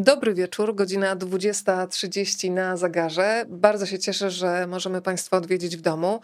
Dobry 0.00 0.34
wieczór, 0.34 0.74
godzina 0.74 1.16
20.30 1.16 2.50
na 2.50 2.76
zegarze. 2.76 3.44
Bardzo 3.48 3.86
się 3.86 3.98
cieszę, 3.98 4.30
że 4.30 4.66
możemy 4.66 5.02
Państwa 5.02 5.36
odwiedzić 5.36 5.76
w 5.76 5.80
domu. 5.80 6.20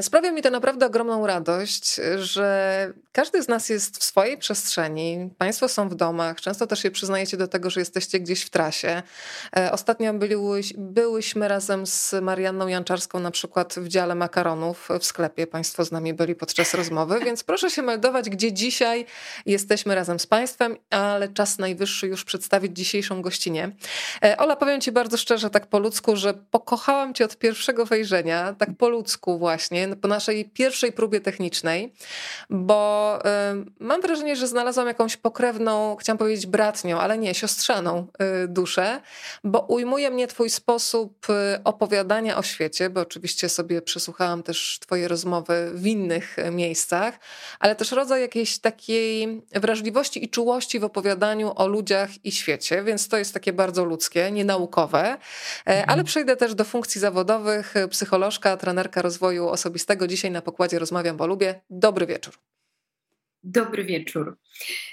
Sprawia 0.00 0.32
mi 0.32 0.42
to 0.42 0.50
naprawdę 0.50 0.86
ogromną 0.86 1.26
radość, 1.26 2.00
że 2.16 2.92
każdy 3.12 3.42
z 3.42 3.48
nas 3.48 3.68
jest 3.68 3.98
w 3.98 4.04
swojej 4.04 4.38
przestrzeni. 4.38 5.30
Państwo 5.38 5.68
są 5.68 5.88
w 5.88 5.94
domach, 5.94 6.40
często 6.40 6.66
też 6.66 6.82
się 6.82 6.90
przyznajecie 6.90 7.36
do 7.36 7.48
tego, 7.48 7.70
że 7.70 7.80
jesteście 7.80 8.20
gdzieś 8.20 8.42
w 8.42 8.50
trasie. 8.50 9.02
E, 9.56 9.72
ostatnio 9.72 10.14
byłyś, 10.14 10.72
byłyśmy 10.78 11.48
razem 11.48 11.86
z 11.86 12.14
Marianną 12.22 12.68
Janczarską 12.68 13.20
na 13.20 13.30
przykład 13.30 13.74
w 13.74 13.88
dziale 13.88 14.14
makaronów 14.14 14.88
w 15.00 15.04
sklepie. 15.04 15.46
Państwo 15.46 15.84
z 15.84 15.92
nami 15.92 16.14
byli 16.14 16.34
podczas 16.34 16.74
rozmowy, 16.74 17.20
więc 17.24 17.44
proszę 17.44 17.70
się 17.70 17.82
meldować, 17.82 18.30
gdzie 18.30 18.52
dzisiaj 18.52 19.06
jesteśmy 19.46 19.94
razem 19.94 20.18
z 20.18 20.26
Państwem, 20.26 20.76
ale 20.90 21.28
czas 21.28 21.58
najwyższy 21.58 22.06
już 22.06 22.24
przedstawić 22.24 22.76
dzisiejszy 22.76 23.01
dzisiejszą 23.02 23.22
gościnie. 23.22 23.70
E, 24.24 24.36
Ola, 24.36 24.56
powiem 24.56 24.80
Ci 24.80 24.92
bardzo 24.92 25.16
szczerze, 25.16 25.50
tak 25.50 25.66
po 25.66 25.78
ludzku, 25.78 26.16
że 26.16 26.34
pokochałam 26.34 27.14
Cię 27.14 27.24
od 27.24 27.36
pierwszego 27.36 27.86
wejrzenia, 27.86 28.54
tak 28.58 28.68
po 28.78 28.88
ludzku 28.88 29.38
właśnie, 29.38 29.88
po 29.96 30.08
naszej 30.08 30.44
pierwszej 30.44 30.92
próbie 30.92 31.20
technicznej, 31.20 31.92
bo 32.50 33.18
y, 33.20 33.64
mam 33.80 34.00
wrażenie, 34.00 34.36
że 34.36 34.46
znalazłam 34.46 34.86
jakąś 34.86 35.16
pokrewną, 35.16 35.96
chciałam 35.96 36.18
powiedzieć 36.18 36.46
bratnią, 36.46 37.00
ale 37.00 37.18
nie, 37.18 37.34
siostrzaną 37.34 38.06
y, 38.44 38.48
duszę, 38.48 39.00
bo 39.44 39.60
ujmuje 39.60 40.10
mnie 40.10 40.26
Twój 40.26 40.50
sposób 40.50 41.26
opowiadania 41.64 42.36
o 42.36 42.42
świecie, 42.42 42.90
bo 42.90 43.00
oczywiście 43.00 43.48
sobie 43.48 43.82
przesłuchałam 43.82 44.42
też 44.42 44.78
Twoje 44.80 45.08
rozmowy 45.08 45.70
w 45.74 45.86
innych 45.86 46.36
miejscach, 46.52 47.18
ale 47.60 47.76
też 47.76 47.92
rodzaj 47.92 48.20
jakiejś 48.20 48.58
takiej 48.58 49.42
wrażliwości 49.54 50.24
i 50.24 50.28
czułości 50.28 50.80
w 50.80 50.84
opowiadaniu 50.84 51.52
o 51.56 51.66
ludziach 51.66 52.10
i 52.24 52.32
świecie 52.32 52.82
więc 52.92 53.08
to 53.08 53.18
jest 53.18 53.34
takie 53.34 53.52
bardzo 53.52 53.84
ludzkie, 53.84 54.30
nienaukowe. 54.30 55.00
E, 55.00 55.18
mhm. 55.66 55.90
Ale 55.90 56.04
przejdę 56.04 56.36
też 56.36 56.54
do 56.54 56.64
funkcji 56.64 57.00
zawodowych. 57.00 57.74
Psycholożka, 57.90 58.56
trenerka 58.56 59.02
rozwoju 59.02 59.48
osobistego. 59.48 60.08
Dzisiaj 60.08 60.30
na 60.30 60.42
pokładzie 60.42 60.78
rozmawiam, 60.78 61.16
bo 61.16 61.26
lubię. 61.26 61.60
Dobry 61.70 62.06
wieczór. 62.06 62.34
Dobry 63.44 63.84
wieczór. 63.84 64.38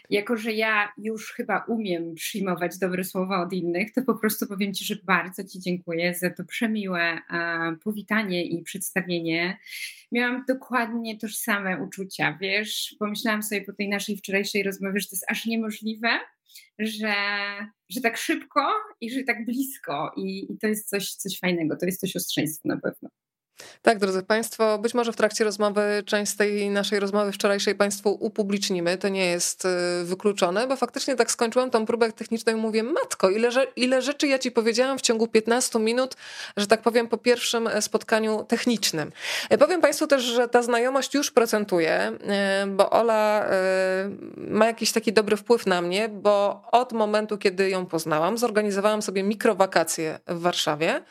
Jako, 0.09 0.38
że 0.38 0.53
ja 0.53 0.94
już 0.97 1.31
chyba 1.33 1.66
umiem 1.67 2.16
przyjmować 2.16 2.78
dobre 2.78 3.03
słowa 3.03 3.41
od 3.41 3.53
innych, 3.53 3.94
to 3.94 4.02
po 4.02 4.16
prostu 4.16 4.47
powiem 4.47 4.73
Ci, 4.73 4.86
że 4.86 4.95
bardzo 5.03 5.44
Ci 5.44 5.59
dziękuję 5.59 6.16
za 6.16 6.30
to 6.30 6.44
przemiłe 6.44 7.22
powitanie 7.84 8.45
i 8.45 8.63
przedstawienie. 8.63 9.58
Miałam 10.11 10.45
dokładnie 10.47 11.17
tożsame 11.17 11.84
uczucia, 11.84 12.38
wiesz, 12.41 12.95
pomyślałam 13.00 13.44
sobie 13.44 13.61
po 13.61 13.73
tej 13.73 13.89
naszej 13.89 14.17
wczorajszej 14.17 14.63
rozmowie, 14.63 15.00
że 15.00 15.08
to 15.08 15.16
jest 15.16 15.31
aż 15.31 15.45
niemożliwe, 15.45 16.09
że, 16.80 17.14
że 17.89 18.02
tak 18.02 18.17
szybko 18.17 18.61
i 19.02 19.11
że 19.11 19.23
tak 19.23 19.45
blisko 19.45 20.11
i, 20.17 20.53
i 20.53 20.58
to 20.58 20.67
jest 20.67 20.89
coś, 20.89 21.11
coś 21.11 21.39
fajnego, 21.39 21.78
to 21.78 21.86
jest 21.86 22.02
to 22.02 22.08
siostrzeństwo 22.08 22.67
na 22.67 22.78
pewno. 22.78 23.09
Tak, 23.82 24.00
drodzy 24.00 24.24
Państwo, 24.24 24.78
być 24.78 24.94
może 24.94 25.12
w 25.12 25.16
trakcie 25.16 25.44
rozmowy, 25.44 26.04
część 26.06 26.32
z 26.32 26.36
tej 26.36 26.70
naszej 26.70 27.00
rozmowy 27.00 27.32
wczorajszej 27.32 27.76
Państwu 27.76 28.18
upublicznimy, 28.20 28.98
to 28.98 29.10
nie 29.10 29.26
jest 29.26 29.66
y, 29.66 29.70
wykluczone, 30.04 30.68
bo 30.68 30.76
faktycznie 30.76 31.16
tak 31.16 31.32
skończyłam 31.32 31.70
tą 31.70 31.86
próbę 31.86 32.12
techniczną 32.12 32.54
i 32.54 32.56
mówię, 32.56 32.84
matko, 32.84 33.30
ile, 33.30 33.50
ile 33.76 34.02
rzeczy 34.02 34.28
ja 34.28 34.40
Ci 34.40 34.52
powiedziałam 34.52 34.98
w 34.98 35.02
ciągu 35.02 35.28
15 35.28 35.80
minut, 35.80 36.16
że 36.58 36.68
tak 36.68 36.82
powiem, 36.82 37.08
po 37.08 37.18
pierwszym 37.18 37.68
e, 37.68 37.82
spotkaniu 37.82 38.44
technicznym. 38.44 39.12
E, 39.50 39.58
powiem 39.58 39.82
Państwu 39.82 40.08
też, 40.08 40.24
że 40.24 40.48
ta 40.48 40.62
znajomość 40.62 41.14
już 41.14 41.32
procentuje, 41.32 41.92
e, 41.92 42.68
bo 42.68 42.90
Ola 42.90 43.46
ma 44.38 44.66
jakiś 44.66 44.92
taki 44.92 45.14
dobry 45.14 45.38
wpływ 45.38 45.66
na 45.66 45.82
mnie, 45.82 46.10
bo 46.10 46.62
od 46.72 46.94
momentu, 46.94 47.38
kiedy 47.38 47.70
ją 47.70 47.86
poznałam, 47.86 48.38
zorganizowałam 48.38 49.02
sobie 49.02 49.24
mikrowakacje 49.24 50.20
w 50.28 50.40
Warszawie, 50.40 51.02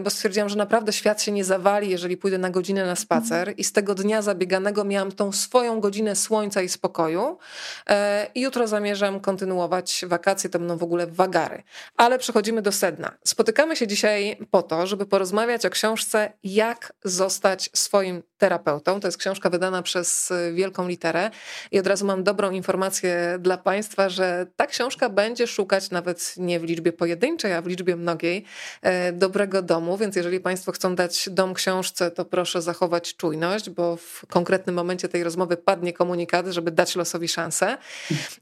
bo 0.00 0.10
stwierdziłam, 0.10 0.48
że 0.48 0.56
naprawdę 0.56 0.92
świat 0.92 1.22
się 1.22 1.32
nie 1.32 1.44
zawodzi 1.44 1.63
jeżeli 1.82 2.16
pójdę 2.16 2.38
na 2.38 2.50
godzinę 2.50 2.86
na 2.86 2.96
spacer 2.96 3.54
i 3.56 3.64
z 3.64 3.72
tego 3.72 3.94
dnia 3.94 4.22
zabieganego 4.22 4.84
miałam 4.84 5.12
tą 5.12 5.32
swoją 5.32 5.80
godzinę 5.80 6.16
słońca 6.16 6.62
i 6.62 6.68
spokoju 6.68 7.38
e, 7.86 8.26
i 8.34 8.40
jutro 8.40 8.66
zamierzam 8.68 9.20
kontynuować 9.20 10.04
wakacje, 10.08 10.50
to 10.50 10.58
będą 10.58 10.76
w 10.76 10.82
ogóle 10.82 11.06
wagary. 11.06 11.62
Ale 11.96 12.18
przechodzimy 12.18 12.62
do 12.62 12.72
sedna. 12.72 13.12
Spotykamy 13.24 13.76
się 13.76 13.86
dzisiaj 13.86 14.36
po 14.50 14.62
to, 14.62 14.86
żeby 14.86 15.06
porozmawiać 15.06 15.66
o 15.66 15.70
książce 15.70 16.32
Jak 16.44 16.92
zostać 17.04 17.70
swoim 17.72 18.22
terapeutą. 18.38 19.00
To 19.00 19.08
jest 19.08 19.18
książka 19.18 19.50
wydana 19.50 19.82
przez 19.82 20.32
wielką 20.54 20.88
literę 20.88 21.30
i 21.70 21.78
od 21.78 21.86
razu 21.86 22.06
mam 22.06 22.24
dobrą 22.24 22.50
informację 22.50 23.38
dla 23.40 23.58
Państwa, 23.58 24.08
że 24.08 24.46
ta 24.56 24.66
książka 24.66 25.08
będzie 25.08 25.46
szukać 25.46 25.90
nawet 25.90 26.34
nie 26.36 26.60
w 26.60 26.64
liczbie 26.64 26.92
pojedynczej, 26.92 27.52
a 27.52 27.62
w 27.62 27.66
liczbie 27.66 27.96
mnogiej 27.96 28.44
e, 28.82 29.12
dobrego 29.12 29.62
domu, 29.62 29.96
więc 29.96 30.16
jeżeli 30.16 30.40
Państwo 30.40 30.72
chcą 30.72 30.94
dać 30.94 31.28
dom 31.30 31.53
książce, 31.54 32.10
to 32.10 32.24
proszę 32.24 32.62
zachować 32.62 33.16
czujność, 33.16 33.70
bo 33.70 33.96
w 33.96 34.26
konkretnym 34.26 34.76
momencie 34.76 35.08
tej 35.08 35.24
rozmowy 35.24 35.56
padnie 35.56 35.92
komunikat, 35.92 36.46
żeby 36.46 36.70
dać 36.70 36.96
losowi 36.96 37.28
szansę. 37.28 37.78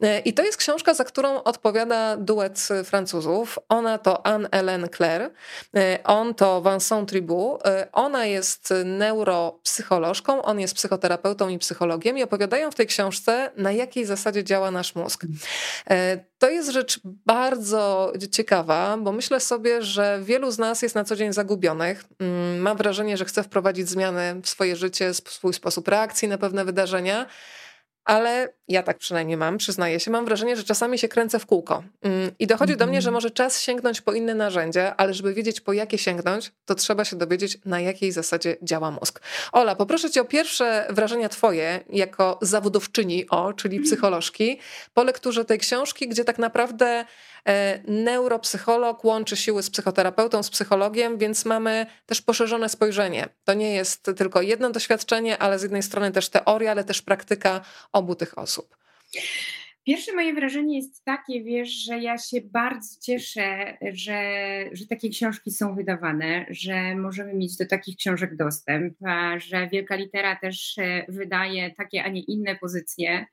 E, 0.03 0.19
I 0.19 0.33
to 0.35 0.43
jest 0.43 0.59
książka, 0.59 0.95
za 0.95 1.05
którą 1.05 1.43
odpowiada 1.43 2.17
duet 2.17 2.69
Francuzów. 2.85 3.59
Ona 3.69 3.99
to 3.99 4.23
Anne-Hélène 4.25 4.97
Claire, 4.97 5.31
e, 5.77 5.99
on 6.05 6.35
to 6.35 6.63
Vincent 6.63 7.09
Tribou. 7.09 7.59
E, 7.65 7.89
ona 7.93 8.27
jest 8.27 8.75
neuropsycholożką, 8.85 10.43
on 10.43 10.61
jest 10.61 10.75
psychoterapeutą 10.75 11.49
i 11.49 11.59
psychologiem 11.59 12.19
i 12.19 12.23
opowiadają 12.23 12.71
w 12.71 12.75
tej 12.75 12.87
książce, 12.87 13.51
na 13.57 13.73
jakiej 13.73 14.05
zasadzie 14.05 14.45
działa 14.45 14.71
nasz 14.71 14.95
mózg. 14.95 15.27
To 16.39 16.51
jest 16.51 16.71
rzecz 16.71 17.01
bardzo 17.05 18.13
ciekawa, 18.31 18.97
bo 18.97 19.13
myślę 19.13 19.41
sobie, 19.41 19.83
że 19.83 20.21
wielu 20.23 20.51
z 20.51 20.59
nas 20.59 20.83
jest 20.83 20.95
na 20.95 21.05
co 21.05 21.17
dzień 21.17 21.33
zagubionych. 21.33 22.05
Mm, 22.19 22.59
mam 22.59 22.77
wrażenie, 22.77 23.02
że 23.17 23.25
chce 23.25 23.43
wprowadzić 23.43 23.89
zmiany 23.89 24.41
w 24.43 24.49
swoje 24.49 24.77
życie, 24.77 25.15
swój 25.15 25.55
sposób 25.55 25.89
reakcji 25.89 26.29
na 26.29 26.39
pewne 26.39 26.65
wydarzenia, 26.65 27.27
ale 28.05 28.55
ja 28.69 28.83
tak 28.83 28.99
przynajmniej 28.99 29.37
mam, 29.37 29.59
przyznaję 29.59 30.01
się, 30.01 30.11
mam 30.11 30.25
wrażenie, 30.25 30.57
że 30.57 30.65
czasami 30.65 30.99
się 30.99 31.09
kręcę 31.09 31.39
w 31.39 31.47
kółko. 31.47 31.83
Mm, 32.03 32.31
I 32.39 32.47
dochodzi 32.47 32.77
do 32.77 32.87
mnie, 32.87 33.03
że 33.03 33.09
mhm. 33.09 33.15
może 33.15 33.31
czas 33.31 33.61
sięgnąć 33.61 34.01
po 34.01 34.13
inne 34.13 34.35
narzędzie, 34.35 34.95
ale 34.95 35.15
żeby 35.15 35.35
wiedzieć 35.35 35.61
po 35.61 35.73
jakie 35.73 35.99
sięgnąć, 35.99 36.53
to 36.65 36.75
trzeba 36.75 37.05
się 37.05 37.17
dowiedzieć, 37.17 37.59
na 37.65 37.81
jakiej 37.81 38.13
zasadzie 38.13 38.57
działa 38.63 38.91
mózg. 38.91 39.21
Ola, 39.53 39.77
poproszę 39.77 40.11
cię 40.11 40.21
o 40.21 40.25
pierwsze 40.25 40.87
wrażenia 40.91 41.29
twoje 41.29 41.81
jako 41.91 42.39
zawodowczyni 42.43 43.29
O, 43.31 43.53
czyli 43.53 43.77
mhm. 43.77 43.91
psycholożki, 43.91 44.59
po 44.95 45.05
lekturze 45.05 45.45
tej 45.45 45.59
książki, 45.59 46.09
gdzie 46.09 46.25
tak 46.25 46.39
naprawdę 46.39 47.05
e, 47.49 47.81
neuropsycholog 47.87 49.05
łączy 49.05 49.37
siły 49.37 49.63
z 49.63 49.71
psychoterapeutą, 49.71 50.43
z 50.43 50.51
psychologiem, 50.51 51.19
więc 51.19 51.45
mamy 51.45 51.87
też 52.07 52.23
poszerzone 52.23 52.69
spojrzenie. 52.69 53.29
To 53.45 53.55
nie 53.55 53.75
jest 53.75 54.03
tylko 54.17 54.43
jedno 54.43 54.71
doświadczenie, 54.71 55.39
ale 55.39 55.59
z 55.59 55.63
jednej 55.63 55.83
strony 55.83 56.13
też 56.13 56.29
teoria, 56.29 56.71
ale 56.71 56.85
też 56.85 57.03
praktyka 57.03 57.61
obu 57.93 58.15
tych 58.15 58.39
osób. 58.39 58.62
Pierwsze 59.87 60.13
moje 60.13 60.35
wrażenie 60.35 60.77
jest 60.77 61.05
takie, 61.05 61.45
wiesz, 61.45 61.69
że 61.69 61.99
ja 61.99 62.19
się 62.19 62.41
bardzo 62.41 63.01
cieszę, 63.01 63.77
że, 63.93 64.21
że 64.73 64.87
takie 64.87 65.09
książki 65.09 65.51
są 65.51 65.75
wydawane, 65.75 66.47
że 66.51 66.95
możemy 66.95 67.35
mieć 67.35 67.57
do 67.57 67.67
takich 67.67 67.97
książek 67.97 68.37
dostęp, 68.37 68.95
że 69.37 69.69
Wielka 69.73 69.97
Litera 69.97 70.37
też 70.37 70.79
e, 70.79 71.05
wydaje 71.09 71.75
takie, 71.75 72.05
a 72.05 72.09
nie 72.09 72.21
inne 72.21 72.57
pozycje, 72.57 73.27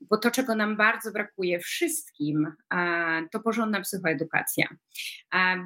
bo 0.00 0.18
to, 0.18 0.30
czego 0.30 0.54
nam 0.54 0.76
bardzo 0.76 1.12
brakuje 1.12 1.60
wszystkim, 1.60 2.46
to 3.32 3.40
porządna 3.40 3.80
psychoedukacja. 3.80 4.68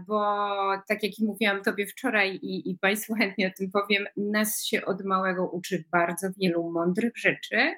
Bo 0.06 0.46
tak 0.88 1.02
jak 1.02 1.12
mówiłam 1.19 1.62
Tobie 1.62 1.86
wczoraj 1.86 2.34
i, 2.36 2.70
i 2.70 2.78
Państwu 2.78 3.14
chętnie 3.14 3.46
o 3.46 3.58
tym 3.58 3.70
powiem, 3.70 4.04
nas 4.16 4.64
się 4.64 4.84
od 4.84 5.04
małego 5.04 5.50
uczy 5.50 5.84
bardzo 5.92 6.28
wielu 6.40 6.70
mądrych 6.70 7.12
rzeczy, 7.16 7.74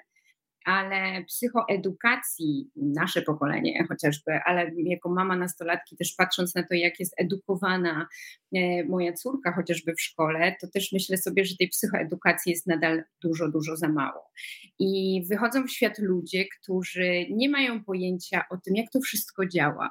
ale 0.65 1.25
psychoedukacji, 1.25 2.71
nasze 2.77 3.23
pokolenie 3.23 3.87
chociażby, 3.89 4.33
ale 4.45 4.71
jako 4.77 5.09
mama 5.09 5.37
nastolatki 5.37 5.97
też 5.97 6.15
patrząc 6.19 6.55
na 6.55 6.63
to, 6.63 6.75
jak 6.75 7.01
jest 7.01 7.15
edukowana 7.17 8.09
e, 8.55 8.85
moja 8.85 9.13
córka 9.13 9.53
chociażby 9.53 9.95
w 9.95 10.01
szkole, 10.01 10.57
to 10.61 10.67
też 10.75 10.93
myślę 10.93 11.17
sobie, 11.17 11.45
że 11.45 11.57
tej 11.57 11.69
psychoedukacji 11.69 12.53
jest 12.53 12.67
nadal 12.67 13.05
dużo, 13.23 13.49
dużo 13.49 13.77
za 13.77 13.89
mało. 13.89 14.31
I 14.79 15.23
wychodzą 15.31 15.65
w 15.65 15.71
świat 15.71 15.99
ludzie, 15.99 16.45
którzy 16.61 17.27
nie 17.31 17.49
mają 17.49 17.85
pojęcia 17.85 18.45
o 18.51 18.57
tym, 18.57 18.77
jak 18.77 18.91
to 18.91 19.01
wszystko 19.01 19.47
działa, 19.47 19.91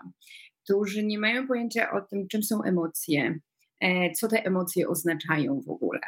którzy 0.64 1.06
nie 1.06 1.20
mają 1.20 1.48
pojęcia 1.48 1.92
o 1.92 2.02
tym, 2.02 2.28
czym 2.28 2.44
są 2.44 2.64
emocje, 2.64 3.40
co 4.16 4.28
te 4.28 4.46
emocje 4.46 4.88
oznaczają 4.88 5.62
w 5.62 5.70
ogóle, 5.70 6.00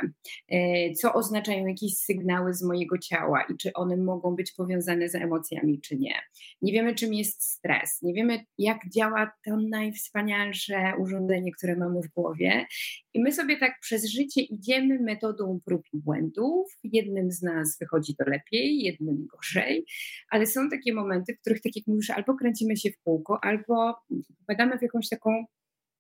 e, 0.50 0.94
co 0.94 1.14
oznaczają 1.14 1.68
jakieś 1.68 1.98
sygnały 1.98 2.54
z 2.54 2.64
mojego 2.64 2.98
ciała 2.98 3.44
i 3.50 3.58
czy 3.58 3.74
one 3.74 3.98
mogą 3.98 4.36
być 4.36 4.52
powiązane 4.52 5.10
z 5.10 5.16
emocjami, 5.16 5.82
czy 5.82 5.98
nie. 5.98 6.16
Nie 6.62 6.74
wiemy, 6.74 6.96
czym 6.96 7.14
jest 7.14 7.44
stres, 7.44 8.02
nie 8.02 8.14
wiemy, 8.14 8.46
jak 8.58 8.78
działa 8.96 9.32
to 9.46 9.58
najwspanialsze 9.70 10.94
urządzenie, 11.00 11.52
które 11.52 11.76
mamy 11.76 12.02
w 12.02 12.08
głowie. 12.08 12.66
I 13.14 13.22
my 13.22 13.32
sobie 13.32 13.58
tak 13.58 13.80
przez 13.82 14.06
życie 14.12 14.42
idziemy 14.42 15.00
metodą 15.00 15.60
prób 15.66 15.82
i 15.94 15.98
błędów. 15.98 16.78
Jednym 16.84 17.32
z 17.32 17.42
nas 17.42 17.78
wychodzi 17.80 18.16
to 18.16 18.24
lepiej, 18.28 18.80
jednym 18.80 19.28
gorzej, 19.36 19.86
ale 20.30 20.46
są 20.46 20.70
takie 20.70 20.94
momenty, 20.94 21.34
w 21.36 21.42
których, 21.42 21.62
tak 21.62 21.76
jak 21.76 21.88
mówisz, 21.88 22.10
albo 22.10 22.36
kręcimy 22.36 22.78
się 22.78 22.90
w 22.92 23.04
kółko, 23.04 23.40
albo 23.44 23.96
popadamy 24.40 24.78
w 24.78 24.82
jakąś 24.82 25.10
taką 25.10 25.46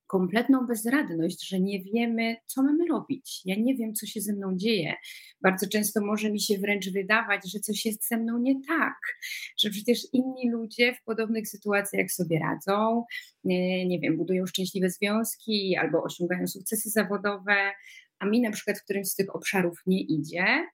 kompletną 0.07 0.65
bezradność, 0.67 1.47
że 1.49 1.59
nie 1.59 1.83
wiemy, 1.83 2.35
co 2.45 2.63
mamy 2.63 2.87
robić. 2.87 3.41
Ja 3.45 3.55
nie 3.55 3.75
wiem, 3.75 3.93
co 3.93 4.05
się 4.05 4.21
ze 4.21 4.33
mną 4.33 4.57
dzieje. 4.57 4.93
Bardzo 5.41 5.67
często 5.69 6.05
może 6.05 6.31
mi 6.31 6.41
się 6.41 6.57
wręcz 6.57 6.89
wydawać, 6.89 7.51
że 7.51 7.59
coś 7.59 7.85
jest 7.85 8.07
ze 8.07 8.17
mną 8.17 8.37
nie 8.39 8.55
tak, 8.67 8.95
że 9.59 9.69
przecież 9.69 9.99
inni 10.13 10.49
ludzie 10.51 10.93
w 10.93 11.03
podobnych 11.03 11.47
sytuacjach 11.47 12.11
sobie 12.11 12.39
radzą, 12.39 13.03
nie, 13.43 13.99
wiem, 13.99 14.17
budują 14.17 14.45
szczęśliwe 14.45 14.89
związki 14.89 15.77
albo 15.77 16.03
osiągają 16.03 16.47
sukcesy 16.47 16.89
zawodowe, 16.89 17.71
a 18.19 18.25
mi 18.25 18.41
na 18.41 18.51
przykład 18.51 18.79
w 18.79 18.83
którymś 18.83 19.07
z 19.07 19.15
tych 19.15 19.35
obszarów 19.35 19.81
nie 19.85 20.01
idzie. 20.01 20.67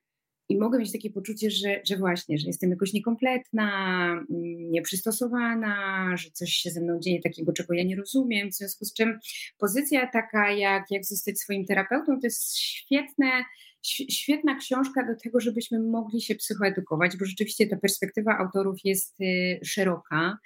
I 0.48 0.58
mogę 0.58 0.78
mieć 0.78 0.92
takie 0.92 1.10
poczucie, 1.10 1.50
że, 1.50 1.80
że 1.88 1.96
właśnie, 1.96 2.38
że 2.38 2.46
jestem 2.46 2.70
jakoś 2.70 2.92
niekompletna, 2.92 4.06
mm, 4.12 4.70
nieprzystosowana, 4.70 5.76
że 6.16 6.30
coś 6.30 6.52
się 6.52 6.70
ze 6.70 6.80
mną 6.80 6.98
dzieje 7.00 7.22
takiego, 7.22 7.52
czego 7.52 7.74
ja 7.74 7.84
nie 7.84 7.96
rozumiem. 7.96 8.50
W 8.50 8.54
związku 8.54 8.84
z 8.84 8.94
czym 8.94 9.18
pozycja 9.58 10.10
taka, 10.12 10.52
jak, 10.52 10.84
jak 10.90 11.04
zostać 11.04 11.40
swoim 11.40 11.66
terapeutą, 11.66 12.20
to 12.20 12.26
jest 12.26 12.58
świetne, 12.58 13.44
świetna 14.10 14.54
książka 14.54 15.06
do 15.06 15.16
tego, 15.24 15.40
żebyśmy 15.40 15.80
mogli 15.80 16.22
się 16.22 16.34
psychoedukować, 16.34 17.16
bo 17.16 17.24
rzeczywiście 17.24 17.66
ta 17.66 17.76
perspektywa 17.76 18.38
autorów 18.38 18.76
jest 18.84 19.20
y, 19.20 19.60
szeroka. 19.64 20.38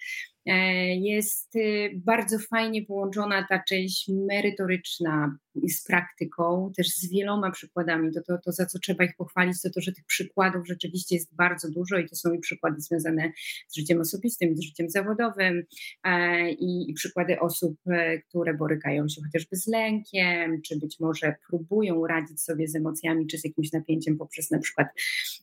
E, 0.47 0.97
jest 0.97 1.57
y, 1.57 1.91
bardzo 2.05 2.39
fajnie 2.39 2.85
połączona 2.85 3.47
ta 3.49 3.63
część 3.69 4.09
merytoryczna 4.09 5.39
z 5.69 5.85
praktyką, 5.85 6.73
też 6.77 6.89
z 6.89 7.11
wieloma 7.11 7.51
przykładami. 7.51 8.13
To, 8.13 8.23
to, 8.23 8.39
to, 8.45 8.53
za 8.53 8.67
co 8.67 8.79
trzeba 8.79 9.05
ich 9.05 9.17
pochwalić, 9.17 9.63
to 9.63 9.71
to, 9.71 9.81
że 9.81 9.93
tych 9.93 10.05
przykładów 10.05 10.67
rzeczywiście 10.67 11.15
jest 11.15 11.35
bardzo 11.35 11.71
dużo 11.71 11.99
i 11.99 12.09
to 12.09 12.17
są 12.17 12.33
i 12.33 12.39
przykłady 12.39 12.81
związane 12.81 13.33
z 13.69 13.77
życiem 13.77 14.01
osobistym, 14.01 14.57
z 14.57 14.61
życiem 14.61 14.91
zawodowym 14.91 15.63
e, 16.05 16.51
i, 16.51 16.91
i 16.91 16.95
przykłady 16.95 17.41
osób, 17.41 17.77
e, 17.87 18.19
które 18.19 18.55
borykają 18.55 19.09
się 19.09 19.23
chociażby 19.23 19.57
z 19.57 19.67
lękiem, 19.67 20.63
czy 20.63 20.79
być 20.79 21.01
może 21.01 21.35
próbują 21.49 22.07
radzić 22.07 22.43
sobie 22.43 22.69
z 22.69 22.77
emocjami, 22.77 23.27
czy 23.27 23.39
z 23.39 23.45
jakimś 23.45 23.73
napięciem 23.73 24.19
poprzez 24.19 24.51
na 24.51 24.59
przykład 24.59 24.89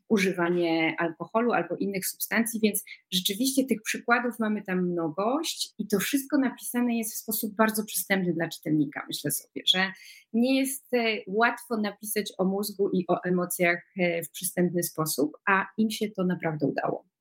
używanie 0.09 0.95
alkoholu 0.99 1.51
albo 1.51 1.75
innych 1.75 2.07
substancji, 2.07 2.59
więc 2.63 2.83
rzeczywiście 3.11 3.65
tych 3.65 3.81
przykładów 3.81 4.39
mamy 4.39 4.61
tam 4.61 4.92
mnogość 4.93 5.73
i 5.77 5.87
to 5.87 5.99
wszystko 5.99 6.37
napisane 6.37 6.97
jest 6.97 7.13
w 7.13 7.17
sposób 7.17 7.55
bardzo 7.55 7.85
przystępny 7.85 8.33
dla 8.33 8.49
czytelnika, 8.49 9.05
myślę 9.07 9.31
sobie, 9.31 9.61
że 9.65 9.91
nie 10.33 10.59
jest 10.59 10.93
e, 10.93 11.17
łatwo 11.27 11.77
napisać 11.77 12.33
o 12.37 12.45
mózgu 12.45 12.89
i 12.89 13.05
o 13.07 13.23
emocjach 13.23 13.83
e, 13.99 14.23
w 14.23 14.31
przystępny 14.31 14.83
sposób, 14.83 15.31
a 15.47 15.65
im 15.77 15.91
się 15.91 16.11
to 16.11 16.23
naprawdę 16.23 16.67
udało. 16.67 17.12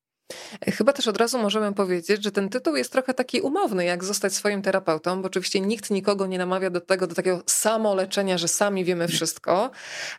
Chyba 0.66 0.92
też 0.92 1.08
od 1.08 1.16
razu 1.16 1.38
możemy 1.38 1.72
powiedzieć, 1.74 2.24
że 2.24 2.32
ten 2.32 2.48
tytuł 2.48 2.76
jest 2.76 2.92
trochę 2.92 3.14
taki 3.14 3.40
umowny, 3.40 3.84
jak 3.84 4.04
zostać 4.04 4.34
swoim 4.34 4.62
terapeutą, 4.62 5.22
bo 5.22 5.26
oczywiście 5.26 5.60
nikt 5.60 5.90
nikogo 5.90 6.26
nie 6.26 6.38
namawia 6.38 6.70
do 6.70 6.80
tego, 6.80 7.06
do 7.06 7.14
takiego 7.14 7.42
samoleczenia, 7.46 8.38
że 8.38 8.48
sami 8.48 8.84
wiemy 8.84 9.08
wszystko, 9.08 9.70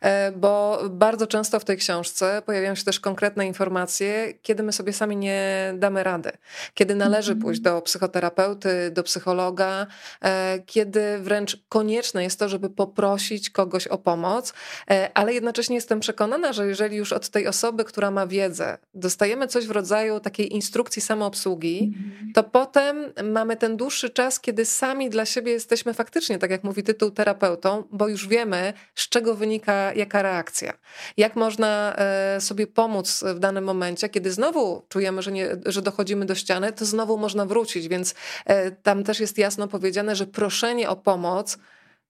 e, 0.01 0.31
bo 0.31 0.81
bardzo 0.89 1.27
często 1.27 1.59
w 1.59 1.65
tej 1.65 1.77
książce 1.77 2.41
pojawiają 2.45 2.75
się 2.75 2.83
też 2.83 2.99
konkretne 2.99 3.47
informacje, 3.47 4.33
kiedy 4.41 4.63
my 4.63 4.73
sobie 4.73 4.93
sami 4.93 5.17
nie 5.17 5.73
damy 5.77 6.03
rady, 6.03 6.31
kiedy 6.73 6.95
należy 6.95 7.31
mhm. 7.31 7.41
pójść 7.43 7.61
do 7.61 7.81
psychoterapeuty, 7.81 8.91
do 8.91 9.03
psychologa, 9.03 9.87
e, 10.21 10.59
kiedy 10.65 11.19
wręcz 11.19 11.57
konieczne 11.69 12.23
jest 12.23 12.39
to, 12.39 12.49
żeby 12.49 12.69
poprosić 12.69 13.49
kogoś 13.49 13.87
o 13.87 13.97
pomoc, 13.97 14.53
e, 14.89 15.09
ale 15.13 15.33
jednocześnie 15.33 15.75
jestem 15.75 15.99
przekonana, 15.99 16.53
że 16.53 16.67
jeżeli 16.67 16.97
już 16.97 17.13
od 17.13 17.29
tej 17.29 17.47
osoby, 17.47 17.83
która 17.83 18.11
ma 18.11 18.27
wiedzę, 18.27 18.77
dostajemy 18.93 19.47
coś 19.47 19.67
w 19.67 19.71
rodzaju 19.71 20.02
rodzaju 20.03 20.19
takiej 20.19 20.53
instrukcji 20.53 21.01
samoobsługi, 21.01 21.93
mhm. 21.95 22.33
to 22.33 22.43
potem 22.43 23.13
mamy 23.23 23.57
ten 23.57 23.77
dłuższy 23.77 24.09
czas, 24.09 24.39
kiedy 24.39 24.65
sami 24.65 25.09
dla 25.09 25.25
siebie 25.25 25.51
jesteśmy 25.51 25.93
faktycznie, 25.93 26.39
tak 26.39 26.51
jak 26.51 26.63
mówi 26.63 26.83
tytuł, 26.83 27.11
terapeutą, 27.11 27.83
bo 27.91 28.07
już 28.07 28.27
wiemy, 28.27 28.73
z 28.95 29.09
czego 29.09 29.35
wynika 29.35 29.93
jaka 29.93 30.21
reakcja. 30.21 30.73
Jak 31.17 31.35
można 31.35 31.95
e, 31.97 32.41
sobie 32.41 32.67
pomóc 32.67 33.23
w 33.35 33.39
danym 33.39 33.63
momencie, 33.63 34.09
kiedy 34.09 34.31
znowu 34.31 34.85
czujemy, 34.89 35.21
że, 35.21 35.31
nie, 35.31 35.47
że 35.65 35.81
dochodzimy 35.81 36.25
do 36.25 36.35
ściany, 36.35 36.73
to 36.73 36.85
znowu 36.85 37.17
można 37.17 37.45
wrócić, 37.45 37.87
więc 37.87 38.15
e, 38.45 38.71
tam 38.71 39.03
też 39.03 39.19
jest 39.19 39.37
jasno 39.37 39.67
powiedziane, 39.67 40.15
że 40.15 40.27
proszenie 40.27 40.89
o 40.89 40.95
pomoc 40.95 41.57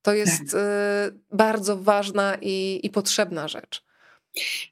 to 0.01 0.13
jest 0.13 0.51
tak. 0.51 0.61
e, 0.61 1.11
bardzo 1.31 1.77
ważna 1.77 2.37
i, 2.41 2.79
i 2.83 2.89
potrzebna 2.89 3.47
rzecz. 3.47 3.92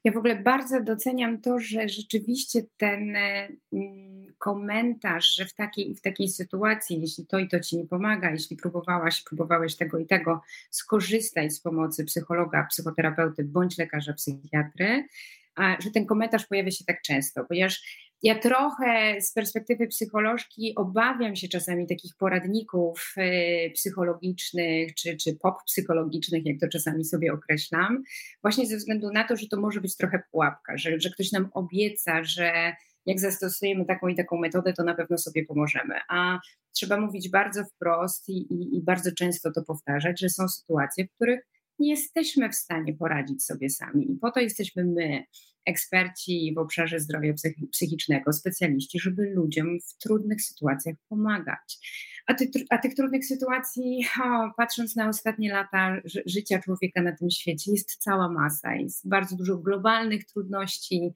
Ja 0.04 0.12
w 0.12 0.16
ogóle 0.16 0.36
bardzo 0.36 0.80
doceniam 0.80 1.40
to, 1.40 1.58
że 1.58 1.88
rzeczywiście 1.88 2.62
ten 2.76 3.16
e, 3.16 3.48
mm, 3.72 4.26
komentarz, 4.38 5.34
że 5.36 5.44
w 5.44 5.54
takiej 5.54 5.94
w 5.94 6.00
takiej 6.00 6.28
sytuacji, 6.28 7.00
jeśli 7.00 7.26
to 7.26 7.38
i 7.38 7.48
to 7.48 7.60
ci 7.60 7.76
nie 7.76 7.86
pomaga, 7.86 8.30
jeśli 8.30 8.56
próbowałaś, 8.56 9.22
próbowałeś 9.22 9.76
tego 9.76 9.98
i 9.98 10.06
tego, 10.06 10.40
skorzystaj 10.70 11.50
z 11.50 11.60
pomocy 11.60 12.04
psychologa, 12.04 12.66
psychoterapeuty 12.70 13.44
bądź 13.44 13.78
lekarza 13.78 14.12
psychiatry, 14.12 15.04
że 15.78 15.90
ten 15.90 16.06
komentarz 16.06 16.46
pojawia 16.46 16.70
się 16.70 16.84
tak 16.84 17.02
często, 17.02 17.44
ponieważ 17.44 17.82
ja 18.22 18.38
trochę 18.38 19.20
z 19.20 19.32
perspektywy 19.32 19.86
psycholożki 19.86 20.74
obawiam 20.76 21.36
się 21.36 21.48
czasami 21.48 21.86
takich 21.86 22.16
poradników 22.16 23.14
y, 23.18 23.70
psychologicznych 23.74 24.94
czy, 24.94 25.16
czy 25.16 25.36
pop 25.36 25.54
psychologicznych, 25.66 26.46
jak 26.46 26.60
to 26.60 26.68
czasami 26.68 27.04
sobie 27.04 27.32
określam, 27.32 28.02
właśnie 28.42 28.66
ze 28.66 28.76
względu 28.76 29.10
na 29.12 29.24
to, 29.24 29.36
że 29.36 29.46
to 29.48 29.60
może 29.60 29.80
być 29.80 29.96
trochę 29.96 30.22
pułapka, 30.30 30.76
że, 30.76 31.00
że 31.00 31.10
ktoś 31.10 31.32
nam 31.32 31.48
obieca, 31.52 32.24
że 32.24 32.72
jak 33.06 33.20
zastosujemy 33.20 33.84
taką 33.84 34.08
i 34.08 34.16
taką 34.16 34.38
metodę, 34.38 34.72
to 34.72 34.84
na 34.84 34.94
pewno 34.94 35.18
sobie 35.18 35.44
pomożemy. 35.44 35.94
A 36.08 36.38
trzeba 36.72 37.00
mówić 37.00 37.30
bardzo 37.30 37.64
wprost 37.64 38.28
i, 38.28 38.32
i, 38.32 38.76
i 38.76 38.82
bardzo 38.82 39.12
często 39.12 39.52
to 39.52 39.62
powtarzać, 39.62 40.20
że 40.20 40.28
są 40.28 40.48
sytuacje, 40.48 41.06
w 41.06 41.14
których 41.14 41.40
nie 41.78 41.90
jesteśmy 41.90 42.50
w 42.50 42.54
stanie 42.54 42.94
poradzić 42.94 43.44
sobie 43.44 43.70
sami 43.70 44.12
i 44.12 44.16
po 44.16 44.30
to 44.30 44.40
jesteśmy 44.40 44.84
my 44.84 45.24
eksperci 45.66 46.52
w 46.56 46.58
obszarze 46.58 47.00
zdrowia 47.00 47.34
psychicznego, 47.70 48.32
specjaliści, 48.32 49.00
żeby 49.00 49.30
ludziom 49.34 49.80
w 49.80 50.02
trudnych 50.02 50.42
sytuacjach 50.42 50.96
pomagać. 51.08 51.78
A, 52.26 52.34
ty, 52.34 52.50
a 52.70 52.78
tych 52.78 52.94
trudnych 52.94 53.26
sytuacji, 53.26 54.06
o, 54.24 54.50
patrząc 54.56 54.96
na 54.96 55.08
ostatnie 55.08 55.52
lata 55.52 55.96
życia 56.26 56.58
człowieka 56.58 57.02
na 57.02 57.16
tym 57.16 57.30
świecie, 57.30 57.72
jest 57.72 57.96
cała 57.96 58.28
masa. 58.28 58.74
Jest 58.74 59.08
bardzo 59.08 59.36
dużo 59.36 59.56
globalnych 59.56 60.24
trudności. 60.24 61.12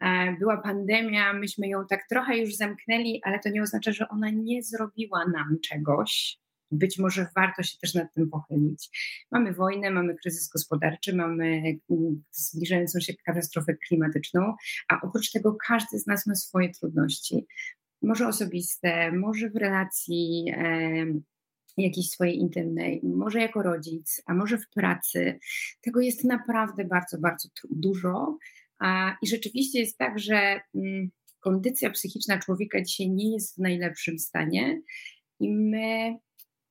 E, 0.00 0.36
była 0.38 0.56
pandemia, 0.56 1.32
myśmy 1.32 1.68
ją 1.68 1.86
tak 1.86 2.08
trochę 2.08 2.38
już 2.38 2.54
zamknęli, 2.54 3.20
ale 3.24 3.38
to 3.40 3.48
nie 3.48 3.62
oznacza, 3.62 3.92
że 3.92 4.08
ona 4.08 4.30
nie 4.30 4.62
zrobiła 4.62 5.24
nam 5.28 5.58
czegoś 5.62 6.43
być 6.70 6.98
może 6.98 7.26
warto 7.36 7.62
się 7.62 7.78
też 7.78 7.94
nad 7.94 8.14
tym 8.14 8.30
pochylić. 8.30 8.90
Mamy 9.30 9.52
wojnę, 9.52 9.90
mamy 9.90 10.14
kryzys 10.14 10.48
gospodarczy, 10.48 11.16
mamy 11.16 11.62
mm, 11.90 12.22
zbliżającą 12.30 13.00
się 13.00 13.14
katastrofę 13.14 13.74
klimatyczną, 13.74 14.54
a 14.88 15.00
oprócz 15.02 15.30
tego 15.32 15.56
każdy 15.66 15.98
z 15.98 16.06
nas 16.06 16.26
ma 16.26 16.34
swoje 16.34 16.70
trudności. 16.70 17.46
Może 18.02 18.28
osobiste, 18.28 19.12
może 19.12 19.50
w 19.50 19.56
relacji 19.56 20.52
jakiejś 21.76 22.10
swojej 22.10 22.38
intymnej, 22.38 23.00
może 23.02 23.40
jako 23.40 23.62
rodzic, 23.62 24.22
a 24.26 24.34
może 24.34 24.58
w 24.58 24.68
pracy. 24.68 25.38
Tego 25.80 26.00
jest 26.00 26.24
naprawdę 26.24 26.84
bardzo, 26.84 27.18
bardzo 27.18 27.48
dużo. 27.70 28.38
I 29.22 29.26
rzeczywiście 29.26 29.80
jest 29.80 29.98
tak, 29.98 30.18
że 30.18 30.60
mm, 30.74 31.10
kondycja 31.40 31.90
psychiczna 31.90 32.38
człowieka 32.38 32.82
dzisiaj 32.82 33.10
nie 33.10 33.32
jest 33.32 33.56
w 33.56 33.58
najlepszym 33.58 34.18
stanie 34.18 34.82
i 35.40 35.52
my 35.52 36.18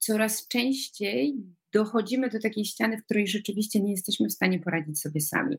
coraz 0.06 0.48
częściej 0.48 1.34
dochodzimy 1.74 2.30
do 2.30 2.40
takiej 2.40 2.66
ściany, 2.66 2.98
w 2.98 3.04
której 3.04 3.28
rzeczywiście 3.28 3.82
nie 3.82 3.92
jesteśmy 3.92 4.28
w 4.28 4.34
stanie 4.34 4.60
poradzić 4.60 5.02
sobie 5.02 5.22
sami. 5.22 5.58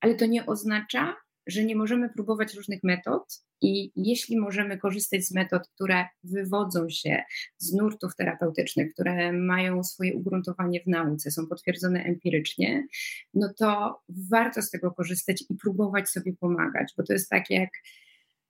Ale 0.00 0.14
to 0.14 0.26
nie 0.26 0.46
oznacza, 0.46 1.16
że 1.46 1.64
nie 1.64 1.76
możemy 1.76 2.10
próbować 2.10 2.54
różnych 2.54 2.82
metod 2.82 3.42
i 3.60 3.92
jeśli 3.96 4.40
możemy 4.40 4.78
korzystać 4.78 5.24
z 5.24 5.34
metod, 5.34 5.68
które 5.74 6.04
wywodzą 6.24 6.88
się 6.88 7.22
z 7.58 7.72
nurtów 7.72 8.16
terapeutycznych, 8.16 8.92
które 8.92 9.32
mają 9.32 9.84
swoje 9.84 10.14
ugruntowanie 10.14 10.80
w 10.80 10.86
nauce, 10.86 11.30
są 11.30 11.46
potwierdzone 11.46 12.04
empirycznie, 12.04 12.86
no 13.34 13.52
to 13.58 14.00
warto 14.30 14.62
z 14.62 14.70
tego 14.70 14.90
korzystać 14.90 15.44
i 15.50 15.54
próbować 15.54 16.08
sobie 16.08 16.32
pomagać, 16.40 16.92
bo 16.96 17.02
to 17.02 17.12
jest 17.12 17.28
tak 17.28 17.50
jak 17.50 17.70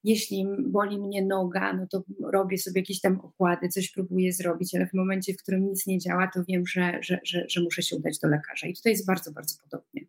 jeśli 0.04 0.46
boli 0.58 0.98
mnie 0.98 1.24
noga, 1.24 1.72
no 1.72 1.86
to 1.90 2.04
robię 2.32 2.58
sobie 2.58 2.80
jakieś 2.80 3.00
tam 3.00 3.20
okłady, 3.20 3.68
coś 3.68 3.90
próbuję 3.90 4.32
zrobić, 4.32 4.74
ale 4.74 4.86
w 4.86 4.94
momencie, 4.94 5.34
w 5.34 5.42
którym 5.42 5.66
nic 5.66 5.86
nie 5.86 5.98
działa, 5.98 6.30
to 6.34 6.44
wiem, 6.48 6.66
że, 6.66 6.98
że, 7.02 7.20
że, 7.24 7.44
że 7.48 7.60
muszę 7.60 7.82
się 7.82 7.96
udać 7.96 8.18
do 8.18 8.28
lekarza. 8.28 8.66
I 8.66 8.74
tutaj 8.74 8.92
jest 8.92 9.06
bardzo, 9.06 9.32
bardzo 9.32 9.54
podobnie. 9.62 10.06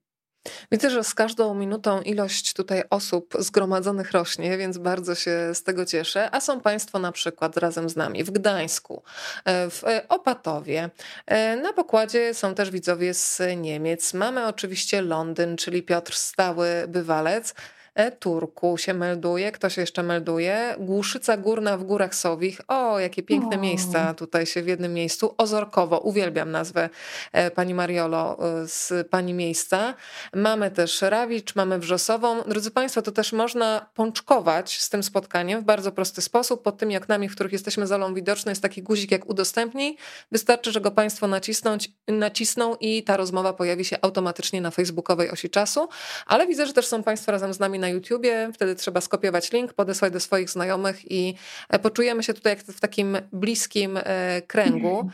Widzę, 0.71 0.89
że 0.89 1.03
z 1.03 1.13
każdą 1.13 1.53
minutą 1.53 2.01
ilość 2.01 2.53
tutaj 2.53 2.83
osób 2.89 3.33
zgromadzonych 3.39 4.11
rośnie, 4.11 4.57
więc 4.57 4.77
bardzo 4.77 5.15
się 5.15 5.49
z 5.53 5.63
tego 5.63 5.85
cieszę. 5.85 6.29
A 6.31 6.41
są 6.41 6.61
Państwo 6.61 6.99
na 6.99 7.11
przykład 7.11 7.57
razem 7.57 7.89
z 7.89 7.95
nami 7.95 8.23
w 8.23 8.31
Gdańsku, 8.31 9.03
e, 9.45 9.69
w 9.69 9.83
Opatowie. 10.09 10.89
E, 11.25 11.57
na 11.57 11.73
pokładzie 11.73 12.33
są 12.33 12.55
też 12.55 12.71
widzowie 12.71 13.13
z 13.13 13.41
Niemiec. 13.57 14.13
Mamy 14.13 14.47
oczywiście 14.47 15.01
Londyn, 15.01 15.57
czyli 15.57 15.83
Piotr 15.83 16.13
Stały 16.13 16.67
Bywalec. 16.87 17.55
E, 17.95 18.11
Turku 18.11 18.77
się 18.77 18.93
melduje. 18.93 19.51
Kto 19.51 19.69
się 19.69 19.81
jeszcze 19.81 20.03
melduje? 20.03 20.75
Głuszyca 20.79 21.37
Górna 21.37 21.77
w 21.77 21.83
Górach 21.83 22.15
Sowich. 22.15 22.61
O, 22.67 22.99
jakie 22.99 23.23
piękne 23.23 23.57
o. 23.57 23.59
miejsca 23.59 24.13
tutaj 24.13 24.45
się 24.45 24.61
w 24.61 24.67
jednym 24.67 24.93
miejscu. 24.93 25.35
Ozorkowo, 25.37 25.99
uwielbiam 25.99 26.51
nazwę 26.51 26.89
e, 27.31 27.51
pani 27.51 27.73
Mariolo 27.73 28.37
e, 28.39 28.67
z 28.67 29.09
pani 29.09 29.33
miejsca. 29.33 29.93
Mamy 30.33 30.71
też 30.71 31.01
Rawicz, 31.01 31.55
mamy 31.55 31.79
Wrzosową. 31.79 32.41
Drodzy 32.41 32.71
Państwo, 32.71 33.01
to 33.01 33.11
też 33.11 33.33
można 33.33 33.89
pączkować 33.93 34.81
z 34.81 34.89
tym 34.89 35.03
spotkaniem 35.03 35.61
w 35.61 35.63
bardzo 35.63 35.91
prosty 35.91 36.21
sposób. 36.21 36.63
Pod 36.63 36.77
tymi 36.77 36.97
oknami, 36.97 37.29
w 37.29 37.35
których 37.35 37.53
jesteśmy 37.53 37.87
zalą 37.87 38.13
widoczną, 38.13 38.49
jest 38.49 38.61
taki 38.61 38.83
guzik 38.83 39.11
jak 39.11 39.29
udostępnij. 39.29 39.97
Wystarczy, 40.31 40.71
że 40.71 40.81
go 40.81 40.91
Państwo 40.91 41.27
nacisnąć, 41.27 41.91
nacisną 42.07 42.75
i 42.75 43.03
ta 43.03 43.17
rozmowa 43.17 43.53
pojawi 43.53 43.85
się 43.85 43.97
automatycznie 44.01 44.61
na 44.61 44.71
facebookowej 44.71 45.31
osi 45.31 45.49
czasu. 45.49 45.89
Ale 46.25 46.47
widzę, 46.47 46.67
że 46.67 46.73
też 46.73 46.87
są 46.87 47.03
Państwo 47.03 47.31
razem 47.31 47.53
z 47.53 47.59
nami 47.59 47.82
na 47.83 47.89
YouTubie, 47.89 48.49
wtedy 48.53 48.75
trzeba 48.75 49.01
skopiować 49.01 49.51
link, 49.51 49.73
podesłać 49.73 50.13
do 50.13 50.19
swoich 50.19 50.49
znajomych 50.49 51.11
i 51.11 51.35
e, 51.69 51.79
poczujemy 51.79 52.23
się 52.23 52.33
tutaj 52.33 52.51
jak 52.51 52.59
w 52.59 52.79
takim 52.79 53.17
bliskim 53.33 53.99
e, 54.03 54.41
kręgu, 54.41 54.99
mhm. 54.99 55.11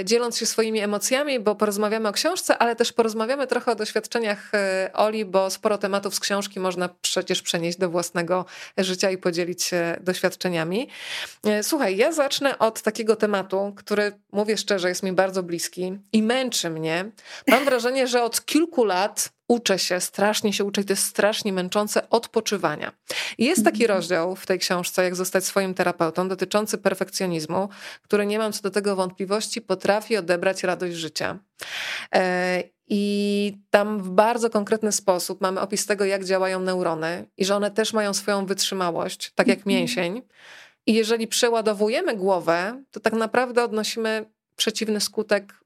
e, 0.00 0.04
dzieląc 0.04 0.38
się 0.38 0.46
swoimi 0.46 0.80
emocjami, 0.80 1.40
bo 1.40 1.54
porozmawiamy 1.54 2.08
o 2.08 2.12
książce, 2.12 2.58
ale 2.58 2.76
też 2.76 2.92
porozmawiamy 2.92 3.46
trochę 3.46 3.72
o 3.72 3.74
doświadczeniach 3.74 4.52
Oli, 4.92 5.24
bo 5.24 5.50
sporo 5.50 5.78
tematów 5.78 6.14
z 6.14 6.20
książki 6.20 6.60
można 6.60 6.88
przecież 7.02 7.42
przenieść 7.42 7.78
do 7.78 7.90
własnego 7.90 8.44
życia 8.78 9.10
i 9.10 9.18
podzielić 9.18 9.62
się 9.62 9.96
doświadczeniami. 10.00 10.88
Słuchaj, 11.62 11.96
ja 11.96 12.12
zacznę 12.12 12.58
od 12.58 12.82
takiego 12.82 13.16
tematu, 13.16 13.72
który 13.76 14.12
mówię 14.32 14.56
szczerze, 14.56 14.88
jest 14.88 15.02
mi 15.02 15.12
bardzo 15.12 15.42
bliski 15.42 15.98
i 16.12 16.22
męczy 16.22 16.70
mnie. 16.70 17.10
Mam 17.48 17.64
wrażenie, 17.64 18.06
że 18.06 18.22
od 18.22 18.44
kilku 18.44 18.84
lat 18.84 19.32
uczę 19.50 19.78
się, 19.78 20.00
strasznie 20.00 20.52
się 20.52 20.64
uczę 20.64 20.80
i 20.80 20.84
to 20.84 20.92
jest 20.92 21.04
strasznie 21.04 21.52
męczące 21.52 22.10
odpoczywania. 22.10 22.92
Jest 23.38 23.64
taki 23.64 23.82
mhm. 23.82 23.98
rozdział 23.98 24.36
w 24.36 24.46
tej 24.46 24.58
książce, 24.58 25.04
jak 25.04 25.14
zostać 25.14 25.44
swoim 25.44 25.74
terapeutą, 25.74 26.28
dotyczący 26.28 26.78
perfekcjonizmu, 26.78 27.68
który 28.02 28.26
nie 28.26 28.38
mam 28.38 28.52
co 28.52 28.62
do 28.62 28.70
tego 28.70 28.96
wątpliwości, 28.96 29.60
potrafi 29.60 30.16
odebrać 30.16 30.62
radość 30.62 30.96
życia. 30.96 31.38
E, 32.14 32.62
I 32.88 33.58
tam 33.70 34.02
w 34.02 34.10
bardzo 34.10 34.50
konkretny 34.50 34.92
sposób 34.92 35.40
mamy 35.40 35.60
opis 35.60 35.86
tego, 35.86 36.04
jak 36.04 36.24
działają 36.24 36.60
neurony 36.60 37.26
i 37.36 37.44
że 37.44 37.56
one 37.56 37.70
też 37.70 37.92
mają 37.92 38.14
swoją 38.14 38.46
wytrzymałość, 38.46 39.32
tak 39.34 39.46
jak 39.46 39.58
mhm. 39.58 39.76
mięsień. 39.76 40.22
I 40.86 40.94
jeżeli 40.94 41.28
przeładowujemy 41.28 42.16
głowę, 42.16 42.82
to 42.90 43.00
tak 43.00 43.12
naprawdę 43.12 43.64
odnosimy 43.64 44.26
przeciwny 44.56 45.00
skutek 45.00 45.60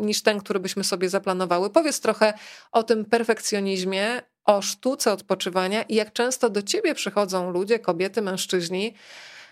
niż 0.00 0.22
ten, 0.22 0.40
który 0.40 0.60
byśmy 0.60 0.84
sobie 0.84 1.08
zaplanowały. 1.08 1.70
Powiedz 1.70 2.00
trochę 2.00 2.32
o 2.72 2.82
tym 2.82 3.04
perfekcjonizmie, 3.04 4.22
o 4.44 4.62
sztuce 4.62 5.12
odpoczywania 5.12 5.82
i 5.82 5.94
jak 5.94 6.12
często 6.12 6.50
do 6.50 6.62
ciebie 6.62 6.94
przychodzą 6.94 7.50
ludzie, 7.50 7.78
kobiety, 7.78 8.22
mężczyźni, 8.22 8.94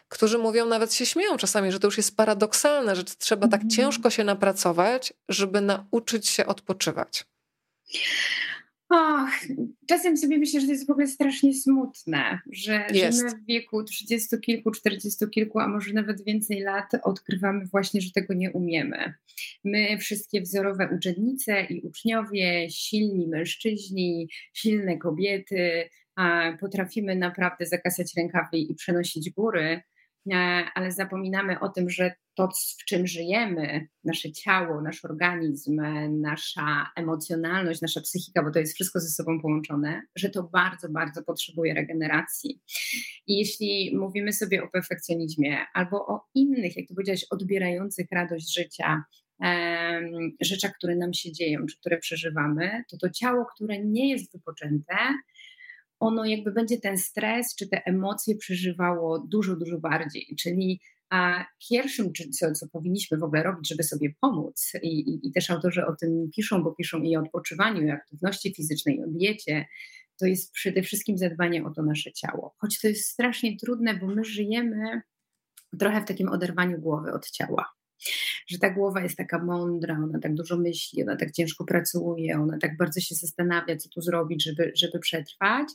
którzy 0.09 0.39
mówią, 0.39 0.67
nawet 0.67 0.95
się 0.95 1.07
śmieją 1.07 1.37
czasami, 1.37 1.73
że 1.73 1.81
to 1.81 1.87
już 1.87 1.97
jest 1.97 2.17
paradoksalne, 2.17 2.97
że 2.97 3.05
trzeba 3.05 3.49
tak 3.49 3.63
mhm. 3.63 3.71
ciężko 3.71 4.11
się 4.11 4.25
napracować, 4.25 5.13
żeby 5.29 5.61
nauczyć 5.61 6.29
się 6.29 6.47
odpoczywać. 6.47 7.25
Och, 8.91 9.31
czasem 9.87 10.17
sobie 10.17 10.39
myślę, 10.39 10.61
że 10.61 10.67
to 10.67 10.73
jest 10.73 10.87
w 10.87 10.91
ogóle 10.91 11.07
strasznie 11.07 11.55
smutne, 11.55 12.39
że, 12.53 12.87
że 12.95 13.25
my 13.25 13.31
w 13.31 13.47
wieku 13.47 13.85
trzydziestu 13.85 14.39
kilku, 14.41 14.71
czterdziestu 14.71 15.29
kilku, 15.29 15.59
a 15.59 15.69
może 15.69 15.93
nawet 15.93 16.25
więcej 16.25 16.61
lat 16.61 16.91
odkrywamy 17.03 17.67
właśnie, 17.67 18.01
że 18.01 18.11
tego 18.13 18.35
nie 18.35 18.53
umiemy. 18.53 19.15
My 19.65 19.99
wszystkie 19.99 20.41
wzorowe 20.41 20.89
uczennice 20.97 21.65
i 21.65 21.81
uczniowie, 21.81 22.71
silni 22.71 23.29
mężczyźni, 23.29 24.29
silne 24.55 24.99
kobiety, 24.99 25.89
potrafimy 26.61 27.17
naprawdę 27.17 27.67
zakasać 27.67 28.13
rękawy 28.17 28.59
i 28.59 28.75
przenosić 28.75 29.31
góry, 29.31 29.81
ale 30.75 30.93
zapominamy 30.93 31.61
o 31.61 31.69
tym, 31.69 31.91
że 31.91 32.15
to, 32.35 32.49
w 32.81 32.85
czym 32.85 33.07
żyjemy, 33.07 33.89
nasze 34.05 34.33
ciało, 34.33 34.83
nasz 34.83 35.05
organizm, 35.05 35.81
nasza 36.11 36.91
emocjonalność, 36.97 37.81
nasza 37.81 38.01
psychika, 38.01 38.43
bo 38.43 38.51
to 38.51 38.59
jest 38.59 38.75
wszystko 38.75 39.01
ze 39.01 39.09
sobą 39.09 39.41
połączone, 39.41 40.03
że 40.17 40.31
to 40.31 40.43
bardzo, 40.43 40.89
bardzo 40.89 41.23
potrzebuje 41.23 41.75
regeneracji. 41.75 42.61
I 43.27 43.39
jeśli 43.39 43.97
mówimy 43.97 44.33
sobie 44.33 44.63
o 44.65 44.69
perfekcjonizmie 44.69 45.59
albo 45.75 46.07
o 46.07 46.21
innych, 46.35 46.77
jak 46.77 46.89
to 46.89 46.95
powiedziałeś, 46.95 47.25
odbierających 47.31 48.07
radość 48.13 48.55
życia, 48.55 49.05
rzeczach, 50.41 50.73
które 50.73 50.97
nam 50.97 51.15
się 51.15 51.33
dzieją, 51.33 51.67
czy 51.67 51.79
które 51.79 51.99
przeżywamy, 51.99 52.85
to 52.91 52.97
to 52.97 53.11
ciało, 53.11 53.47
które 53.55 53.85
nie 53.85 54.11
jest 54.11 54.33
wypoczęte, 54.33 54.95
ono 56.01 56.25
jakby 56.25 56.53
będzie 56.53 56.79
ten 56.79 56.99
stres 56.99 57.55
czy 57.55 57.69
te 57.69 57.83
emocje 57.85 58.37
przeżywało 58.37 59.19
dużo, 59.19 59.57
dużo 59.57 59.79
bardziej. 59.79 60.37
Czyli 60.41 60.81
a 61.11 61.45
pierwszym, 61.71 62.13
co, 62.39 62.53
co 62.53 62.69
powinniśmy 62.69 63.19
w 63.19 63.23
ogóle 63.23 63.43
robić, 63.43 63.69
żeby 63.69 63.83
sobie 63.83 64.15
pomóc, 64.21 64.73
i, 64.83 64.89
i, 64.89 65.29
i 65.29 65.33
też 65.33 65.51
autorzy 65.51 65.87
o 65.87 65.97
tym 65.97 66.31
piszą, 66.37 66.63
bo 66.63 66.75
piszą 66.75 67.03
i 67.03 67.17
o 67.17 67.21
odpoczywaniu, 67.21 67.83
i 67.83 67.91
o 67.91 67.95
aktywności 67.95 68.55
fizycznej, 68.55 68.97
i 68.97 69.05
o 69.05 69.07
diecie, 69.07 69.67
to 70.21 70.27
jest 70.27 70.53
przede 70.53 70.83
wszystkim 70.83 71.19
zadbanie 71.19 71.65
o 71.65 71.71
to 71.71 71.83
nasze 71.83 72.13
ciało. 72.13 72.55
Choć 72.59 72.81
to 72.81 72.89
jest 72.89 73.09
strasznie 73.09 73.57
trudne, 73.57 73.95
bo 73.95 74.07
my 74.07 74.25
żyjemy 74.25 75.03
trochę 75.79 76.01
w 76.01 76.05
takim 76.05 76.29
oderwaniu 76.29 76.79
głowy 76.79 77.13
od 77.13 77.31
ciała 77.31 77.78
że 78.47 78.59
ta 78.59 78.71
głowa 78.71 79.03
jest 79.03 79.17
taka 79.17 79.45
mądra, 79.45 79.95
ona 80.05 80.19
tak 80.19 80.35
dużo 80.35 80.57
myśli, 80.57 81.03
ona 81.03 81.17
tak 81.17 81.33
ciężko 81.33 81.65
pracuje, 81.65 82.41
ona 82.41 82.59
tak 82.59 82.77
bardzo 82.77 83.01
się 83.01 83.15
zastanawia, 83.15 83.77
co 83.77 83.89
tu 83.89 84.01
zrobić, 84.01 84.45
żeby, 84.45 84.73
żeby 84.75 84.99
przetrwać. 84.99 85.69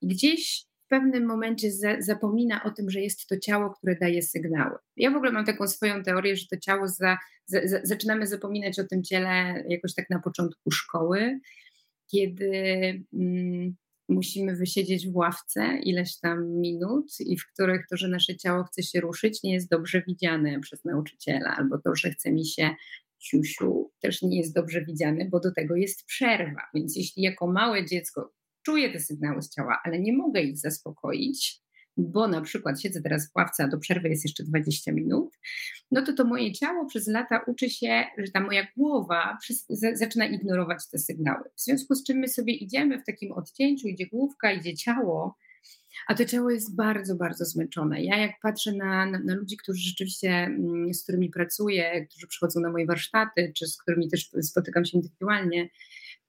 I 0.00 0.06
gdzieś 0.06 0.66
w 0.84 0.88
pewnym 0.88 1.26
momencie 1.26 1.72
za, 1.72 2.00
zapomina 2.00 2.64
o 2.64 2.70
tym, 2.70 2.90
że 2.90 3.00
jest 3.00 3.26
to 3.28 3.38
ciało, 3.38 3.70
które 3.70 3.96
daje 3.96 4.22
sygnały. 4.22 4.78
Ja 4.96 5.10
w 5.10 5.16
ogóle 5.16 5.32
mam 5.32 5.44
taką 5.44 5.68
swoją 5.68 6.02
teorię, 6.02 6.36
że 6.36 6.46
to 6.50 6.56
ciało 6.56 6.88
za, 6.88 7.18
za, 7.46 7.60
zaczynamy 7.82 8.26
zapominać 8.26 8.78
o 8.78 8.84
tym 8.84 9.02
ciele 9.02 9.64
jakoś 9.68 9.94
tak 9.94 10.10
na 10.10 10.20
początku 10.20 10.70
szkoły, 10.70 11.40
kiedy. 12.10 12.52
Mm, 13.12 13.76
musimy 14.08 14.56
wysiedzieć 14.56 15.08
w 15.08 15.16
ławce 15.16 15.78
ileś 15.82 16.18
tam 16.18 16.60
minut 16.60 17.20
i 17.20 17.38
w 17.38 17.46
których 17.52 17.86
to, 17.90 17.96
że 17.96 18.08
nasze 18.08 18.36
ciało 18.36 18.64
chce 18.64 18.82
się 18.82 19.00
ruszyć, 19.00 19.42
nie 19.42 19.54
jest 19.54 19.70
dobrze 19.70 20.02
widziane 20.08 20.60
przez 20.60 20.84
nauczyciela, 20.84 21.56
albo 21.56 21.78
to, 21.78 21.94
że 21.94 22.10
chce 22.10 22.32
mi 22.32 22.46
się 22.46 22.70
siusiu, 23.18 23.90
też 24.00 24.22
nie 24.22 24.38
jest 24.38 24.54
dobrze 24.54 24.84
widziane, 24.84 25.28
bo 25.30 25.40
do 25.40 25.52
tego 25.52 25.76
jest 25.76 26.04
przerwa. 26.04 26.62
Więc 26.74 26.96
jeśli 26.96 27.22
jako 27.22 27.46
małe 27.46 27.86
dziecko 27.86 28.32
czuję 28.62 28.92
te 28.92 29.00
sygnały 29.00 29.42
z 29.42 29.50
ciała, 29.50 29.80
ale 29.84 30.00
nie 30.00 30.16
mogę 30.16 30.42
ich 30.42 30.58
zaspokoić, 30.58 31.60
bo 31.96 32.28
na 32.28 32.40
przykład 32.40 32.80
siedzę 32.80 33.02
teraz 33.02 33.30
w 33.30 33.36
ławce, 33.36 33.64
a 33.64 33.68
do 33.68 33.78
przerwy 33.78 34.08
jest 34.08 34.24
jeszcze 34.24 34.44
20 34.44 34.92
minut, 34.92 35.38
no 35.90 36.02
to 36.02 36.12
to 36.12 36.24
moje 36.24 36.52
ciało 36.52 36.86
przez 36.86 37.06
lata 37.06 37.40
uczy 37.46 37.70
się, 37.70 38.04
że 38.18 38.32
ta 38.32 38.40
moja 38.40 38.66
głowa 38.76 39.38
zaczyna 39.94 40.26
ignorować 40.26 40.88
te 40.90 40.98
sygnały. 40.98 41.44
W 41.56 41.60
związku 41.60 41.94
z 41.94 42.04
czym 42.04 42.18
my 42.18 42.28
sobie 42.28 42.54
idziemy 42.54 42.98
w 42.98 43.06
takim 43.06 43.32
odcięciu, 43.32 43.88
idzie 43.88 44.06
główka, 44.06 44.52
idzie 44.52 44.74
ciało, 44.74 45.36
a 46.06 46.14
to 46.14 46.24
ciało 46.24 46.50
jest 46.50 46.76
bardzo, 46.76 47.14
bardzo 47.14 47.44
zmęczone. 47.44 48.02
Ja 48.02 48.16
jak 48.18 48.32
patrzę 48.42 48.72
na, 48.72 49.06
na, 49.06 49.18
na, 49.18 49.34
ludzi, 49.34 49.56
którzy 49.56 49.80
rzeczywiście, 49.88 50.30
mm, 50.30 50.94
z 50.94 51.02
którymi 51.02 51.30
pracuję, 51.30 52.06
którzy 52.06 52.26
przychodzą 52.26 52.60
na 52.60 52.70
moje 52.70 52.86
warsztaty, 52.86 53.52
czy 53.56 53.66
z 53.66 53.76
którymi 53.76 54.08
też 54.08 54.30
spotykam 54.42 54.84
się 54.84 54.98
indywidualnie, 54.98 55.68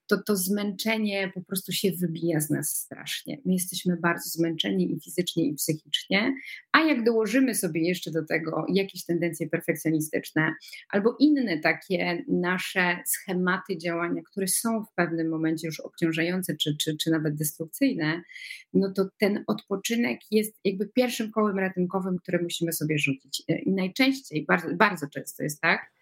to 0.08 0.24
to 0.24 0.36
zmęczenie 0.36 1.32
po 1.34 1.42
prostu 1.42 1.72
się 1.72 1.92
wybija 1.92 2.40
z 2.40 2.50
nas 2.50 2.70
strasznie. 2.70 3.38
My 3.46 3.54
jesteśmy 3.54 3.98
bardzo 3.98 4.30
zmęczeni 4.30 4.94
i 4.94 5.00
fizycznie, 5.00 5.48
i 5.48 5.54
psychicznie, 5.54 6.36
a 6.72 6.82
jak 6.82 7.04
dołożymy 7.04 7.56
sobie 7.56 7.88
jeszcze 7.88 8.12
do 8.12 8.26
tego 8.26 8.66
jakieś 8.74 9.06
tendencje 9.06 9.50
perfekcjonistyczne 9.50 10.54
albo 10.90 11.16
inne 11.20 11.60
takie 11.60 12.24
nasze 12.28 12.98
schematy 13.06 13.78
działania, 13.78 14.22
które 14.26 14.48
są 14.48 14.84
w 14.84 14.94
pewnym 14.96 15.30
momencie 15.30 15.68
już 15.68 15.80
obciążające 15.80 16.56
czy, 16.56 16.78
czy, 16.78 16.98
czy 16.98 17.12
nawet 17.12 17.36
destrukcyjne, 17.36 18.22
no 18.74 18.94
to 18.94 19.10
ten 19.20 19.44
odpoczynek 19.48 20.20
jest 20.32 20.60
jakby 20.64 20.88
pierwszym 20.88 21.32
kołem 21.32 21.60
ratunkowym, 21.60 22.18
które 22.18 22.44
musimy 22.44 22.74
sobie 22.74 22.98
rzucić. 23.00 23.44
I 23.66 23.72
najczęściej, 23.72 24.46
bardzo, 24.46 24.76
bardzo 24.76 25.08
często 25.08 25.44
jest 25.44 25.62
tak, 25.62 25.97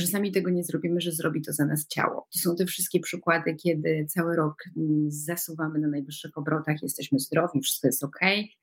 że 0.00 0.06
sami 0.06 0.32
tego 0.32 0.50
nie 0.50 0.64
zrobimy, 0.64 1.00
że 1.00 1.12
zrobi 1.12 1.42
to 1.42 1.52
za 1.52 1.66
nas 1.66 1.86
ciało. 1.86 2.26
To 2.32 2.38
są 2.38 2.56
te 2.56 2.66
wszystkie 2.66 3.00
przykłady, 3.00 3.54
kiedy 3.54 4.06
cały 4.08 4.36
rok 4.36 4.54
mm, 4.76 5.10
zasuwamy 5.10 5.78
na 5.78 5.88
najwyższych 5.88 6.38
obrotach, 6.38 6.82
jesteśmy 6.82 7.18
zdrowi, 7.18 7.60
wszystko 7.60 7.88
jest 7.88 8.04
ok, 8.04 8.18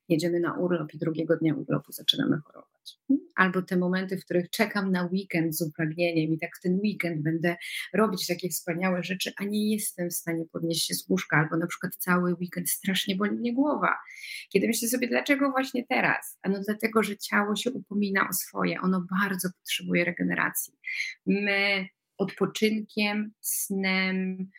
jedziemy 0.10 0.40
na 0.40 0.54
urlop 0.54 0.94
i 0.94 0.98
drugiego 0.98 1.38
dnia 1.38 1.56
urlopu 1.56 1.92
zaczynamy 1.92 2.38
chorować. 2.38 3.00
Albo 3.36 3.62
te 3.62 3.78
momenty, 3.78 4.18
w 4.18 4.26
których 4.26 4.50
czekam 4.50 4.92
na 4.92 5.06
weekend 5.06 5.58
z 5.58 5.62
upragnieniem 5.62 6.34
i 6.34 6.40
tak 6.40 6.58
w 6.58 6.62
ten 6.62 6.80
weekend 6.80 7.22
będę 7.22 7.56
robić 7.94 8.28
takie 8.28 8.50
wspaniałe 8.50 9.04
rzeczy, 9.04 9.32
a 9.38 9.44
nie 9.44 9.74
jestem 9.74 10.10
w 10.10 10.14
stanie 10.14 10.46
podnieść 10.52 10.88
się 10.88 10.94
z 10.94 11.10
łóżka, 11.10 11.38
albo 11.38 11.58
na 11.58 11.68
przykład 11.68 11.96
cały 11.96 12.34
weekend 12.34 12.70
strasznie 12.70 13.16
boli 13.16 13.32
mnie 13.32 13.54
głowa. 13.54 13.96
Kiedy 14.50 14.68
myślę 14.68 14.88
sobie, 14.88 15.08
dlaczego 15.08 15.52
właśnie 15.52 15.86
teraz? 15.90 16.38
A 16.42 16.50
no 16.50 16.60
dlatego, 16.66 17.04
że 17.04 17.18
ciało 17.18 17.56
się 17.56 17.72
upomina 17.72 18.28
o 18.30 18.34
swoje, 18.34 18.82
ono 18.82 19.06
bardzo 19.22 19.50
potrzebuje 19.60 20.06
regeneracji. 20.06 20.74
My 21.26 21.88
odpoczynkiem, 22.18 23.32
snem, 23.42 24.50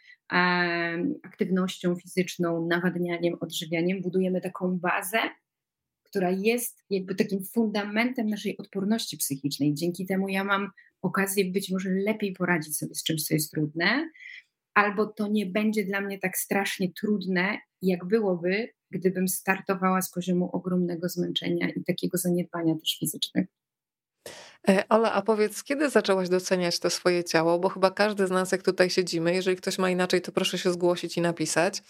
aktywnością 1.22 1.96
fizyczną, 1.96 2.66
nawadnianiem, 2.66 3.34
odżywianiem 3.40 4.02
budujemy 4.02 4.40
taką 4.40 4.78
bazę, 4.78 5.18
która 6.02 6.30
jest 6.30 6.84
jakby 6.90 7.14
takim 7.14 7.44
fundamentem 7.44 8.26
naszej 8.26 8.58
odporności 8.58 9.16
psychicznej. 9.16 9.74
Dzięki 9.74 10.06
temu 10.06 10.28
ja 10.28 10.44
mam 10.44 10.70
okazję 11.02 11.44
być 11.44 11.70
może 11.70 11.90
lepiej 11.90 12.32
poradzić 12.32 12.76
sobie 12.76 12.94
z 12.94 13.02
czymś, 13.02 13.24
co 13.24 13.34
jest 13.34 13.52
trudne, 13.52 14.10
albo 14.74 15.06
to 15.06 15.28
nie 15.28 15.46
będzie 15.46 15.84
dla 15.84 16.00
mnie 16.00 16.18
tak 16.18 16.38
strasznie 16.38 16.92
trudne, 16.92 17.58
jak 17.82 18.04
byłoby, 18.04 18.68
gdybym 18.90 19.28
startowała 19.28 20.02
z 20.02 20.10
poziomu 20.10 20.50
ogromnego 20.52 21.08
zmęczenia 21.08 21.68
i 21.70 21.84
takiego 21.84 22.18
zaniedbania 22.18 22.74
też 22.74 22.98
fizycznego. 22.98 23.57
E, 24.68 24.88
Ola, 24.88 25.12
a 25.12 25.22
powiedz, 25.22 25.62
kiedy 25.62 25.90
zaczęłaś 25.90 26.28
doceniać 26.28 26.78
to 26.78 26.90
swoje 26.90 27.24
ciało? 27.24 27.58
Bo 27.58 27.68
chyba 27.68 27.90
każdy 27.90 28.26
z 28.26 28.30
nas, 28.30 28.52
jak 28.52 28.62
tutaj 28.62 28.90
siedzimy, 28.90 29.34
jeżeli 29.34 29.56
ktoś 29.56 29.78
ma 29.78 29.90
inaczej, 29.90 30.22
to 30.22 30.32
proszę 30.32 30.58
się 30.58 30.72
zgłosić 30.72 31.16
i 31.16 31.20
napisać. 31.20 31.82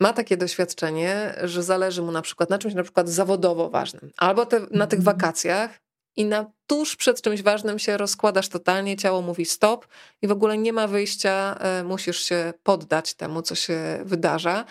Ma 0.00 0.12
takie 0.12 0.36
doświadczenie, 0.36 1.34
że 1.42 1.62
zależy 1.62 2.02
mu 2.02 2.12
na 2.12 2.22
przykład 2.22 2.50
na 2.50 2.58
czymś 2.58 2.74
na 2.74 2.82
przykład 2.82 3.08
zawodowo 3.08 3.70
ważnym, 3.70 4.10
albo 4.16 4.46
te, 4.46 4.60
na 4.70 4.86
tych 4.86 4.98
mhm. 4.98 5.16
wakacjach 5.16 5.70
i 6.16 6.24
na 6.24 6.52
tuż 6.66 6.96
przed 6.96 7.22
czymś 7.22 7.42
ważnym 7.42 7.78
się 7.78 7.96
rozkładasz 7.96 8.48
totalnie, 8.48 8.96
ciało 8.96 9.22
mówi 9.22 9.44
stop 9.44 9.86
i 10.22 10.28
w 10.28 10.32
ogóle 10.32 10.58
nie 10.58 10.72
ma 10.72 10.86
wyjścia, 10.86 11.58
e, 11.60 11.84
musisz 11.84 12.22
się 12.22 12.52
poddać 12.62 13.14
temu, 13.14 13.42
co 13.42 13.54
się 13.54 14.00
wydarza. 14.04 14.64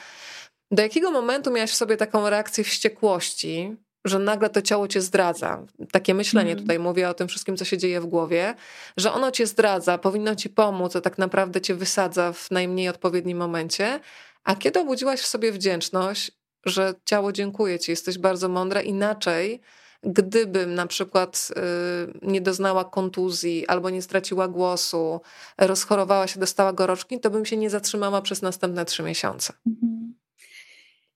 Do 0.72 0.84
jakiego 0.84 1.12
momentu 1.12 1.52
miałaś 1.52 1.72
w 1.72 1.76
sobie 1.76 1.98
taką 1.98 2.30
reakcję 2.30 2.64
wściekłości, 2.64 3.76
że 4.06 4.20
nagle 4.20 4.50
to 4.50 4.62
ciało 4.62 4.88
cię 4.88 5.02
zdradza. 5.02 5.66
Takie 5.92 6.14
myślenie 6.14 6.52
mm. 6.52 6.62
tutaj 6.62 6.80
mówię 6.80 7.10
o 7.10 7.14
tym 7.14 7.28
wszystkim, 7.28 7.58
co 7.58 7.66
się 7.66 7.78
dzieje 7.78 8.02
w 8.02 8.06
głowie, 8.06 8.56
że 8.98 9.14
ono 9.14 9.32
cię 9.32 9.48
zdradza, 9.48 9.98
powinno 9.98 10.36
ci 10.36 10.50
pomóc, 10.50 10.96
a 10.96 11.02
tak 11.02 11.18
naprawdę 11.18 11.62
cię 11.62 11.76
wysadza 11.76 12.34
w 12.34 12.52
najmniej 12.52 12.90
odpowiednim 12.90 13.38
momencie. 13.38 14.00
A 14.44 14.56
kiedy 14.56 14.80
obudziłaś 14.80 15.20
w 15.20 15.28
sobie 15.28 15.52
wdzięczność, 15.52 16.32
że 16.66 16.94
ciało 17.06 17.32
dziękuję 17.32 17.80
ci, 17.80 17.92
jesteś 17.92 18.18
bardzo 18.18 18.50
mądra, 18.50 18.82
inaczej 18.82 19.62
gdybym 20.06 20.76
na 20.76 20.88
przykład 20.88 21.48
y, 21.52 22.28
nie 22.28 22.42
doznała 22.42 22.86
kontuzji 22.86 23.68
albo 23.68 23.90
nie 23.90 24.02
straciła 24.02 24.48
głosu, 24.48 25.22
rozchorowała 25.58 26.28
się, 26.28 26.40
dostała 26.40 26.74
gorączki, 26.74 27.20
to 27.20 27.30
bym 27.30 27.46
się 27.46 27.58
nie 27.58 27.70
zatrzymała 27.70 28.22
przez 28.22 28.42
następne 28.42 28.86
trzy 28.86 29.04
miesiące. 29.04 29.54
Mm. 29.68 30.16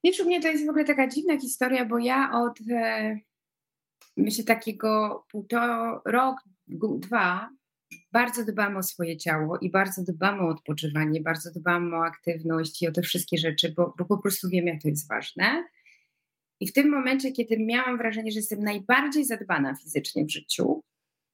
Wiesz, 0.03 0.19
u 0.19 0.25
mnie 0.25 0.41
to 0.41 0.47
jest 0.47 0.65
w 0.65 0.69
ogóle 0.69 0.85
taka 0.85 1.07
dziwna 1.07 1.39
historia, 1.39 1.85
bo 1.85 1.99
ja 1.99 2.31
od 2.33 2.59
e, 2.71 3.19
myślę 4.17 4.43
takiego 4.43 5.25
półtora 5.31 6.01
rok, 6.05 6.37
dwa 6.99 7.49
bardzo 8.11 8.45
dbam 8.45 8.77
o 8.77 8.83
swoje 8.83 9.17
ciało 9.17 9.57
i 9.57 9.71
bardzo 9.71 10.03
dbam 10.03 10.39
o 10.39 10.49
odpoczywanie, 10.49 11.21
bardzo 11.21 11.51
dbam 11.51 11.93
o 11.93 12.05
aktywność 12.05 12.81
i 12.81 12.87
o 12.87 12.91
te 12.91 13.01
wszystkie 13.01 13.37
rzeczy, 13.37 13.73
bo, 13.77 13.93
bo 13.97 14.05
po 14.05 14.17
prostu 14.17 14.49
wiem, 14.49 14.67
jak 14.67 14.81
to 14.81 14.87
jest 14.87 15.09
ważne. 15.09 15.63
I 16.59 16.67
w 16.67 16.73
tym 16.73 16.89
momencie, 16.89 17.31
kiedy 17.31 17.59
miałam 17.59 17.97
wrażenie, 17.97 18.31
że 18.31 18.39
jestem 18.39 18.63
najbardziej 18.63 19.25
zadbana 19.25 19.75
fizycznie 19.75 20.25
w 20.25 20.31
życiu, 20.31 20.81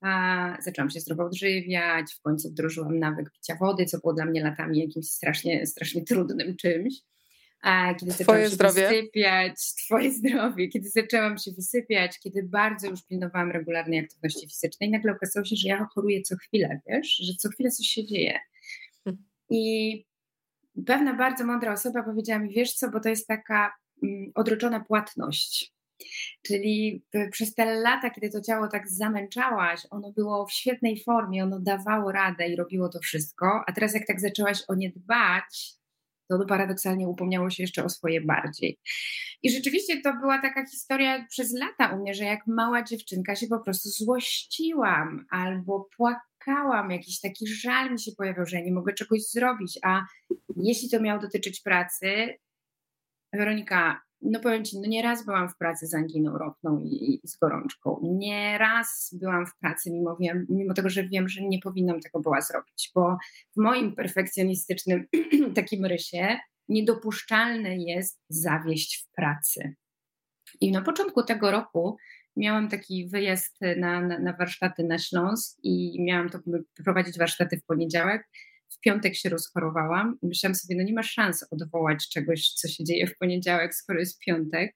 a 0.01 0.57
zaczęłam 0.61 0.89
się 0.89 0.99
zdrowo 0.99 1.23
odżywiać, 1.23 2.13
w 2.13 2.21
końcu 2.21 2.49
wdrożyłam 2.49 2.99
nawyk 2.99 3.31
picia 3.31 3.55
wody, 3.55 3.85
co 3.85 3.99
było 3.99 4.13
dla 4.13 4.25
mnie 4.25 4.43
latami 4.43 4.79
jakimś 4.79 5.09
strasznie, 5.09 5.67
strasznie 5.67 6.03
trudnym 6.03 6.55
czymś 6.55 6.93
kiedy 7.99 8.23
Twoje 8.23 8.49
zdrowie. 8.49 8.89
wysypiać, 8.89 9.53
twoje 9.85 10.11
zdrowie, 10.11 10.67
kiedy 10.67 10.89
zaczęłam 10.89 11.37
się 11.37 11.51
wysypiać, 11.51 12.19
kiedy 12.19 12.43
bardzo 12.43 12.89
już 12.89 13.03
pilnowałam 13.03 13.51
regularnej 13.51 13.99
aktywności 13.99 14.47
fizycznej, 14.47 14.89
nagle 14.89 15.11
okazało 15.11 15.45
się, 15.45 15.55
że 15.55 15.67
ja 15.67 15.87
choruję 15.95 16.21
co 16.21 16.35
chwilę, 16.35 16.79
wiesz, 16.87 17.07
że 17.07 17.33
co 17.33 17.49
chwilę 17.49 17.71
coś 17.71 17.87
się 17.87 18.05
dzieje. 18.05 18.39
Hmm. 19.03 19.23
I 19.49 20.05
pewna 20.85 21.13
bardzo 21.13 21.45
mądra 21.45 21.73
osoba 21.73 22.03
powiedziała 22.03 22.39
mi, 22.39 22.53
wiesz 22.53 22.73
co, 22.73 22.89
bo 22.89 22.99
to 22.99 23.09
jest 23.09 23.27
taka 23.27 23.73
mm, 24.03 24.31
odroczona 24.35 24.79
płatność. 24.79 25.75
Czyli 26.41 27.03
przez 27.31 27.53
te 27.53 27.75
lata, 27.75 28.09
kiedy 28.09 28.29
to 28.29 28.41
ciało 28.41 28.67
tak 28.67 28.89
zamęczałaś, 28.89 29.81
ono 29.89 30.11
było 30.11 30.45
w 30.45 30.51
świetnej 30.51 31.03
formie, 31.03 31.43
ono 31.43 31.59
dawało 31.59 32.11
radę 32.11 32.47
i 32.47 32.55
robiło 32.55 32.89
to 32.89 32.99
wszystko, 32.99 33.63
a 33.67 33.71
teraz 33.71 33.93
jak 33.93 34.07
tak 34.07 34.21
zaczęłaś 34.21 34.63
o 34.67 34.75
nie 34.75 34.89
dbać, 34.89 35.75
to 36.29 36.45
paradoksalnie 36.45 37.07
upomniało 37.07 37.49
się 37.49 37.63
jeszcze 37.63 37.83
o 37.83 37.89
swoje 37.89 38.21
bardziej. 38.21 38.79
I 39.43 39.51
rzeczywiście 39.51 40.01
to 40.01 40.13
była 40.13 40.41
taka 40.41 40.65
historia 40.65 41.25
przez 41.29 41.53
lata 41.53 41.95
u 41.95 42.01
mnie, 42.01 42.13
że 42.13 42.23
jak 42.23 42.47
mała 42.47 42.83
dziewczynka 42.83 43.35
się 43.35 43.47
po 43.47 43.59
prostu 43.59 43.89
złościłam 43.89 45.25
albo 45.29 45.89
płakałam, 45.97 46.91
jakiś 46.91 47.21
taki 47.21 47.47
żal 47.47 47.91
mi 47.91 47.99
się 47.99 48.11
pojawiał, 48.17 48.45
że 48.45 48.57
ja 48.57 48.65
nie 48.65 48.73
mogę 48.73 48.93
czegoś 48.93 49.21
zrobić, 49.21 49.79
a 49.83 50.05
jeśli 50.57 50.89
to 50.89 50.99
miało 50.99 51.21
dotyczyć 51.21 51.61
pracy, 51.61 52.37
Weronika, 53.33 54.01
no 54.31 54.39
powiem 54.39 54.65
Ci, 54.65 54.79
no 54.79 54.87
nie 54.87 55.01
raz 55.01 55.25
byłam 55.25 55.49
w 55.49 55.57
pracy 55.57 55.87
z 55.87 55.93
anginą 55.93 56.37
ropną 56.37 56.79
i, 56.79 57.19
i 57.23 57.27
z 57.27 57.37
gorączką. 57.37 57.99
Nie 58.03 58.57
raz 58.57 59.15
byłam 59.21 59.45
w 59.45 59.57
pracy, 59.57 59.91
mimo, 59.91 60.17
wiem, 60.19 60.45
mimo 60.49 60.73
tego, 60.73 60.89
że 60.89 61.07
wiem, 61.07 61.29
że 61.29 61.41
nie 61.41 61.59
powinnam 61.59 61.99
tego 61.99 62.19
była 62.19 62.41
zrobić, 62.41 62.91
bo 62.95 63.17
w 63.57 63.61
moim 63.61 63.95
perfekcjonistycznym 63.95 65.07
takim 65.55 65.85
rysie 65.85 66.37
niedopuszczalne 66.69 67.77
jest 67.77 68.21
zawieść 68.29 69.03
w 69.03 69.15
pracy. 69.15 69.75
I 70.61 70.71
na 70.71 70.81
początku 70.81 71.23
tego 71.23 71.51
roku 71.51 71.97
miałam 72.35 72.69
taki 72.69 73.07
wyjazd 73.07 73.57
na, 73.77 74.01
na, 74.01 74.19
na 74.19 74.33
warsztaty 74.33 74.83
na 74.83 74.99
Śląsk 74.99 75.57
i 75.63 76.03
miałam 76.03 76.29
to 76.29 76.39
prowadzić 76.83 77.17
warsztaty 77.17 77.57
w 77.57 77.65
poniedziałek 77.65 78.29
w 78.69 78.79
piątek 78.79 79.15
się 79.15 79.29
rozchorowałam 79.29 80.17
i 80.21 80.27
myślałam 80.27 80.55
sobie, 80.55 80.75
no 80.75 80.83
nie 80.83 80.93
ma 80.93 81.03
szans 81.03 81.45
odwołać 81.51 82.09
czegoś, 82.09 82.49
co 82.49 82.67
się 82.67 82.83
dzieje 82.83 83.07
w 83.07 83.17
poniedziałek, 83.17 83.75
skoro 83.75 83.99
jest 83.99 84.19
piątek. 84.19 84.75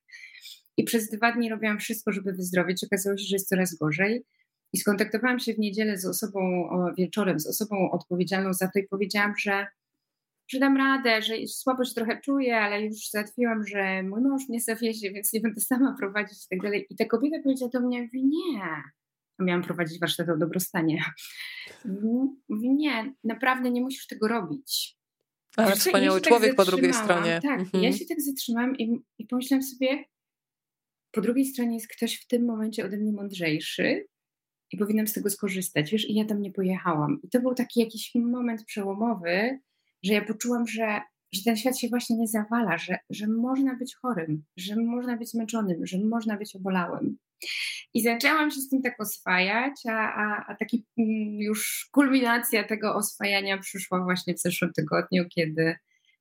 I 0.78 0.84
przez 0.84 1.10
dwa 1.10 1.32
dni 1.32 1.50
robiłam 1.50 1.80
wszystko, 1.80 2.12
żeby 2.12 2.34
wyzdrowieć. 2.34 2.84
Okazało 2.84 3.18
się, 3.18 3.24
że 3.24 3.36
jest 3.36 3.50
coraz 3.50 3.76
gorzej. 3.76 4.26
I 4.74 4.78
skontaktowałam 4.78 5.40
się 5.40 5.54
w 5.54 5.60
niedzielę 5.60 5.98
z 5.98 6.06
osobą, 6.06 6.70
wieczorem, 6.98 7.40
z 7.40 7.48
osobą 7.48 7.92
odpowiedzialną 7.92 8.54
za 8.54 8.68
to 8.68 8.80
i 8.80 8.88
powiedziałam, 8.88 9.34
że, 9.40 9.68
że 10.52 10.60
dam 10.60 10.78
radę, 10.78 11.22
że 11.22 11.48
słabo 11.48 11.86
się 11.86 11.94
trochę 11.94 12.22
czuję, 12.22 12.58
ale 12.58 12.82
już 12.82 13.10
załatwiłam, 13.10 13.68
że 13.68 14.04
mój 14.04 14.22
mąż 14.22 14.50
mnie 14.50 14.62
zawiezie, 14.62 15.12
więc 15.12 15.34
nie 15.34 15.42
będę 15.42 15.62
sama 15.62 15.96
prowadzić 16.00 16.46
i 16.46 16.48
tak 16.50 16.62
dalej. 16.62 16.88
I 16.90 16.96
ta 16.96 17.06
kobieta 17.06 17.38
powiedziała 17.44 17.72
do 17.74 17.80
mnie, 17.80 18.10
nie, 18.14 18.84
miałam 19.40 19.64
prowadzić 19.64 20.00
warsztat 20.00 20.30
o 20.30 20.38
dobrostanie. 20.38 21.04
Mówi, 22.50 22.70
nie, 22.70 23.14
naprawdę 23.24 23.72
nie 23.72 23.82
musisz 23.82 24.08
tego 24.08 24.28
robić. 24.28 25.00
Ale 25.58 25.76
wspaniały 25.76 26.22
tak 26.22 26.28
człowiek 26.28 26.56
po 26.56 26.66
drugiej 26.66 26.94
stronie. 26.94 27.40
Tak, 27.44 27.60
mhm. 27.60 27.84
ja 27.84 27.94
się 27.94 28.06
tak 28.06 28.22
zatrzymałam 28.22 28.78
i, 28.78 29.00
i 29.18 29.26
pomyślałam 29.26 29.64
sobie, 29.64 30.04
po 31.12 31.22
drugiej 31.22 31.46
stronie 31.46 31.76
jest 31.76 31.88
ktoś 31.88 32.22
w 32.22 32.28
tym 32.28 32.46
momencie 32.46 32.86
ode 32.86 32.98
mnie 32.98 33.14
mądrzejszy 33.14 34.06
i 34.72 34.78
powinnam 34.78 35.08
z 35.08 35.14
tego 35.14 35.30
skorzystać, 35.30 35.92
wiesz, 35.92 36.10
i 36.10 36.14
ja 36.14 36.26
tam 36.26 36.42
nie 36.42 36.52
pojechałam. 36.52 37.20
I 37.24 37.30
to 37.30 37.42
był 37.42 37.54
taki 37.54 37.80
jakiś 37.80 38.12
moment 38.16 38.66
przełomowy, 38.66 39.60
że 40.04 40.14
ja 40.14 40.26
poczułam, 40.26 40.68
że, 40.68 41.02
że 41.34 41.44
ten 41.44 41.58
świat 41.58 41.80
się 41.80 41.88
właśnie 41.90 42.18
nie 42.18 42.28
zawala, 42.28 42.78
że, 42.78 42.98
że 43.10 43.28
można 43.28 43.76
być 43.76 43.96
chorym, 43.96 44.44
że 44.58 44.76
można 44.76 45.18
być 45.18 45.30
zmęczonym, 45.30 45.86
że 45.86 45.98
można 46.00 46.38
być 46.38 46.56
obolałym. 46.56 47.18
I 47.94 48.02
zaczęłam 48.02 48.52
się 48.52 48.62
z 48.62 48.70
tym 48.70 48.82
tak 48.82 49.02
oswajać, 49.02 49.74
a, 49.90 50.14
a, 50.14 50.46
a 50.48 50.56
taki 50.56 50.86
mm, 50.98 51.40
już 51.40 51.90
kulminacja 51.92 52.64
tego 52.64 52.96
oswajania 52.96 53.58
przyszła 53.58 54.04
właśnie 54.04 54.34
w 54.34 54.42
zeszłym 54.42 54.74
tygodniu, 54.74 55.26
kiedy 55.36 55.76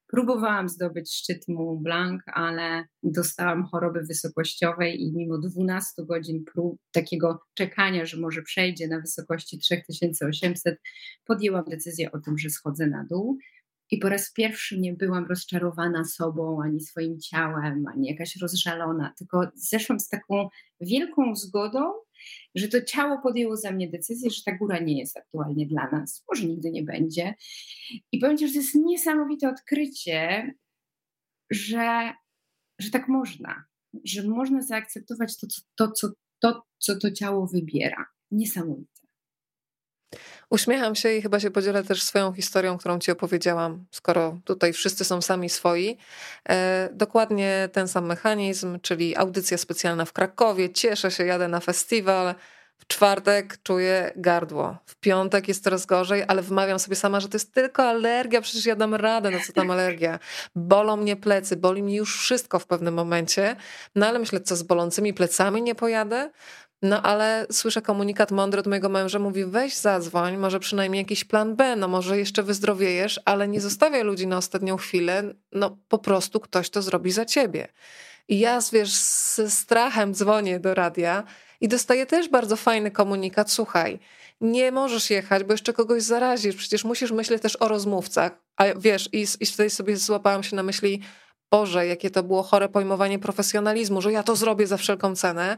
próbowałam 0.09 0.69
zdobyć 0.69 1.15
szczyt 1.15 1.49
Mont 1.49 1.83
Blanc, 1.83 2.23
ale 2.27 2.85
dostałam 3.03 3.65
choroby 3.65 4.01
wysokościowej 4.01 5.03
i 5.03 5.13
mimo 5.17 5.39
12 5.39 6.05
godzin 6.05 6.45
prób 6.53 6.81
takiego 6.93 7.41
czekania, 7.55 8.07
że 8.07 8.17
może 8.17 8.43
przejdzie 8.43 8.89
na 8.89 9.01
wysokości 9.01 9.59
3800, 9.59 10.81
podjęłam 11.25 11.65
decyzję 11.65 12.13
o 12.13 12.19
tym, 12.19 12.39
że 12.39 12.51
schodzę 12.51 12.87
na 12.87 13.05
dół. 13.11 13.39
I 13.91 13.99
po 13.99 14.09
raz 14.09 14.33
pierwszy 14.33 14.79
nie 14.79 14.95
byłam 14.95 15.27
rozczarowana 15.27 16.05
sobą, 16.05 16.63
ani 16.63 16.81
swoim 16.81 17.21
ciałem, 17.21 17.87
ani 17.87 18.09
jakaś 18.09 18.37
rozżalona, 18.37 19.15
tylko 19.19 19.51
zeszłam 19.55 20.01
z 20.01 20.09
taką 20.09 20.49
wielką 20.81 21.37
zgodą, 21.37 21.81
że 22.55 22.69
to 22.69 22.83
ciało 22.83 23.19
podjęło 23.23 23.57
za 23.57 23.71
mnie 23.71 23.91
decyzję, 23.91 24.31
że 24.31 24.43
ta 24.45 24.57
góra 24.57 24.79
nie 24.79 24.99
jest 24.99 25.17
aktualnie 25.17 25.67
dla 25.67 25.91
nas, 25.91 26.25
może 26.29 26.47
nigdy 26.47 26.71
nie 26.71 26.83
będzie. 26.83 27.35
I 28.13 28.19
powiem 28.19 28.39
Ci, 28.39 28.49
że 28.49 28.55
to 28.55 28.61
jest 28.61 28.75
niesamowite 28.75 29.49
odkrycie, 29.49 30.55
że, 31.51 32.13
że 32.79 32.91
tak 32.91 33.09
można, 33.09 33.65
że 34.05 34.23
można 34.23 34.63
zaakceptować 34.63 35.37
to, 35.41 35.47
co 35.47 35.63
to, 35.75 35.93
co, 35.93 36.09
to, 36.39 36.63
co 36.79 36.99
to 36.99 37.11
ciało 37.11 37.47
wybiera. 37.47 38.07
Niesamowite. 38.31 38.98
Uśmiecham 40.51 40.95
się 40.95 41.13
i 41.13 41.23
chyba 41.23 41.41
się 41.41 41.51
podzielę 41.51 41.85
też 41.85 42.03
swoją 42.03 42.33
historią, 42.33 42.79
którą 42.79 42.99
ci 42.99 43.11
opowiedziałam, 43.11 43.87
skoro 43.91 44.39
tutaj 44.45 44.73
wszyscy 44.73 45.05
są 45.05 45.23
sami 45.23 45.51
swoi. 45.51 45.99
E, 46.49 46.89
dokładnie 46.93 47.69
ten 47.73 47.89
sam 47.89 48.07
mechanizm, 48.07 48.81
czyli 48.81 49.17
audycja 49.17 49.59
specjalna 49.59 50.05
w 50.05 50.13
Krakowie. 50.13 50.71
Cieszę 50.71 51.11
się, 51.11 51.25
jadę 51.25 51.49
na 51.49 51.61
festiwal. 51.61 52.35
W 52.79 52.87
czwartek 52.87 53.59
czuję 53.63 54.13
gardło. 54.17 54.77
W 54.87 54.97
piątek 54.97 55.49
jest 55.49 55.65
coraz 55.65 55.87
gorzej, 55.87 56.25
ale 56.29 56.43
wmawiam 56.43 56.79
sobie 56.79 56.97
sama, 56.97 57.21
że 57.21 57.29
to 57.29 57.37
jest 57.37 57.55
tylko 57.55 57.83
alergia, 57.83 58.41
przecież 58.41 58.67
ja 58.67 58.77
dam 58.77 58.95
radę, 58.95 59.31
no 59.31 59.39
co 59.47 59.53
tam 59.53 59.71
alergia. 59.71 60.19
Bolą 60.55 60.97
mnie 60.97 61.17
plecy, 61.17 61.57
boli 61.57 61.83
mi 61.83 61.95
już 61.95 62.19
wszystko 62.21 62.59
w 62.59 62.67
pewnym 62.67 62.95
momencie. 62.95 63.57
No 63.95 64.07
ale 64.07 64.19
myślę, 64.19 64.41
co 64.41 64.57
z 64.57 64.63
bolącymi 64.63 65.15
plecami 65.15 65.63
nie 65.63 65.75
pojadę? 65.75 66.31
No 66.83 67.03
ale 67.03 67.47
słyszę 67.53 67.83
komunikat 67.83 68.31
mądry 68.31 68.61
od 68.61 68.67
mojego 68.67 68.89
męża, 68.89 69.19
mówi 69.19 69.45
weź 69.45 69.77
zadzwoń, 69.77 70.37
może 70.37 70.61
przynajmniej 70.61 71.03
jakiś 71.03 71.25
plan 71.25 71.57
B, 71.57 71.77
no 71.77 71.89
może 71.89 72.19
jeszcze 72.19 72.43
wyzdrowiejesz, 72.43 73.21
ale 73.25 73.49
nie 73.49 73.61
zostawiaj 73.61 74.05
ludzi 74.05 74.27
na 74.27 74.37
ostatnią 74.37 74.77
chwilę, 74.77 75.23
no 75.53 75.79
po 75.89 75.99
prostu 75.99 76.41
ktoś 76.41 76.71
to 76.71 76.83
zrobi 76.83 77.11
za 77.11 77.25
ciebie. 77.25 77.69
I 78.29 78.39
ja, 78.39 78.59
wiesz, 78.73 78.95
z 78.95 79.53
strachem 79.53 80.15
dzwonię 80.15 80.61
do 80.61 80.75
radia 80.75 81.25
i 81.61 81.69
dostaję 81.69 82.07
też 82.07 82.29
bardzo 82.29 82.57
fajny 82.57 82.91
komunikat, 82.91 83.51
słuchaj, 83.51 83.99
nie 84.41 84.73
możesz 84.73 85.11
jechać, 85.11 85.45
bo 85.45 85.53
jeszcze 85.53 85.73
kogoś 85.73 86.03
zarazisz, 86.03 86.57
przecież 86.57 86.85
musisz 86.85 87.11
myśleć 87.11 87.43
też 87.43 87.57
o 87.57 87.69
rozmówcach. 87.69 88.33
A 88.57 88.65
wiesz, 88.77 89.09
i, 89.13 89.27
i 89.41 89.47
wtedy 89.47 89.71
sobie 89.71 89.97
złapałam 89.97 90.43
się 90.43 90.57
na 90.57 90.63
myśli, 90.63 91.03
Boże, 91.51 91.87
jakie 91.87 92.11
to 92.11 92.23
było 92.23 92.43
chore 92.43 92.69
pojmowanie 92.69 93.19
profesjonalizmu, 93.19 94.03
że 94.03 94.13
ja 94.13 94.23
to 94.23 94.37
zrobię 94.37 94.67
za 94.67 94.77
wszelką 94.77 95.17
cenę. 95.17 95.57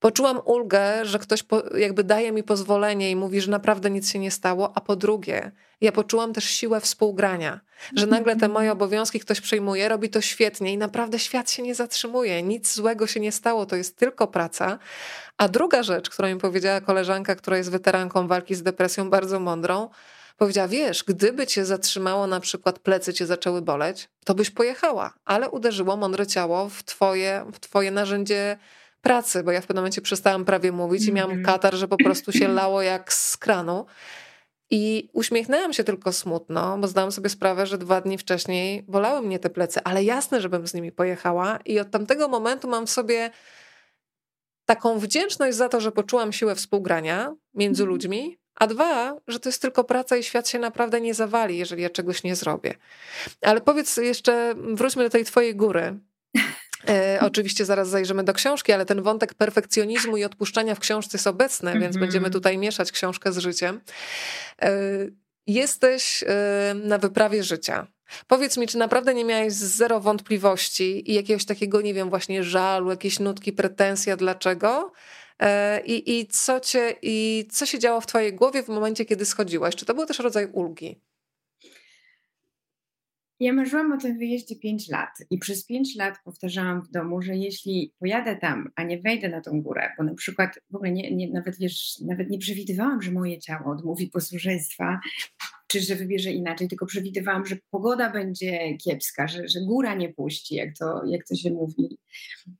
Poczułam 0.00 0.40
ulgę, 0.44 1.04
że 1.04 1.18
ktoś 1.18 1.44
jakby 1.74 2.04
daje 2.04 2.32
mi 2.32 2.42
pozwolenie 2.42 3.10
i 3.10 3.16
mówi, 3.16 3.40
że 3.40 3.50
naprawdę 3.50 3.90
nic 3.90 4.10
się 4.10 4.18
nie 4.18 4.30
stało, 4.30 4.72
a 4.74 4.80
po 4.80 4.96
drugie, 4.96 5.52
ja 5.80 5.92
poczułam 5.92 6.32
też 6.32 6.44
siłę 6.44 6.80
współgrania, 6.80 7.60
że 7.96 8.06
nagle 8.06 8.36
te 8.36 8.48
moje 8.48 8.72
obowiązki 8.72 9.20
ktoś 9.20 9.40
przejmuje, 9.40 9.88
robi 9.88 10.08
to 10.08 10.20
świetnie 10.20 10.72
i 10.72 10.78
naprawdę 10.78 11.18
świat 11.18 11.50
się 11.50 11.62
nie 11.62 11.74
zatrzymuje, 11.74 12.42
nic 12.42 12.74
złego 12.74 13.06
się 13.06 13.20
nie 13.20 13.32
stało, 13.32 13.66
to 13.66 13.76
jest 13.76 13.96
tylko 13.96 14.26
praca. 14.26 14.78
A 15.38 15.48
druga 15.48 15.82
rzecz, 15.82 16.10
którą 16.10 16.28
mi 16.28 16.40
powiedziała 16.40 16.80
koleżanka, 16.80 17.34
która 17.34 17.56
jest 17.56 17.70
weteranką 17.70 18.26
walki 18.26 18.54
z 18.54 18.62
depresją, 18.62 19.10
bardzo 19.10 19.40
mądrą, 19.40 19.88
powiedziała: 20.36 20.68
Wiesz, 20.68 21.04
gdyby 21.04 21.46
cię 21.46 21.64
zatrzymało, 21.64 22.26
na 22.26 22.40
przykład 22.40 22.78
plecy 22.78 23.14
cię 23.14 23.26
zaczęły 23.26 23.62
boleć, 23.62 24.08
to 24.24 24.34
byś 24.34 24.50
pojechała, 24.50 25.14
ale 25.24 25.50
uderzyło 25.50 25.96
mądre 25.96 26.26
ciało 26.26 26.68
w 26.68 26.82
twoje, 26.82 27.44
w 27.52 27.60
twoje 27.60 27.90
narzędzie 27.90 28.58
pracy, 29.06 29.42
bo 29.42 29.52
ja 29.52 29.60
w 29.60 29.66
pewnym 29.66 29.82
momencie 29.82 30.00
przestałam 30.00 30.44
prawie 30.44 30.72
mówić 30.72 31.06
i 31.06 31.12
miałam 31.12 31.30
mhm. 31.30 31.46
katar, 31.46 31.74
że 31.74 31.88
po 31.88 31.96
prostu 31.96 32.32
się 32.32 32.48
lało 32.48 32.82
jak 32.82 33.12
z 33.12 33.36
kranu. 33.36 33.86
I 34.70 35.08
uśmiechnęłam 35.12 35.72
się 35.72 35.84
tylko 35.84 36.12
smutno, 36.12 36.78
bo 36.78 36.88
zdałam 36.88 37.12
sobie 37.12 37.28
sprawę, 37.28 37.66
że 37.66 37.78
dwa 37.78 38.00
dni 38.00 38.18
wcześniej 38.18 38.82
bolały 38.88 39.26
mnie 39.26 39.38
te 39.38 39.50
plecy, 39.50 39.80
ale 39.84 40.04
jasne, 40.04 40.40
żebym 40.40 40.66
z 40.66 40.74
nimi 40.74 40.92
pojechała. 40.92 41.58
I 41.64 41.80
od 41.80 41.90
tamtego 41.90 42.28
momentu 42.28 42.68
mam 42.68 42.86
w 42.86 42.90
sobie 42.90 43.30
taką 44.64 44.98
wdzięczność 44.98 45.56
za 45.56 45.68
to, 45.68 45.80
że 45.80 45.92
poczułam 45.92 46.32
siłę 46.32 46.54
współgrania 46.54 47.34
między 47.54 47.82
mhm. 47.82 47.94
ludźmi, 47.94 48.38
a 48.54 48.66
dwa, 48.66 49.16
że 49.28 49.40
to 49.40 49.48
jest 49.48 49.62
tylko 49.62 49.84
praca 49.84 50.16
i 50.16 50.22
świat 50.22 50.48
się 50.48 50.58
naprawdę 50.58 51.00
nie 51.00 51.14
zawali, 51.14 51.58
jeżeli 51.58 51.82
ja 51.82 51.90
czegoś 51.90 52.24
nie 52.24 52.36
zrobię. 52.36 52.74
Ale 53.42 53.60
powiedz 53.60 53.96
jeszcze, 53.96 54.54
wróćmy 54.56 55.04
do 55.04 55.10
tej 55.10 55.24
twojej 55.24 55.56
góry. 55.56 55.98
E, 56.88 57.18
oczywiście 57.20 57.64
zaraz 57.64 57.88
zajrzymy 57.88 58.24
do 58.24 58.32
książki, 58.32 58.72
ale 58.72 58.86
ten 58.86 59.02
wątek 59.02 59.34
perfekcjonizmu 59.34 60.16
i 60.16 60.24
odpuszczania 60.24 60.74
w 60.74 60.80
książce 60.80 61.16
jest 61.16 61.26
obecny, 61.26 61.70
mm 61.70 61.80
-hmm. 61.80 61.84
więc 61.84 61.96
będziemy 61.96 62.30
tutaj 62.30 62.58
mieszać 62.58 62.92
książkę 62.92 63.32
z 63.32 63.38
życiem. 63.38 63.80
E, 64.62 64.70
jesteś 65.46 66.24
e, 66.26 66.74
na 66.74 66.98
wyprawie 66.98 67.42
życia. 67.42 67.86
Powiedz 68.26 68.56
mi, 68.56 68.66
czy 68.66 68.78
naprawdę 68.78 69.14
nie 69.14 69.24
miałeś 69.24 69.52
zero 69.52 70.00
wątpliwości 70.00 71.10
i 71.10 71.14
jakiegoś 71.14 71.44
takiego, 71.44 71.80
nie 71.80 71.94
wiem, 71.94 72.10
właśnie 72.10 72.44
żalu, 72.44 72.90
jakieś 72.90 73.18
nutki, 73.18 73.52
pretensja, 73.52 74.16
dlaczego? 74.16 74.92
E, 75.40 75.80
I, 75.80 76.18
i, 76.20 76.26
co 76.26 76.60
cię, 76.60 76.94
I 77.02 77.48
co 77.52 77.66
się 77.66 77.78
działo 77.78 78.00
w 78.00 78.06
twojej 78.06 78.34
głowie 78.34 78.62
w 78.62 78.68
momencie, 78.68 79.04
kiedy 79.04 79.24
schodziłaś? 79.24 79.76
Czy 79.76 79.84
to 79.84 79.94
był 79.94 80.06
też 80.06 80.18
rodzaj 80.18 80.46
ulgi? 80.46 81.00
Ja 83.40 83.52
marzyłam 83.52 83.92
o 83.92 83.96
tym 83.96 84.18
wyjeździe 84.18 84.56
5 84.56 84.88
lat 84.88 85.10
i 85.30 85.38
przez 85.38 85.66
5 85.66 85.96
lat 85.96 86.14
powtarzałam 86.24 86.82
w 86.82 86.90
domu, 86.90 87.22
że 87.22 87.36
jeśli 87.36 87.94
pojadę 87.98 88.36
tam, 88.36 88.70
a 88.74 88.82
nie 88.82 89.00
wejdę 89.00 89.28
na 89.28 89.40
tą 89.40 89.62
górę, 89.62 89.92
bo 89.98 90.04
na 90.04 90.14
przykład 90.14 90.58
w 90.70 90.74
ogóle 90.74 90.92
nie, 90.92 91.16
nie, 91.16 91.30
nawet, 91.30 91.58
wiesz, 91.58 92.00
nawet 92.00 92.30
nie 92.30 92.38
przewidywałam, 92.38 93.02
że 93.02 93.12
moje 93.12 93.38
ciało 93.38 93.72
odmówi 93.72 94.08
posłuszeństwa, 94.08 95.00
czy 95.66 95.80
że 95.80 95.94
wybierze 95.94 96.32
inaczej, 96.32 96.68
tylko 96.68 96.86
przewidywałam, 96.86 97.46
że 97.46 97.56
pogoda 97.70 98.10
będzie 98.10 98.76
kiepska, 98.76 99.28
że, 99.28 99.48
że 99.48 99.60
góra 99.60 99.94
nie 99.94 100.08
puści, 100.08 100.54
jak 100.54 100.76
to, 100.78 101.02
jak 101.06 101.26
to 101.26 101.34
się 101.34 101.50
mówi. 101.50 101.98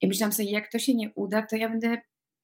I 0.01 0.09
myślałam 0.09 0.33
sobie, 0.33 0.51
jak 0.51 0.73
to 0.73 0.79
się 0.79 0.95
nie 0.95 1.11
uda, 1.15 1.43
to 1.43 1.57
ja 1.57 1.69
będę 1.69 1.99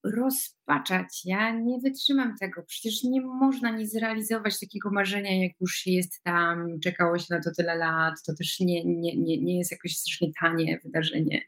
rozpaczać. 0.04 1.22
Ja 1.24 1.50
nie 1.50 1.78
wytrzymam 1.78 2.36
tego. 2.40 2.62
Przecież 2.62 3.02
nie 3.04 3.20
można 3.20 3.70
nie 3.70 3.86
zrealizować 3.86 4.60
takiego 4.60 4.90
marzenia, 4.90 5.42
jak 5.42 5.52
już 5.60 5.86
jest 5.86 6.22
tam, 6.22 6.80
czekało 6.80 7.18
się 7.18 7.26
na 7.30 7.42
to 7.42 7.50
tyle 7.56 7.76
lat. 7.76 8.14
To 8.26 8.34
też 8.34 8.60
nie, 8.60 8.84
nie, 8.84 9.16
nie, 9.16 9.42
nie 9.42 9.58
jest 9.58 9.70
jakoś 9.70 9.96
strasznie 9.96 10.28
tanie 10.40 10.80
wydarzenie. 10.84 11.42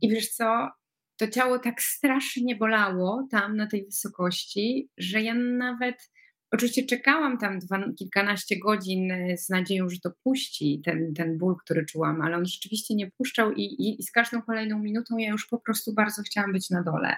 I 0.00 0.08
wiesz 0.08 0.28
co? 0.28 0.68
To 1.16 1.28
ciało 1.28 1.58
tak 1.58 1.82
strasznie 1.82 2.56
bolało 2.56 3.26
tam 3.30 3.56
na 3.56 3.66
tej 3.66 3.84
wysokości, 3.84 4.90
że 4.98 5.22
ja 5.22 5.34
nawet 5.34 6.10
Oczywiście 6.50 6.86
czekałam 6.86 7.38
tam 7.38 7.58
dwa, 7.58 7.84
kilkanaście 7.98 8.58
godzin 8.58 9.12
z 9.36 9.48
nadzieją, 9.48 9.88
że 9.88 10.00
to 10.00 10.10
puści 10.22 10.82
ten, 10.84 11.14
ten 11.14 11.38
ból, 11.38 11.56
który 11.64 11.84
czułam, 11.84 12.22
ale 12.22 12.36
on 12.36 12.46
rzeczywiście 12.46 12.94
nie 12.94 13.10
puszczał 13.10 13.52
i, 13.52 13.62
i, 13.62 14.00
i 14.00 14.02
z 14.02 14.10
każdą 14.10 14.42
kolejną 14.42 14.78
minutą 14.78 15.18
ja 15.18 15.30
już 15.30 15.46
po 15.46 15.58
prostu 15.58 15.94
bardzo 15.94 16.22
chciałam 16.22 16.52
być 16.52 16.70
na 16.70 16.82
dole. 16.82 17.16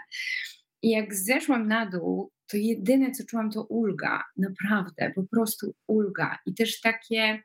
I 0.82 0.90
jak 0.90 1.14
zeszłam 1.14 1.68
na 1.68 1.86
dół, 1.86 2.30
to 2.46 2.56
jedyne, 2.56 3.10
co 3.10 3.24
czułam, 3.24 3.50
to 3.50 3.64
ulga. 3.64 4.24
Naprawdę, 4.36 5.12
po 5.14 5.22
prostu 5.22 5.74
ulga. 5.86 6.38
I 6.46 6.54
też 6.54 6.80
takie, 6.80 7.42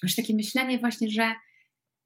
też 0.00 0.16
takie 0.16 0.34
myślenie 0.34 0.78
właśnie, 0.78 1.10
że, 1.10 1.32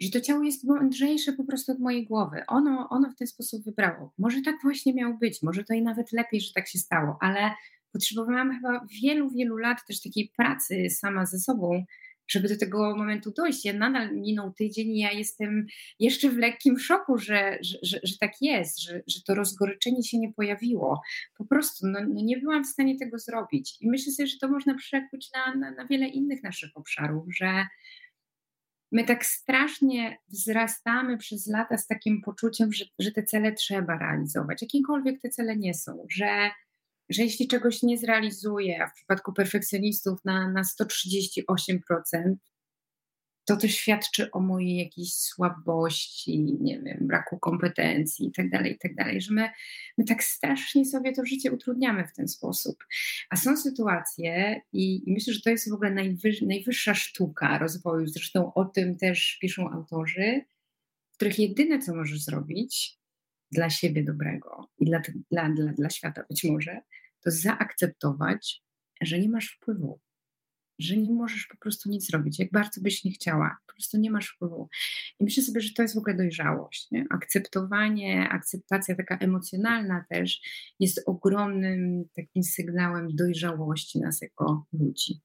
że 0.01 0.11
to 0.11 0.21
ciało 0.21 0.43
jest 0.43 0.65
mądrzejsze 0.65 1.33
po 1.33 1.45
prostu 1.45 1.73
od 1.73 1.81
mojej 1.81 2.07
głowy. 2.07 2.43
Ono, 2.47 2.89
ono 2.91 3.11
w 3.11 3.17
ten 3.17 3.27
sposób 3.27 3.65
wybrało. 3.65 4.13
Może 4.19 4.41
tak 4.43 4.57
właśnie 4.63 4.95
miało 4.95 5.15
być, 5.15 5.43
może 5.43 5.65
to 5.65 5.75
i 5.75 5.83
nawet 5.83 6.13
lepiej, 6.13 6.41
że 6.41 6.53
tak 6.55 6.69
się 6.69 6.79
stało, 6.79 7.19
ale 7.21 7.51
potrzebowałam 7.93 8.55
chyba 8.55 8.87
wielu, 9.03 9.31
wielu 9.31 9.57
lat 9.57 9.79
też 9.87 10.03
takiej 10.03 10.33
pracy 10.37 10.91
sama 10.91 11.27
ze 11.27 11.39
sobą, 11.39 11.85
żeby 12.31 12.49
do 12.49 12.57
tego 12.57 12.97
momentu 12.97 13.33
dojść. 13.37 13.65
Ja 13.65 13.73
nadal 13.73 14.15
minął 14.15 14.53
tydzień 14.53 14.89
i 14.89 14.99
ja 14.99 15.13
jestem 15.13 15.67
jeszcze 15.99 16.29
w 16.29 16.39
lekkim 16.39 16.79
szoku, 16.79 17.19
że, 17.19 17.59
że, 17.61 17.79
że, 17.83 18.01
że 18.03 18.19
tak 18.21 18.33
jest, 18.41 18.83
że, 18.83 19.03
że 19.07 19.21
to 19.27 19.35
rozgoryczenie 19.35 20.03
się 20.03 20.19
nie 20.19 20.33
pojawiło. 20.33 21.01
Po 21.39 21.45
prostu 21.45 21.87
no, 21.87 22.01
no, 22.01 22.21
nie 22.25 22.39
byłam 22.39 22.65
w 22.65 22.69
stanie 22.69 22.99
tego 22.99 23.19
zrobić. 23.19 23.77
I 23.81 23.91
myślę 23.91 24.13
sobie, 24.13 24.27
że 24.27 24.39
to 24.41 24.49
można 24.49 24.75
przekuć 24.75 25.31
na, 25.35 25.55
na, 25.55 25.71
na 25.71 25.87
wiele 25.87 26.09
innych 26.09 26.43
naszych 26.43 26.71
obszarów, 26.75 27.25
że 27.37 27.67
my 28.93 29.05
tak 29.05 29.27
strasznie 29.27 30.19
wzrastamy 30.29 31.19
przez 31.19 31.47
lata 31.47 31.79
z 31.79 31.87
takim 31.87 32.23
poczuciem, 32.23 32.73
że, 32.73 32.85
że 32.99 33.13
te 33.13 33.23
cele 33.23 33.53
trzeba 33.53 33.99
realizować, 33.99 34.63
jakiekolwiek 34.63 35.21
te 35.21 35.29
cele 35.29 35.57
nie 35.57 35.75
są, 35.75 36.07
że 36.11 36.51
że 37.11 37.23
jeśli 37.23 37.49
czegoś 37.49 37.83
nie 37.83 37.99
zrealizuję, 37.99 38.83
a 38.83 38.87
w 38.87 38.95
przypadku 38.95 39.33
perfekcjonistów 39.33 40.25
na, 40.25 40.51
na 40.51 40.63
138%, 40.63 42.35
to 43.45 43.57
to 43.57 43.69
świadczy 43.69 44.31
o 44.31 44.41
mojej 44.41 44.77
jakiejś 44.77 45.15
słabości, 45.15 46.39
nie 46.61 46.81
wiem, 46.81 46.99
braku 47.01 47.39
kompetencji 47.39 48.27
itd., 48.27 48.59
tak 48.59 48.67
itd., 48.67 49.05
tak 49.05 49.21
że 49.21 49.35
my, 49.35 49.51
my 49.99 50.05
tak 50.05 50.25
strasznie 50.25 50.85
sobie 50.85 51.13
to 51.13 51.25
życie 51.25 51.53
utrudniamy 51.53 52.07
w 52.07 52.13
ten 52.13 52.29
sposób. 52.29 52.85
A 53.31 53.37
są 53.37 53.57
sytuacje 53.57 54.61
i, 54.73 55.09
i 55.11 55.13
myślę, 55.13 55.35
że 55.35 55.41
to 55.41 55.51
jest 55.51 55.71
w 55.71 55.75
ogóle 55.75 55.91
najwyż, 55.91 56.43
najwyższa 56.43 56.95
sztuka 56.95 57.59
rozwoju, 57.59 58.07
zresztą 58.07 58.55
o 58.55 58.65
tym 58.65 58.97
też 58.97 59.39
piszą 59.41 59.71
autorzy, 59.71 60.41
w 61.13 61.17
których 61.17 61.39
jedyne, 61.39 61.79
co 61.79 61.95
możesz 61.95 62.25
zrobić 62.25 63.00
dla 63.53 63.71
siebie 63.71 64.05
dobrego 64.05 64.69
i 64.79 64.85
dla, 64.85 65.03
dla, 65.31 65.49
dla, 65.49 65.73
dla 65.73 65.91
świata 65.91 66.25
być 66.31 66.45
może, 66.45 66.81
to 67.25 67.31
zaakceptować, 67.31 68.63
że 69.01 69.19
nie 69.19 69.29
masz 69.29 69.49
wpływu, 69.49 70.01
że 70.79 70.97
nie 70.97 71.13
możesz 71.13 71.47
po 71.47 71.57
prostu 71.57 71.91
nic 71.91 72.07
zrobić, 72.07 72.39
jak 72.39 72.51
bardzo 72.53 72.81
byś 72.81 73.05
nie 73.05 73.13
chciała, 73.13 73.57
po 73.67 73.73
prostu 73.73 73.99
nie 73.99 74.11
masz 74.11 74.29
wpływu. 74.29 74.69
I 75.21 75.25
myślę 75.25 75.43
sobie, 75.43 75.61
że 75.61 75.75
to 75.77 75.83
jest 75.83 75.95
w 75.95 75.99
ogóle 75.99 76.17
dojrzałość. 76.17 76.91
Nie? 76.91 77.07
Akceptowanie, 77.11 78.29
akceptacja 78.29 78.97
taka 78.97 79.19
emocjonalna 79.19 80.05
też 80.09 80.41
jest 80.81 81.03
ogromnym 81.07 82.05
takim 82.17 82.43
sygnałem 82.43 83.09
dojrzałości 83.17 84.01
nas 84.01 84.23
jako 84.23 84.67
ludzi. 84.73 85.21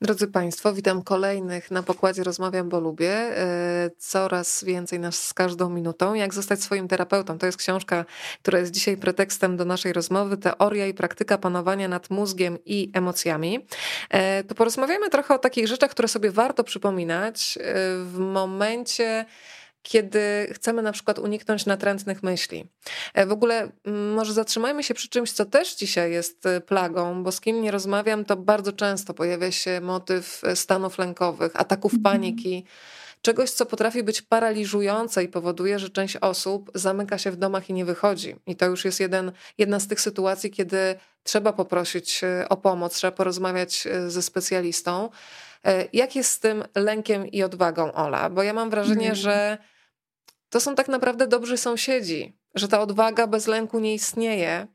Drodzy 0.00 0.26
Państwo, 0.26 0.72
witam 0.72 1.02
kolejnych 1.02 1.70
na 1.70 1.82
pokładzie 1.82 2.24
Rozmawiam, 2.24 2.68
bo 2.68 2.80
lubię. 2.80 3.10
E, 3.10 3.90
coraz 3.98 4.64
więcej 4.64 5.00
nas 5.00 5.24
z 5.24 5.34
każdą 5.34 5.70
minutą. 5.70 6.14
Jak 6.14 6.34
zostać 6.34 6.62
swoim 6.62 6.88
terapeutą? 6.88 7.38
To 7.38 7.46
jest 7.46 7.58
książka, 7.58 8.04
która 8.42 8.58
jest 8.58 8.72
dzisiaj 8.72 8.96
pretekstem 8.96 9.56
do 9.56 9.64
naszej 9.64 9.92
rozmowy. 9.92 10.36
Teoria 10.36 10.86
i 10.86 10.94
praktyka 10.94 11.38
panowania 11.38 11.88
nad 11.88 12.10
mózgiem 12.10 12.58
i 12.64 12.90
emocjami. 12.94 13.66
E, 14.10 14.44
to 14.44 14.54
porozmawiamy 14.54 15.10
trochę 15.10 15.34
o 15.34 15.38
takich 15.38 15.66
rzeczach, 15.66 15.90
które 15.90 16.08
sobie 16.08 16.30
warto 16.30 16.64
przypominać 16.64 17.58
e, 17.60 17.62
w 18.04 18.18
momencie, 18.18 19.24
kiedy 19.82 20.50
chcemy 20.52 20.82
na 20.82 20.92
przykład 20.92 21.18
uniknąć 21.18 21.66
natrętnych 21.66 22.22
myśli. 22.22 22.70
E, 23.14 23.26
w 23.26 23.32
ogóle 23.32 23.68
może 24.14 24.32
zatrzymajmy 24.32 24.82
się 24.82 24.94
przy 24.94 25.08
czymś, 25.08 25.32
co 25.32 25.44
też 25.44 25.74
dzisiaj 25.74 26.12
jest 26.12 26.46
e, 26.46 26.60
plagą, 26.60 27.22
bo 27.22 27.32
z 27.32 27.40
kim 27.40 27.62
nie 27.62 27.70
rozmawiam, 27.70 28.24
to 28.24 28.36
bardzo 28.36 28.72
często 28.72 29.14
pojawia 29.14 29.52
się 29.52 29.80
motyw 29.80 30.44
e, 30.44 30.56
stanów 30.56 30.98
lękowych, 30.98 31.60
ataków 31.60 31.94
mhm. 31.94 32.02
paniki, 32.02 32.64
czegoś, 33.22 33.50
co 33.50 33.66
potrafi 33.66 34.02
być 34.02 34.22
paraliżujące 34.22 35.24
i 35.24 35.28
powoduje, 35.28 35.78
że 35.78 35.90
część 35.90 36.16
osób 36.16 36.70
zamyka 36.74 37.18
się 37.18 37.30
w 37.30 37.36
domach 37.36 37.70
i 37.70 37.72
nie 37.72 37.84
wychodzi. 37.84 38.36
I 38.46 38.56
to 38.56 38.66
już 38.66 38.84
jest 38.84 39.00
jeden, 39.00 39.32
jedna 39.58 39.80
z 39.80 39.88
tych 39.88 40.00
sytuacji, 40.00 40.50
kiedy 40.50 40.94
trzeba 41.22 41.52
poprosić 41.52 42.20
o 42.48 42.56
pomoc, 42.56 42.94
trzeba 42.94 43.10
porozmawiać 43.10 43.88
ze 44.08 44.22
specjalistą. 44.22 45.08
Jak 45.92 46.16
jest 46.16 46.30
z 46.30 46.40
tym 46.40 46.64
lękiem 46.74 47.26
i 47.26 47.42
odwagą, 47.42 47.92
Ola? 47.92 48.30
Bo 48.30 48.42
ja 48.42 48.52
mam 48.52 48.70
wrażenie, 48.70 49.06
mm. 49.06 49.16
że 49.16 49.58
to 50.52 50.60
są 50.60 50.74
tak 50.74 50.88
naprawdę 50.88 51.26
dobrzy 51.26 51.56
sąsiedzi, 51.56 52.36
że 52.54 52.68
ta 52.68 52.80
odwaga 52.80 53.26
bez 53.26 53.46
lęku 53.46 53.78
nie 53.78 53.94
istnieje. 53.94 54.66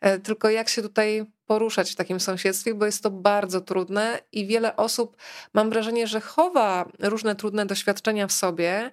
E, 0.00 0.18
tylko 0.18 0.50
jak 0.50 0.68
się 0.68 0.82
tutaj 0.82 1.24
poruszać 1.46 1.92
w 1.92 1.94
takim 1.94 2.20
sąsiedztwie, 2.20 2.74
bo 2.74 2.86
jest 2.86 3.02
to 3.02 3.10
bardzo 3.10 3.60
trudne 3.60 4.18
i 4.32 4.46
wiele 4.46 4.76
osób, 4.76 5.16
mam 5.54 5.70
wrażenie, 5.70 6.06
że 6.06 6.20
chowa 6.20 6.88
różne 6.98 7.36
trudne 7.36 7.66
doświadczenia 7.66 8.26
w 8.26 8.32
sobie, 8.32 8.90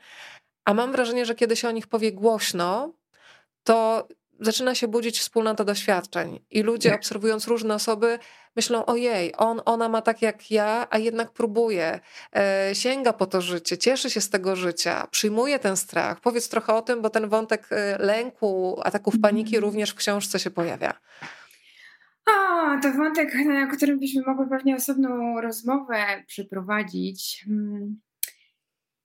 a 0.66 0.74
mam 0.74 0.92
wrażenie, 0.92 1.26
że 1.26 1.36
kiedy 1.36 1.56
się 1.56 1.68
o 1.68 1.72
nich 1.72 1.88
powie 1.88 2.12
głośno, 2.12 2.94
to 3.64 4.08
zaczyna 4.46 4.76
się 4.76 4.88
budzić 4.88 5.20
wspólnota 5.20 5.64
doświadczeń 5.64 6.40
i 6.52 6.64
ludzie 6.64 6.96
obserwując 6.96 7.48
różne 7.48 7.76
osoby 7.76 8.20
myślą, 8.56 8.86
ojej, 8.86 9.34
on, 9.38 9.62
ona 9.66 9.90
ma 9.90 10.02
tak 10.02 10.22
jak 10.22 10.52
ja, 10.52 10.88
a 10.90 10.98
jednak 10.98 11.32
próbuje, 11.32 12.00
e, 12.36 12.70
sięga 12.76 13.14
po 13.14 13.26
to 13.26 13.42
życie, 13.42 13.78
cieszy 13.78 14.10
się 14.10 14.22
z 14.22 14.30
tego 14.30 14.56
życia, 14.56 15.08
przyjmuje 15.12 15.60
ten 15.60 15.78
strach. 15.78 16.20
Powiedz 16.20 16.50
trochę 16.50 16.74
o 16.74 16.82
tym, 16.82 17.02
bo 17.02 17.10
ten 17.10 17.30
wątek 17.30 17.68
e, 17.72 17.98
lęku, 17.98 18.80
ataków 18.84 19.20
paniki 19.22 19.56
mhm. 19.56 19.64
również 19.64 19.90
w 19.90 19.96
książce 19.96 20.40
się 20.40 20.52
pojawia. 20.52 20.94
O, 22.28 22.82
to 22.82 22.92
wątek, 22.92 23.36
na 23.46 23.68
którym 23.68 24.00
byśmy 24.00 24.22
mogli 24.28 24.50
pewnie 24.50 24.76
osobną 24.76 25.42
rozmowę 25.42 26.24
przeprowadzić. 26.28 27.46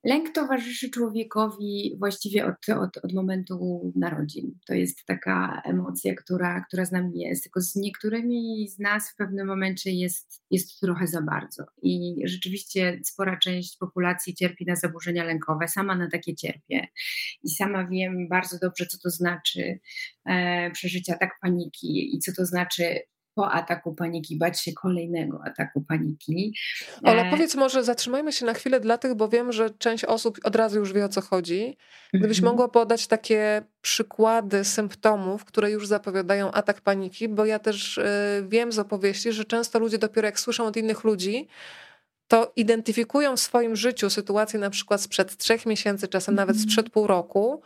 Lęk 0.09 0.31
towarzyszy 0.35 0.91
człowiekowi 0.91 1.97
właściwie 1.99 2.47
od, 2.47 2.69
od, 2.69 3.05
od 3.05 3.13
momentu 3.13 3.93
narodzin. 3.97 4.59
To 4.67 4.75
jest 4.75 5.05
taka 5.05 5.63
emocja, 5.65 6.15
która, 6.15 6.65
która 6.69 6.85
z 6.85 6.93
nami 6.93 7.21
jest, 7.21 7.43
tylko 7.43 7.61
z 7.61 7.77
niektórymi 7.77 8.69
z 8.69 8.79
nas 8.79 9.11
w 9.11 9.17
pewnym 9.17 9.47
momencie 9.47 9.91
jest, 9.91 10.43
jest 10.51 10.81
trochę 10.81 11.07
za 11.07 11.23
bardzo. 11.23 11.65
I 11.83 12.17
rzeczywiście 12.25 13.01
spora 13.05 13.39
część 13.39 13.77
populacji 13.77 14.35
cierpi 14.35 14.65
na 14.67 14.77
zaburzenia 14.77 15.25
lękowe. 15.25 15.69
Sama 15.69 15.97
na 15.97 16.11
takie 16.11 16.35
cierpię. 16.35 16.89
I 17.43 17.51
sama 17.51 17.87
wiem 17.87 18.29
bardzo 18.29 18.59
dobrze, 18.59 18.87
co 18.87 18.99
to 18.99 19.11
znaczy 19.11 19.79
e, 20.25 20.71
przeżycia 20.71 21.19
tak 21.19 21.31
paniki 21.43 22.17
i 22.17 22.19
co 22.19 22.33
to 22.33 22.47
znaczy 22.47 23.01
po 23.39 23.51
ataku 23.51 23.95
paniki 23.95 24.39
bać 24.39 24.61
się 24.61 24.73
kolejnego 24.73 25.41
ataku 25.45 25.85
paniki. 25.89 26.55
Ola, 27.03 27.23
e, 27.23 27.31
powiedz 27.31 27.55
może, 27.55 27.85
zatrzymajmy 27.85 28.33
się 28.33 28.47
na 28.47 28.55
chwilę 28.55 28.81
dla 28.81 28.99
tych, 28.99 29.15
bo 29.15 29.29
wiem, 29.29 29.53
że 29.53 29.71
część 29.71 30.05
osób 30.05 30.39
od 30.45 30.57
razu 30.57 30.79
już 30.79 30.93
wie 30.93 31.05
o 31.05 31.09
co 31.09 31.21
chodzi. 31.21 31.77
Gdybyś 32.15 32.39
mm 32.39 32.49
-hmm. 32.49 32.53
mogła 32.53 32.69
podać 32.69 33.07
takie 33.07 33.63
przykłady 33.81 34.65
symptomów, 34.65 35.45
które 35.45 35.71
już 35.71 35.87
zapowiadają 35.87 36.51
atak 36.51 36.81
paniki, 36.81 37.29
bo 37.29 37.45
ja 37.45 37.59
też 37.59 37.99
y, 37.99 38.05
wiem 38.49 38.73
z 38.73 38.79
opowieści, 38.79 39.33
że 39.33 39.45
często 39.45 39.79
ludzie 39.79 39.99
dopiero 39.99 40.27
jak 40.27 40.41
słyszą 40.41 40.67
od 40.67 40.77
innych 40.77 41.05
ludzi, 41.05 41.49
to 42.29 42.53
identyfikują 42.57 43.37
w 43.37 43.41
swoim 43.41 43.77
życiu 43.77 44.11
sytuację 44.11 44.61
na 44.61 44.71
przykład 44.71 45.01
sprzed 45.01 45.37
trzech 45.37 45.67
miesięcy, 45.67 46.09
czasem 46.09 46.33
mm 46.33 46.37
-hmm. 46.37 46.41
nawet 46.47 46.57
mhm. 46.57 46.71
sprzed 46.71 46.91
pół 46.91 47.07
roku 47.07 47.63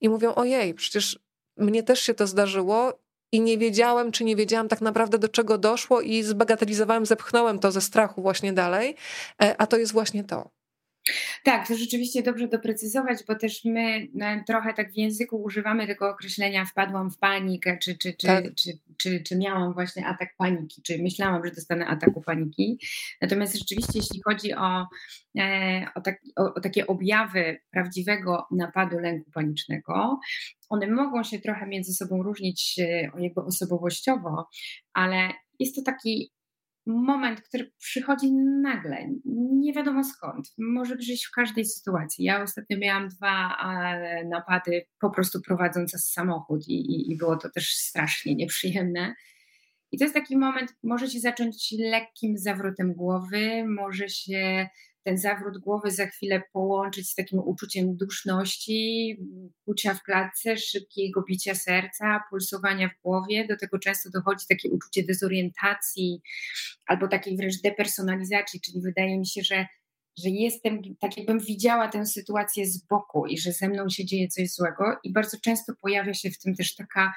i 0.00 0.08
mówią: 0.08 0.34
Ojej, 0.34 0.74
przecież 0.74 1.18
mnie 1.56 1.82
też 1.82 2.00
się 2.00 2.14
to 2.14 2.26
zdarzyło 2.26 3.07
i 3.32 3.40
nie 3.40 3.58
wiedziałem, 3.58 4.12
czy 4.12 4.24
nie 4.24 4.36
wiedziałam 4.36 4.68
tak 4.68 4.80
naprawdę 4.80 5.18
do 5.18 5.28
czego 5.28 5.58
doszło 5.58 6.00
i 6.00 6.22
zbagatelizowałem, 6.22 7.06
zepchnąłem 7.06 7.58
to 7.58 7.72
ze 7.72 7.80
strachu 7.80 8.22
właśnie 8.22 8.52
dalej, 8.52 8.96
e, 9.42 9.56
a 9.58 9.66
to 9.66 9.76
jest 9.76 9.92
właśnie 9.92 10.24
to. 10.24 10.57
Tak, 11.44 11.68
to 11.68 11.76
rzeczywiście 11.76 12.22
dobrze 12.22 12.48
doprecyzować, 12.48 13.18
bo 13.28 13.34
też 13.34 13.64
my 13.64 14.08
no, 14.14 14.26
trochę 14.46 14.74
tak 14.74 14.92
w 14.92 14.96
języku 14.96 15.42
używamy 15.42 15.86
tego 15.86 16.10
określenia 16.10 16.64
wpadłam 16.64 17.10
w 17.10 17.18
panikę, 17.18 17.78
czy, 17.82 17.98
czy, 17.98 18.12
czy, 18.12 18.26
tak. 18.26 18.44
czy, 18.54 18.78
czy, 18.98 19.22
czy, 19.22 19.38
miałam 19.38 19.74
właśnie 19.74 20.06
atak 20.06 20.36
paniki, 20.36 20.82
czy 20.82 21.02
myślałam, 21.02 21.44
że 21.44 21.50
dostanę 21.50 21.86
ataku 21.86 22.20
paniki. 22.20 22.78
Natomiast 23.20 23.58
rzeczywiście, 23.58 23.98
jeśli 23.98 24.22
chodzi 24.22 24.54
o, 24.54 24.86
e, 25.38 25.86
o, 25.94 26.00
tak, 26.00 26.20
o, 26.36 26.54
o 26.54 26.60
takie 26.60 26.86
objawy 26.86 27.60
prawdziwego 27.70 28.46
napadu 28.50 28.98
lęku 28.98 29.30
panicznego, 29.30 30.20
one 30.68 30.86
mogą 30.86 31.24
się 31.24 31.38
trochę 31.38 31.66
między 31.66 31.92
sobą 31.92 32.22
różnić 32.22 32.78
e, 32.78 33.10
jakby 33.18 33.40
osobowościowo, 33.40 34.48
ale 34.92 35.28
jest 35.58 35.76
to 35.76 35.82
taki 35.82 36.32
moment, 36.88 37.40
który 37.40 37.72
przychodzi 37.78 38.32
nagle, 38.62 39.08
nie 39.52 39.72
wiadomo 39.72 40.04
skąd. 40.04 40.48
Może 40.58 40.96
przyjść 40.96 41.26
w 41.26 41.30
każdej 41.30 41.64
sytuacji. 41.64 42.24
Ja 42.24 42.42
ostatnio 42.42 42.78
miałam 42.78 43.08
dwa 43.08 43.56
napady 44.30 44.86
po 45.00 45.10
prostu 45.10 45.40
prowadząc 45.42 45.92
samochód 46.04 46.68
i, 46.68 46.72
i, 46.72 47.12
i 47.12 47.16
było 47.16 47.36
to 47.36 47.50
też 47.50 47.74
strasznie 47.74 48.34
nieprzyjemne. 48.34 49.14
I 49.92 49.98
to 49.98 50.04
jest 50.04 50.14
taki 50.14 50.36
moment, 50.36 50.74
może 50.82 51.08
się 51.08 51.20
zacząć 51.20 51.74
lekkim 51.78 52.38
zawrotem 52.38 52.94
głowy, 52.94 53.64
może 53.66 54.08
się 54.08 54.68
ten 55.08 55.18
zawrót 55.18 55.58
głowy 55.58 55.90
za 55.90 56.06
chwilę 56.06 56.42
połączyć 56.52 57.10
z 57.10 57.14
takim 57.14 57.38
uczuciem 57.38 57.96
duszności, 57.96 59.16
kucia 59.64 59.94
w 59.94 60.02
klatce, 60.02 60.56
szybkiego 60.56 61.24
bicia 61.28 61.54
serca, 61.54 62.20
pulsowania 62.30 62.88
w 62.88 63.02
głowie. 63.02 63.46
Do 63.46 63.56
tego 63.56 63.78
często 63.78 64.10
dochodzi 64.10 64.44
takie 64.48 64.70
uczucie 64.70 65.02
dezorientacji 65.02 66.22
albo 66.86 67.08
takiej 67.08 67.36
wręcz 67.36 67.60
depersonalizacji, 67.62 68.60
czyli 68.60 68.80
wydaje 68.80 69.18
mi 69.18 69.26
się, 69.26 69.42
że 69.42 69.66
że 70.24 70.28
jestem, 70.28 70.82
tak 71.00 71.16
jakbym 71.16 71.38
widziała 71.38 71.88
tę 71.88 72.06
sytuację 72.06 72.66
z 72.66 72.86
boku 72.86 73.26
i 73.26 73.38
że 73.38 73.52
ze 73.52 73.68
mną 73.68 73.88
się 73.88 74.04
dzieje 74.04 74.28
coś 74.28 74.50
złego 74.50 74.84
i 75.04 75.12
bardzo 75.12 75.36
często 75.40 75.72
pojawia 75.80 76.14
się 76.14 76.30
w 76.30 76.38
tym 76.38 76.54
też 76.54 76.74
taka, 76.74 77.14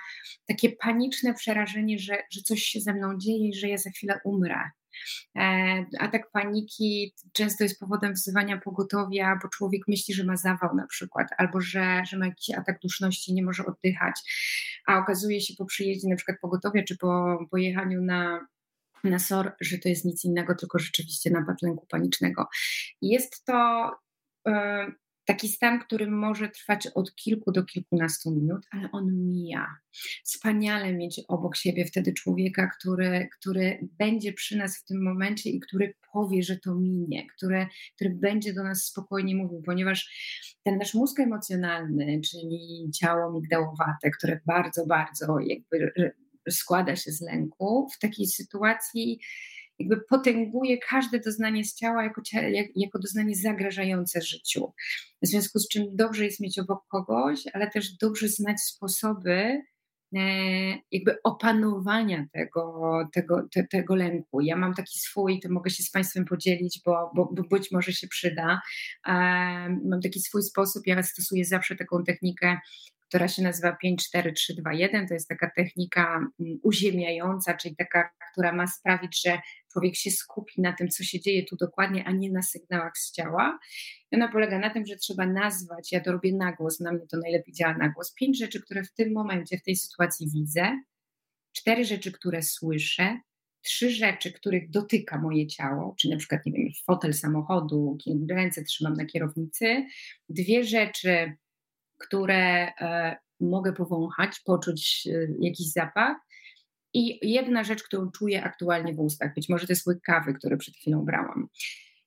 takie 0.47 0.71
paniczne 0.71 1.33
przerażenie, 1.33 1.99
że, 1.99 2.17
że 2.31 2.41
coś 2.41 2.63
się 2.63 2.79
ze 2.79 2.93
mną 2.93 3.17
dzieje 3.17 3.49
i 3.49 3.53
że 3.53 3.67
ja 3.67 3.77
za 3.77 3.89
chwilę 3.89 4.19
umrę. 4.25 4.59
E, 5.37 5.85
atak 5.99 6.31
paniki 6.31 7.15
często 7.33 7.63
jest 7.63 7.79
powodem 7.79 8.13
wzywania 8.13 8.57
pogotowia, 8.57 9.39
bo 9.43 9.49
człowiek 9.49 9.81
myśli, 9.87 10.13
że 10.13 10.23
ma 10.23 10.37
zawał 10.37 10.75
na 10.75 10.87
przykład, 10.87 11.27
albo 11.37 11.61
że, 11.61 12.03
że 12.09 12.17
ma 12.17 12.25
jakiś 12.25 12.55
atak 12.55 12.79
duszności, 12.83 13.33
nie 13.33 13.43
może 13.43 13.65
oddychać, 13.65 14.15
a 14.87 14.97
okazuje 14.97 15.41
się 15.41 15.53
po 15.57 15.65
przyjeździe 15.65 16.09
na 16.09 16.15
przykład 16.15 16.37
pogotowia, 16.41 16.83
czy 16.83 16.97
po 16.97 17.39
pojechaniu 17.51 18.01
na 18.01 18.47
na 19.03 19.19
SOR, 19.19 19.51
że 19.61 19.77
to 19.77 19.89
jest 19.89 20.05
nic 20.05 20.25
innego, 20.25 20.55
tylko 20.55 20.79
rzeczywiście 20.79 21.31
napad 21.31 21.61
lęku 21.61 21.85
panicznego. 21.89 22.47
Jest 23.01 23.45
to 23.45 23.91
e, 24.47 24.85
taki 25.25 25.47
stan, 25.49 25.79
który 25.79 26.11
może 26.11 26.49
trwać 26.49 26.87
od 26.87 27.15
kilku 27.15 27.51
do 27.51 27.63
kilkunastu 27.63 28.31
minut, 28.31 28.65
ale 28.71 28.89
on 28.91 29.27
mija. 29.27 29.67
Wspaniale 30.23 30.93
mieć 30.93 31.21
obok 31.27 31.55
siebie 31.55 31.85
wtedy 31.85 32.13
człowieka, 32.13 32.69
który, 32.79 33.29
który 33.39 33.87
będzie 33.99 34.33
przy 34.33 34.57
nas 34.57 34.77
w 34.77 34.85
tym 34.85 35.03
momencie 35.03 35.49
i 35.49 35.59
który 35.59 35.93
powie, 36.13 36.43
że 36.43 36.57
to 36.57 36.75
minie, 36.75 37.27
który, 37.35 37.67
który 37.95 38.09
będzie 38.09 38.53
do 38.53 38.63
nas 38.63 38.83
spokojnie 38.83 39.35
mówił, 39.35 39.61
ponieważ 39.65 40.09
ten 40.63 40.77
nasz 40.77 40.93
mózg 40.93 41.19
emocjonalny, 41.19 42.21
czyli 42.31 42.89
ciało 42.99 43.31
migdałowate, 43.31 44.11
które 44.17 44.39
bardzo, 44.45 44.85
bardzo 44.85 45.39
jakby 45.39 45.93
składa 46.49 46.95
się 46.95 47.11
z 47.11 47.21
lęku, 47.21 47.87
w 47.95 47.99
takiej 47.99 48.27
sytuacji 48.27 49.19
jakby 49.81 50.01
potęguje 50.09 50.77
każde 50.77 51.19
doznanie 51.19 51.63
z 51.65 51.75
ciała 51.75 52.03
jako, 52.03 52.21
jako 52.75 52.99
doznanie 52.99 53.35
zagrażające 53.35 54.21
życiu. 54.21 54.73
W 55.21 55.27
związku 55.27 55.59
z 55.59 55.67
czym 55.67 55.95
dobrze 55.95 56.25
jest 56.25 56.39
mieć 56.39 56.59
obok 56.59 56.87
kogoś, 56.87 57.39
ale 57.53 57.69
też 57.69 57.97
dobrze 57.97 58.27
znać 58.27 58.61
sposoby, 58.61 59.61
e, 60.15 60.21
jakby 60.91 61.15
opanowania 61.23 62.25
tego, 62.33 62.91
tego, 63.13 63.47
te, 63.53 63.67
tego 63.67 63.95
lęku. 63.95 64.41
Ja 64.41 64.55
mam 64.55 64.73
taki 64.73 64.99
swój, 64.99 65.39
to 65.39 65.49
mogę 65.49 65.69
się 65.69 65.83
z 65.83 65.91
Państwem 65.91 66.25
podzielić, 66.25 66.81
bo, 66.85 67.11
bo, 67.15 67.29
bo 67.33 67.43
być 67.43 67.71
może 67.71 67.93
się 67.93 68.07
przyda. 68.07 68.61
Mam 69.85 70.01
taki 70.03 70.19
swój 70.19 70.43
sposób, 70.43 70.87
ja 70.87 71.03
stosuję 71.03 71.45
zawsze 71.45 71.75
taką 71.75 72.03
technikę 72.03 72.57
która 73.11 73.27
się 73.27 73.41
nazywa 73.41 73.75
54321. 73.75 75.07
To 75.07 75.13
jest 75.13 75.27
taka 75.27 75.51
technika 75.55 76.15
mm, 76.39 76.59
uziemiająca, 76.63 77.53
czyli 77.53 77.75
taka, 77.75 78.09
która 78.31 78.53
ma 78.53 78.67
sprawić, 78.67 79.21
że 79.25 79.39
człowiek 79.71 79.95
się 79.95 80.11
skupi 80.11 80.61
na 80.61 80.73
tym, 80.73 80.89
co 80.89 81.03
się 81.03 81.19
dzieje 81.19 81.45
tu 81.45 81.55
dokładnie, 81.55 82.03
a 82.05 82.11
nie 82.11 82.31
na 82.31 82.41
sygnałach 82.41 82.97
z 82.97 83.11
ciała. 83.11 83.59
I 84.11 84.15
ona 84.15 84.27
polega 84.27 84.59
na 84.59 84.69
tym, 84.69 84.85
że 84.85 84.95
trzeba 84.95 85.25
nazwać, 85.25 85.91
ja 85.91 85.99
to 85.99 86.11
robię 86.11 86.33
na 86.35 86.51
głos, 86.51 86.79
na 86.79 86.91
mnie 86.91 87.07
to 87.07 87.17
najlepiej 87.17 87.53
działa 87.53 87.77
na 87.77 87.89
głos, 87.89 88.13
pięć 88.13 88.39
rzeczy, 88.39 88.61
które 88.61 88.83
w 88.83 88.93
tym 88.93 89.13
momencie, 89.13 89.57
w 89.57 89.63
tej 89.63 89.75
sytuacji 89.75 90.29
widzę, 90.33 90.81
cztery 91.53 91.85
rzeczy, 91.85 92.11
które 92.11 92.43
słyszę, 92.43 93.19
trzy 93.61 93.89
rzeczy, 93.89 94.31
których 94.31 94.69
dotyka 94.69 95.21
moje 95.21 95.47
ciało, 95.47 95.95
czyli 95.99 96.13
na 96.13 96.17
przykład, 96.17 96.45
nie 96.45 96.51
wiem, 96.51 96.71
fotel 96.85 97.13
samochodu, 97.13 97.97
ręce 98.29 98.63
trzymam 98.63 98.93
na 98.93 99.05
kierownicy, 99.05 99.85
dwie 100.29 100.63
rzeczy, 100.63 101.37
które 102.01 102.71
e, 102.81 103.17
mogę 103.39 103.73
powąchać, 103.73 104.39
poczuć 104.45 105.07
e, 105.07 105.27
jakiś 105.39 105.71
zapach 105.71 106.17
i 106.93 107.29
jedna 107.31 107.63
rzecz, 107.63 107.83
którą 107.83 108.11
czuję 108.11 108.43
aktualnie 108.43 108.93
w 108.93 108.99
ustach. 108.99 109.33
Być 109.35 109.49
może 109.49 109.67
to 109.67 109.73
jest 109.73 109.87
łyk 109.87 110.01
kawy, 110.01 110.33
który 110.33 110.57
przed 110.57 110.75
chwilą 110.75 111.05
brałam. 111.05 111.47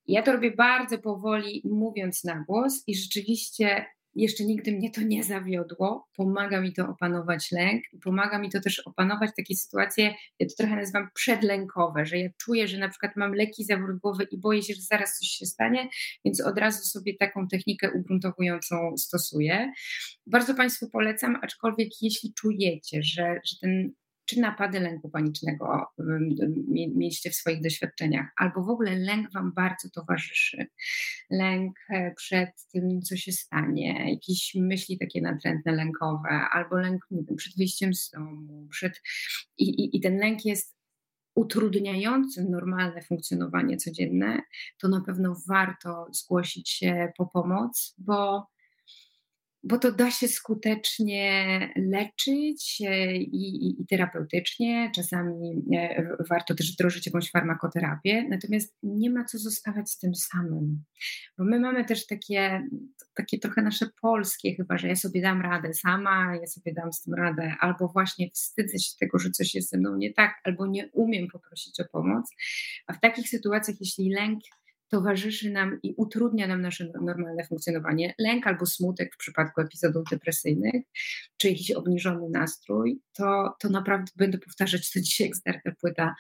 Ja 0.07 0.23
to 0.23 0.33
robię 0.33 0.51
bardzo 0.51 0.99
powoli, 0.99 1.63
mówiąc 1.65 2.25
na 2.25 2.45
głos, 2.49 2.83
i 2.87 2.95
rzeczywiście 2.95 3.87
jeszcze 4.15 4.45
nigdy 4.45 4.73
mnie 4.73 4.91
to 4.91 5.01
nie 5.01 5.25
zawiodło. 5.25 6.09
Pomaga 6.17 6.61
mi 6.61 6.73
to 6.73 6.89
opanować 6.89 7.53
lęk 7.53 7.85
pomaga 8.05 8.39
mi 8.39 8.51
to 8.51 8.61
też 8.61 8.79
opanować 8.81 9.31
takie 9.37 9.57
sytuacje, 9.57 10.15
ja 10.39 10.47
to 10.47 10.55
trochę 10.59 10.77
nazywam 10.77 11.09
przedlękowe, 11.15 12.07
że 12.07 12.19
ja 12.19 12.29
czuję, 12.39 12.69
że 12.69 12.79
na 12.79 12.89
przykład 12.89 13.17
mam 13.17 13.35
leki 13.35 13.65
zawór 13.65 13.99
głowy 14.01 14.27
i 14.31 14.39
boję 14.39 14.63
się, 14.63 14.75
że 14.75 14.83
zaraz 14.83 15.19
coś 15.19 15.29
się 15.29 15.47
stanie, 15.47 15.89
więc 16.25 16.41
od 16.41 16.59
razu 16.59 16.85
sobie 16.85 17.17
taką 17.17 17.49
technikę 17.49 17.91
ugruntowującą 17.93 18.97
stosuję. 18.97 19.73
Bardzo 20.27 20.55
Państwu 20.55 20.91
polecam, 20.91 21.39
aczkolwiek 21.43 21.89
jeśli 22.03 22.35
czujecie, 22.35 23.03
że, 23.03 23.41
że 23.45 23.57
ten 23.61 23.93
czy 24.27 24.41
napady 24.41 24.81
lęku 24.81 25.11
panicznego 25.11 25.87
mieliście 26.95 27.31
w 27.31 27.35
swoich 27.35 27.63
doświadczeniach, 27.63 28.27
albo 28.37 28.65
w 28.65 28.69
ogóle 28.69 28.97
lęk 28.97 29.33
Wam 29.33 29.53
bardzo 29.53 29.91
towarzyszy. 29.91 30.67
Lęk 31.31 31.77
e, 31.91 32.15
przed 32.15 32.51
tym, 32.73 33.03
co 33.03 33.17
się 33.17 33.33
stanie, 33.33 34.11
jakieś 34.11 34.55
myśli 34.55 34.99
takie 34.99 35.21
natrętne 35.21 35.73
lękowe, 35.73 36.29
albo 36.29 36.77
lęk 36.77 37.07
nie 37.11 37.23
wiem, 37.25 37.37
przed 37.37 37.57
wyjściem 37.57 37.95
z 37.95 38.11
domu, 38.11 38.69
przed... 38.71 39.03
I, 39.59 39.65
i, 39.65 39.97
i 39.97 40.01
ten 40.01 40.17
lęk 40.17 40.45
jest 40.45 40.75
utrudniającym 41.35 42.51
normalne 42.51 43.03
funkcjonowanie 43.03 43.77
codzienne, 43.77 44.43
to 44.79 44.89
na 44.89 45.01
pewno 45.01 45.37
warto 45.49 46.07
zgłosić 46.13 46.71
się 46.71 47.13
po 47.17 47.27
pomoc, 47.27 47.95
bo 47.99 48.47
bo 49.65 49.79
to 49.79 49.93
da 49.93 50.11
się 50.11 50.29
skutecznie 50.29 51.59
leczyć 51.77 52.83
e, 52.87 53.17
i, 53.17 53.67
i, 53.67 53.83
i, 53.83 53.87
terapeutycznie. 53.87 54.91
Czasami 54.95 55.65
e, 55.73 56.09
warto 56.31 56.55
też 56.55 56.73
wdrożyć 56.73 57.07
jakąś 57.07 57.31
farmakoterapię, 57.31 58.29
natomiast 58.29 58.77
nie 58.83 59.11
ma 59.11 59.25
co 59.25 59.39
zostawać 59.39 59.91
z 59.91 59.99
tym 59.99 60.15
samym, 60.15 60.85
bo 61.39 61.45
my 61.45 61.61
mamy 61.61 61.85
też 61.85 62.07
takie, 62.07 62.69
takie 63.15 63.39
trochę 63.39 63.63
nasze 63.63 63.87
polskie, 64.01 64.55
chyba, 64.55 64.79
że 64.79 64.89
ja 64.89 64.97
sobie 64.97 65.23
dam 65.23 65.43
radę 65.43 65.75
sama, 65.75 66.37
ja 66.41 66.47
sobie 66.47 66.75
dam 66.75 66.93
z 66.93 67.03
tym 67.03 67.15
radę, 67.15 67.55
albo 67.61 67.89
właśnie 67.89 68.31
wstydzę 68.31 68.79
się 68.79 68.93
tego, 69.01 69.19
że 69.19 69.31
coś 69.31 69.55
jest 69.55 69.71
ze 69.71 69.79
mną 69.79 69.97
nie 69.97 70.13
tak, 70.13 70.41
albo 70.45 70.67
nie 70.67 70.91
umiem 70.93 71.27
poprosić 71.33 71.81
o 71.81 71.85
pomoc. 71.93 72.31
A 72.87 72.93
w 72.93 73.01
takich 73.01 73.29
sytuacjach, 73.29 73.77
jeśli 73.81 74.11
lęk 74.11 74.41
towarzyszy 74.89 75.51
nam 75.51 75.79
i 75.83 75.95
utrudnia 75.97 76.47
nam 76.47 76.63
nasze 76.63 76.89
normalne 77.03 77.47
funkcjonowanie. 77.47 78.15
Lęk 78.19 78.47
albo 78.47 78.67
smutek 78.67 79.15
w 79.15 79.19
przypadku 79.19 79.61
epizodów 79.61 80.05
depresyjnych, 80.11 80.83
czy 81.37 81.49
jakiś 81.49 81.71
obniżony 81.71 82.31
nastrój, 82.31 83.01
to, 83.13 83.55
to 83.61 83.69
naprawdę 83.69 84.13
będę 84.17 84.39
powtarzać 84.39 84.93
to 84.93 85.01
dzisiaj 85.01 85.27
jak 85.27 85.37
zdarta 85.37 85.71
płyta. 85.81 86.15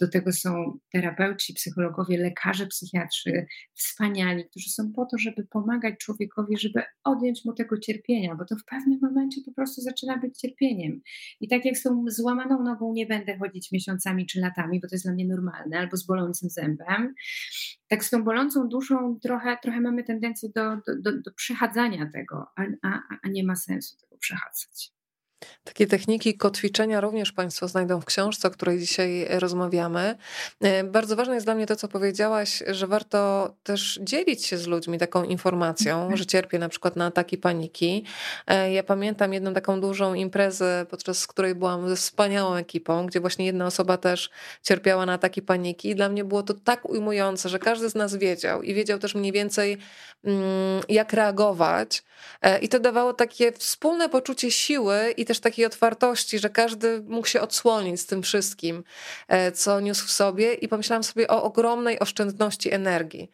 Do 0.00 0.08
tego 0.08 0.32
są 0.32 0.78
terapeuci, 0.92 1.54
psychologowie, 1.54 2.18
lekarze, 2.18 2.66
psychiatrzy, 2.66 3.46
wspaniali, 3.74 4.44
którzy 4.50 4.70
są 4.70 4.92
po 4.92 5.06
to, 5.06 5.18
żeby 5.18 5.46
pomagać 5.50 5.94
człowiekowi, 5.98 6.58
żeby 6.58 6.82
odjąć 7.04 7.44
mu 7.44 7.52
tego 7.52 7.78
cierpienia, 7.78 8.34
bo 8.34 8.44
to 8.44 8.56
w 8.56 8.64
pewnym 8.64 8.98
momencie 9.02 9.40
po 9.46 9.52
prostu 9.52 9.80
zaczyna 9.80 10.18
być 10.18 10.38
cierpieniem. 10.38 11.00
I 11.40 11.48
tak 11.48 11.64
jak 11.64 11.76
z 11.76 11.82
tą 11.82 12.04
złamaną 12.08 12.62
nogą 12.62 12.92
nie 12.92 13.06
będę 13.06 13.38
chodzić 13.38 13.72
miesiącami 13.72 14.26
czy 14.26 14.40
latami, 14.40 14.80
bo 14.80 14.88
to 14.88 14.94
jest 14.94 15.04
dla 15.04 15.14
mnie 15.14 15.26
normalne, 15.26 15.78
albo 15.78 15.96
z 15.96 16.06
bolącym 16.06 16.50
zębem, 16.50 17.14
tak 17.88 18.04
z 18.04 18.10
tą 18.10 18.24
bolącą 18.24 18.68
duszą 18.68 19.18
trochę, 19.22 19.56
trochę 19.62 19.80
mamy 19.80 20.04
tendencję 20.04 20.48
do, 20.54 20.76
do, 20.76 21.00
do, 21.02 21.22
do 21.22 21.32
przechadzania 21.32 22.10
tego, 22.12 22.46
a, 22.56 22.62
a, 22.82 23.00
a 23.22 23.28
nie 23.28 23.44
ma 23.44 23.56
sensu 23.56 23.96
tego 24.00 24.18
przechadzać. 24.18 24.95
Takie 25.64 25.86
techniki 25.86 26.36
kotwiczenia 26.36 27.00
również 27.00 27.32
Państwo 27.32 27.68
znajdą 27.68 28.00
w 28.00 28.04
książce, 28.04 28.48
o 28.48 28.50
której 28.50 28.78
dzisiaj 28.78 29.26
rozmawiamy. 29.30 30.16
E, 30.60 30.84
bardzo 30.84 31.16
ważne 31.16 31.34
jest 31.34 31.46
dla 31.46 31.54
mnie 31.54 31.66
to, 31.66 31.76
co 31.76 31.88
powiedziałaś, 31.88 32.62
że 32.66 32.86
warto 32.86 33.50
też 33.62 34.00
dzielić 34.02 34.46
się 34.46 34.58
z 34.58 34.66
ludźmi 34.66 34.98
taką 34.98 35.24
informacją, 35.24 36.16
że 36.16 36.26
cierpię 36.26 36.58
na 36.58 36.68
przykład 36.68 36.96
na 36.96 37.06
ataki 37.06 37.38
paniki. 37.38 38.04
E, 38.46 38.72
ja 38.72 38.82
pamiętam 38.82 39.32
jedną 39.32 39.54
taką 39.54 39.80
dużą 39.80 40.14
imprezę, 40.14 40.86
podczas 40.90 41.26
której 41.26 41.54
byłam 41.54 41.88
ze 41.88 41.96
wspaniałą 41.96 42.54
ekipą, 42.54 43.06
gdzie 43.06 43.20
właśnie 43.20 43.46
jedna 43.46 43.66
osoba 43.66 43.96
też 43.96 44.30
cierpiała 44.62 45.06
na 45.06 45.12
ataki 45.12 45.42
paniki. 45.42 45.90
I 45.90 45.94
dla 45.94 46.08
mnie 46.08 46.24
było 46.24 46.42
to 46.42 46.54
tak 46.54 46.90
ujmujące, 46.90 47.48
że 47.48 47.58
każdy 47.58 47.90
z 47.90 47.94
nas 47.94 48.16
wiedział 48.16 48.62
i 48.62 48.74
wiedział 48.74 48.98
też 48.98 49.14
mniej 49.14 49.32
więcej, 49.32 49.78
mm, 50.24 50.82
jak 50.88 51.12
reagować. 51.12 52.02
E, 52.42 52.58
I 52.58 52.68
to 52.68 52.80
dawało 52.80 53.12
takie 53.12 53.52
wspólne 53.52 54.08
poczucie 54.08 54.50
siły 54.50 55.14
i 55.16 55.25
też 55.26 55.40
takiej 55.40 55.64
otwartości, 55.64 56.38
że 56.38 56.50
każdy 56.50 57.02
mógł 57.02 57.26
się 57.26 57.40
odsłonić 57.40 58.00
z 58.00 58.06
tym 58.06 58.22
wszystkim, 58.22 58.84
e, 59.28 59.52
co 59.52 59.80
niósł 59.80 60.06
w 60.06 60.10
sobie 60.10 60.54
i 60.54 60.68
pomyślałam 60.68 61.04
sobie 61.04 61.28
o 61.28 61.42
ogromnej 61.42 61.98
oszczędności 61.98 62.72
energii, 62.72 63.30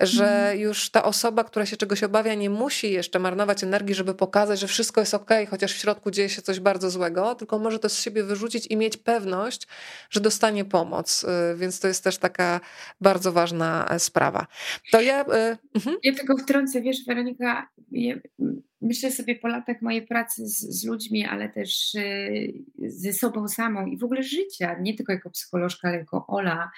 że 0.00 0.28
mhm. 0.28 0.58
już 0.58 0.90
ta 0.90 1.04
osoba, 1.04 1.44
która 1.44 1.66
się 1.66 1.76
czegoś 1.76 2.02
obawia, 2.02 2.34
nie 2.34 2.50
musi 2.50 2.92
jeszcze 2.92 3.18
marnować 3.18 3.62
energii, 3.64 3.94
żeby 3.94 4.14
pokazać, 4.14 4.60
że 4.60 4.66
wszystko 4.66 5.00
jest 5.00 5.14
ok, 5.14 5.30
chociaż 5.50 5.72
w 5.72 5.76
środku 5.76 6.10
dzieje 6.10 6.28
się 6.28 6.42
coś 6.42 6.60
bardzo 6.60 6.90
złego, 6.90 7.34
tylko 7.34 7.58
może 7.58 7.78
to 7.78 7.88
z 7.88 8.00
siebie 8.00 8.24
wyrzucić 8.24 8.66
i 8.66 8.76
mieć 8.76 8.96
pewność, 8.96 9.66
że 10.10 10.20
dostanie 10.20 10.64
pomoc. 10.64 11.24
E, 11.24 11.56
więc 11.56 11.80
to 11.80 11.88
jest 11.88 12.04
też 12.04 12.18
taka 12.18 12.60
bardzo 13.00 13.32
ważna 13.32 13.86
e, 13.90 13.98
sprawa. 13.98 14.46
To 14.92 15.00
ja... 15.00 15.24
Mhm. 15.74 15.96
Ja 16.02 16.14
tego 16.14 16.36
wtrącę, 16.36 16.80
wiesz, 16.80 16.96
Weronika, 17.06 17.68
myślę 18.80 19.12
sobie 19.12 19.36
po 19.36 19.48
latach 19.48 19.82
mojej 19.82 20.06
pracy 20.06 20.46
z, 20.46 20.58
z, 20.58 20.84
ludźmi, 20.84 21.24
ale 21.24 21.48
też 21.48 21.94
y, 21.94 22.52
ze 22.78 23.12
sobą 23.12 23.48
samą 23.48 23.86
i 23.86 23.98
w 23.98 24.04
ogóle 24.04 24.22
życia, 24.22 24.78
nie 24.80 24.94
tylko 24.94 25.12
jako 25.12 25.30
psycholożka, 25.30 25.88
ale 25.88 25.98
jako 25.98 26.26
Ola, 26.26 26.70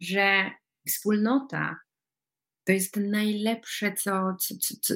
że 0.00 0.50
wspólnota 0.86 1.76
to 2.64 2.72
jest 2.72 2.96
najlepsze, 2.96 3.92
co, 3.92 4.36
co, 4.40 4.54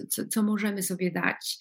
co, 0.09 0.27
co, 0.27 0.43
możemy 0.43 0.83
sobie 0.83 1.11
dać. 1.11 1.59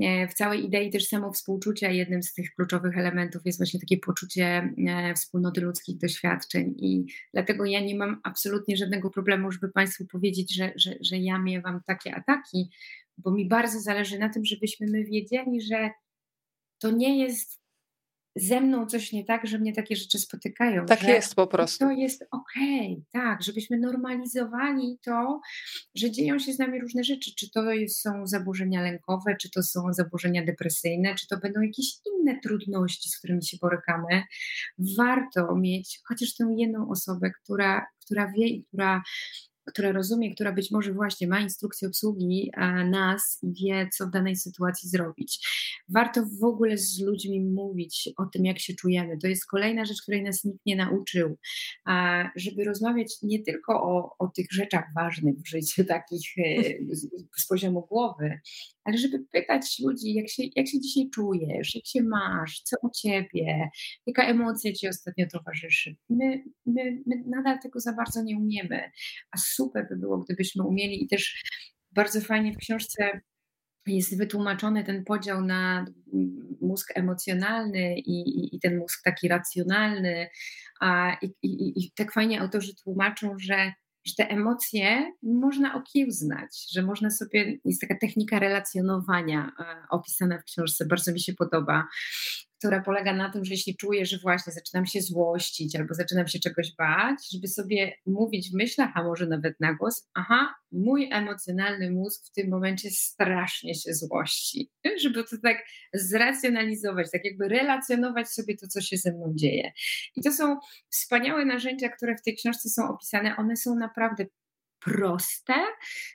E, 0.00 0.28
w 0.28 0.34
całej 0.34 0.66
idei 0.66 0.90
też 0.90 1.08
samo 1.08 1.32
współczucia 1.32 1.90
jednym 1.90 2.22
z 2.22 2.34
tych 2.34 2.54
kluczowych 2.54 2.98
elementów 2.98 3.42
jest 3.44 3.58
właśnie 3.58 3.80
takie 3.80 3.98
poczucie 3.98 4.74
e, 4.88 5.14
wspólnoty 5.14 5.60
ludzkich 5.60 5.98
doświadczeń 5.98 6.74
i 6.78 7.04
dlatego 7.32 7.64
ja 7.64 7.80
nie 7.80 7.94
mam 7.94 8.20
absolutnie 8.22 8.76
żadnego 8.76 9.10
problemu, 9.10 9.52
żeby 9.52 9.68
Państwu 9.68 10.06
powiedzieć, 10.06 10.54
że, 10.54 10.72
że, 10.76 10.94
że 11.00 11.16
ja 11.16 11.38
miewam 11.38 11.80
takie 11.86 12.14
ataki, 12.14 12.70
bo 13.24 13.30
mi 13.30 13.48
bardzo 13.48 13.80
zależy 13.80 14.18
na 14.18 14.28
tym, 14.28 14.44
żebyśmy 14.44 14.86
my 14.86 15.04
wiedzieli, 15.04 15.62
że 15.62 15.90
to 16.78 16.90
nie 16.90 17.18
jest 17.18 17.60
ze 18.36 18.60
mną 18.60 18.86
coś 18.86 19.12
nie 19.12 19.24
tak, 19.24 19.46
że 19.46 19.58
mnie 19.58 19.72
takie 19.72 19.96
rzeczy 19.96 20.18
spotykają. 20.18 20.86
Tak 20.86 21.02
jest 21.02 21.34
po 21.34 21.46
prostu. 21.46 21.84
To 21.84 21.90
jest 21.90 22.24
okej, 22.30 22.92
okay, 22.92 23.22
tak, 23.22 23.42
żebyśmy 23.42 23.78
normalizowali 23.78 24.98
to, 25.04 25.40
że 25.94 26.10
dzieją 26.10 26.38
się 26.38 26.52
z 26.52 26.58
nami 26.58 26.80
różne 26.80 27.04
rzeczy. 27.04 27.30
Czy 27.38 27.50
to 27.50 27.62
są 27.88 28.26
zaburzenia 28.26 28.82
lękowe, 28.82 29.36
czy 29.40 29.50
to 29.50 29.62
są 29.62 29.92
zaburzenia 29.92 30.44
depresyjne, 30.44 31.14
czy 31.14 31.26
to 31.26 31.36
będą 31.36 31.60
jakieś 31.60 31.86
inne 32.06 32.40
trudności, 32.40 33.08
z 33.08 33.18
którymi 33.18 33.44
się 33.44 33.56
borykamy. 33.60 34.22
Warto 34.96 35.56
mieć 35.56 36.00
chociaż 36.08 36.34
tę 36.34 36.54
jedną 36.56 36.90
osobę, 36.90 37.30
która, 37.42 37.86
która 38.04 38.32
wie 38.32 38.46
i 38.46 38.64
która 38.64 39.02
która 39.66 39.92
rozumie, 39.92 40.34
która 40.34 40.52
być 40.52 40.70
może 40.70 40.92
właśnie 40.92 41.28
ma 41.28 41.40
instrukcję 41.40 41.88
obsługi 41.88 42.50
nas 42.90 43.38
i 43.42 43.52
wie, 43.64 43.88
co 43.92 44.06
w 44.06 44.10
danej 44.10 44.36
sytuacji 44.36 44.88
zrobić. 44.88 45.48
Warto 45.88 46.22
w 46.40 46.44
ogóle 46.44 46.78
z 46.78 47.00
ludźmi 47.00 47.40
mówić 47.40 48.08
o 48.16 48.26
tym, 48.26 48.44
jak 48.44 48.58
się 48.58 48.74
czujemy. 48.74 49.18
To 49.18 49.26
jest 49.26 49.46
kolejna 49.46 49.84
rzecz, 49.84 50.02
której 50.02 50.22
nas 50.22 50.44
nikt 50.44 50.66
nie 50.66 50.76
nauczył, 50.76 51.38
żeby 52.36 52.64
rozmawiać 52.64 53.18
nie 53.22 53.42
tylko 53.42 53.82
o, 53.82 54.16
o 54.18 54.28
tych 54.28 54.46
rzeczach 54.50 54.84
ważnych 54.96 55.34
w 55.34 55.48
życiu, 55.48 55.84
takich 55.84 56.38
e, 56.38 56.62
z 57.36 57.46
poziomu 57.46 57.86
głowy, 57.86 58.40
ale 58.84 58.98
żeby 58.98 59.18
pytać 59.32 59.78
ludzi, 59.84 60.14
jak 60.14 60.28
się, 60.28 60.42
jak 60.56 60.68
się 60.68 60.80
dzisiaj 60.80 61.10
czujesz, 61.14 61.74
jak 61.74 61.86
się 61.86 62.02
masz, 62.02 62.60
co 62.62 62.76
u 62.82 62.90
ciebie, 62.90 63.70
jaka 64.06 64.24
emocja 64.24 64.72
ci 64.72 64.88
ostatnio 64.88 65.26
towarzyszy. 65.32 65.96
My, 66.10 66.44
my, 66.66 67.02
my 67.06 67.22
nadal 67.26 67.60
tego 67.60 67.80
za 67.80 67.92
bardzo 67.92 68.22
nie 68.22 68.36
umiemy, 68.36 68.90
a 69.30 69.38
super 69.38 69.86
by 69.88 69.96
było, 69.96 70.18
gdybyśmy 70.18 70.64
umieli 70.64 71.04
i 71.04 71.08
też 71.08 71.42
bardzo 71.92 72.20
fajnie 72.20 72.52
w 72.52 72.56
książce 72.56 73.20
jest 73.86 74.18
wytłumaczony 74.18 74.84
ten 74.84 75.04
podział 75.04 75.44
na 75.44 75.84
mózg 76.60 76.92
emocjonalny 76.94 77.98
i, 77.98 78.20
i, 78.20 78.56
i 78.56 78.60
ten 78.60 78.78
mózg 78.78 79.02
taki 79.04 79.28
racjonalny. 79.28 80.28
A, 80.80 81.16
i, 81.22 81.34
i, 81.42 81.92
tak 81.92 82.12
fajnie 82.12 82.40
autorzy 82.40 82.72
tłumaczą, 82.84 83.38
że 83.38 83.72
że 84.04 84.14
te 84.16 84.28
emocje 84.28 85.12
można 85.22 85.74
okiełznać, 85.74 86.66
że 86.72 86.82
można 86.82 87.10
sobie, 87.10 87.58
jest 87.64 87.80
taka 87.80 87.98
technika 88.00 88.38
relacjonowania 88.38 89.52
e, 89.58 89.64
opisana 89.90 90.38
w 90.38 90.44
książce, 90.44 90.86
bardzo 90.86 91.12
mi 91.12 91.20
się 91.20 91.32
podoba, 91.32 91.88
która 92.60 92.80
polega 92.80 93.12
na 93.12 93.30
tym, 93.30 93.44
że 93.44 93.54
jeśli 93.54 93.76
czuję, 93.76 94.06
że 94.06 94.18
właśnie 94.18 94.52
zaczynam 94.52 94.86
się 94.86 95.00
złościć 95.00 95.76
albo 95.76 95.94
zaczynam 95.94 96.28
się 96.28 96.38
czegoś 96.38 96.74
bać, 96.76 97.18
żeby 97.32 97.48
sobie 97.48 97.92
mówić 98.06 98.50
w 98.50 98.54
myślach, 98.54 98.90
a 98.94 99.02
może 99.02 99.26
nawet 99.26 99.60
na 99.60 99.74
głos, 99.74 100.08
aha, 100.14 100.54
mój 100.72 101.08
emocjonalny 101.12 101.90
mózg 101.90 102.26
w 102.26 102.32
tym 102.32 102.50
momencie 102.50 102.90
strasznie 102.90 103.74
się 103.74 103.94
złości. 103.94 104.70
Żeby 105.02 105.24
to 105.24 105.36
tak 105.42 105.56
zracjonalizować, 105.94 107.10
tak 107.10 107.24
jakby 107.24 107.48
relacjonować 107.48 108.28
sobie 108.28 108.56
to, 108.56 108.66
co 108.66 108.80
się 108.80 108.96
ze 108.96 109.12
mną 109.12 109.32
dzieje. 109.34 109.72
I 110.16 110.22
to 110.22 110.32
są 110.32 110.56
wspaniałe 110.90 111.44
narzędzia, 111.44 111.88
które 111.88 112.16
w 112.16 112.22
tej 112.22 112.36
książce 112.36 112.68
są 112.68 112.88
opisane. 112.88 113.36
One 113.36 113.56
są 113.56 113.74
naprawdę 113.74 114.26
proste, 114.80 115.54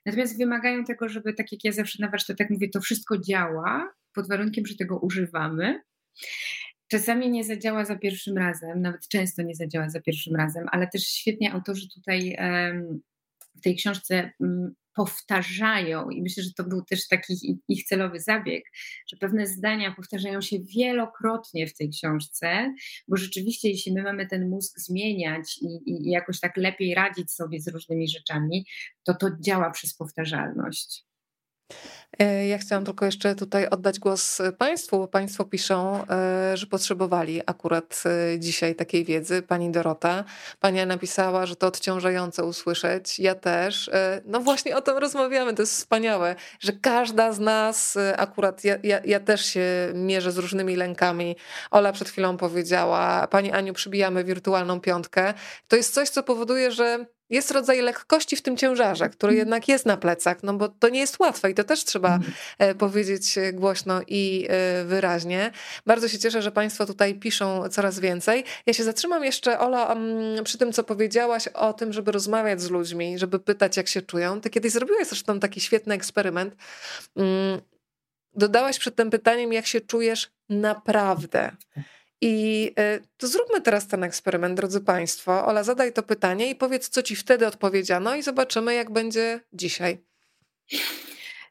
natomiast 0.05 0.37
wymagają 0.37 0.83
tego, 0.83 1.09
żeby, 1.09 1.33
tak 1.33 1.51
jak 1.51 1.63
ja 1.63 1.71
zawsze 1.71 1.97
na 2.01 2.09
warsztatach 2.09 2.49
mówię, 2.49 2.69
to 2.69 2.81
wszystko 2.81 3.17
działa 3.17 3.93
pod 4.13 4.29
warunkiem, 4.29 4.65
że 4.65 4.75
tego 4.75 4.99
używamy. 4.99 5.81
Czasami 6.87 7.29
nie 7.29 7.43
zadziała 7.43 7.85
za 7.85 7.95
pierwszym 7.95 8.37
razem, 8.37 8.81
nawet 8.81 9.07
często 9.07 9.41
nie 9.41 9.55
zadziała 9.55 9.89
za 9.89 10.01
pierwszym 10.01 10.35
razem, 10.35 10.65
ale 10.71 10.87
też 10.87 11.03
świetnie 11.07 11.53
autorzy 11.53 11.89
tutaj 11.89 12.37
w 13.55 13.61
tej 13.61 13.75
książce 13.75 14.31
mm, 14.41 14.75
powtarzają, 14.95 16.09
i 16.09 16.21
myślę, 16.21 16.43
że 16.43 16.53
to 16.57 16.63
był 16.63 16.85
też 16.85 17.07
taki 17.07 17.59
ich 17.67 17.83
celowy 17.83 18.19
zabieg, 18.19 18.63
że 19.07 19.17
pewne 19.17 19.47
zdania 19.47 19.95
powtarzają 19.95 20.41
się 20.41 20.57
wielokrotnie 20.59 21.67
w 21.67 21.73
tej 21.73 21.89
książce, 21.89 22.73
bo 23.07 23.17
rzeczywiście, 23.17 23.69
jeśli 23.69 23.93
my 23.93 24.03
mamy 24.03 24.27
ten 24.27 24.49
mózg 24.49 24.79
zmieniać 24.79 25.57
i, 25.61 25.91
i 25.91 26.09
jakoś 26.09 26.39
tak 26.39 26.57
lepiej 26.57 26.95
radzić 26.95 27.31
sobie 27.31 27.59
z 27.59 27.67
różnymi 27.67 28.09
rzeczami, 28.09 28.65
to 29.03 29.13
to 29.13 29.29
działa 29.39 29.71
przez 29.71 29.93
powtarzalność. 29.93 31.03
E, 32.19 32.47
ja 32.47 32.57
chciałam 32.57 32.85
tylko 32.85 33.05
jeszcze 33.05 33.35
tutaj 33.35 33.67
oddać 33.67 33.99
głos 33.99 34.41
Państwu, 34.57 34.97
bo 34.97 35.07
Państwo 35.07 35.45
piszą, 35.45 36.07
e, 36.07 36.57
że 36.57 36.67
potrzebowali 36.67 37.41
akurat 37.45 38.03
e, 38.05 38.39
dzisiaj 38.39 38.75
takiej 38.75 39.05
wiedzy. 39.05 39.41
Pani 39.41 39.71
Dorota, 39.71 40.23
Pani 40.59 40.85
napisała, 40.85 41.45
że 41.45 41.55
to 41.55 41.67
odciążające 41.67 42.43
usłyszeć. 42.43 43.19
Ja 43.19 43.35
też. 43.35 43.89
No 44.25 44.39
właśnie 44.39 44.77
o 44.77 44.81
tym 44.81 44.97
rozmawiamy, 44.97 45.53
to 45.53 45.61
jest 45.61 45.73
wspaniałe, 45.73 46.35
że 46.59 46.73
każda 46.73 47.33
z 47.33 47.39
nas, 47.39 47.97
akurat 48.17 48.63
ja, 48.63 48.75
ja, 48.83 48.99
ja 49.05 49.19
też 49.19 49.45
się 49.45 49.65
mierzę 49.93 50.31
z 50.31 50.37
różnymi 50.37 50.75
lękami. 50.75 51.35
Ola 51.71 51.91
przed 51.91 52.09
chwilą 52.09 52.37
powiedziała, 52.37 53.27
Pani 53.27 53.51
Aniu, 53.51 53.73
przybijamy 53.73 54.23
wirtualną 54.23 54.81
piątkę. 54.81 55.33
To 55.67 55.75
jest 55.75 55.93
coś, 55.93 56.09
co 56.09 56.23
powoduje, 56.23 56.71
że 56.71 57.05
jest 57.29 57.51
rodzaj 57.51 57.81
lekkości 57.81 58.35
w 58.35 58.41
tym 58.41 58.57
ciężarze, 58.57 59.09
który 59.09 59.31
mhm. 59.31 59.37
jednak 59.37 59.67
jest 59.67 59.85
na 59.85 59.97
plecach, 59.97 60.43
no 60.43 60.53
bo 60.53 60.69
to 60.69 60.89
nie 60.89 60.99
jest 60.99 61.19
łatwe 61.19 61.51
i 61.51 61.53
to 61.53 61.63
też 61.63 61.83
trzeba 61.83 62.15
mhm. 62.15 62.33
e, 62.57 62.75
powiedzieć 62.75 63.35
głośno 63.53 64.01
i 64.07 64.47
e, 64.49 64.85
wyraźnie. 64.85 65.51
Bardzo 65.85 66.07
się 66.07 66.19
cieszę, 66.19 66.41
że 66.41 66.51
Państwo 66.51 66.85
tutaj 66.85 67.15
piszą 67.15 67.69
coraz 67.69 67.99
więcej. 67.99 68.43
Ja 68.65 68.73
się 68.73 68.83
zatrzymam 68.83 69.23
jeszcze, 69.23 69.59
Ola, 69.59 69.93
mm, 69.93 70.43
przy 70.43 70.57
tym, 70.57 70.73
co 70.73 70.83
powiedziałaś 70.83 71.47
o 71.47 71.73
tym, 71.73 71.93
żeby 71.93 72.11
rozmawiać 72.11 72.61
z 72.61 72.69
ludźmi, 72.69 73.19
żeby 73.19 73.39
pytać, 73.39 73.77
jak 73.77 73.87
się 73.87 74.01
czują. 74.01 74.41
Ty 74.41 74.49
kiedyś 74.49 74.71
zrobiłaś 74.71 75.07
zresztą 75.07 75.39
taki 75.39 75.61
świetny 75.61 75.95
eksperyment. 75.95 76.55
Mm, 77.15 77.61
dodałaś 78.33 78.79
przed 78.79 78.95
tym 78.95 79.09
pytaniem, 79.09 79.53
jak 79.53 79.65
się 79.65 79.81
czujesz 79.81 80.31
naprawdę. 80.49 81.51
I 82.27 82.71
e, 82.77 82.99
to 83.17 83.27
zróbmy 83.27 83.61
teraz 83.61 83.87
ten 83.87 84.03
eksperyment, 84.03 84.57
drodzy 84.57 84.81
Państwo. 84.81 85.45
Ola, 85.45 85.63
zadaj 85.63 85.93
to 85.93 86.03
pytanie 86.03 86.49
i 86.49 86.55
powiedz, 86.55 86.89
co 86.89 87.03
ci 87.03 87.15
wtedy 87.15 87.47
odpowiedziano, 87.47 88.15
i 88.15 88.23
zobaczymy, 88.23 88.73
jak 88.73 88.91
będzie 88.91 89.39
dzisiaj. 89.53 90.05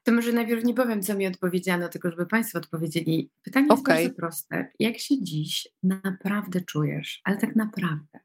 To 0.04 0.12
może 0.12 0.32
najpierw 0.32 0.64
nie 0.64 0.74
powiem, 0.74 1.02
co 1.02 1.14
mi 1.14 1.26
odpowiedziano, 1.26 1.88
tylko 1.88 2.10
żeby 2.10 2.26
Państwo 2.26 2.58
odpowiedzieli. 2.58 3.30
Pytanie 3.42 3.66
jest 3.70 3.82
okay. 3.82 3.96
bardzo 3.96 4.14
proste. 4.16 4.72
Jak 4.78 4.98
się 4.98 5.22
dziś 5.22 5.68
naprawdę 5.82 6.60
czujesz? 6.60 7.20
Ale 7.24 7.36
tak 7.36 7.56
naprawdę. 7.56 8.20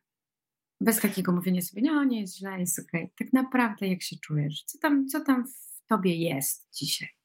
Bez 0.81 0.99
takiego 0.99 1.31
mówienia 1.31 1.61
sobie, 1.61 1.81
no 1.81 2.03
nie 2.03 2.21
jest 2.21 2.37
źle, 2.37 2.59
jest 2.59 2.79
okej. 2.79 3.03
Okay. 3.03 3.15
Tak 3.17 3.33
naprawdę 3.33 3.87
jak 3.87 4.01
się 4.01 4.15
czujesz? 4.23 4.63
Co 4.63 4.77
tam, 4.77 5.07
co 5.07 5.19
tam 5.19 5.47
w 5.47 5.87
Tobie 5.89 6.15
jest 6.15 6.67
dzisiaj? 6.73 7.18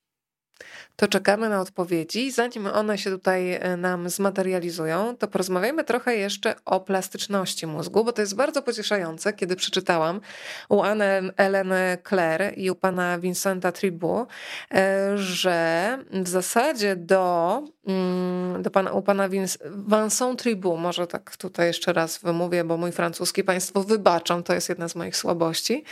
To 0.96 1.08
czekamy 1.08 1.48
na 1.48 1.60
odpowiedzi. 1.60 2.30
Zanim 2.30 2.66
one 2.66 2.98
się 2.98 3.10
tutaj 3.10 3.52
e, 3.52 3.76
nam 3.76 4.08
zmaterializują, 4.08 5.16
to 5.16 5.28
porozmawiajmy 5.28 5.84
trochę 5.84 6.16
jeszcze 6.16 6.54
o 6.64 6.80
plastyczności 6.80 7.66
mózgu, 7.66 8.04
bo 8.04 8.12
to 8.12 8.22
jest 8.22 8.36
bardzo 8.36 8.62
pocieszające, 8.62 9.32
kiedy 9.32 9.56
przeczytałam 9.56 10.20
u 10.68 10.82
Anny 10.82 11.32
Ellen 11.36 11.72
Clare 12.08 12.50
i 12.50 12.70
u 12.70 12.74
pana 12.74 13.18
Vincenta 13.18 13.72
Tribu, 13.72 14.26
e, 14.74 15.18
że 15.18 15.98
w 16.12 16.28
zasadzie 16.28 16.96
do, 16.96 17.62
mm, 17.86 18.62
do 18.62 18.70
pana, 18.70 18.92
u 18.92 19.02
pana 19.02 19.28
Vincent 19.28 20.42
Tribu, 20.42 20.76
może 20.76 21.06
tak 21.06 21.36
tutaj 21.36 21.66
jeszcze 21.66 21.92
raz 21.92 22.18
wymówię, 22.18 22.64
bo 22.64 22.76
mój 22.76 22.92
francuski 22.92 23.44
państwo 23.44 23.82
wybaczą, 23.82 24.42
to 24.42 24.54
jest 24.54 24.68
jedna 24.68 24.88
z 24.88 24.94
moich 24.94 25.16
słabości 25.16 25.84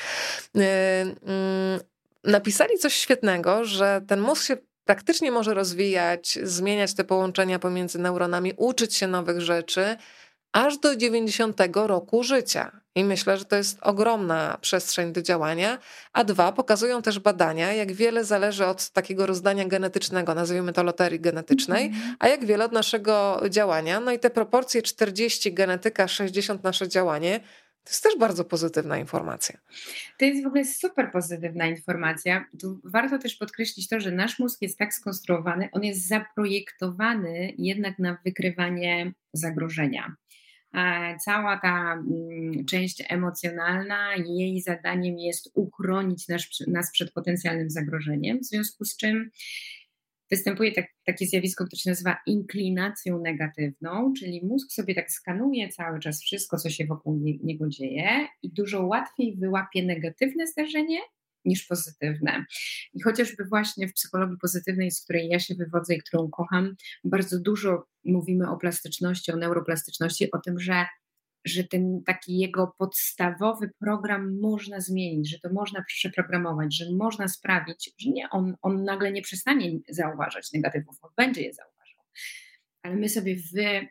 e, 0.57 0.61
mm, 1.01 1.81
napisali 2.25 2.79
coś 2.79 2.95
świetnego, 2.95 3.65
że 3.65 4.01
ten 4.09 4.21
mózg 4.21 4.45
się 4.45 4.57
praktycznie 4.85 5.31
może 5.31 5.55
rozwijać, 5.55 6.39
zmieniać 6.43 6.95
te 6.95 7.05
połączenia 7.05 7.59
pomiędzy 7.59 7.99
neuronami, 7.99 8.53
uczyć 8.57 8.95
się 8.95 9.07
nowych 9.07 9.41
rzeczy 9.41 9.97
aż 10.53 10.79
do 10.79 10.97
90 10.97 11.61
roku 11.75 12.23
życia. 12.23 12.73
I 12.95 13.05
myślę, 13.05 13.39
że 13.39 13.45
to 13.45 13.57
jest 13.57 13.79
ogromna 13.83 14.59
przestrzeń 14.61 15.13
do 15.13 15.23
działania. 15.23 15.79
A 16.13 16.25
dwa, 16.25 16.53
pokazują 16.53 17.03
też 17.03 17.19
badania, 17.19 17.73
jak 17.73 17.93
wiele 17.93 18.25
zależy 18.25 18.67
od 18.67 18.91
takiego 18.91 19.27
rozdania 19.27 19.65
genetycznego, 19.65 20.35
nazwijmy 20.35 20.73
to 20.73 20.83
loterii 20.83 21.21
genetycznej, 21.21 21.87
mhm. 21.87 22.17
a 22.19 22.29
jak 22.29 22.45
wiele 22.45 22.65
od 22.65 22.73
naszego 22.73 23.43
działania. 23.51 24.01
No 24.01 24.13
i 24.13 24.19
te 24.19 24.31
proporcje 24.31 24.83
40 24.83 25.55
genetyka, 25.55 26.09
60 26.09 26.65
nasze 26.65 26.89
działanie 26.89 27.41
to 27.85 27.91
jest 27.91 28.03
też 28.03 28.19
bardzo 28.19 28.45
pozytywna 28.45 28.99
informacja. 28.99 29.59
To 30.19 30.25
jest 30.25 30.45
w 30.45 30.47
ogóle 30.47 30.65
super 30.65 31.13
pozytywna 31.13 31.67
informacja. 31.67 32.45
Tu 32.61 32.81
warto 32.85 33.19
też 33.19 33.37
podkreślić 33.37 33.89
to, 33.89 34.01
że 34.01 34.13
nasz 34.13 34.39
mózg 34.39 34.63
jest 34.63 34.79
tak 34.79 34.95
skonstruowany, 34.95 35.69
on 35.73 35.85
jest 35.85 36.09
zaprojektowany 36.09 37.55
jednak 37.59 37.99
na 37.99 38.19
wykrywanie 38.25 39.13
zagrożenia. 39.33 40.17
Cała 41.21 41.59
ta 41.59 41.93
mm, 41.93 42.65
część 42.65 43.05
emocjonalna, 43.09 44.15
jej 44.17 44.61
zadaniem 44.61 45.19
jest 45.19 45.51
uchronić 45.55 46.29
nas, 46.29 46.43
nas 46.67 46.93
przed 46.93 47.13
potencjalnym 47.13 47.71
zagrożeniem, 47.71 48.39
w 48.39 48.45
związku 48.45 48.85
z 48.85 48.97
czym 48.97 49.31
występuje 50.33 50.73
tak, 50.73 50.87
takie 51.07 51.27
zjawisko, 51.27 51.67
które 51.67 51.81
się 51.81 51.91
nazywa 51.91 52.17
inklinacją 52.27 53.21
negatywną, 53.21 54.13
czyli 54.19 54.47
mózg 54.47 54.73
sobie 54.73 54.95
tak 54.95 55.11
skanuje 55.11 55.69
cały 55.69 56.01
czas 56.01 56.23
wszystko, 56.23 56.59
co 56.59 56.71
się 56.71 56.87
wokół 56.87 57.21
niego 57.43 57.69
dzieje 57.69 58.29
i 58.43 58.53
dużo 58.53 58.87
łatwiej 58.87 59.37
wyłapie 59.37 59.87
negatywne 59.87 60.47
zdarzenie 60.47 60.99
niż 61.45 61.65
pozytywne. 61.67 62.45
I 62.95 63.03
chociażby 63.03 63.45
właśnie 63.45 63.89
w 63.89 63.93
psychologii 63.93 64.37
pozytywnej, 64.41 64.91
z 64.91 65.05
której 65.05 65.29
ja 65.29 65.39
się 65.39 65.55
wywodzę 65.55 65.95
i 65.95 65.99
którą 65.99 66.31
kocham, 66.31 66.75
bardzo 67.05 67.41
dużo 67.41 67.87
mówimy 68.05 68.51
o 68.51 68.57
plastyczności, 68.57 69.33
o 69.33 69.37
neuroplastyczności, 69.37 70.31
o 70.33 70.39
tym, 70.39 70.61
że 70.61 70.87
że 71.45 71.65
ten 71.65 72.03
taki 72.07 72.39
jego 72.39 72.75
podstawowy 72.79 73.71
program 73.79 74.41
można 74.41 74.81
zmienić, 74.81 75.31
że 75.31 75.39
to 75.39 75.53
można 75.53 75.85
przeprogramować, 75.87 76.77
że 76.77 76.85
można 76.97 77.29
sprawić, 77.29 77.95
że 77.99 78.11
nie, 78.11 78.31
on, 78.31 78.57
on 78.63 78.85
nagle 78.85 79.13
nie 79.13 79.23
przestanie 79.23 79.79
zauważać 79.89 80.53
negatywów, 80.53 80.97
on 81.03 81.11
będzie 81.17 81.43
je 81.43 81.53
zauważał. 81.55 82.05
Ale 82.83 82.97
my 82.97 83.09
sobie 83.09 83.37
wy, 83.55 83.89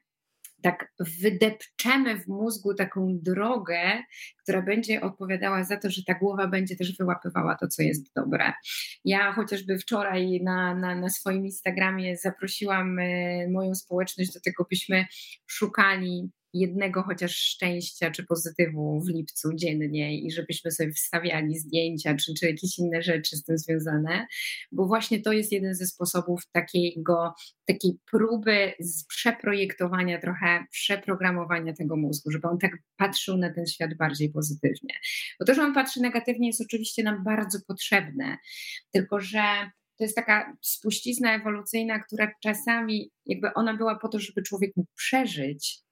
tak 0.62 0.94
wydepczemy 1.22 2.20
w 2.20 2.28
mózgu 2.28 2.74
taką 2.74 3.20
drogę, 3.22 4.04
która 4.44 4.62
będzie 4.62 5.02
odpowiadała 5.02 5.64
za 5.64 5.78
to, 5.78 5.90
że 5.90 6.04
ta 6.04 6.14
głowa 6.14 6.48
będzie 6.48 6.76
też 6.76 6.98
wyłapywała 6.98 7.56
to, 7.56 7.68
co 7.68 7.82
jest 7.82 8.14
dobre. 8.16 8.54
Ja 9.06 9.34
chociażby 9.34 9.78
wczoraj 9.78 10.42
na, 10.44 10.76
na, 10.76 10.96
na 10.96 11.10
swoim 11.10 11.46
Instagramie 11.46 12.18
zaprosiłam 12.18 13.00
e, 13.00 13.48
moją 13.50 13.76
społeczność 13.76 14.34
do 14.34 14.42
tego, 14.42 14.66
byśmy 14.70 15.06
szukali 15.48 16.32
jednego 16.54 17.04
chociaż 17.04 17.36
szczęścia 17.36 18.12
czy 18.12 18.26
pozytywu 18.26 19.02
w 19.02 19.10
lipcu 19.10 19.50
dziennie 19.56 20.20
i 20.20 20.32
żebyśmy 20.32 20.72
sobie 20.72 20.92
wstawiali 20.92 21.60
zdjęcia 21.60 22.16
czy, 22.16 22.34
czy 22.40 22.46
jakieś 22.46 22.80
inne 22.80 23.02
rzeczy 23.02 23.38
z 23.38 23.44
tym 23.44 23.58
związane, 23.58 24.28
bo 24.72 24.86
właśnie 24.86 25.22
to 25.22 25.34
jest 25.34 25.52
jeden 25.52 25.76
ze 25.76 25.86
sposobów 25.86 26.42
takiego, 26.52 27.34
takiej 27.66 28.00
próby 28.12 28.74
przeprojektowania, 29.08 30.22
trochę 30.22 30.66
przeprogramowania 30.72 31.74
tego 31.74 31.98
mózgu, 31.98 32.32
żeby 32.32 32.48
on 32.48 32.58
tak 32.58 32.72
patrzył 32.98 33.38
na 33.38 33.54
ten 33.54 33.66
świat 33.66 33.98
bardziej 33.98 34.32
pozytywnie. 34.32 34.94
Bo 35.40 35.46
to, 35.46 35.54
że 35.54 35.64
on 35.64 35.74
patrzy 35.74 36.02
negatywnie 36.02 36.48
jest 36.48 36.62
oczywiście 36.62 37.04
nam 37.04 37.24
bardzo 37.24 37.60
potrzebne, 37.68 38.38
tylko 38.92 39.20
że 39.20 39.42
to 39.98 40.04
jest 40.04 40.16
taka 40.16 40.58
spuścizna 40.62 41.36
ewolucyjna, 41.36 42.00
która 42.00 42.32
czasami 42.44 43.12
jakby 43.26 43.54
ona 43.54 43.78
była 43.78 44.00
po 44.00 44.08
to, 44.08 44.20
żeby 44.20 44.42
człowiek 44.42 44.72
mógł 44.76 44.92
przeżyć, 44.96 45.84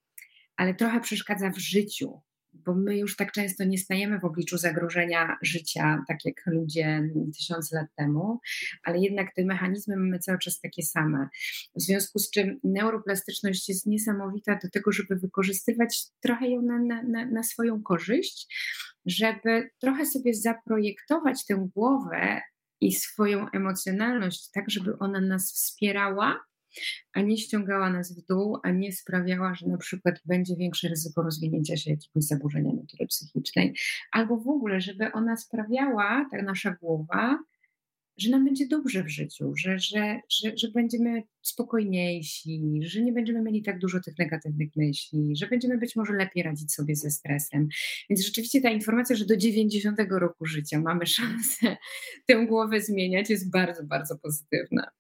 ale 0.60 0.74
trochę 0.74 0.99
przeszkadza 0.99 1.49
w 1.49 1.57
życiu 1.57 2.22
bo 2.53 2.76
my 2.76 2.97
już 2.97 3.16
tak 3.16 3.32
często 3.32 3.64
nie 3.64 3.78
stajemy 3.78 4.20
w 4.20 4.26
obliczu 4.26 4.57
zagrożenia 4.57 5.38
życia, 5.41 6.03
tak 6.07 6.26
jak 6.26 6.36
ludzie 6.45 7.10
tysiące 7.38 7.76
lat 7.76 7.88
temu, 7.95 8.39
ale 8.84 8.99
jednak 8.99 9.34
te 9.36 9.45
mechanizmy 9.45 9.97
mamy 9.97 10.20
cały 10.20 10.39
czas 10.39 10.60
takie 10.60 10.84
same. 10.84 11.30
W 11.76 11.82
związku 11.82 12.20
z 12.20 12.32
czym 12.32 12.60
neuroplastyczność 12.64 13.70
jest 13.70 13.86
niesamowita 13.86 14.60
do 14.64 14.70
tego, 14.70 14.91
żeby 14.91 15.16
wykorzystywać 15.16 16.03
trochę 16.20 16.49
ją 16.49 16.62
na, 16.62 17.03
na, 17.03 17.26
na, 17.26 17.43
swoją 17.43 17.84
korzyść, 17.84 18.55
żeby 19.05 19.70
trochę 19.82 20.05
sobie 20.05 20.34
zaprojektować 20.34 21.45
tę 21.45 21.68
głowę 21.76 22.41
i 22.82 22.91
swoją 22.95 23.49
emocjonalność 23.49 24.51
tak, 24.51 24.70
żeby 24.70 24.97
ona 24.97 25.22
nas 25.22 25.53
wspierała 25.53 26.39
a 27.13 27.22
nie 27.22 27.38
ściągała 27.38 27.89
nas 27.89 28.20
w 28.20 28.26
dół, 28.26 28.57
a 28.63 28.72
nie 28.72 28.91
sprawiała, 28.91 29.55
że 29.55 29.67
na 29.67 29.78
przykład 29.78 30.15
będzie 30.26 30.55
większe 30.55 30.89
ryzyko 30.89 31.22
rozwinięcia 31.22 31.78
się 31.78 31.91
jakiegoś 31.91 32.24
zaburzenia 32.24 32.74
natury 32.74 33.07
psychicznej, 33.07 33.76
albo 34.11 34.38
w 34.38 34.47
ogóle, 34.47 34.82
żeby 34.82 35.11
ona 35.11 35.38
sprawiała, 35.38 36.26
ta 36.32 36.41
nasza 36.41 36.72
głowa, 36.82 37.39
że 38.20 38.30
nam 38.30 38.45
będzie 38.45 38.67
dobrze 38.67 39.03
w 39.03 39.09
życiu, 39.09 39.53
że, 39.55 39.80
że, 39.80 40.20
że, 40.30 40.57
że 40.57 40.67
będziemy 40.72 41.24
spokojniejsi, 41.41 42.80
że 42.82 43.01
nie 43.01 43.13
będziemy 43.13 43.41
mieli 43.41 43.63
tak 43.63 43.80
dużo 43.80 43.99
tych 43.99 44.17
negatywnych 44.17 44.70
myśli, 44.76 45.36
że 45.36 45.47
będziemy 45.47 45.78
być 45.78 45.95
może 45.95 46.13
lepiej 46.13 46.43
radzić 46.43 46.74
sobie 46.74 46.95
ze 46.95 47.11
stresem. 47.11 47.67
Więc 48.09 48.26
rzeczywiście 48.26 48.61
ta 48.61 48.70
informacja, 48.70 49.15
że 49.15 49.26
do 49.26 49.38
90 49.38 49.99
roku 50.09 50.45
życia 50.45 50.80
mamy 50.80 51.05
szansę 51.05 51.78
tę 52.28 52.45
głowę 52.47 52.82
zmieniać, 52.82 53.30
jest 53.30 53.51
bardzo, 53.51 53.84
bardzo 53.84 54.17
pozytywna. 54.17 54.98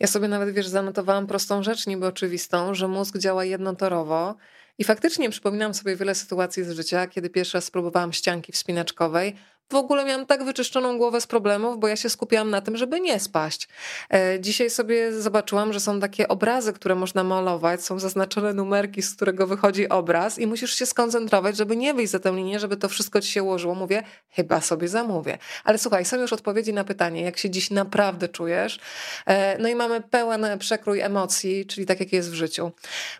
Ja 0.00 0.06
sobie 0.06 0.28
nawet, 0.28 0.54
wiesz, 0.54 0.68
zanotowałam 0.68 1.26
prostą 1.26 1.62
rzecz, 1.62 1.86
niby 1.86 2.06
oczywistą, 2.06 2.74
że 2.74 2.88
mózg 2.88 3.18
działa 3.18 3.44
jednotorowo 3.44 4.36
i 4.78 4.84
faktycznie 4.84 5.30
przypominam 5.30 5.74
sobie 5.74 5.96
wiele 5.96 6.14
sytuacji 6.14 6.64
z 6.64 6.70
życia, 6.70 7.06
kiedy 7.06 7.30
pierwszy 7.30 7.56
raz 7.56 7.64
spróbowałam 7.64 8.12
ścianki 8.12 8.52
wspinaczkowej, 8.52 9.36
w 9.70 9.74
ogóle 9.74 10.04
miałam 10.04 10.26
tak 10.26 10.44
wyczyszczoną 10.44 10.98
głowę 10.98 11.20
z 11.20 11.26
problemów, 11.26 11.80
bo 11.80 11.88
ja 11.88 11.96
się 11.96 12.08
skupiałam 12.08 12.50
na 12.50 12.60
tym, 12.60 12.76
żeby 12.76 13.00
nie 13.00 13.20
spaść. 13.20 13.68
E, 14.10 14.40
dzisiaj 14.40 14.70
sobie 14.70 15.12
zobaczyłam, 15.12 15.72
że 15.72 15.80
są 15.80 16.00
takie 16.00 16.28
obrazy, 16.28 16.72
które 16.72 16.94
można 16.94 17.24
malować, 17.24 17.84
są 17.84 17.98
zaznaczone 17.98 18.54
numerki, 18.54 19.02
z 19.02 19.14
którego 19.14 19.46
wychodzi 19.46 19.88
obraz 19.88 20.38
i 20.38 20.46
musisz 20.46 20.74
się 20.74 20.86
skoncentrować, 20.86 21.56
żeby 21.56 21.76
nie 21.76 21.94
wyjść 21.94 22.12
za 22.12 22.18
tę 22.18 22.32
linię, 22.32 22.60
żeby 22.60 22.76
to 22.76 22.88
wszystko 22.88 23.20
ci 23.20 23.32
się 23.32 23.42
ułożyło. 23.42 23.74
Mówię, 23.74 24.02
chyba 24.30 24.60
sobie 24.60 24.88
zamówię. 24.88 25.38
Ale 25.64 25.78
słuchaj, 25.78 26.04
są 26.04 26.20
już 26.20 26.32
odpowiedzi 26.32 26.72
na 26.72 26.84
pytanie, 26.84 27.22
jak 27.22 27.38
się 27.38 27.50
dziś 27.50 27.70
naprawdę 27.70 28.28
czujesz. 28.28 28.78
E, 29.26 29.58
no 29.58 29.68
i 29.68 29.74
mamy 29.74 30.00
pełen 30.00 30.46
przekrój 30.58 31.00
emocji, 31.00 31.66
czyli 31.66 31.86
tak 31.86 32.00
jak 32.00 32.12
jest 32.12 32.30
w 32.30 32.34
życiu. 32.34 32.72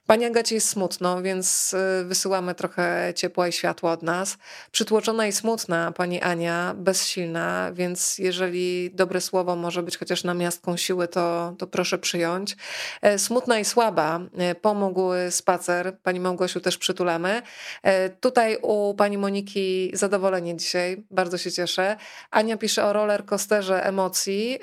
Pani 0.07 0.24
Agacie 0.24 0.55
jest 0.55 0.68
smutno, 0.68 1.22
więc 1.22 1.74
e, 1.74 2.05
wysyłamy 2.05 2.55
trochę 2.55 3.12
ciepła 3.16 3.49
i 3.49 3.53
światła 3.53 3.92
od 3.92 4.03
nas. 4.03 4.38
Przytłoczona 4.72 5.26
i 5.26 5.32
smutna 5.32 5.92
pani 5.92 6.22
Ania 6.22 6.36
bezsilna, 6.74 7.70
więc 7.72 8.18
jeżeli 8.18 8.91
dobre 8.95 9.20
słowo 9.20 9.57
może 9.57 9.82
być 9.82 9.99
chociaż 9.99 10.24
namiastką 10.24 10.76
siły, 10.76 11.09
to, 11.09 11.55
to 11.59 11.66
proszę 11.66 11.99
przyjąć. 11.99 12.57
E, 13.03 13.18
smutna 13.18 13.59
i 13.59 13.64
słaba 13.64 14.20
e, 14.39 14.55
pomógł 14.55 15.11
spacer. 15.30 15.99
Pani 16.03 16.20
Małgosiu 16.20 16.61
też 16.61 16.78
przytulamy. 16.78 17.43
E, 17.82 18.11
tutaj 18.11 18.59
u 18.62 18.95
pani 18.95 19.18
Moniki 19.18 19.91
zadowolenie 19.95 20.57
dzisiaj, 20.57 21.05
bardzo 21.11 21.39
się 21.39 21.53
cieszę. 21.53 21.97
Ania 22.30 22.57
pisze 22.57 22.84
o 22.84 22.93
roller 22.93 23.24
coasterze 23.24 23.84
emocji, 23.84 24.59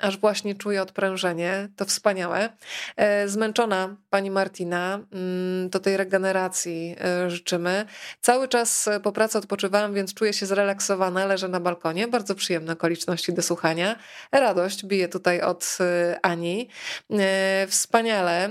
aż 0.00 0.18
właśnie 0.18 0.54
czuje 0.54 0.82
odprężenie. 0.82 1.68
To 1.76 1.84
wspaniałe. 1.84 2.48
Zmęczona 3.26 3.96
pani 4.10 4.30
Martina, 4.30 5.00
mm, 5.12 5.70
to 5.70 5.80
tej 5.80 5.96
regeneracji 5.96 6.96
życzymy. 7.28 7.86
Cały 8.20 8.48
czas 8.48 8.88
po 9.02 9.12
pracy 9.12 9.38
odpoczywałam, 9.38 9.94
więc 9.94 10.14
czuję 10.14 10.32
się 10.32 10.46
zrelaksowana 10.46 10.93
zrelaksowana, 10.94 11.26
leżę 11.26 11.48
na 11.48 11.60
balkonie. 11.60 12.08
Bardzo 12.08 12.34
przyjemne 12.34 12.72
okoliczności 12.72 13.32
do 13.32 13.42
słuchania. 13.42 13.96
Radość 14.32 14.86
bije 14.86 15.08
tutaj 15.08 15.40
od 15.40 15.78
y, 15.80 16.20
Ani. 16.22 16.68
Y, 17.10 17.66
wspaniale. 17.66 18.48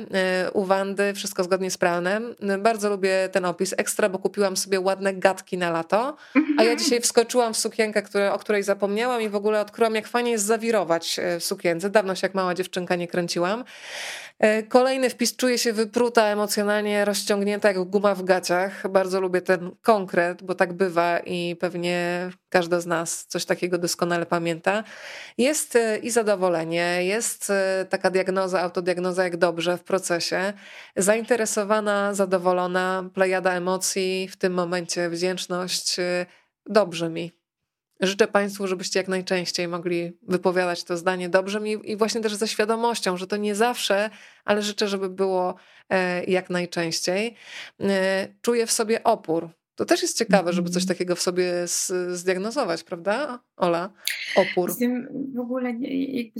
Y, 0.48 0.52
u 0.52 0.66
Wandy 0.66 1.14
wszystko 1.14 1.44
zgodnie 1.44 1.72
z 1.72 1.78
planem. 1.78 2.36
Bardzo 2.60 2.90
lubię 2.90 3.30
ten 3.32 3.46
opis. 3.46 3.74
Ekstra, 3.78 4.10
bo 4.10 4.20
kupiłam 4.20 4.58
sobie 4.58 4.80
ładne 4.80 5.14
gadki 5.14 5.58
na 5.58 5.72
lato. 5.72 6.16
A 6.58 6.64
ja 6.64 6.76
dzisiaj 6.76 7.02
wskoczyłam 7.02 7.54
w 7.54 7.58
sukienkę, 7.58 8.02
które, 8.02 8.34
o 8.34 8.40
której 8.40 8.64
zapomniałam 8.64 9.22
i 9.22 9.30
w 9.30 9.36
ogóle 9.36 9.62
odkryłam, 9.62 9.96
jak 9.96 10.08
fajnie 10.08 10.32
jest 10.32 10.46
zawirować 10.46 11.20
w 11.40 11.44
sukience. 11.44 11.90
Dawno 11.90 12.16
się 12.16 12.28
jak 12.28 12.36
mała 12.36 12.54
dziewczynka 12.54 12.96
nie 12.96 13.08
kręciłam. 13.08 13.64
E, 14.40 14.64
kolejny 14.64 15.10
wpis 15.10 15.36
czuje 15.36 15.58
się 15.58 15.74
wypruta, 15.74 16.26
emocjonalnie 16.26 17.06
rozciągnięta 17.06 17.68
jak 17.68 17.80
guma 17.80 18.16
w 18.16 18.24
gaciach. 18.24 18.88
Bardzo 18.88 19.22
lubię 19.22 19.42
ten 19.42 19.72
konkret, 19.82 20.44
bo 20.44 20.56
tak 20.56 20.74
bywa 20.74 21.20
i 21.20 21.56
pewnie 21.56 22.30
każda 22.50 22.80
z 22.80 22.86
nas 22.86 23.26
coś 23.26 23.46
takiego 23.46 23.78
doskonale 23.78 24.26
pamięta. 24.26 24.84
Jest 25.38 25.76
e, 25.76 25.98
i 25.98 26.10
zadowolenie, 26.10 27.06
jest 27.06 27.50
e, 27.50 27.86
taka 27.90 28.10
diagnoza, 28.10 28.62
autodiagnoza 28.62 29.24
jak 29.24 29.38
dobrze 29.38 29.78
w 29.78 29.84
procesie. 29.84 30.54
Zainteresowana, 30.96 32.14
zadowolona, 32.14 33.10
plejada 33.14 33.54
emocji, 33.54 34.28
w 34.32 34.38
tym 34.38 34.54
momencie 34.54 35.10
wdzięczność. 35.10 35.98
Dobrze 36.66 37.10
mi. 37.10 37.43
Życzę 38.04 38.28
Państwu, 38.28 38.68
żebyście 38.68 39.00
jak 39.00 39.08
najczęściej 39.08 39.68
mogli 39.68 40.18
wypowiadać 40.22 40.84
to 40.84 40.98
zdanie 40.98 41.30
dobrze 41.30 41.60
i 41.84 41.98
właśnie 41.98 42.22
też 42.22 42.36
ze 42.36 42.48
świadomością, 42.48 43.18
że 43.18 43.28
to 43.28 43.38
nie 43.38 43.56
zawsze, 43.56 44.10
ale 44.46 44.62
życzę, 44.62 44.88
żeby 44.88 45.10
było 45.10 45.56
e, 45.90 46.24
jak 46.24 46.50
najczęściej. 46.50 47.36
E, 47.82 48.28
czuję 48.42 48.68
w 48.68 48.72
sobie 48.72 49.04
opór 49.04 49.50
to 49.76 49.86
też 49.86 50.02
jest 50.02 50.18
ciekawe, 50.18 50.54
żeby 50.54 50.70
coś 50.70 50.84
mhm. 50.84 50.88
takiego 50.88 51.16
w 51.16 51.22
sobie 51.22 51.54
zdiagnozować, 52.12 52.84
prawda, 52.84 53.44
Ola? 53.58 53.94
Opór. 54.36 54.70
Jestem 54.70 55.08
w 55.36 55.40
ogóle 55.40 55.70
jakby 56.10 56.40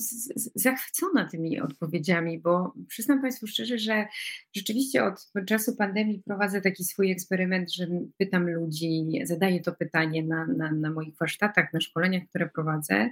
zachwycona 0.56 1.30
tymi 1.30 1.62
odpowiedziami, 1.62 2.40
bo 2.40 2.74
przyznam 2.88 3.22
Państwu 3.22 3.48
szczerze, 3.48 3.78
że 3.78 4.08
rzeczywiście 4.56 5.04
od 5.04 5.32
czasu 5.48 5.76
pandemii 5.76 6.24
prowadzę 6.26 6.62
taki 6.62 6.84
swój 6.84 7.12
eksperyment, 7.12 7.74
że 7.74 7.88
pytam 8.18 8.50
ludzi, 8.50 9.12
zadaję 9.24 9.62
to 9.62 9.72
pytanie 9.72 10.24
na, 10.24 10.48
na, 10.48 10.72
na 10.72 10.92
moich 10.92 11.18
warsztatach, 11.18 11.74
na 11.74 11.80
szkoleniach, 11.80 12.24
które 12.30 12.50
prowadzę. 12.50 13.12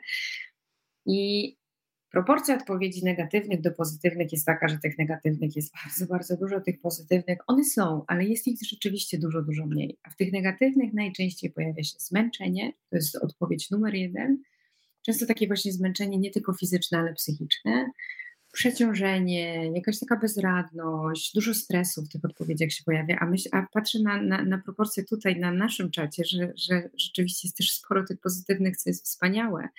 I 1.06 1.56
Proporcja 2.12 2.56
odpowiedzi 2.56 3.06
negatywnych 3.06 3.62
do 3.62 3.72
pozytywnych 3.72 4.32
jest 4.32 4.46
taka, 4.46 4.68
że 4.68 4.78
tych 4.78 4.98
negatywnych 4.98 5.56
jest 5.56 5.74
bardzo, 5.84 6.06
bardzo 6.06 6.38
dużo, 6.38 6.62
tych 6.62 6.80
pozytywnych 6.82 7.38
one 7.48 7.64
są, 7.64 8.04
ale 8.08 8.26
jest 8.26 8.48
ich 8.48 8.60
rzeczywiście 8.64 9.18
dużo, 9.18 9.42
dużo 9.42 9.66
mniej. 9.66 9.98
A 10.04 10.10
w 10.10 10.16
tych 10.16 10.32
negatywnych 10.32 10.94
najczęściej 10.94 11.52
pojawia 11.52 11.84
się 11.84 12.00
zmęczenie, 12.00 12.74
to 12.90 12.96
jest 12.96 13.16
odpowiedź 13.16 13.72
numer 13.72 13.94
jeden. 13.94 14.44
Często 15.06 15.26
takie 15.26 15.48
właśnie 15.48 15.74
zmęczenie 15.74 16.18
nie 16.18 16.32
tylko 16.32 16.54
fizyczne, 16.54 16.98
ale 16.98 17.14
psychiczne, 17.14 17.92
przeciążenie, 18.52 19.72
jakaś 19.76 20.00
taka 20.00 20.18
bezradność, 20.18 21.34
dużo 21.34 21.54
stresu 21.54 22.02
w 22.04 22.10
tych 22.10 22.26
odpowiedziach 22.26 22.72
się 22.72 22.84
pojawia, 22.84 23.18
a, 23.20 23.26
myśl, 23.26 23.50
a 23.52 23.66
patrzę 23.74 24.00
na, 24.00 24.22
na, 24.22 24.44
na 24.44 24.58
proporcje 24.58 25.04
tutaj 25.04 25.40
na 25.40 25.52
naszym 25.52 25.92
czacie, 25.92 26.24
że, 26.26 26.54
że 26.56 26.90
rzeczywiście 26.98 27.48
jest 27.48 27.58
też 27.58 27.72
sporo 27.72 28.06
tych 28.06 28.20
pozytywnych, 28.20 28.78
co 28.78 28.90
jest 28.90 29.06
wspaniałe, 29.06 29.70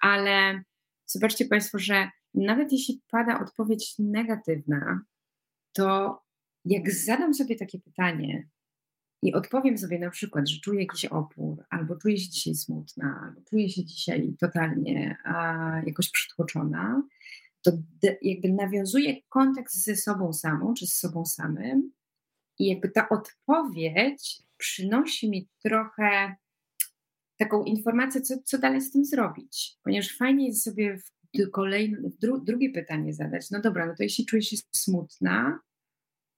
ale 0.00 0.62
Zobaczcie 1.10 1.44
Państwo, 1.44 1.78
że 1.78 2.10
nawet 2.34 2.72
jeśli 2.72 3.02
pada 3.10 3.40
odpowiedź 3.40 3.94
negatywna, 3.98 5.00
to 5.72 6.18
jak 6.64 6.90
zadam 6.90 7.34
sobie 7.34 7.56
takie 7.56 7.78
pytanie 7.78 8.48
i 9.22 9.34
odpowiem 9.34 9.78
sobie 9.78 9.98
na 9.98 10.10
przykład, 10.10 10.48
że 10.48 10.60
czuję 10.60 10.80
jakiś 10.80 11.04
opór, 11.04 11.64
albo 11.70 11.96
czuję 11.96 12.18
się 12.18 12.30
dzisiaj 12.30 12.54
smutna, 12.54 13.20
albo 13.24 13.40
czuję 13.50 13.68
się 13.68 13.84
dzisiaj 13.84 14.34
totalnie 14.40 15.16
a, 15.24 15.82
jakoś 15.86 16.10
przytłoczona, 16.10 17.02
to 17.62 17.72
jakby 18.22 18.52
nawiązuję 18.52 19.16
kontakt 19.28 19.72
ze 19.72 19.96
sobą 19.96 20.32
samą, 20.32 20.74
czy 20.74 20.86
z 20.86 20.98
sobą 20.98 21.24
samym 21.24 21.92
i 22.58 22.66
jakby 22.66 22.88
ta 22.88 23.08
odpowiedź 23.08 24.42
przynosi 24.56 25.30
mi 25.30 25.48
trochę 25.62 26.36
taką 27.38 27.64
informację, 27.64 28.20
co, 28.20 28.34
co 28.44 28.58
dalej 28.58 28.80
z 28.80 28.92
tym 28.92 29.04
zrobić. 29.04 29.76
Ponieważ 29.82 30.16
fajnie 30.16 30.46
jest 30.46 30.64
sobie 30.64 30.98
w 30.98 31.50
kolejne, 31.52 31.98
dru, 32.20 32.40
drugie 32.40 32.70
pytanie 32.70 33.14
zadać. 33.14 33.50
No 33.50 33.60
dobra, 33.60 33.86
no 33.86 33.94
to 33.94 34.02
jeśli 34.02 34.26
czuję 34.26 34.42
się 34.42 34.56
smutna, 34.72 35.60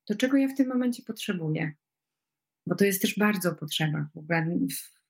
to 0.04 0.14
czego 0.14 0.36
ja 0.36 0.48
w 0.48 0.56
tym 0.56 0.68
momencie 0.68 1.02
potrzebuję? 1.02 1.72
Bo 2.66 2.74
to 2.74 2.84
jest 2.84 3.02
też 3.02 3.18
bardzo 3.18 3.50
o 3.50 3.54
potrzebach. 3.54 4.06
W 4.14 4.18
ogóle 4.18 4.56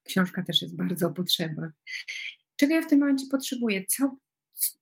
książka 0.03 0.43
też 0.43 0.63
jest 0.63 0.77
bardzo 0.77 1.07
o 1.07 1.13
potrzebach. 1.13 1.73
Czego 2.57 2.75
ja 2.75 2.83
w 2.83 2.87
tym 2.87 3.01
momencie 3.01 3.27
potrzebuję? 3.31 3.87
Co, 3.87 4.17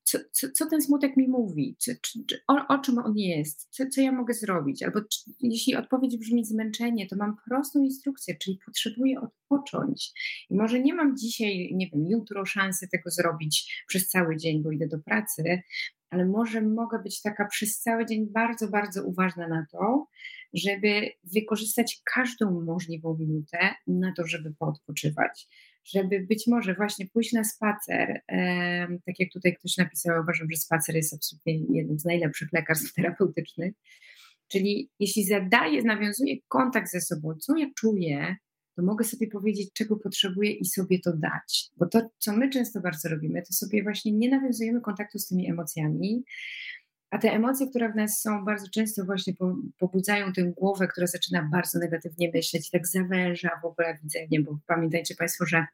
co, 0.08 0.18
co, 0.32 0.50
co 0.50 0.66
ten 0.66 0.82
smutek 0.82 1.16
mi 1.16 1.28
mówi, 1.28 1.76
czy, 1.82 1.98
czy, 2.02 2.24
czy 2.26 2.40
o, 2.48 2.66
o, 2.68 2.78
czym 2.78 2.98
on 2.98 3.12
jest, 3.16 3.68
co, 3.70 3.84
co 3.86 4.00
ja 4.00 4.12
mogę 4.12 4.34
zrobić. 4.34 4.82
Albo 4.82 5.00
czy, 5.00 5.20
jeśli 5.40 5.76
odpowiedź 5.76 6.18
brzmi 6.18 6.44
zmęczenie, 6.44 7.06
to 7.06 7.16
mam 7.16 7.36
prostą 7.48 7.82
instrukcję, 7.82 8.36
czyli 8.36 8.58
potrzebuję 8.66 9.20
odpocząć. 9.20 10.12
I 10.50 10.56
może 10.56 10.80
nie 10.80 10.94
mam 10.94 11.16
dzisiaj, 11.16 11.70
nie 11.74 11.90
wiem, 11.92 12.06
jutro 12.08 12.46
szansy 12.46 12.88
tego 12.88 13.10
zrobić 13.10 13.84
przez 13.88 14.08
cały 14.08 14.36
dzień, 14.36 14.62
bo 14.62 14.70
idę 14.70 14.88
do 14.88 14.98
pracy, 14.98 15.62
ale 16.10 16.26
może 16.26 16.62
mogę 16.62 16.98
być 17.02 17.22
taka 17.22 17.46
przez 17.46 17.78
cały 17.78 18.06
dzień 18.06 18.26
bardzo, 18.32 18.68
bardzo 18.68 19.04
uważna 19.04 19.48
na 19.48 19.66
to, 19.72 20.06
żeby 20.54 21.10
wykorzystać 21.24 22.02
każdą 22.14 22.64
możliwą 22.64 23.16
minutę 23.18 23.74
na 23.86 24.12
to, 24.16 24.26
żeby 24.26 24.54
poodpoczywać 24.58 25.48
żeby 25.88 26.20
być 26.20 26.46
może 26.46 26.74
właśnie 26.74 27.06
pójść 27.06 27.32
na 27.32 27.44
spacer, 27.44 28.20
tak 29.06 29.18
jak 29.18 29.32
tutaj 29.32 29.56
ktoś 29.56 29.76
napisał, 29.76 30.22
uważam, 30.22 30.48
że 30.50 30.56
spacer 30.56 30.94
jest 30.96 31.14
absolutnie 31.14 31.54
jednym 31.54 31.98
z 31.98 32.04
najlepszych 32.04 32.52
lekarstw 32.52 32.92
terapeutycznych, 32.96 33.74
czyli 34.48 34.90
jeśli 35.00 35.24
zadaję, 35.24 35.82
nawiązuję 35.82 36.36
kontakt 36.48 36.90
ze 36.90 37.00
sobą, 37.00 37.34
co 37.34 37.56
ja 37.56 37.66
czuję, 37.76 38.36
to 38.76 38.82
mogę 38.82 39.04
sobie 39.04 39.26
powiedzieć, 39.26 39.70
czego 39.72 39.96
potrzebuję 39.96 40.52
i 40.52 40.64
sobie 40.64 40.98
to 40.98 41.12
dać. 41.16 41.70
Bo 41.76 41.86
to, 41.86 42.10
co 42.18 42.36
my 42.36 42.50
często 42.50 42.80
bardzo 42.80 43.08
robimy, 43.08 43.42
to 43.42 43.52
sobie 43.52 43.82
właśnie 43.82 44.12
nie 44.12 44.30
nawiązujemy 44.30 44.80
kontaktu 44.80 45.18
z 45.18 45.26
tymi 45.26 45.50
emocjami, 45.50 46.24
a 47.10 47.18
te 47.18 47.32
emocje, 47.32 47.70
które 47.70 47.92
w 47.92 47.96
nas 47.96 48.20
są, 48.20 48.44
bardzo 48.44 48.66
często 48.70 49.04
właśnie 49.04 49.32
pobudzają 49.78 50.32
tę 50.32 50.42
głowę, 50.42 50.88
która 50.88 51.06
zaczyna 51.06 51.48
bardzo 51.52 51.78
negatywnie 51.78 52.30
myśleć 52.34 52.70
tak 52.70 52.86
zawęża 52.86 53.50
w 53.62 53.64
ogóle 53.64 53.98
widzenie, 54.02 54.40
bo 54.40 54.58
pamiętajcie 54.66 55.14
Państwo, 55.14 55.46
że 55.46 55.66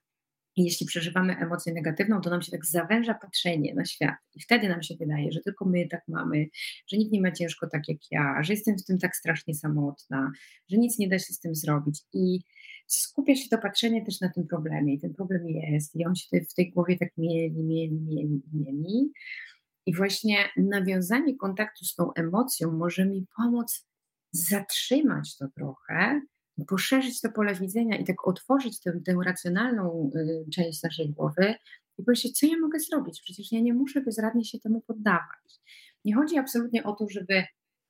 jeśli 0.57 0.87
przeżywamy 0.87 1.37
emocję 1.37 1.73
negatywną, 1.73 2.21
to 2.21 2.31
nam 2.31 2.43
się 2.43 2.53
tak 2.53 2.67
zawęża 2.67 3.15
patrzenie 3.15 3.75
na 3.75 3.85
świat. 3.85 4.15
I 4.35 4.41
wtedy 4.41 4.69
nam 4.69 4.83
się 4.83 4.95
wydaje, 5.01 5.33
że 5.33 5.41
tylko 5.41 5.65
my 5.65 5.89
tak 5.89 6.03
mamy, 6.09 6.47
że 6.87 6.97
nikt 6.97 7.13
nie 7.13 7.21
ma 7.21 7.33
ciężko 7.33 7.69
tak 7.69 7.89
jak 7.89 7.99
ja, 8.11 8.43
że 8.43 8.53
jestem 8.53 8.79
w 8.79 8.85
tym 8.85 8.99
tak 8.99 9.17
strasznie 9.17 9.55
samotna, 9.55 10.33
że 10.71 10.77
nic 10.77 10.99
nie 10.99 11.09
da 11.09 11.19
się 11.19 11.35
z 11.35 11.41
tym 11.41 11.55
zrobić. 11.55 12.03
I 12.13 12.41
skupia 12.87 13.37
się 13.37 13.49
to 13.49 13.59
patrzenie 13.59 14.05
też 14.05 14.21
na 14.21 14.29
tym 14.29 14.47
problemie. 14.47 14.95
I 14.95 15.01
ten 15.01 15.15
problem 15.15 15.49
jest, 15.49 15.97
i 15.97 16.07
on 16.07 16.15
się 16.15 16.41
w 16.51 16.55
tej 16.55 16.73
głowie 16.73 16.99
tak 16.99 17.09
mieli, 17.19 17.65
mieli, 17.65 18.01
mieli, 18.01 18.43
mieli. 18.53 19.13
I 19.87 19.95
właśnie 19.95 20.37
nawiązanie 20.57 21.37
kontaktu 21.37 21.85
z 21.85 21.95
tą 21.95 22.13
emocją 22.13 22.73
może 22.73 23.07
mi 23.07 23.27
pomóc 23.37 23.87
zatrzymać 24.33 25.37
to 25.37 25.49
trochę, 25.49 26.21
poszerzyć 26.69 27.21
to 27.21 27.33
pole 27.33 27.55
widzenia 27.55 27.97
i 27.97 28.05
tak 28.05 28.29
otworzyć 28.29 28.81
tę, 28.81 29.01
tę 29.05 29.17
racjonalną 29.25 30.11
y, 30.17 30.51
część 30.51 30.83
naszej 30.83 31.11
głowy 31.11 31.55
i 31.99 32.05
powiedzieć, 32.05 32.39
co 32.39 32.47
ja 32.47 32.59
mogę 32.61 32.81
zrobić? 32.81 33.21
Przecież 33.23 33.53
ja 33.53 33.61
nie 33.61 33.75
muszę 33.75 34.01
bezradnie 34.01 34.45
się 34.45 34.61
temu 34.61 34.81
poddawać. 34.81 35.61
Nie 36.05 36.15
chodzi 36.15 36.39
absolutnie 36.39 36.85
o 36.85 36.93
to, 36.93 37.09
żeby 37.09 37.45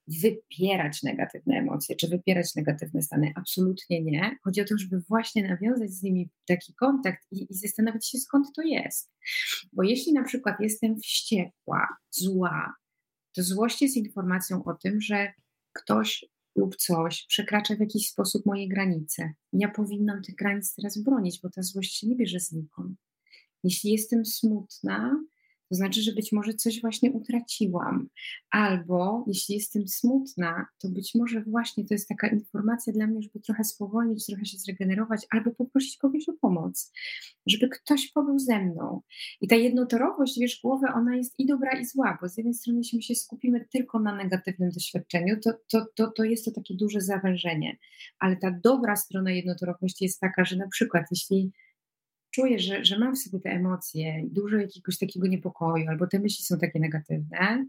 wypierać 0.09 1.03
negatywne 1.03 1.57
emocje, 1.57 1.97
czy 1.97 2.09
wypierać 2.09 2.55
negatywne 2.55 3.03
stany. 3.03 3.33
Absolutnie 3.35 4.03
nie. 4.03 4.37
Chodzi 4.43 4.61
o 4.61 4.65
to, 4.65 4.79
żeby 4.79 5.03
właśnie 5.09 5.49
nawiązać 5.49 5.91
z 5.91 6.03
nimi 6.03 6.31
taki 6.47 6.75
kontakt 6.75 7.27
i, 7.31 7.47
i 7.51 7.55
zastanowić 7.55 8.09
się, 8.09 8.19
skąd 8.19 8.47
to 8.57 8.63
jest. 8.63 9.13
Bo 9.73 9.83
jeśli 9.83 10.13
na 10.13 10.25
przykład 10.25 10.57
jestem 10.61 11.01
wściekła, 11.01 11.89
zła, 12.11 12.75
to 13.37 13.43
złość 13.43 13.83
jest 13.83 13.97
informacją 13.97 14.65
o 14.65 14.75
tym, 14.75 15.01
że 15.01 15.33
ktoś 15.73 16.25
lub 16.57 16.77
coś 16.77 17.27
przekracza 17.29 17.77
w 17.77 17.81
jakiś 17.81 18.09
sposób 18.09 18.47
moje 18.47 18.69
granice. 18.69 19.33
Ja 19.53 19.69
powinnam 19.69 20.23
tych 20.23 20.35
granic 20.35 20.75
teraz 20.75 20.99
bronić, 20.99 21.41
bo 21.43 21.51
ta 21.51 21.63
złość 21.63 21.99
się 21.99 22.07
nie 22.07 22.17
bierze 22.17 22.41
znikąd. 22.41 22.99
Jeśli 23.65 23.93
jestem 23.93 24.27
smutna, 24.27 25.25
to 25.69 25.75
znaczy, 25.75 26.03
że 26.03 26.13
być 26.13 26.33
może 26.33 26.55
coś 26.55 26.81
właśnie 26.81 27.13
utraciłam. 27.13 28.09
Albo 28.51 29.25
jeśli 29.27 29.55
jestem 29.55 29.89
smutna, 29.89 30.67
to 30.79 30.89
być 30.89 31.15
może 31.15 31.43
właśnie 31.43 31.85
to 31.85 31.95
jest 31.95 32.09
taka 32.09 32.29
informacja 32.29 32.93
dla 32.93 33.07
mnie, 33.07 33.23
żeby 33.23 33.41
trochę 33.41 33.65
spowolnić, 33.65 34.27
trochę 34.27 34.45
się 34.45 34.59
zregenerować, 34.59 35.27
albo 35.31 35.51
poprosić 35.51 35.97
kogoś 35.97 36.29
o 36.29 36.33
pomoc, 36.33 36.93
żeby 37.47 37.69
ktoś 37.69 38.13
pobył 38.13 38.39
ze 38.39 38.61
mną. 38.61 39.01
I 39.41 39.49
ta 39.49 39.57
jednotorowość, 39.57 40.39
wiesz, 40.41 40.61
głowy, 40.63 40.87
ona 40.95 41.17
jest 41.17 41.35
i 41.39 41.47
dobra, 41.47 41.81
i 41.81 41.85
zła, 41.85 42.19
bo 42.21 42.29
z 42.29 42.37
jednej 42.37 42.55
strony, 42.55 42.79
jeśli 42.79 42.99
my 42.99 43.03
się 43.03 43.15
skupimy 43.15 43.67
tylko 43.73 44.01
na 44.01 44.17
negatywnym 44.17 44.71
doświadczeniu, 44.71 45.41
to, 45.45 45.53
to, 45.69 45.87
to, 45.95 46.11
to 46.11 46.25
jest 46.25 46.45
to 46.45 46.51
takie 46.51 46.75
duże 46.75 47.01
zawężenie. 47.01 47.77
Ale 48.19 48.37
ta 48.37 48.61
dobra 48.65 48.97
strona 48.97 49.31
jednotorowości 49.31 50.05
jest 50.05 50.21
taka, 50.21 50.45
że 50.45 50.57
na 50.57 50.69
przykład, 50.69 51.05
jeśli 51.11 51.53
czuję, 52.35 52.59
że, 52.59 52.85
że 52.85 52.99
mam 52.99 53.15
w 53.15 53.19
sobie 53.19 53.41
te 53.41 53.51
emocje, 53.51 54.23
dużo 54.27 54.57
jakiegoś 54.57 54.99
takiego 54.99 55.27
niepokoju, 55.27 55.89
albo 55.89 56.07
te 56.07 56.19
myśli 56.19 56.45
są 56.45 56.59
takie 56.59 56.81
negatywne, 56.81 57.67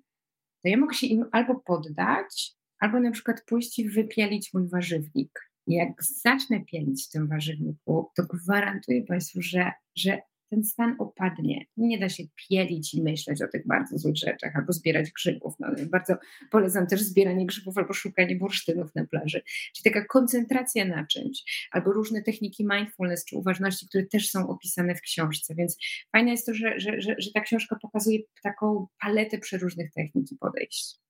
to 0.63 0.70
ja 0.70 0.78
mogę 0.78 0.93
się 0.93 1.07
im 1.07 1.26
albo 1.32 1.55
poddać, 1.55 2.55
albo 2.80 2.99
na 2.99 3.11
przykład 3.11 3.43
pójść 3.45 3.80
i 3.80 3.89
wypielić 3.89 4.53
mój 4.53 4.68
warzywnik. 4.68 5.51
I 5.68 5.74
jak 5.74 6.03
zacznę 6.03 6.66
pielić 6.66 7.05
w 7.05 7.09
tym 7.09 7.28
warzywniku, 7.28 8.11
to 8.16 8.24
gwarantuję 8.24 9.03
Państwu, 9.03 9.41
że, 9.41 9.72
że 9.95 10.22
ten 10.50 10.64
stan 10.64 10.96
opadnie. 11.00 11.66
Nie 11.78 12.00
da 12.00 12.10
się 12.10 12.24
pielić 12.50 12.93
i 12.93 13.04
myśleć 13.04 13.41
o 13.41 13.48
tych 13.48 13.68
bardzo 13.68 13.98
złych 13.98 14.18
rzeczach, 14.18 14.56
albo 14.56 14.74
zbierać 14.74 15.12
grzybów. 15.12 15.54
No, 15.60 15.68
bardzo 15.89 16.16
polecam 16.52 16.88
też 16.88 17.02
zbieranie 17.02 17.46
grzybów 17.46 17.78
albo 17.78 17.93
szukanie 17.93 18.36
bursztynów 18.36 18.96
na 18.96 19.06
plaży. 19.06 19.41
Czyli 19.76 19.93
taka 19.93 20.06
koncentracja 20.06 20.86
na 20.86 21.06
czymś, 21.08 21.68
albo 21.72 21.93
różne 21.93 22.22
techniki 22.22 22.68
mindfulness 22.72 23.26
czy 23.26 23.38
uważności, 23.38 23.88
które 23.88 24.06
też 24.06 24.30
są 24.30 24.48
opisane 24.48 24.96
w 24.96 25.02
książce. 25.02 25.56
Więc 25.56 25.78
fajne 26.12 26.32
jest 26.32 26.46
to, 26.46 26.54
że, 26.54 26.80
że, 26.80 27.02
że, 27.02 27.16
że 27.18 27.32
ta 27.32 27.41
książka 27.41 27.78
pokazuje 27.82 28.20
taką 28.43 28.88
paletę 29.02 29.38
przeróżnych 29.38 29.91
technik 29.91 30.32
i 30.32 30.38
podejść. 30.38 31.05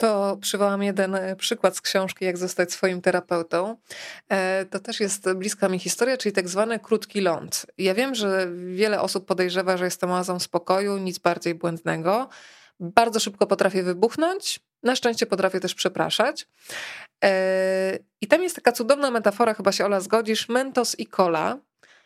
To 0.00 0.38
przywołam 0.40 0.82
jeden 0.82 1.14
e, 1.14 1.36
przykład 1.36 1.76
z 1.76 1.80
książki 1.80 2.24
Jak 2.24 2.38
zostać 2.38 2.72
swoim 2.72 3.02
terapeutą. 3.02 3.76
E, 4.28 4.64
to 4.64 4.78
też 4.78 5.00
jest 5.00 5.32
bliska 5.32 5.68
mi 5.68 5.78
historia, 5.78 6.16
czyli 6.16 6.32
tak 6.32 6.48
zwany 6.48 6.78
krótki 6.78 7.20
ląd. 7.20 7.66
Ja 7.78 7.94
wiem, 7.94 8.14
że 8.14 8.48
wiele 8.74 9.00
osób 9.00 9.26
podejrzewa, 9.26 9.76
że 9.76 9.84
jestem 9.84 10.10
oazą 10.10 10.38
spokoju, 10.38 10.98
nic 10.98 11.18
bardziej 11.18 11.54
błędnego. 11.54 12.28
Bardzo 12.80 13.20
szybko 13.20 13.46
potrafię 13.46 13.82
wybuchnąć, 13.82 14.60
na 14.82 14.96
szczęście 14.96 15.26
potrafię 15.26 15.60
też 15.60 15.74
przepraszać. 15.74 16.46
E, 17.24 17.98
I 18.20 18.26
tam 18.26 18.42
jest 18.42 18.56
taka 18.56 18.72
cudowna 18.72 19.10
metafora, 19.10 19.54
chyba 19.54 19.72
się 19.72 19.84
Ola 19.84 20.00
zgodzisz, 20.00 20.48
mentos 20.48 20.98
i 20.98 21.06
cola. 21.06 21.58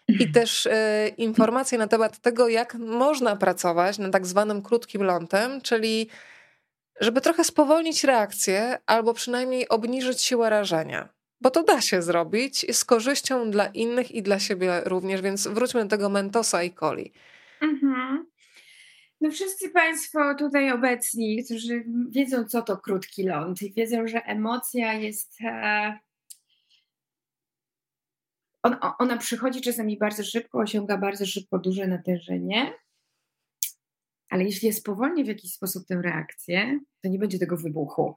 I 0.08 0.32
też 0.32 0.68
informacje 1.16 1.78
na 1.78 1.86
temat 1.86 2.18
tego, 2.18 2.48
jak 2.48 2.74
można 2.74 3.36
pracować 3.36 3.98
na 3.98 4.10
tak 4.10 4.26
zwanym 4.26 4.62
krótkim 4.62 5.02
lądem, 5.02 5.60
czyli 5.60 6.08
żeby 7.00 7.20
trochę 7.20 7.44
spowolnić 7.44 8.04
reakcję 8.04 8.78
albo 8.86 9.14
przynajmniej 9.14 9.68
obniżyć 9.68 10.22
siłę 10.22 10.50
rażenia. 10.50 11.08
Bo 11.40 11.50
to 11.50 11.62
da 11.62 11.80
się 11.80 12.02
zrobić 12.02 12.76
z 12.76 12.84
korzyścią 12.84 13.50
dla 13.50 13.66
innych 13.66 14.10
i 14.10 14.22
dla 14.22 14.38
siebie 14.38 14.82
również, 14.84 15.20
więc 15.22 15.46
wróćmy 15.48 15.82
do 15.82 15.90
tego 15.90 16.08
Mentosa 16.08 16.62
i 16.62 16.72
Coli. 16.72 17.12
Mhm. 17.60 18.26
No 19.20 19.30
wszyscy 19.30 19.70
Państwo 19.70 20.34
tutaj 20.34 20.72
obecni, 20.72 21.44
którzy 21.44 21.84
wiedzą, 22.08 22.44
co 22.44 22.62
to 22.62 22.76
krótki 22.76 23.22
ląd 23.22 23.62
i 23.62 23.72
wiedzą, 23.72 24.06
że 24.06 24.22
emocja 24.22 24.92
jest... 24.92 25.40
E... 25.40 25.98
On, 28.62 28.76
ona 28.98 29.16
przychodzi 29.16 29.60
czasami 29.60 29.98
bardzo 29.98 30.24
szybko, 30.24 30.58
osiąga 30.58 30.98
bardzo 30.98 31.26
szybko 31.26 31.58
duże 31.58 31.86
natężenie, 31.86 32.72
ale 34.34 34.44
jeśli 34.44 34.66
jest 34.66 34.78
spowolnię 34.78 35.24
w 35.24 35.28
jakiś 35.28 35.52
sposób 35.52 35.86
tę 35.86 36.02
reakcję, 36.02 36.80
to 37.02 37.08
nie 37.08 37.18
będzie 37.18 37.38
tego 37.38 37.56
wybuchu. 37.56 38.14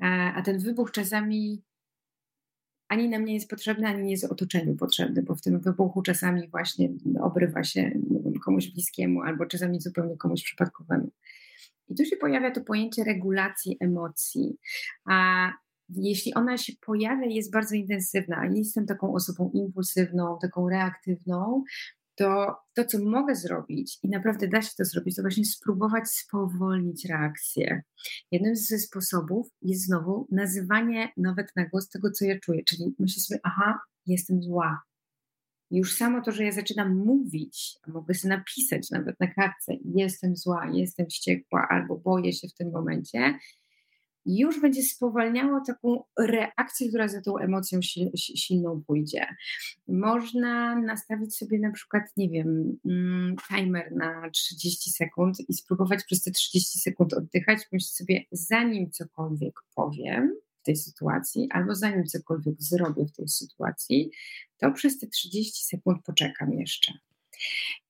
A, 0.00 0.42
ten 0.42 0.58
wybuch 0.58 0.90
czasami 0.90 1.62
ani 2.88 3.08
nam 3.08 3.24
nie 3.24 3.34
jest 3.34 3.50
potrzebny, 3.50 3.86
ani 3.86 4.02
nie 4.02 4.10
jest 4.10 4.24
otoczeniu 4.24 4.76
potrzebny, 4.76 5.22
bo 5.22 5.34
w 5.34 5.42
tym 5.42 5.60
wybuchu 5.60 6.02
czasami 6.02 6.48
właśnie 6.48 6.90
obrywa 7.20 7.64
się 7.64 7.90
komuś 8.44 8.68
bliskiemu, 8.68 9.22
albo 9.22 9.46
czasami 9.46 9.80
zupełnie 9.80 10.16
komuś 10.16 10.42
przypadkowemu. 10.42 11.10
I 11.88 11.94
tu 11.94 12.04
się 12.04 12.16
pojawia 12.16 12.50
to 12.50 12.60
pojęcie 12.60 13.04
regulacji 13.04 13.76
emocji. 13.80 14.56
A 15.04 15.48
jeśli 15.88 16.34
ona 16.34 16.58
się 16.58 16.72
pojawia 16.86 17.26
jest 17.26 17.52
bardzo 17.52 17.74
intensywna, 17.74 18.36
a 18.36 18.46
nie 18.46 18.58
jestem 18.58 18.86
taką 18.86 19.14
osobą 19.14 19.50
impulsywną, 19.54 20.38
taką 20.42 20.68
reaktywną, 20.68 21.64
to 22.18 22.56
to, 22.74 22.84
co 22.84 22.98
mogę 22.98 23.36
zrobić 23.36 23.98
i 24.02 24.08
naprawdę 24.08 24.48
da 24.48 24.62
się 24.62 24.70
to 24.78 24.84
zrobić, 24.84 25.16
to 25.16 25.22
właśnie 25.22 25.44
spróbować 25.44 26.08
spowolnić 26.08 27.04
reakcję. 27.04 27.82
Jednym 28.30 28.56
ze 28.56 28.78
sposobów 28.78 29.48
jest 29.62 29.86
znowu 29.86 30.26
nazywanie 30.30 31.08
nawet 31.16 31.56
na 31.56 31.66
głos 31.68 31.88
tego, 31.88 32.10
co 32.10 32.24
ja 32.24 32.38
czuję, 32.40 32.64
czyli 32.64 32.94
myślę 32.98 33.22
sobie, 33.22 33.40
aha, 33.42 33.78
jestem 34.06 34.42
zła. 34.42 34.82
Już 35.70 35.96
samo 35.96 36.22
to, 36.22 36.32
że 36.32 36.44
ja 36.44 36.52
zaczynam 36.52 36.96
mówić, 36.96 37.78
mogę 37.86 38.14
sobie 38.14 38.36
napisać 38.36 38.90
nawet 38.90 39.20
na 39.20 39.26
kartce, 39.26 39.72
jestem 39.84 40.36
zła, 40.36 40.70
jestem 40.74 41.06
wściekła 41.06 41.66
albo 41.70 41.96
boję 41.96 42.32
się 42.32 42.48
w 42.48 42.54
tym 42.54 42.70
momencie, 42.70 43.38
już 44.26 44.60
będzie 44.60 44.82
spowalniało 44.82 45.60
taką 45.66 46.02
reakcję, 46.18 46.88
która 46.88 47.08
za 47.08 47.22
tą 47.22 47.38
emocją 47.38 47.80
silną 48.16 48.82
pójdzie. 48.86 49.26
można 49.88 50.80
nastawić 50.80 51.36
sobie 51.36 51.58
na 51.58 51.72
przykład, 51.72 52.02
nie 52.16 52.28
wiem, 52.28 52.78
mm, 52.84 53.36
timer 53.48 53.92
na 53.92 54.30
30 54.30 54.90
sekund 54.90 55.36
i 55.48 55.54
spróbować 55.54 56.04
przez 56.04 56.22
te 56.22 56.30
30 56.30 56.78
sekund 56.78 57.14
oddychać. 57.14 57.58
Myśleć 57.72 57.90
sobie, 57.90 58.24
zanim 58.32 58.90
cokolwiek 58.90 59.54
powiem 59.74 60.34
w 60.62 60.64
tej 60.64 60.76
sytuacji, 60.76 61.48
albo 61.52 61.74
zanim 61.74 62.04
cokolwiek 62.04 62.62
zrobię 62.62 63.06
w 63.06 63.12
tej 63.12 63.28
sytuacji, 63.28 64.10
to 64.58 64.72
przez 64.72 64.98
te 64.98 65.06
30 65.06 65.64
sekund 65.64 66.04
poczekam 66.04 66.52
jeszcze. 66.52 66.92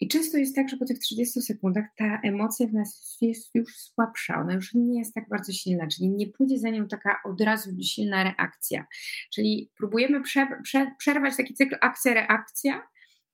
I 0.01 0.09
często 0.09 0.39
jest 0.39 0.57
tak, 0.57 0.69
że 0.69 0.77
po 0.77 0.85
tych 0.85 0.99
30 0.99 1.43
sekundach 1.43 1.85
ta 1.97 2.21
emocja 2.25 2.67
w 2.67 2.73
nas 2.73 3.19
jest 3.21 3.55
już 3.55 3.77
słabsza, 3.77 4.41
ona 4.41 4.55
już 4.55 4.75
nie 4.75 4.99
jest 4.99 5.15
tak 5.15 5.29
bardzo 5.29 5.53
silna, 5.53 5.87
czyli 5.87 6.09
nie 6.11 6.27
pójdzie 6.27 6.59
za 6.59 6.71
nią 6.71 6.89
taka 6.89 7.17
od 7.25 7.41
razu 7.41 7.71
silna 7.83 8.25
reakcja. 8.25 8.87
Czyli 9.33 9.71
próbujemy 9.77 10.23
prze, 10.23 10.47
prze, 10.63 10.91
przerwać 10.99 11.37
taki 11.37 11.55
cykl 11.55 11.77
akcja-reakcja, 11.81 12.83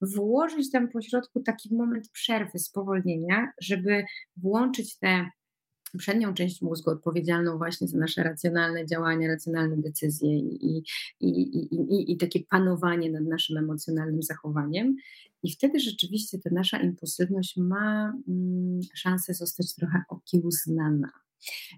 włożyć 0.01 0.71
tam 0.71 0.87
pośrodku 0.87 1.39
taki 1.39 1.75
moment 1.75 2.09
przerwy, 2.09 2.59
spowolnienia, 2.59 3.51
żeby 3.61 4.05
włączyć 4.37 4.97
tę 4.97 5.29
przednią 5.97 6.33
część 6.33 6.61
mózgu 6.61 6.91
odpowiedzialną 6.91 7.57
właśnie 7.57 7.87
za 7.87 7.97
nasze 7.97 8.23
racjonalne 8.23 8.85
działania, 8.85 9.27
racjonalne 9.27 9.77
decyzje 9.77 10.39
i, 10.39 10.83
i, 11.19 11.27
i, 11.29 11.75
i, 11.75 12.11
i 12.11 12.17
takie 12.17 12.39
panowanie 12.49 13.11
nad 13.11 13.23
naszym 13.23 13.57
emocjonalnym 13.57 14.23
zachowaniem. 14.23 14.95
I 15.45 15.51
wtedy 15.51 15.79
rzeczywiście 15.79 16.39
ta 16.39 16.49
nasza 16.53 16.79
impulsywność 16.79 17.57
ma 17.57 18.13
mm, 18.27 18.79
szansę 18.95 19.33
zostać 19.33 19.75
trochę 19.75 20.03
okiełznana. 20.09 21.11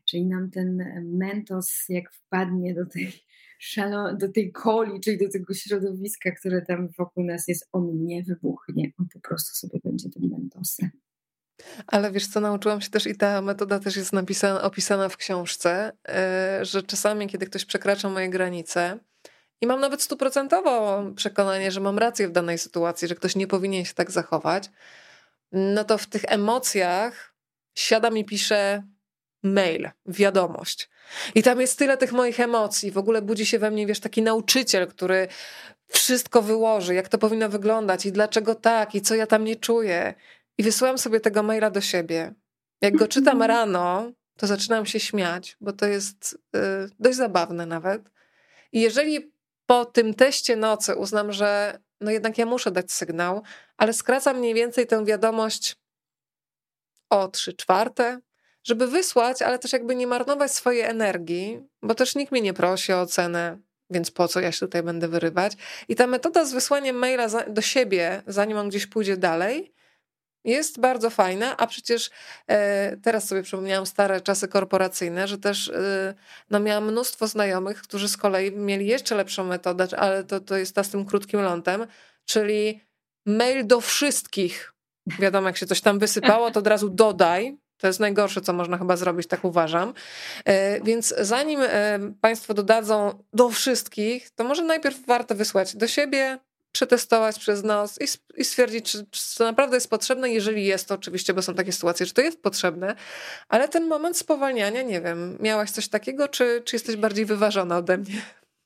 Czyli 0.06 0.26
nam 0.26 0.52
ten 0.52 0.84
mentos, 1.04 1.86
jak 1.90 2.14
wpadnie 2.14 2.74
do 2.74 2.86
tej, 2.86 3.12
szalo, 3.60 4.16
do 4.16 4.32
tej 4.32 4.54
coli, 4.64 5.00
czyli 5.00 5.18
do 5.18 5.30
tego 5.30 5.54
środowiska, 5.54 6.32
które 6.32 6.62
tam 6.62 6.90
wokół 6.98 7.24
nas 7.24 7.48
jest, 7.48 7.70
on 7.72 8.06
nie 8.06 8.24
wybuchnie, 8.24 8.92
on 9.00 9.08
po 9.14 9.20
prostu 9.20 9.56
sobie 9.56 9.80
będzie 9.84 10.10
tym 10.10 10.30
mentosem. 10.30 10.90
Ale 11.88 12.12
wiesz 12.12 12.28
co, 12.28 12.40
nauczyłam 12.40 12.82
się 12.82 12.90
też 12.90 13.08
i 13.08 13.16
ta 13.16 13.42
metoda 13.42 13.80
też 13.80 13.96
jest 13.96 14.14
napisana, 14.14 14.62
opisana 14.62 15.10
w 15.10 15.18
książce, 15.18 15.92
e, 16.08 16.60
że 16.66 16.84
czasami, 16.84 17.28
kiedy 17.28 17.46
ktoś 17.46 17.66
przekracza 17.66 18.10
moje 18.10 18.30
granice 18.30 19.00
i 19.62 19.68
mam 19.68 19.80
nawet 19.80 20.02
stuprocentowo 20.02 21.04
przekonanie, 21.16 21.72
że 21.72 21.80
mam 21.80 21.98
rację 21.98 22.28
w 22.28 22.32
danej 22.32 22.58
sytuacji, 22.58 23.08
że 23.08 23.16
ktoś 23.16 23.36
nie 23.36 23.48
powinien 23.48 23.86
się 23.86 23.94
tak 23.94 24.12
zachować, 24.12 24.70
no 25.52 25.84
to 25.84 25.98
w 25.98 26.08
tych 26.08 26.24
emocjach 26.28 27.34
siada 27.76 28.10
mi 28.10 28.26
pisze 28.26 28.84
mail, 29.44 29.90
wiadomość. 30.06 30.90
I 31.36 31.44
tam 31.44 31.62
jest 31.62 31.80
tyle 31.80 31.98
tych 31.98 32.12
moich 32.12 32.40
emocji. 32.40 32.92
W 32.92 32.98
ogóle 32.98 33.22
budzi 33.22 33.46
się 33.46 33.60
we 33.60 33.72
mnie, 33.72 33.88
wiesz, 33.88 34.00
taki 34.00 34.22
nauczyciel, 34.22 34.88
który 34.88 35.28
wszystko 35.88 36.42
wyłoży, 36.42 36.94
jak 36.94 37.10
to 37.10 37.18
powinno 37.18 37.50
wyglądać 37.50 38.06
i 38.06 38.12
dlaczego 38.12 38.56
tak, 38.56 38.96
i 38.96 39.02
co 39.02 39.16
ja 39.16 39.28
tam 39.28 39.44
nie 39.44 39.56
czuję. 39.56 40.14
I 40.58 40.64
wysyłam 40.64 40.98
sobie 40.98 41.20
tego 41.20 41.44
maila 41.44 41.70
do 41.70 41.82
siebie. 41.82 42.34
Jak 42.82 42.96
go 42.96 43.08
czytam 43.08 43.44
rano, 43.54 44.12
to 44.38 44.48
zaczynam 44.48 44.86
się 44.86 45.00
śmiać, 45.00 45.58
bo 45.62 45.74
to 45.74 45.86
jest 45.86 46.40
y, 46.56 46.60
dość 47.00 47.18
zabawne 47.18 47.66
nawet. 47.66 48.02
I 48.72 48.82
jeżeli 48.82 49.32
po 49.68 49.86
tym 49.86 50.14
teście 50.14 50.56
nocy 50.56 50.96
uznam, 50.96 51.34
że 51.34 51.80
no 52.02 52.12
jednak 52.12 52.38
ja 52.38 52.46
muszę 52.46 52.72
dać 52.72 52.92
sygnał, 52.92 53.44
ale 53.78 53.94
skracam 53.94 54.38
mniej 54.38 54.54
więcej 54.54 54.88
tę 54.88 55.06
wiadomość 55.06 55.76
o 57.10 57.28
trzy 57.28 57.54
czwarte, 57.54 58.20
żeby 58.64 58.88
wysłać, 58.88 59.42
ale 59.42 59.60
też 59.60 59.74
jakby 59.74 59.96
nie 59.96 60.08
marnować 60.08 60.52
swojej 60.52 60.82
energii, 60.82 61.64
bo 61.82 61.96
też 61.96 62.16
nikt 62.16 62.32
mnie 62.32 62.42
nie 62.42 62.54
prosi 62.54 62.94
o 62.94 63.02
ocenę, 63.02 63.60
więc 63.90 64.12
po 64.12 64.28
co 64.28 64.40
ja 64.40 64.52
się 64.52 64.60
tutaj 64.60 64.84
będę 64.84 65.08
wyrywać. 65.08 65.54
I 65.88 65.96
ta 65.96 66.08
metoda 66.08 66.46
z 66.46 66.54
wysłaniem 66.54 66.96
maila 66.96 67.28
do 67.48 67.62
siebie, 67.62 68.24
zanim 68.28 68.58
on 68.58 68.70
gdzieś 68.70 68.88
pójdzie 68.88 69.18
dalej, 69.18 69.74
jest 70.48 70.80
bardzo 70.80 71.10
fajna, 71.10 71.58
a 71.58 71.68
przecież 71.68 72.10
e, 72.48 72.98
teraz 72.98 73.28
sobie 73.28 73.44
przypomniałam 73.44 73.86
stare 73.86 74.22
czasy 74.22 74.48
korporacyjne, 74.48 75.28
że 75.28 75.38
też 75.38 75.70
e, 75.70 76.14
no 76.50 76.60
miałam 76.60 76.92
mnóstwo 76.92 77.28
znajomych, 77.28 77.82
którzy 77.82 78.10
z 78.10 78.18
kolei 78.18 78.52
mieli 78.52 78.88
jeszcze 78.88 79.16
lepszą 79.16 79.44
metodę, 79.44 79.88
ale 79.98 80.24
to, 80.24 80.40
to 80.40 80.58
jest 80.58 80.76
ta 80.76 80.84
z 80.84 80.90
tym 80.90 81.06
krótkim 81.06 81.42
lądem, 81.42 81.88
czyli 82.26 82.82
mail 83.26 83.68
do 83.68 83.82
wszystkich. 83.82 84.74
Wiadomo, 85.20 85.48
jak 85.48 85.58
się 85.58 85.66
coś 85.66 85.82
tam 85.82 86.00
wysypało, 86.00 86.52
to 86.52 86.60
od 86.60 86.68
razu 86.68 86.90
dodaj. 86.90 87.58
To 87.78 87.88
jest 87.88 88.00
najgorsze, 88.00 88.42
co 88.42 88.54
można 88.54 88.78
chyba 88.78 88.98
zrobić, 88.98 89.28
tak 89.28 89.44
uważam. 89.46 89.94
E, 90.46 90.82
więc 90.82 91.16
zanim 91.20 91.60
Państwo 92.22 92.54
dodadzą 92.54 93.24
do 93.34 93.50
wszystkich, 93.50 94.30
to 94.30 94.44
może 94.44 94.64
najpierw 94.64 95.06
warto 95.06 95.36
wysłać 95.36 95.76
do 95.76 95.88
siebie, 95.88 96.40
przetestować 96.78 97.40
przez 97.40 97.64
nos 97.64 98.02
i, 98.02 98.06
i 98.42 98.44
stwierdzić, 98.44 98.92
czy, 98.92 99.06
czy 99.12 99.38
to 99.38 99.44
naprawdę 99.44 99.78
jest 99.78 99.90
potrzebne. 99.90 100.30
Jeżeli 100.30 100.66
jest 100.66 100.88
to 100.88 100.96
oczywiście, 100.96 101.34
bo 101.34 101.42
są 101.42 101.54
takie 101.54 101.72
sytuacje, 101.72 102.06
że 102.06 102.14
to 102.14 102.22
jest 102.22 102.42
potrzebne, 102.42 102.96
ale 103.50 103.68
ten 103.70 103.88
moment 103.88 104.18
spowalniania, 104.18 104.82
nie 104.82 105.02
wiem, 105.02 105.38
miałaś 105.40 105.72
coś 105.72 105.88
takiego, 105.88 106.28
czy, 106.28 106.62
czy 106.66 106.76
jesteś 106.76 106.96
bardziej 106.96 107.26
wyważona 107.26 107.78
ode 107.78 107.98
mnie? 107.98 108.22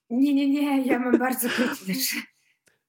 Nie, 0.09 0.33
nie, 0.33 0.49
nie, 0.49 0.85
ja 0.85 0.99
mam 0.99 1.17
bardzo 1.17 1.49
krótki. 1.49 1.93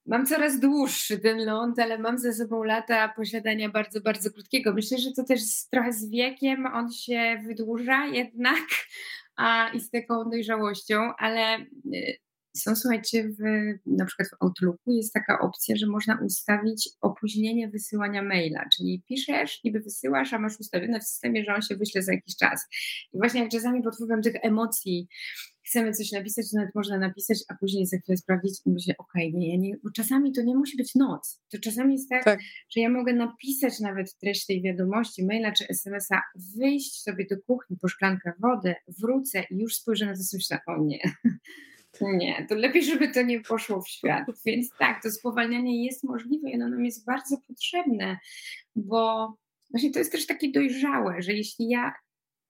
Mam 0.07 0.27
coraz 0.27 0.61
dłuższy 0.61 1.19
ten 1.19 1.45
ląd, 1.45 1.79
ale 1.79 1.99
mam 1.99 2.19
ze 2.19 2.33
sobą 2.33 2.63
lata 2.63 3.09
posiadania 3.09 3.69
bardzo, 3.69 4.01
bardzo 4.01 4.31
krótkiego. 4.31 4.73
Myślę, 4.75 4.99
że 4.99 5.13
to 5.13 5.25
też 5.25 5.41
trochę 5.71 5.93
z 5.93 6.11
wiekiem 6.11 6.67
on 6.67 6.93
się 6.93 7.43
wydłuża 7.47 8.07
jednak 8.07 8.63
a, 9.37 9.69
i 9.69 9.81
z 9.81 9.91
taką 9.91 10.31
dojrzałością, 10.31 11.13
ale 11.19 11.59
y, 11.95 12.19
są, 12.57 12.77
słuchajcie, 12.77 13.29
w, 13.29 13.43
na 13.87 14.05
przykład 14.05 14.29
w 14.29 14.43
Outlooku 14.43 14.93
jest 14.93 15.13
taka 15.13 15.39
opcja, 15.41 15.77
że 15.77 15.87
można 15.87 16.19
ustawić 16.25 16.89
opóźnienie 17.01 17.69
wysyłania 17.69 18.23
maila, 18.23 18.69
czyli 18.77 19.03
piszesz, 19.09 19.65
niby 19.65 19.81
wysyłasz, 19.81 20.33
a 20.33 20.39
masz 20.39 20.61
ustawione 20.61 21.01
w 21.01 21.05
systemie, 21.05 21.45
że 21.45 21.55
on 21.55 21.63
się 21.63 21.77
wyśle 21.77 22.03
za 22.03 22.13
jakiś 22.13 22.37
czas. 22.37 22.67
I 23.13 23.19
właśnie 23.19 23.41
jak 23.41 23.51
czasami 23.51 23.83
pod 23.83 23.95
wpływem 23.95 24.23
tych 24.23 24.35
emocji 24.43 25.09
chcemy 25.67 25.93
coś 25.93 26.13
napisać, 26.13 26.51
to 26.51 26.57
nawet 26.57 26.75
można 26.75 26.99
napisać, 26.99 27.39
a 27.49 27.55
później 27.55 27.87
za 27.87 27.99
chwilę 27.99 28.17
sprawdzić 28.17 28.61
i 28.67 28.71
myślę, 28.71 28.95
okej, 28.99 29.29
okay, 29.29 29.41
nie, 29.41 29.59
nie, 29.59 29.77
bo 29.85 29.91
czasami 29.91 30.33
to 30.33 30.43
nie 30.43 30.57
musi 30.57 30.77
być 30.77 30.95
noc. 30.95 31.41
To 31.51 31.59
czasami 31.59 31.93
jest 31.93 32.09
tak, 32.09 32.25
tak, 32.25 32.41
że 32.71 32.81
ja 32.81 32.89
mogę 32.89 33.13
napisać 33.13 33.81
nawet 33.81 34.19
treść 34.19 34.47
tej 34.47 34.63
wiadomości, 34.63 35.27
maila 35.27 35.53
czy 35.53 35.69
SMS-a, 35.69 36.23
wyjść 36.57 37.03
sobie 37.03 37.27
do 37.31 37.37
kuchni 37.47 37.77
po 37.77 37.89
szklankę 37.89 38.33
wody, 38.39 38.75
wrócę 39.01 39.45
i 39.51 39.59
już 39.59 39.75
spojrzę 39.75 40.07
na 40.07 40.13
to 40.13 40.23
coś 40.23 40.51
na 40.51 40.61
o 40.67 40.85
nie. 40.85 41.01
Nie, 42.03 42.47
to 42.49 42.55
lepiej, 42.55 42.85
żeby 42.85 43.09
to 43.09 43.23
nie 43.23 43.41
poszło 43.41 43.83
w 43.83 43.89
świat. 43.89 44.27
Więc 44.47 44.71
tak, 44.79 45.03
to 45.03 45.11
spowalnianie 45.11 45.85
jest 45.85 46.05
możliwe 46.05 46.51
i 46.51 46.55
ono 46.55 46.69
nam 46.69 46.85
jest 46.85 47.05
bardzo 47.05 47.37
potrzebne, 47.49 48.19
bo 48.77 49.35
właśnie 49.71 49.91
to 49.93 49.99
jest 49.99 50.13
też 50.13 50.27
takie 50.27 50.53
dojrzałe, 50.53 51.23
że 51.23 51.33
jeśli 51.33 51.69
ja 51.69 51.93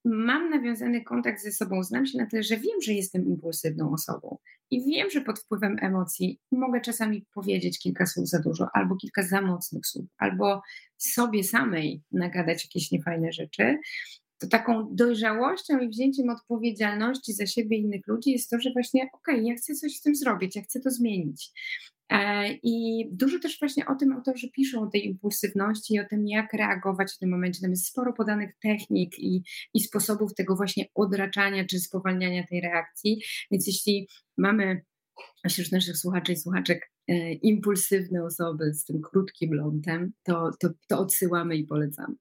mam 0.04 0.50
nawiązany 0.50 1.04
kontakt 1.04 1.42
ze 1.42 1.52
sobą, 1.52 1.82
znam 1.82 2.06
się 2.06 2.18
na 2.18 2.26
tyle, 2.26 2.42
że 2.42 2.56
wiem, 2.56 2.82
że 2.82 2.92
jestem 2.92 3.26
impulsywną 3.26 3.92
osobą 3.92 4.38
i 4.70 4.84
wiem, 4.84 5.10
że 5.10 5.20
pod 5.20 5.38
wpływem 5.38 5.76
emocji 5.80 6.40
mogę 6.52 6.80
czasami 6.80 7.26
powiedzieć 7.34 7.78
kilka 7.78 8.06
słów 8.06 8.28
za 8.28 8.38
dużo, 8.38 8.68
albo 8.74 8.96
kilka 8.96 9.22
za 9.22 9.42
mocnych 9.42 9.86
słów, 9.86 10.06
albo 10.18 10.62
sobie 10.98 11.44
samej 11.44 12.02
nagadać 12.12 12.64
jakieś 12.64 12.90
niefajne 12.90 13.32
rzeczy, 13.32 13.78
to 14.42 14.48
taką 14.48 14.88
dojrzałością 14.94 15.78
i 15.78 15.88
wzięciem 15.88 16.30
odpowiedzialności 16.30 17.32
za 17.32 17.46
siebie 17.46 17.76
i 17.76 17.80
innych 17.80 18.06
ludzi 18.06 18.30
jest 18.30 18.50
to, 18.50 18.60
że 18.60 18.72
właśnie 18.72 19.02
okej, 19.02 19.34
okay, 19.34 19.48
ja 19.48 19.54
chcę 19.54 19.74
coś 19.74 19.96
z 19.96 20.00
tym 20.00 20.14
zrobić, 20.14 20.56
ja 20.56 20.62
chcę 20.62 20.80
to 20.80 20.90
zmienić. 20.90 21.50
E, 22.12 22.48
I 22.62 23.04
dużo 23.12 23.38
też 23.38 23.58
właśnie 23.58 23.86
o 23.86 23.94
tym 23.94 24.12
autorzy 24.12 24.50
piszą, 24.50 24.82
o 24.82 24.86
tej 24.86 25.06
impulsywności 25.06 25.94
i 25.94 26.00
o 26.00 26.04
tym, 26.04 26.28
jak 26.28 26.52
reagować 26.52 27.12
w 27.12 27.18
tym 27.18 27.30
momencie. 27.30 27.60
Tam 27.60 27.70
jest 27.70 27.86
sporo 27.86 28.12
podanych 28.12 28.50
technik 28.62 29.18
i, 29.18 29.42
i 29.74 29.80
sposobów 29.80 30.34
tego 30.34 30.56
właśnie 30.56 30.84
odraczania 30.94 31.64
czy 31.64 31.80
spowalniania 31.80 32.46
tej 32.46 32.60
reakcji. 32.60 33.22
Więc 33.50 33.66
jeśli 33.66 34.08
mamy 34.38 34.82
wśród 35.48 35.72
naszych 35.72 35.96
słuchaczy 35.96 36.32
i 36.32 36.36
słuchaczek 36.36 36.90
e, 37.08 37.32
impulsywne 37.32 38.24
osoby 38.24 38.74
z 38.74 38.84
tym 38.84 39.00
krótkim 39.00 39.54
lądem, 39.54 40.12
to, 40.22 40.50
to, 40.60 40.68
to 40.88 40.98
odsyłamy 40.98 41.56
i 41.56 41.64
polecamy. 41.64 42.14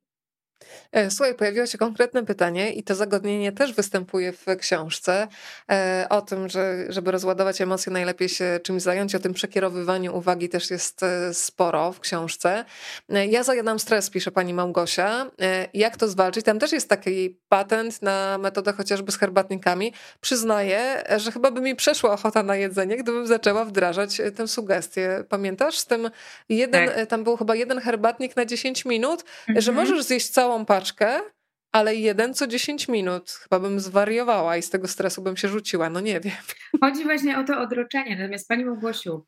E, 0.92 1.12
słuchaj, 1.12 1.36
pojawiło 1.36 1.66
się 1.66 1.78
konkretne 1.78 2.26
pytanie 2.26 2.74
i 2.74 2.84
to 2.84 2.96
zagadnienie 2.96 3.52
też 3.52 3.74
występuje 3.74 4.32
w 4.32 4.46
książce 4.60 5.28
e, 5.72 6.06
o 6.10 6.22
tym, 6.22 6.50
że 6.50 6.86
żeby 6.90 7.12
rozładować 7.12 7.62
emocje 7.62 7.92
najlepiej 7.92 8.30
się 8.30 8.60
czymś 8.64 8.82
zająć, 8.82 9.16
o 9.16 9.20
tym 9.20 9.34
przekierowywaniu 9.34 10.18
uwagi 10.18 10.50
też 10.50 10.72
jest 10.72 11.04
e, 11.04 11.34
sporo 11.34 11.92
w 11.92 12.00
książce. 12.00 12.66
Ja 13.30 13.44
zajadam 13.44 13.80
stres, 13.80 14.10
pisze 14.10 14.32
pani 14.32 14.54
Małgosia. 14.54 15.32
Jak 15.74 15.98
to 15.98 16.08
zwalczyć? 16.08 16.46
Tam 16.46 16.60
też 16.60 16.72
jest 16.72 16.90
taki 16.90 17.38
patent 17.50 18.02
na 18.02 18.38
metodę 18.38 18.74
chociażby 18.74 19.12
z 19.12 19.18
herbatnikami. 19.18 19.94
Przyznaję, 20.22 21.04
że 21.18 21.32
chyba 21.32 21.52
by 21.52 21.62
mi 21.62 21.76
przeszła 21.76 22.12
ochota 22.12 22.44
na 22.44 22.56
jedzenie, 22.56 22.98
gdybym 22.98 23.28
zaczęła 23.28 23.66
wdrażać 23.66 24.22
tę 24.36 24.48
sugestię. 24.48 25.24
Pamiętasz? 25.30 25.78
Z 25.78 25.86
tym 25.86 26.10
jeden, 26.50 26.90
tak. 26.90 27.08
tam 27.08 27.24
był 27.24 27.38
chyba 27.38 27.56
jeden 27.56 27.80
herbatnik 27.80 28.36
na 28.36 28.46
10 28.46 28.86
minut, 28.86 29.24
mhm. 29.48 29.62
że 29.62 29.72
możesz 29.72 30.04
zjeść 30.04 30.30
całą 30.30 30.51
całą 30.52 30.66
paczkę, 30.66 31.20
ale 31.72 31.96
jeden 31.96 32.34
co 32.34 32.48
10 32.48 32.88
minut. 32.88 33.32
Chyba 33.32 33.60
bym 33.60 33.80
zwariowała 33.80 34.58
i 34.58 34.62
z 34.62 34.70
tego 34.70 34.88
stresu 34.88 35.22
bym 35.22 35.38
się 35.38 35.48
rzuciła. 35.48 35.90
No 35.90 36.00
nie 36.00 36.20
wiem. 36.20 36.34
Chodzi 36.82 37.04
właśnie 37.04 37.40
o 37.40 37.44
to 37.44 37.62
odroczenie. 37.62 38.16
Natomiast 38.16 38.48
Pani 38.48 38.66
Małgosiu, 38.66 39.26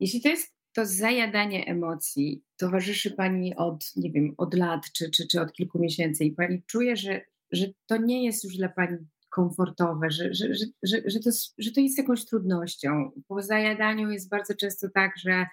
Jeśli 0.00 0.22
to 0.22 0.28
jest 0.28 0.54
to 0.72 0.86
zajadanie 0.86 1.66
emocji, 1.66 2.42
towarzyszy 2.56 3.10
Pani 3.10 3.56
od, 3.56 3.96
nie 3.96 4.10
wiem, 4.10 4.34
od 4.36 4.54
lat 4.54 4.82
czy, 4.92 5.10
czy, 5.10 5.26
czy 5.26 5.40
od 5.40 5.52
kilku 5.52 5.78
miesięcy 5.78 6.24
i 6.24 6.32
Pani 6.32 6.62
czuje, 6.66 6.96
że, 6.96 7.20
że 7.52 7.66
to 7.86 7.96
nie 7.96 8.24
jest 8.24 8.44
już 8.44 8.56
dla 8.56 8.68
Pani 8.68 8.96
komfortowe, 9.30 10.10
że, 10.10 10.34
że, 10.34 10.46
że, 10.82 10.96
że, 11.06 11.20
to, 11.20 11.30
że 11.58 11.72
to 11.72 11.80
jest 11.80 11.98
jakąś 11.98 12.24
trudnością. 12.24 13.10
Po 13.28 13.42
zajadaniu 13.42 14.10
jest 14.10 14.28
bardzo 14.28 14.54
często 14.54 14.88
tak, 14.94 15.12
że 15.16 15.46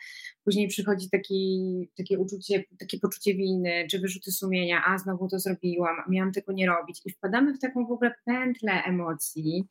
później 0.43 0.67
przychodzi 0.67 1.09
taki, 1.09 1.89
takie 1.97 2.19
uczucie, 2.19 2.63
takie 2.80 2.99
poczucie 2.99 3.34
winy, 3.34 3.88
czy 3.91 3.99
wyrzuty 3.99 4.32
sumienia, 4.32 4.84
a 4.88 4.97
znowu 4.97 5.28
to 5.28 5.39
zrobiłam, 5.39 5.95
miałam 6.09 6.32
tego 6.32 6.53
nie 6.53 6.67
robić. 6.67 7.01
I 7.05 7.11
wpadamy 7.11 7.53
w 7.53 7.59
taką 7.59 7.88
w 7.88 7.91
ogóle 7.91 8.13
pętlę 8.26 8.84
emocji. 8.86 9.67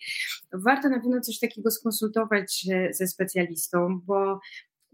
Warto 0.52 0.88
na 0.88 1.00
pewno 1.00 1.20
coś 1.20 1.38
takiego 1.38 1.70
skonsultować 1.70 2.66
ze 2.90 3.06
specjalistą, 3.06 4.00
bo 4.06 4.40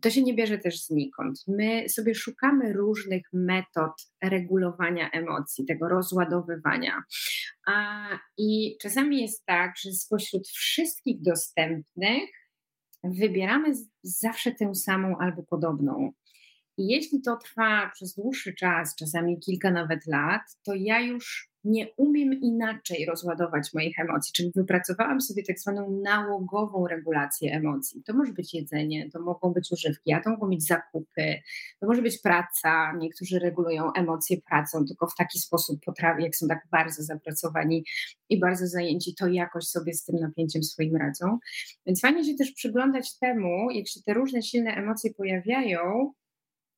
to 0.02 0.10
się 0.10 0.22
nie 0.22 0.34
bierze 0.34 0.58
też 0.58 0.84
znikąd. 0.84 1.44
My 1.48 1.88
sobie 1.88 2.14
szukamy 2.14 2.72
różnych 2.72 3.22
metod 3.32 3.92
regulowania 4.22 5.10
emocji, 5.10 5.66
tego 5.66 5.88
rozładowywania. 5.88 7.02
A, 7.66 8.06
I 8.38 8.76
czasami 8.82 9.22
jest 9.22 9.46
tak, 9.46 9.72
że 9.84 9.92
spośród 9.92 10.48
wszystkich 10.48 11.22
dostępnych 11.22 12.30
wybieramy 13.04 13.72
zawsze 14.02 14.52
tę 14.52 14.74
samą 14.74 15.18
albo 15.18 15.42
podobną. 15.42 16.12
I 16.78 16.86
jeśli 16.86 17.22
to 17.22 17.36
trwa 17.36 17.90
przez 17.94 18.14
dłuższy 18.14 18.54
czas, 18.54 18.94
czasami 18.94 19.40
kilka 19.40 19.70
nawet 19.70 20.06
lat, 20.06 20.42
to 20.62 20.74
ja 20.74 21.00
już 21.00 21.50
nie 21.64 21.88
umiem 21.96 22.34
inaczej 22.34 23.06
rozładować 23.06 23.74
moich 23.74 23.98
emocji, 23.98 24.32
czyli 24.32 24.52
wypracowałam 24.54 25.20
sobie 25.20 25.42
tak 25.42 25.60
zwaną 25.60 26.00
nałogową 26.04 26.86
regulację 26.86 27.52
emocji. 27.52 28.02
To 28.02 28.14
może 28.14 28.32
być 28.32 28.54
jedzenie, 28.54 29.10
to 29.10 29.20
mogą 29.20 29.52
być 29.52 29.72
używki, 29.72 30.12
a 30.12 30.20
to 30.20 30.30
mogą 30.30 30.48
być 30.48 30.66
zakupy, 30.66 31.42
to 31.80 31.86
może 31.86 32.02
być 32.02 32.18
praca. 32.18 32.92
Niektórzy 32.98 33.38
regulują 33.38 33.92
emocje 33.92 34.40
pracą, 34.40 34.84
tylko 34.84 35.06
w 35.06 35.14
taki 35.14 35.38
sposób 35.38 35.80
potrafią, 35.84 36.18
jak 36.18 36.36
są 36.36 36.48
tak 36.48 36.68
bardzo 36.70 37.02
zapracowani 37.02 37.84
i 38.28 38.40
bardzo 38.40 38.66
zajęci, 38.66 39.14
to 39.14 39.28
jakoś 39.28 39.64
sobie 39.64 39.94
z 39.94 40.04
tym 40.04 40.16
napięciem 40.16 40.62
swoim 40.62 40.96
radzą. 40.96 41.38
Więc 41.86 42.00
fajnie 42.00 42.24
się 42.24 42.34
też 42.34 42.52
przyglądać 42.52 43.18
temu, 43.18 43.70
jak 43.70 43.88
się 43.88 44.00
te 44.06 44.14
różne 44.14 44.42
silne 44.42 44.70
emocje 44.70 45.14
pojawiają, 45.14 46.12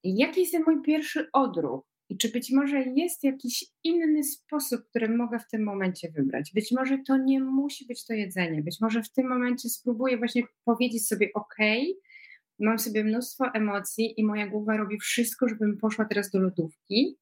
jaki 0.05 0.41
jest 0.41 0.67
mój 0.67 0.83
pierwszy 0.83 1.29
odruch 1.33 1.85
i 2.09 2.19
czy 2.19 2.29
być 2.29 2.53
może 2.53 2.83
jest 2.83 3.25
jakiś 3.25 3.65
inny 3.85 4.25
sposób, 4.25 4.81
który 4.89 5.17
mogę 5.17 5.39
w 5.39 5.49
tym 5.49 5.65
momencie 5.65 6.11
wybrać? 6.11 6.51
Być 6.55 6.73
może 6.73 6.99
to 7.07 7.17
nie 7.17 7.41
musi 7.41 7.87
być 7.87 8.07
to 8.07 8.15
jedzenie. 8.15 8.63
Być 8.63 8.81
może 8.81 9.03
w 9.03 9.13
tym 9.13 9.29
momencie 9.29 9.69
spróbuję 9.69 10.19
właśnie 10.19 10.43
powiedzieć 10.65 11.07
sobie: 11.07 11.31
OK, 11.35 11.57
mam 12.61 12.79
sobie 12.79 13.05
mnóstwo 13.05 13.45
emocji 13.55 14.15
i 14.21 14.25
moja 14.25 14.47
głowa 14.47 14.77
robi 14.77 14.99
wszystko, 14.99 15.49
żebym 15.49 15.79
poszła 15.79 16.05
teraz 16.05 16.31
do 16.31 16.39
lodówki, 16.39 17.19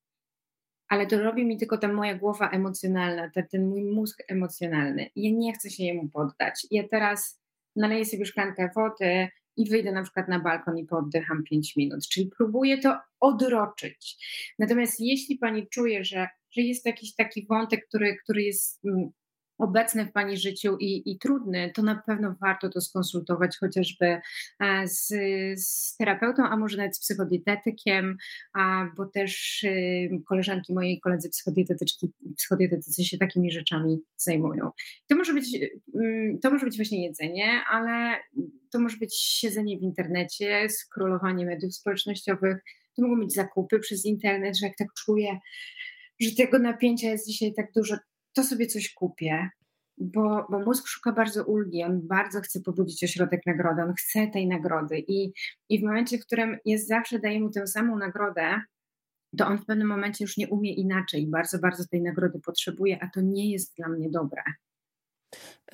ale 0.89 1.07
to 1.07 1.23
robi 1.23 1.45
mi 1.45 1.59
tylko 1.59 1.79
ta 1.79 1.93
moja 1.93 2.15
głowa 2.15 2.51
emocjonalna, 2.51 3.31
ten, 3.31 3.47
ten 3.49 3.69
mój 3.69 3.85
mózg 3.85 4.23
emocjonalny. 4.29 5.11
Ja 5.17 5.31
nie 5.33 5.53
chcę 5.53 5.71
się 5.71 5.85
jemu 5.85 6.09
poddać. 6.09 6.67
Ja 6.71 6.89
teraz 6.89 7.41
naleję 7.77 8.05
sobie 8.05 8.25
szklankę 8.25 8.71
wody, 8.77 9.29
i 9.57 9.71
wyjdę 9.71 9.93
na 9.93 10.03
przykład 10.03 10.29
na 10.29 10.41
balkon 10.41 10.79
i 10.79 10.85
pooddycham 10.87 11.43
5 11.43 11.77
minut. 11.77 12.09
Czyli 12.09 12.31
próbuję 12.37 12.79
to 12.79 12.99
odroczyć. 13.21 14.17
Natomiast 14.59 15.01
jeśli 15.01 15.39
pani 15.39 15.69
czuje, 15.69 16.05
że, 16.05 16.29
że 16.51 16.63
jest 16.63 16.87
jakiś 16.87 17.15
taki 17.15 17.47
wątek, 17.47 17.89
który, 17.89 18.17
który 18.25 18.43
jest 18.43 18.81
mm, 18.85 19.11
obecny 19.61 20.07
w 20.07 20.13
Pani 20.13 20.37
życiu 20.37 20.77
i, 20.81 21.11
i, 21.11 21.19
trudny, 21.19 21.73
to 21.75 21.83
na 21.83 22.03
pewno 22.07 22.35
warto 22.41 22.69
to 22.69 22.81
skonsultować 22.81 23.57
chociażby 23.59 24.21
e, 24.61 24.89
z, 24.89 25.09
z 25.61 25.97
terapeutą, 25.97 26.43
a 26.43 26.57
może 26.57 26.77
nawet 26.77 26.97
z 26.97 27.01
psychodietetykiem, 27.01 28.17
a, 28.55 28.87
bo 28.97 29.07
też 29.07 29.63
y, 29.63 30.11
koleżanki 30.27 30.75
mojej 30.75 31.01
koledzy 31.01 31.31
psychodietetyczki, 31.31 32.13
psychodietetycy 32.37 33.05
się 33.05 33.19
takimi 33.19 33.53
rzeczami 33.53 33.99
zajmują. 34.17 34.71
To 35.09 35.17
może 35.17 35.35
być, 35.35 35.59
mm, 35.95 36.39
to 36.39 36.51
może 36.51 36.67
być 36.67 36.77
właśnie 36.77 37.05
jedzenie, 37.05 37.61
ale 37.71 38.17
to 38.71 38.81
może 38.81 38.97
być 38.97 39.17
siedzenie 39.17 39.79
w 39.79 39.83
internecie, 39.83 40.69
skrolowanie 40.69 41.47
mediów 41.47 41.75
społecznościowych, 41.75 42.57
to 42.97 43.03
mogą 43.03 43.21
być 43.21 43.35
zakupy 43.35 43.79
przez 43.79 44.05
internet, 44.05 44.59
że 44.59 44.67
jak 44.67 44.77
tak 44.77 44.89
czuję, 45.05 45.39
że 46.21 46.31
tego 46.37 46.59
napięcia 46.59 47.11
jest 47.11 47.27
dzisiaj 47.27 47.55
tak 47.55 47.67
dużo, 47.77 47.97
to 48.33 48.45
sobie 48.45 48.67
coś 48.67 48.95
kupię, 48.95 49.51
bo, 49.99 50.47
bo 50.51 50.59
mózg 50.59 50.87
szuka 50.87 51.13
bardzo 51.13 51.45
ulgi, 51.45 51.85
on 51.85 52.01
bardzo 52.03 52.41
chce 52.41 52.61
pobudzić 52.61 53.05
ośrodek 53.05 53.41
nagrody, 53.47 53.83
on 53.83 53.95
chce 53.95 54.27
tej 54.27 54.49
nagrody 54.49 54.99
i, 55.09 55.33
i 55.69 55.81
w 55.81 55.83
momencie, 55.83 56.19
w 56.19 56.27
którym 56.27 56.57
jest 56.65 56.89
zawsze 56.89 57.19
daje 57.19 57.41
mu 57.41 57.51
tę 57.51 57.67
samą 57.67 57.99
nagrodę, 57.99 58.61
to 59.39 59.47
on 59.47 59.59
w 59.59 59.67
pewnym 59.67 59.89
momencie 59.89 60.25
już 60.25 60.37
nie 60.37 60.49
umie 60.49 60.75
inaczej, 60.75 61.27
bardzo, 61.27 61.59
bardzo 61.59 61.85
tej 61.91 62.03
nagrody 62.03 62.41
potrzebuje, 62.41 62.99
a 63.03 63.11
to 63.15 63.21
nie 63.21 63.53
jest 63.53 63.77
dla 63.77 63.89
mnie 63.89 64.11
dobre. 64.11 64.43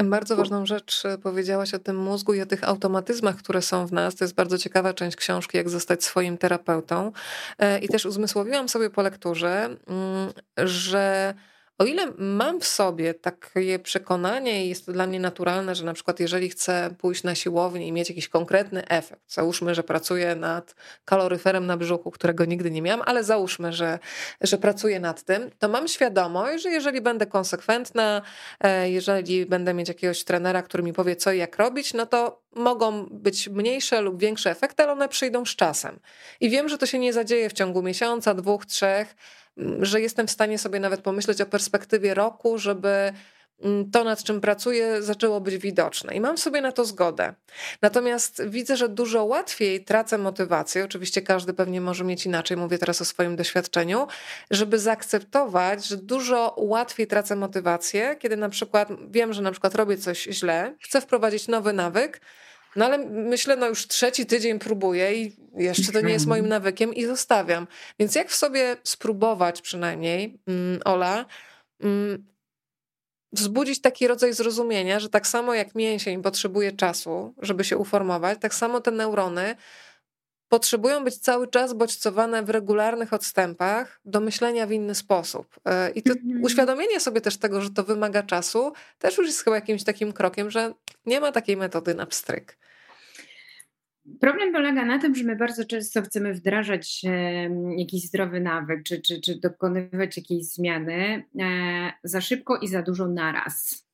Bardzo 0.04 0.36
ważną 0.36 0.66
rzecz 0.66 1.04
e, 1.04 1.18
powiedziałaś 1.18 1.74
o 1.74 1.78
tym 1.78 1.96
mózgu 1.96 2.34
i 2.34 2.40
o 2.40 2.46
tych 2.46 2.64
automatyzmach, 2.64 3.36
które 3.36 3.62
są 3.62 3.86
w 3.86 3.92
nas. 3.92 4.14
To 4.14 4.24
jest 4.24 4.34
bardzo 4.34 4.58
ciekawa 4.58 4.94
część 4.94 5.16
książki, 5.16 5.56
jak 5.56 5.68
zostać 5.68 6.04
swoim 6.04 6.38
terapeutą. 6.38 7.12
E, 7.58 7.78
I 7.78 7.88
też 7.88 8.06
uzmysłowiłam 8.06 8.68
sobie 8.68 8.90
po 8.90 9.02
lekturze, 9.02 9.64
mm, 9.64 10.32
że 10.56 11.34
o 11.78 11.84
ile 11.84 12.12
mam 12.18 12.60
w 12.60 12.66
sobie 12.66 13.14
takie 13.14 13.78
przekonanie 13.78 14.66
i 14.66 14.68
jest 14.68 14.86
to 14.86 14.92
dla 14.92 15.06
mnie 15.06 15.20
naturalne, 15.20 15.74
że 15.74 15.84
na 15.84 15.92
przykład 15.92 16.20
jeżeli 16.20 16.48
chcę 16.48 16.90
pójść 16.98 17.22
na 17.22 17.34
siłownię 17.34 17.86
i 17.86 17.92
mieć 17.92 18.08
jakiś 18.08 18.28
konkretny 18.28 18.88
efekt, 18.88 19.32
załóżmy, 19.32 19.74
że 19.74 19.82
pracuję 19.82 20.34
nad 20.34 20.74
kaloryferem 21.04 21.66
na 21.66 21.76
brzuchu, 21.76 22.10
którego 22.10 22.44
nigdy 22.44 22.70
nie 22.70 22.82
miałam, 22.82 23.02
ale 23.06 23.24
załóżmy, 23.24 23.72
że, 23.72 23.98
że 24.40 24.58
pracuję 24.58 25.00
nad 25.00 25.22
tym, 25.22 25.50
to 25.58 25.68
mam 25.68 25.88
świadomość, 25.88 26.62
że 26.62 26.70
jeżeli 26.70 27.00
będę 27.00 27.26
konsekwentna, 27.26 28.22
e, 28.60 28.90
jeżeli 28.90 29.46
będę 29.46 29.74
mieć 29.74 29.88
jakiegoś 29.88 30.24
trenera, 30.24 30.62
który 30.62 30.82
mi 30.82 30.92
powie 30.92 31.16
co 31.16 31.32
i 31.32 31.38
jak 31.38 31.56
robić, 31.56 31.94
no 31.94 32.06
to 32.06 32.42
mogą 32.54 33.06
być 33.10 33.48
mniejsze 33.48 34.00
lub 34.00 34.20
większe 34.20 34.50
efekty, 34.50 34.82
ale 34.82 34.92
one 34.92 35.08
przyjdą 35.08 35.44
z 35.44 35.56
czasem. 35.56 35.98
I 36.40 36.50
wiem, 36.50 36.68
że 36.68 36.78
to 36.78 36.86
się 36.86 36.98
nie 36.98 37.12
zadzieje 37.12 37.48
w 37.48 37.52
ciągu 37.52 37.82
miesiąca, 37.82 38.34
dwóch, 38.34 38.66
trzech, 38.66 39.14
że 39.80 40.00
jestem 40.00 40.26
w 40.26 40.30
stanie 40.30 40.58
sobie 40.58 40.80
nawet 40.80 41.00
pomyśleć 41.00 41.40
o 41.40 41.46
perspektywie 41.46 42.14
roku, 42.14 42.58
żeby 42.58 43.12
mm, 43.60 43.90
to, 43.90 44.04
nad 44.04 44.22
czym 44.22 44.40
pracuję, 44.40 45.02
zaczęło 45.02 45.40
być 45.40 45.58
widoczne. 45.58 46.14
I 46.14 46.20
mam 46.20 46.38
sobie 46.38 46.60
na 46.60 46.72
to 46.72 46.84
zgodę. 46.84 47.34
Natomiast 47.82 48.42
widzę, 48.48 48.76
że 48.76 48.88
dużo 48.88 49.24
łatwiej 49.24 49.84
tracę 49.84 50.18
motywację. 50.18 50.84
Oczywiście 50.84 51.22
każdy 51.22 51.54
pewnie 51.54 51.80
może 51.80 52.04
mieć 52.04 52.26
inaczej, 52.26 52.56
mówię 52.56 52.78
teraz 52.78 53.02
o 53.02 53.04
swoim 53.04 53.36
doświadczeniu, 53.36 54.06
żeby 54.50 54.78
zaakceptować, 54.78 55.86
że 55.86 55.96
dużo 55.96 56.54
łatwiej 56.58 57.06
tracę 57.06 57.36
motywację, 57.36 58.16
kiedy 58.18 58.36
na 58.36 58.48
przykład 58.48 58.88
wiem, 59.10 59.32
że 59.32 59.42
na 59.42 59.50
przykład 59.50 59.74
robię 59.74 59.96
coś 59.96 60.22
źle, 60.22 60.74
chcę 60.80 61.00
wprowadzić 61.00 61.48
nowy 61.48 61.72
nawyk, 61.72 62.20
no 62.76 62.84
ale 62.84 62.98
myślę, 63.08 63.56
no 63.56 63.68
już 63.68 63.88
trzeci 63.88 64.26
tydzień 64.26 64.58
próbuję 64.58 65.14
i 65.14 65.36
jeszcze 65.56 65.92
to 65.92 66.00
nie 66.00 66.12
jest 66.12 66.26
moim 66.26 66.48
nawykiem 66.48 66.94
i 66.94 67.04
zostawiam. 67.04 67.66
Więc 67.98 68.14
jak 68.14 68.30
w 68.30 68.34
sobie 68.34 68.76
spróbować 68.84 69.62
przynajmniej, 69.62 70.38
mm, 70.46 70.80
Ola, 70.84 71.24
mm, 71.80 72.26
wzbudzić 73.32 73.80
taki 73.80 74.06
rodzaj 74.06 74.32
zrozumienia, 74.32 75.00
że 75.00 75.08
tak 75.08 75.26
samo 75.26 75.54
jak 75.54 75.74
mięsień 75.74 76.22
potrzebuje 76.22 76.72
czasu, 76.72 77.34
żeby 77.42 77.64
się 77.64 77.76
uformować, 77.76 78.38
tak 78.40 78.54
samo 78.54 78.80
te 78.80 78.90
neurony 78.90 79.56
potrzebują 80.48 81.04
być 81.04 81.18
cały 81.18 81.48
czas 81.48 81.72
bodźcowane 81.72 82.42
w 82.42 82.50
regularnych 82.50 83.12
odstępach 83.12 84.00
do 84.04 84.20
myślenia 84.20 84.66
w 84.66 84.72
inny 84.72 84.94
sposób. 84.94 85.60
E, 85.64 85.90
I 85.90 86.02
to 86.02 86.12
mhm. 86.12 86.42
uświadomienie 86.42 87.00
sobie 87.00 87.20
też 87.20 87.36
tego, 87.36 87.60
że 87.60 87.70
to 87.70 87.84
wymaga 87.84 88.22
czasu, 88.22 88.72
też 88.98 89.18
już 89.18 89.26
jest 89.26 89.44
chyba 89.44 89.56
jakimś 89.56 89.84
takim 89.84 90.12
krokiem, 90.12 90.50
że 90.50 90.74
nie 91.06 91.20
ma 91.20 91.32
takiej 91.32 91.56
metody 91.56 91.94
na 91.94 92.06
pstryk. 92.06 92.58
Problem 94.20 94.52
polega 94.52 94.84
na 94.84 94.98
tym, 94.98 95.14
że 95.14 95.24
my 95.24 95.36
bardzo 95.36 95.64
często 95.64 96.02
chcemy 96.02 96.34
wdrażać 96.34 97.02
jakiś 97.76 98.02
zdrowy 98.02 98.40
nawyk, 98.40 98.82
czy, 98.82 99.02
czy, 99.02 99.20
czy 99.20 99.40
dokonywać 99.40 100.16
jakiejś 100.16 100.44
zmiany 100.44 101.24
e, 101.40 101.92
za 102.04 102.20
szybko 102.20 102.56
i 102.58 102.68
za 102.68 102.82
dużo 102.82 103.08
naraz. 103.08 103.86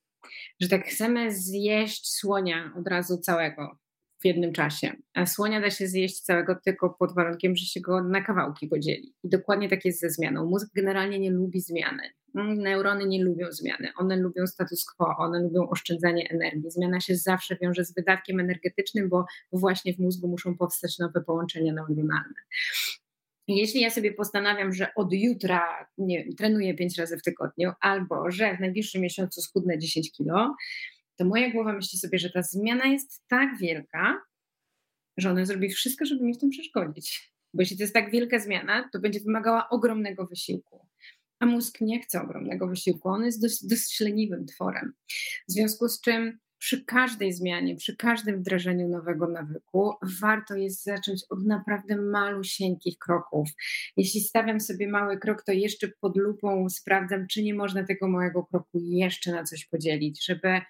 Że 0.60 0.68
tak 0.68 0.86
chcemy 0.86 1.32
zjeść 1.32 2.10
słonia 2.10 2.72
od 2.78 2.88
razu 2.88 3.18
całego 3.18 3.81
w 4.22 4.24
jednym 4.24 4.52
czasie. 4.52 4.92
A 5.14 5.26
słonia 5.26 5.60
da 5.60 5.70
się 5.70 5.86
zjeść 5.86 6.20
całego 6.20 6.56
tylko 6.64 6.90
pod 6.90 7.14
warunkiem, 7.14 7.56
że 7.56 7.66
się 7.66 7.80
go 7.80 8.04
na 8.04 8.20
kawałki 8.20 8.68
podzieli. 8.68 9.14
I 9.24 9.28
dokładnie 9.28 9.68
tak 9.68 9.84
jest 9.84 10.00
ze 10.00 10.10
zmianą. 10.10 10.46
Mózg 10.46 10.68
generalnie 10.74 11.18
nie 11.18 11.30
lubi 11.30 11.60
zmiany. 11.60 12.02
Neurony 12.34 13.06
nie 13.06 13.24
lubią 13.24 13.46
zmiany, 13.50 13.88
one 13.96 14.16
lubią 14.16 14.46
status 14.46 14.84
quo, 14.84 15.16
one 15.18 15.42
lubią 15.42 15.68
oszczędzanie 15.68 16.28
energii. 16.30 16.70
Zmiana 16.70 17.00
się 17.00 17.16
zawsze 17.16 17.56
wiąże 17.62 17.84
z 17.84 17.94
wydatkiem 17.94 18.40
energetycznym, 18.40 19.08
bo 19.08 19.24
właśnie 19.52 19.94
w 19.94 19.98
mózgu 19.98 20.28
muszą 20.28 20.56
powstać 20.56 20.98
nowe 20.98 21.20
połączenia 21.20 21.72
neuronalne. 21.72 22.34
Jeśli 23.48 23.80
ja 23.80 23.90
sobie 23.90 24.12
postanawiam, 24.12 24.72
że 24.72 24.94
od 24.94 25.12
jutra 25.12 25.88
nie, 25.98 26.34
trenuję 26.34 26.74
pięć 26.74 26.98
razy 26.98 27.16
w 27.16 27.22
tygodniu, 27.22 27.72
albo 27.80 28.30
że 28.30 28.56
w 28.56 28.60
najbliższym 28.60 29.02
miesiącu 29.02 29.40
schudnę 29.40 29.78
10 29.78 30.12
kilo, 30.12 30.54
to 31.16 31.24
moja 31.24 31.50
głowa 31.50 31.72
myśli 31.72 31.98
sobie, 31.98 32.18
że 32.18 32.30
ta 32.30 32.42
zmiana 32.42 32.86
jest 32.86 33.22
tak 33.28 33.58
wielka, 33.58 34.22
że 35.16 35.30
ona 35.30 35.44
zrobi 35.44 35.70
wszystko, 35.70 36.04
żeby 36.04 36.24
mi 36.24 36.34
w 36.34 36.38
tym 36.38 36.50
przeszkodzić. 36.50 37.32
Bo 37.54 37.62
jeśli 37.62 37.76
to 37.76 37.82
jest 37.82 37.94
tak 37.94 38.10
wielka 38.10 38.38
zmiana, 38.38 38.88
to 38.92 38.98
będzie 38.98 39.20
wymagała 39.20 39.68
ogromnego 39.68 40.26
wysiłku. 40.26 40.86
A 41.40 41.46
mózg 41.46 41.80
nie 41.80 42.00
chce 42.00 42.22
ogromnego 42.22 42.66
wysiłku, 42.66 43.08
on 43.08 43.24
jest 43.24 43.42
dość, 43.42 43.66
dość 43.66 44.00
leniwym 44.00 44.46
tworem. 44.46 44.92
W 45.48 45.52
związku 45.52 45.88
z 45.88 46.00
czym 46.00 46.38
przy 46.58 46.84
każdej 46.84 47.32
zmianie, 47.32 47.76
przy 47.76 47.96
każdym 47.96 48.40
wdrożeniu 48.40 48.88
nowego 48.88 49.28
nawyku, 49.28 49.92
warto 50.20 50.56
jest 50.56 50.84
zacząć 50.84 51.22
od 51.30 51.44
naprawdę 51.44 51.96
malusieńkich 51.96 52.98
kroków. 52.98 53.48
Jeśli 53.96 54.20
stawiam 54.20 54.60
sobie 54.60 54.88
mały 54.88 55.18
krok, 55.18 55.42
to 55.42 55.52
jeszcze 55.52 55.88
pod 56.00 56.16
lupą 56.16 56.68
sprawdzam, 56.70 57.26
czy 57.26 57.42
nie 57.42 57.54
można 57.54 57.84
tego 57.84 58.08
małego 58.08 58.44
kroku 58.44 58.78
jeszcze 58.82 59.32
na 59.32 59.44
coś 59.44 59.64
podzielić, 59.64 60.24
żeby 60.26 60.60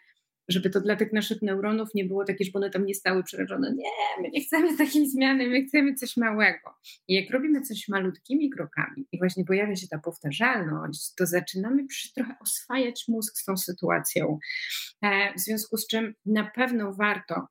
żeby 0.53 0.71
to 0.71 0.81
dla 0.81 0.97
tych 0.97 1.13
naszych 1.13 1.43
neuronów 1.43 1.89
nie 1.95 2.05
było 2.05 2.25
takie, 2.25 2.45
żeby 2.45 2.59
one 2.59 2.71
tam 2.71 2.87
nie 2.87 2.95
stały 2.95 3.23
przerażone. 3.23 3.73
Nie, 3.77 4.23
my 4.23 4.31
nie 4.31 4.41
chcemy 4.41 4.77
takiej 4.87 5.11
zmiany, 5.11 5.49
my 5.49 5.65
chcemy 5.65 5.95
coś 5.95 6.17
małego. 6.17 6.75
I 7.09 7.15
jak 7.15 7.31
robimy 7.31 7.61
coś 7.61 7.89
malutkimi 7.89 8.51
krokami 8.51 9.07
i 9.13 9.19
właśnie 9.19 9.45
pojawia 9.45 9.77
się 9.77 9.89
ta 9.89 9.99
powtarzalność, 9.99 11.15
to 11.15 11.27
zaczynamy 11.27 11.87
przy, 11.87 12.15
trochę 12.15 12.35
oswajać 12.41 13.05
mózg 13.09 13.39
z 13.39 13.45
tą 13.45 13.57
sytuacją. 13.57 14.39
E, 15.03 15.35
w 15.35 15.41
związku 15.41 15.77
z 15.77 15.87
czym 15.87 16.15
na 16.27 16.45
pewno 16.45 16.93
warto 16.93 17.47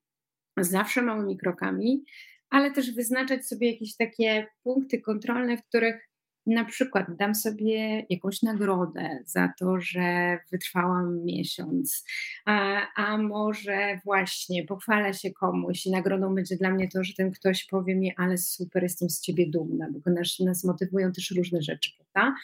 zawsze 0.58 1.02
małymi 1.02 1.38
krokami, 1.38 2.04
ale 2.50 2.72
też 2.72 2.92
wyznaczać 2.92 3.48
sobie 3.48 3.72
jakieś 3.72 3.96
takie 3.96 4.48
punkty 4.64 5.02
kontrolne, 5.02 5.58
w 5.58 5.64
których 5.64 6.11
na 6.46 6.66
przykład 6.66 7.06
dam 7.16 7.36
sobie 7.36 8.06
jakąś 8.10 8.42
nagrodę 8.42 9.20
za 9.26 9.54
to, 9.60 9.80
że 9.80 10.38
wytrwałam 10.52 11.24
miesiąc, 11.24 12.06
a, 12.46 12.88
a 12.96 13.18
może 13.18 14.00
właśnie 14.06 14.66
pochwalę 14.66 15.14
się 15.14 15.32
komuś 15.32 15.86
i 15.86 15.92
nagrodą 15.92 16.36
będzie 16.36 16.56
dla 16.56 16.72
mnie 16.72 16.90
to, 16.90 17.04
że 17.04 17.14
ten 17.14 17.32
ktoś 17.32 17.66
powie 17.66 17.96
mi, 17.96 18.14
ale 18.18 18.38
super, 18.38 18.84
jestem 18.84 19.10
z 19.10 19.22
ciebie 19.22 19.50
dumna, 19.50 19.88
bo 19.92 20.12
nas, 20.12 20.40
nas 20.40 20.64
motywują 20.64 21.12
też 21.12 21.32
różne 21.32 21.62
rzeczy, 21.62 21.92
prawda? 21.98 22.36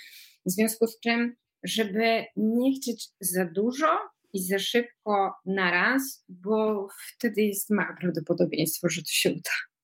W 0.45 0.51
związku 0.51 0.87
z 0.87 0.99
czym, 0.99 1.35
żeby 1.63 2.25
nie 2.37 2.75
chcieć 2.75 3.09
za 3.19 3.45
dużo 3.45 3.99
i 4.33 4.43
za 4.43 4.59
szybko 4.59 5.33
na 5.45 5.71
raz, 5.71 6.25
bo 6.29 6.87
wtedy 7.15 7.41
jest 7.41 7.69
małe 7.69 7.95
prawdopodobieństwo, 7.99 8.89
że 8.89 9.01
to 9.01 9.11
się 9.11 9.31
uda. 9.31 9.76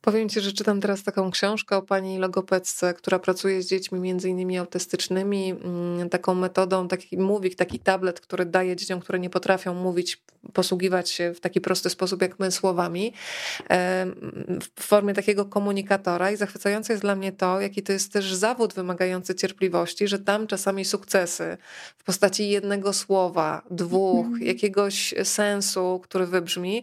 Powiem 0.00 0.28
Ci, 0.28 0.40
że 0.40 0.52
czytam 0.52 0.80
teraz 0.80 1.02
taką 1.02 1.30
książkę 1.30 1.76
o 1.76 1.82
pani 1.82 2.18
logopedce, 2.18 2.94
która 2.94 3.18
pracuje 3.18 3.62
z 3.62 3.66
dziećmi 3.66 4.00
między 4.00 4.28
innymi 4.28 4.58
autystycznymi, 4.58 5.50
mm, 5.50 6.08
taką 6.08 6.34
metodą, 6.34 6.88
taki 6.88 7.18
mówik, 7.18 7.54
taki 7.54 7.78
tablet, 7.78 8.20
który 8.20 8.46
daje 8.46 8.76
dzieciom, 8.76 9.00
które 9.00 9.18
nie 9.18 9.30
potrafią 9.30 9.74
mówić, 9.74 10.22
posługiwać 10.52 11.10
się 11.10 11.34
w 11.34 11.40
taki 11.40 11.60
prosty 11.60 11.90
sposób 11.90 12.22
jak 12.22 12.38
my 12.38 12.50
słowami, 12.50 13.12
w 14.76 14.82
formie 14.82 15.14
takiego 15.14 15.44
komunikatora 15.44 16.30
i 16.30 16.36
zachwycające 16.36 16.92
jest 16.92 17.02
dla 17.02 17.16
mnie 17.16 17.32
to, 17.32 17.60
jaki 17.60 17.82
to 17.82 17.92
jest 17.92 18.12
też 18.12 18.34
zawód 18.34 18.74
wymagający 18.74 19.34
cierpliwości, 19.34 20.08
że 20.08 20.18
tam 20.18 20.46
czasami 20.46 20.84
sukcesy 20.84 21.56
w 21.96 22.04
postaci 22.04 22.48
jednego 22.48 22.92
słowa, 22.92 23.62
dwóch, 23.70 24.26
mhm. 24.26 24.46
jakiegoś 24.46 25.14
sensu, 25.24 26.00
który 26.02 26.26
wybrzmi, 26.26 26.82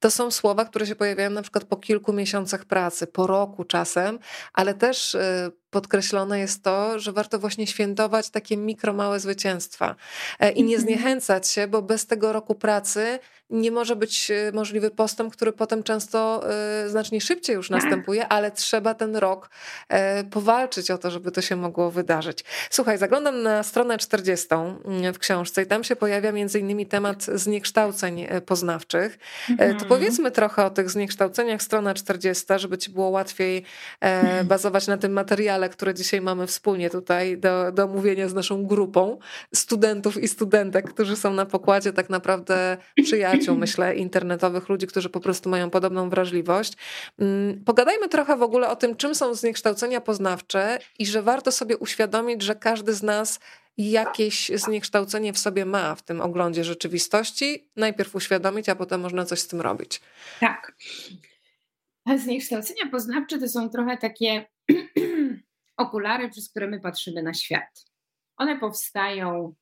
to 0.00 0.10
są 0.10 0.30
słowa, 0.30 0.64
które 0.64 0.86
się 0.86 0.94
pojawiają 0.94 1.30
na 1.30 1.42
przykład 1.42 1.64
po 1.64 1.76
kilku 1.76 2.12
miesiącach 2.12 2.31
miesiącach 2.32 2.64
pracy, 2.64 3.06
po 3.06 3.26
roku 3.26 3.64
czasem, 3.64 4.18
ale 4.52 4.74
też 4.74 5.14
y, 5.14 5.52
podkreślone 5.72 6.38
jest 6.38 6.62
to, 6.62 6.98
że 6.98 7.12
warto 7.12 7.38
właśnie 7.38 7.66
świętować 7.66 8.30
takie 8.30 8.56
mikro, 8.56 8.92
małe 8.92 9.20
zwycięstwa 9.20 9.96
e, 10.40 10.50
i 10.50 10.64
nie 10.64 10.76
mhm. 10.76 10.80
zniechęcać 10.80 11.48
się, 11.48 11.68
bo 11.68 11.82
bez 11.82 12.06
tego 12.06 12.32
roku 12.32 12.54
pracy 12.54 13.18
nie 13.50 13.70
może 13.70 13.96
być 13.96 14.30
e, 14.30 14.52
możliwy 14.52 14.90
postęp, 14.90 15.32
który 15.32 15.52
potem 15.52 15.82
często 15.82 16.42
e, 16.50 16.88
znacznie 16.88 17.20
szybciej 17.20 17.56
już 17.56 17.68
tak. 17.68 17.82
następuje, 17.82 18.28
ale 18.28 18.50
trzeba 18.50 18.94
ten 18.94 19.16
rok 19.16 19.50
powalczyć 20.30 20.90
o 20.90 20.98
to, 20.98 21.10
żeby 21.10 21.32
to 21.32 21.40
się 21.40 21.56
mogło 21.56 21.90
wydarzyć. 21.90 22.44
Słuchaj, 22.70 22.98
zaglądam 22.98 23.42
na 23.42 23.62
stronę 23.62 23.98
40 23.98 24.46
mm, 24.54 25.14
w 25.14 25.18
książce 25.18 25.62
i 25.62 25.66
tam 25.66 25.84
się 25.84 25.96
pojawia 25.96 26.32
między 26.32 26.60
innymi 26.60 26.86
temat 26.86 27.22
zniekształceń 27.22 28.26
poznawczych. 28.46 29.18
To 29.46 29.64
mhm. 29.64 29.88
powiedzmy 29.88 30.30
trochę 30.30 30.64
o 30.64 30.70
tych 30.70 30.90
zniekształceniach, 30.90 31.62
strona 31.62 31.94
40, 31.94 32.44
żeby 32.56 32.78
ci 32.78 32.90
było 32.90 33.08
łatwiej 33.08 33.64
bazować 34.44 34.86
na 34.86 34.96
tym 34.96 35.12
materiale, 35.12 35.61
które 35.68 35.94
dzisiaj 35.94 36.20
mamy 36.20 36.46
wspólnie 36.46 36.90
tutaj 36.90 37.38
do, 37.38 37.72
do 37.72 37.84
omówienia 37.84 38.28
z 38.28 38.34
naszą 38.34 38.66
grupą 38.66 39.18
studentów 39.54 40.22
i 40.22 40.28
studentek, 40.28 40.90
którzy 40.94 41.16
są 41.16 41.32
na 41.32 41.46
pokładzie 41.46 41.92
tak 41.92 42.10
naprawdę 42.10 42.76
przyjaciół, 43.02 43.56
myślę, 43.64 43.96
internetowych 43.96 44.68
ludzi, 44.68 44.86
którzy 44.86 45.08
po 45.08 45.20
prostu 45.20 45.50
mają 45.50 45.70
podobną 45.70 46.10
wrażliwość. 46.10 46.72
Mm, 47.18 47.64
pogadajmy 47.64 48.08
trochę 48.08 48.36
w 48.36 48.42
ogóle 48.42 48.68
o 48.68 48.76
tym, 48.76 48.96
czym 48.96 49.14
są 49.14 49.34
zniekształcenia 49.34 50.00
poznawcze 50.00 50.78
i 50.98 51.06
że 51.06 51.22
warto 51.22 51.52
sobie 51.52 51.76
uświadomić, 51.76 52.42
że 52.42 52.54
każdy 52.54 52.94
z 52.94 53.02
nas 53.02 53.40
jakieś 53.76 54.50
zniekształcenie 54.54 55.32
w 55.32 55.38
sobie 55.38 55.64
ma 55.64 55.94
w 55.94 56.02
tym 56.02 56.20
oglądzie 56.20 56.64
rzeczywistości. 56.64 57.70
Najpierw 57.76 58.14
uświadomić, 58.14 58.68
a 58.68 58.74
potem 58.74 59.00
można 59.00 59.24
coś 59.24 59.40
z 59.40 59.48
tym 59.48 59.60
robić. 59.60 60.00
Tak. 60.40 60.72
Zniekształcenia 62.16 62.90
poznawcze 62.90 63.38
to 63.38 63.48
są 63.48 63.70
trochę 63.70 63.96
takie 63.96 64.44
okulary, 65.82 66.30
przez 66.30 66.50
które 66.50 66.68
my 66.68 66.80
patrzymy 66.80 67.22
na 67.22 67.34
świat. 67.34 67.84
One 68.36 68.58
powstają 68.58 69.54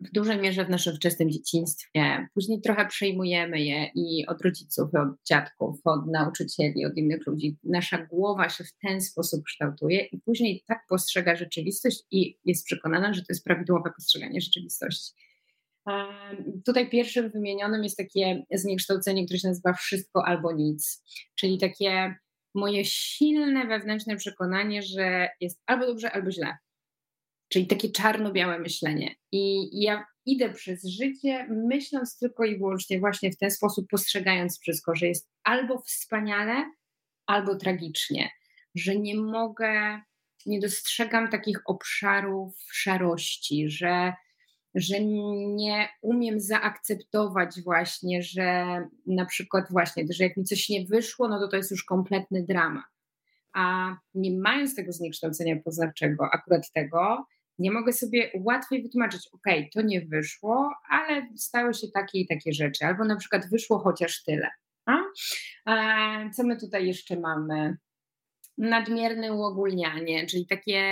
w 0.00 0.10
dużej 0.12 0.38
mierze 0.38 0.64
w 0.64 0.70
naszym 0.70 0.96
wczesnym 0.96 1.30
dzieciństwie. 1.30 2.28
Później 2.34 2.60
trochę 2.60 2.86
przejmujemy 2.86 3.60
je 3.60 3.90
i 3.94 4.26
od 4.26 4.42
rodziców, 4.42 4.94
od 4.94 5.08
dziadków, 5.28 5.80
od 5.84 6.06
nauczycieli, 6.06 6.86
od 6.86 6.96
innych 6.96 7.26
ludzi. 7.26 7.56
Nasza 7.64 8.06
głowa 8.06 8.48
się 8.48 8.64
w 8.64 8.72
ten 8.82 9.00
sposób 9.00 9.44
kształtuje 9.44 10.04
i 10.04 10.20
później 10.20 10.64
tak 10.66 10.78
postrzega 10.88 11.36
rzeczywistość 11.36 12.02
i 12.10 12.38
jest 12.44 12.66
przekonana, 12.66 13.14
że 13.14 13.20
to 13.20 13.26
jest 13.28 13.44
prawidłowe 13.44 13.90
postrzeganie 13.96 14.40
rzeczywistości. 14.40 15.12
Tutaj 16.66 16.90
pierwszym 16.90 17.30
wymienionym 17.30 17.84
jest 17.84 17.96
takie 17.96 18.42
zniekształcenie, 18.52 19.24
które 19.24 19.38
się 19.38 19.48
nazywa 19.48 19.72
wszystko 19.72 20.26
albo 20.26 20.52
nic, 20.52 21.02
czyli 21.34 21.58
takie 21.58 22.14
moje 22.54 22.84
silne 22.84 23.66
wewnętrzne 23.66 24.16
przekonanie, 24.16 24.82
że 24.82 25.28
jest 25.40 25.62
albo 25.66 25.86
dobrze, 25.86 26.12
albo 26.12 26.30
źle. 26.30 26.56
Czyli 27.48 27.66
takie 27.66 27.90
czarno-białe 27.90 28.58
myślenie. 28.58 29.14
I 29.32 29.68
ja 29.82 30.04
idę 30.26 30.52
przez 30.52 30.84
życie 30.86 31.46
myśląc 31.50 32.18
tylko 32.18 32.44
i 32.44 32.58
wyłącznie 32.58 33.00
właśnie 33.00 33.32
w 33.32 33.38
ten 33.38 33.50
sposób, 33.50 33.86
postrzegając 33.90 34.60
wszystko, 34.60 34.94
że 34.94 35.06
jest 35.06 35.30
albo 35.44 35.78
wspaniale, 35.78 36.70
albo 37.26 37.56
tragicznie, 37.56 38.30
że 38.74 38.96
nie 38.96 39.16
mogę, 39.16 40.00
nie 40.46 40.60
dostrzegam 40.60 41.30
takich 41.30 41.60
obszarów 41.66 42.54
szarości, 42.72 43.70
że 43.70 44.12
że 44.74 45.00
nie 45.00 45.88
umiem 46.02 46.40
zaakceptować 46.40 47.62
właśnie, 47.64 48.22
że 48.22 48.64
na 49.06 49.24
przykład 49.24 49.64
właśnie, 49.70 50.04
że 50.10 50.24
jak 50.24 50.36
mi 50.36 50.44
coś 50.44 50.68
nie 50.68 50.86
wyszło, 50.86 51.28
no 51.28 51.40
to 51.40 51.48
to 51.48 51.56
jest 51.56 51.70
już 51.70 51.84
kompletny 51.84 52.44
dramat. 52.48 52.84
A 53.52 53.94
nie 54.14 54.38
mając 54.38 54.74
tego 54.74 54.92
zniekształcenia 54.92 55.56
poznawczego, 55.64 56.28
akurat 56.32 56.72
tego, 56.72 57.26
nie 57.58 57.70
mogę 57.70 57.92
sobie 57.92 58.30
łatwiej 58.44 58.82
wytłumaczyć, 58.82 59.28
ok, 59.32 59.46
to 59.74 59.82
nie 59.82 60.00
wyszło, 60.00 60.70
ale 60.90 61.28
stały 61.36 61.74
się 61.74 61.86
takie 61.94 62.18
i 62.18 62.26
takie 62.26 62.52
rzeczy, 62.52 62.86
albo 62.86 63.04
na 63.04 63.16
przykład 63.16 63.50
wyszło 63.50 63.78
chociaż 63.78 64.22
tyle. 64.22 64.50
A? 64.86 64.96
A 65.64 66.30
co 66.30 66.44
my 66.44 66.56
tutaj 66.56 66.86
jeszcze 66.86 67.20
mamy? 67.20 67.76
Nadmierne 68.58 69.32
uogólnianie, 69.32 70.26
czyli 70.26 70.46
takie 70.46 70.82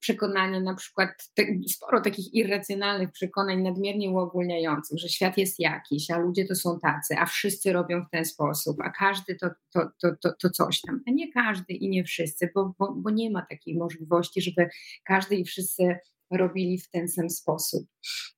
przekonanie, 0.00 0.60
na 0.60 0.74
przykład 0.74 1.08
te, 1.34 1.42
sporo 1.68 2.00
takich 2.00 2.34
irracjonalnych 2.34 3.12
przekonań 3.12 3.62
nadmiernie 3.62 4.10
uogólniających, 4.10 4.98
że 4.98 5.08
świat 5.08 5.38
jest 5.38 5.60
jakiś, 5.60 6.10
a 6.10 6.18
ludzie 6.18 6.44
to 6.44 6.54
są 6.54 6.80
tacy, 6.80 7.14
a 7.18 7.26
wszyscy 7.26 7.72
robią 7.72 8.04
w 8.04 8.10
ten 8.10 8.24
sposób, 8.24 8.76
a 8.82 8.90
każdy 8.90 9.34
to, 9.34 9.46
to, 9.72 9.80
to, 10.00 10.08
to, 10.22 10.32
to 10.32 10.50
coś 10.50 10.80
tam, 10.80 11.00
a 11.08 11.10
nie 11.10 11.32
każdy 11.32 11.72
i 11.72 11.88
nie 11.88 12.04
wszyscy, 12.04 12.50
bo, 12.54 12.74
bo, 12.78 12.92
bo 12.92 13.10
nie 13.10 13.30
ma 13.30 13.46
takiej 13.50 13.76
możliwości, 13.76 14.42
żeby 14.42 14.68
każdy 15.04 15.36
i 15.36 15.44
wszyscy 15.44 15.98
robili 16.30 16.78
w 16.78 16.90
ten 16.90 17.08
sam 17.08 17.30
sposób. 17.30 17.86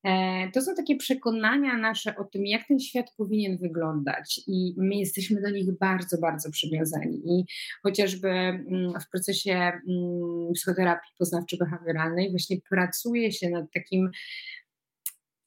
E, 0.05 0.51
to 0.51 0.63
są 0.63 0.75
takie 0.75 0.97
przekonania 0.97 1.79
nasze 1.79 2.17
o 2.17 2.25
tym, 2.25 2.47
jak 2.47 2.67
ten 2.69 2.81
świat 2.81 3.07
powinien 3.17 3.59
wyglądać, 3.59 4.41
i 4.47 4.75
my 4.79 4.97
jesteśmy 4.97 5.43
do 5.43 5.51
nich 5.51 5.79
bardzo, 5.79 6.19
bardzo 6.19 6.51
przywiązani. 6.51 7.23
I 7.27 7.45
chociażby 7.83 8.29
mm, 8.29 9.01
w 9.01 9.11
procesie 9.11 9.53
mm, 9.53 10.53
psychoterapii 10.55 11.11
poznawczo-behawioralnej 11.21 12.31
właśnie 12.31 12.57
pracuje 12.71 13.33
się 13.33 13.51
nad 13.51 13.65
takim 13.75 14.11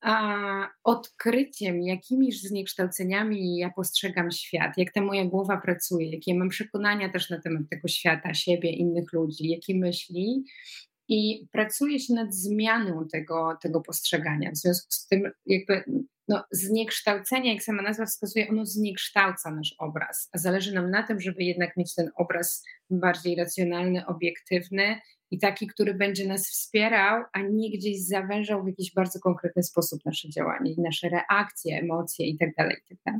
a, 0.05 0.69
odkryciem, 0.83 1.81
jakimi 1.81 2.31
zniekształceniami 2.31 3.57
ja 3.57 3.69
postrzegam 3.75 4.31
świat, 4.31 4.77
jak 4.77 4.93
ta 4.93 5.01
moja 5.01 5.25
głowa 5.25 5.57
pracuje, 5.57 6.11
jakie 6.11 6.35
mam 6.35 6.49
przekonania 6.49 7.09
też 7.09 7.29
na 7.29 7.41
temat 7.41 7.61
tego 7.69 7.87
świata, 7.87 8.33
siebie, 8.33 8.69
innych 8.71 9.13
ludzi, 9.13 9.49
jakie 9.49 9.75
myśli, 9.75 10.43
i 11.07 11.47
pracuje 11.51 11.99
się 11.99 12.13
nad 12.13 12.33
zmianą 12.33 13.07
tego, 13.11 13.57
tego 13.61 13.81
postrzegania. 13.81 14.51
W 14.51 14.57
związku 14.57 14.87
z 14.91 15.07
tym, 15.07 15.31
jakby 15.45 15.83
no, 16.27 16.43
zniekształcenie, 16.51 17.53
jak 17.53 17.63
sama 17.63 17.81
nazwa 17.81 18.05
wskazuje, 18.05 18.49
ono 18.49 18.65
zniekształca 18.65 19.51
nasz 19.51 19.75
obraz, 19.77 20.29
a 20.33 20.37
zależy 20.37 20.73
nam 20.73 20.91
na 20.91 21.03
tym, 21.03 21.19
żeby 21.19 21.43
jednak 21.43 21.77
mieć 21.77 21.95
ten 21.95 22.09
obraz 22.15 22.63
bardziej 22.89 23.35
racjonalny, 23.35 24.05
obiektywny 24.05 24.99
i 25.31 25.39
taki, 25.39 25.67
który 25.67 25.93
będzie 25.93 26.27
nas 26.27 26.47
wspierał, 26.49 27.23
a 27.33 27.41
nie 27.41 27.71
gdzieś 27.71 28.07
zawężał 28.07 28.63
w 28.63 28.67
jakiś 28.67 28.93
bardzo 28.93 29.19
konkretny 29.19 29.63
sposób 29.63 30.05
nasze 30.05 30.29
działanie, 30.29 30.75
nasze 30.77 31.09
reakcje, 31.09 31.79
emocje 31.79 32.27
itd. 32.27 32.53
Tak 32.57 32.81
itd. 32.89 33.19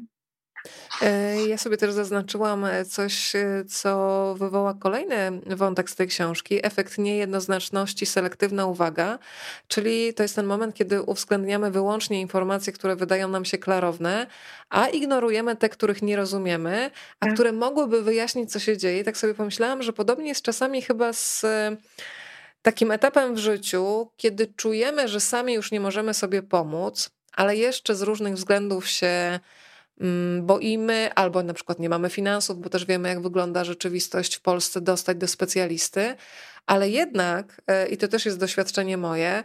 E, 1.01 1.45
ja 1.47 1.57
sobie 1.57 1.77
też 1.77 1.93
zaznaczyłam 1.93 2.65
e, 2.65 2.85
coś, 2.85 3.35
e, 3.35 3.65
co 3.69 4.35
wywoła 4.39 4.73
kolejny 4.73 5.41
wątek 5.45 5.89
z 5.89 5.95
tej 5.95 6.07
książki: 6.07 6.65
efekt 6.65 6.97
niejednoznaczności, 6.97 8.05
selektywna 8.05 8.65
uwaga. 8.65 9.19
Czyli 9.67 10.13
to 10.13 10.23
jest 10.23 10.35
ten 10.35 10.45
moment, 10.45 10.75
kiedy 10.75 11.01
uwzględniamy 11.01 11.71
wyłącznie 11.71 12.21
informacje, 12.21 12.73
które 12.73 12.95
wydają 12.95 13.27
nam 13.27 13.45
się 13.45 13.57
klarowne, 13.57 14.27
a 14.69 14.87
ignorujemy 14.87 15.55
te, 15.55 15.69
których 15.69 16.01
nie 16.01 16.15
rozumiemy, 16.15 16.91
a 17.19 17.25
tak. 17.25 17.33
które 17.33 17.51
mogłyby 17.51 18.01
wyjaśnić, 18.01 18.51
co 18.51 18.59
się 18.59 18.77
dzieje. 18.77 19.03
tak 19.03 19.17
sobie 19.17 19.33
pomyślałam, 19.33 19.83
że 19.83 19.93
podobnie 19.93 20.27
jest 20.27 20.41
czasami 20.41 20.81
chyba 20.81 21.13
z 21.13 21.45
takim 22.61 22.91
etapem 22.91 23.35
w 23.35 23.37
życiu, 23.37 24.11
kiedy 24.17 24.47
czujemy, 24.47 25.07
że 25.07 25.19
sami 25.19 25.53
już 25.53 25.71
nie 25.71 25.79
możemy 25.79 26.13
sobie 26.13 26.43
pomóc, 26.43 27.09
ale 27.33 27.55
jeszcze 27.55 27.95
z 27.95 28.01
różnych 28.01 28.33
względów 28.33 28.87
się 28.87 29.39
boimy, 30.41 31.09
albo 31.15 31.43
na 31.43 31.53
przykład 31.53 31.79
nie 31.79 31.89
mamy 31.89 32.09
finansów, 32.09 32.61
bo 32.61 32.69
też 32.69 32.85
wiemy, 32.85 33.09
jak 33.09 33.21
wygląda 33.21 33.63
rzeczywistość 33.63 34.35
w 34.35 34.41
Polsce, 34.41 34.81
dostać 34.81 35.17
do 35.17 35.27
specjalisty. 35.27 36.15
Ale 36.65 36.89
jednak, 36.89 37.61
e, 37.67 37.87
i 37.87 37.97
to 37.97 38.07
też 38.07 38.25
jest 38.25 38.39
doświadczenie 38.39 38.97
moje, 38.97 39.43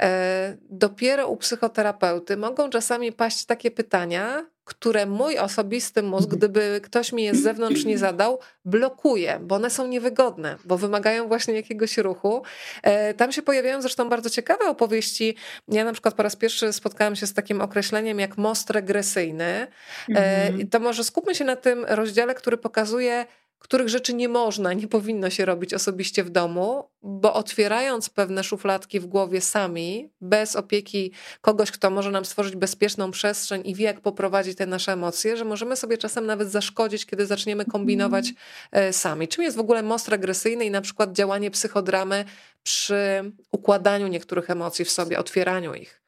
e, 0.00 0.56
dopiero 0.70 1.28
u 1.28 1.36
psychoterapeuty 1.36 2.36
mogą 2.36 2.70
czasami 2.70 3.12
paść 3.12 3.44
takie 3.44 3.70
pytania, 3.70 4.46
które 4.66 5.06
mój 5.06 5.38
osobisty 5.38 6.02
mózg, 6.02 6.24
mhm. 6.24 6.38
gdyby 6.38 6.80
ktoś 6.80 7.12
mi 7.12 7.22
je 7.22 7.34
z 7.34 7.42
zewnątrz 7.42 7.84
nie 7.84 7.98
zadał, 7.98 8.38
blokuje, 8.64 9.38
bo 9.42 9.54
one 9.54 9.70
są 9.70 9.86
niewygodne, 9.86 10.56
bo 10.64 10.78
wymagają 10.78 11.28
właśnie 11.28 11.54
jakiegoś 11.54 11.98
ruchu. 11.98 12.42
E, 12.82 13.14
tam 13.14 13.32
się 13.32 13.42
pojawiają 13.42 13.82
zresztą 13.82 14.08
bardzo 14.08 14.30
ciekawe 14.30 14.64
opowieści. 14.68 15.36
Ja 15.68 15.84
na 15.84 15.92
przykład 15.92 16.14
po 16.14 16.22
raz 16.22 16.36
pierwszy 16.36 16.72
spotkałam 16.72 17.16
się 17.16 17.26
z 17.26 17.34
takim 17.34 17.60
określeniem 17.60 18.20
jak 18.20 18.38
most 18.38 18.70
regresyjny. 18.70 19.66
Mhm. 20.08 20.68
To 20.68 20.80
może 20.80 21.04
skupmy 21.04 21.34
się 21.34 21.44
na 21.44 21.56
tym 21.56 21.84
rozdziale, 21.88 22.34
który 22.34 22.56
pokazuje, 22.56 23.26
których 23.66 23.88
rzeczy 23.88 24.14
nie 24.14 24.28
można, 24.28 24.72
nie 24.72 24.88
powinno 24.88 25.30
się 25.30 25.44
robić 25.44 25.74
osobiście 25.74 26.24
w 26.24 26.30
domu, 26.30 26.90
bo 27.02 27.34
otwierając 27.34 28.10
pewne 28.10 28.44
szufladki 28.44 29.00
w 29.00 29.06
głowie 29.06 29.40
sami, 29.40 30.10
bez 30.20 30.56
opieki 30.56 31.12
kogoś, 31.40 31.70
kto 31.70 31.90
może 31.90 32.10
nam 32.10 32.24
stworzyć 32.24 32.56
bezpieczną 32.56 33.10
przestrzeń 33.10 33.62
i 33.64 33.74
wie, 33.74 33.84
jak 33.84 34.00
poprowadzić 34.00 34.58
te 34.58 34.66
nasze 34.66 34.92
emocje, 34.92 35.36
że 35.36 35.44
możemy 35.44 35.76
sobie 35.76 35.98
czasem 35.98 36.26
nawet 36.26 36.50
zaszkodzić, 36.50 37.06
kiedy 37.06 37.26
zaczniemy 37.26 37.64
kombinować 37.64 38.32
mm. 38.70 38.92
sami. 38.92 39.28
Czym 39.28 39.44
jest 39.44 39.56
w 39.56 39.60
ogóle 39.60 39.82
most 39.82 40.08
regresyjny 40.08 40.64
i 40.64 40.70
na 40.70 40.80
przykład 40.80 41.12
działanie 41.12 41.50
psychodramy 41.50 42.24
przy 42.62 43.32
układaniu 43.52 44.06
niektórych 44.06 44.50
emocji 44.50 44.84
w 44.84 44.90
sobie, 44.90 45.18
otwieraniu 45.18 45.74
ich? 45.74 46.05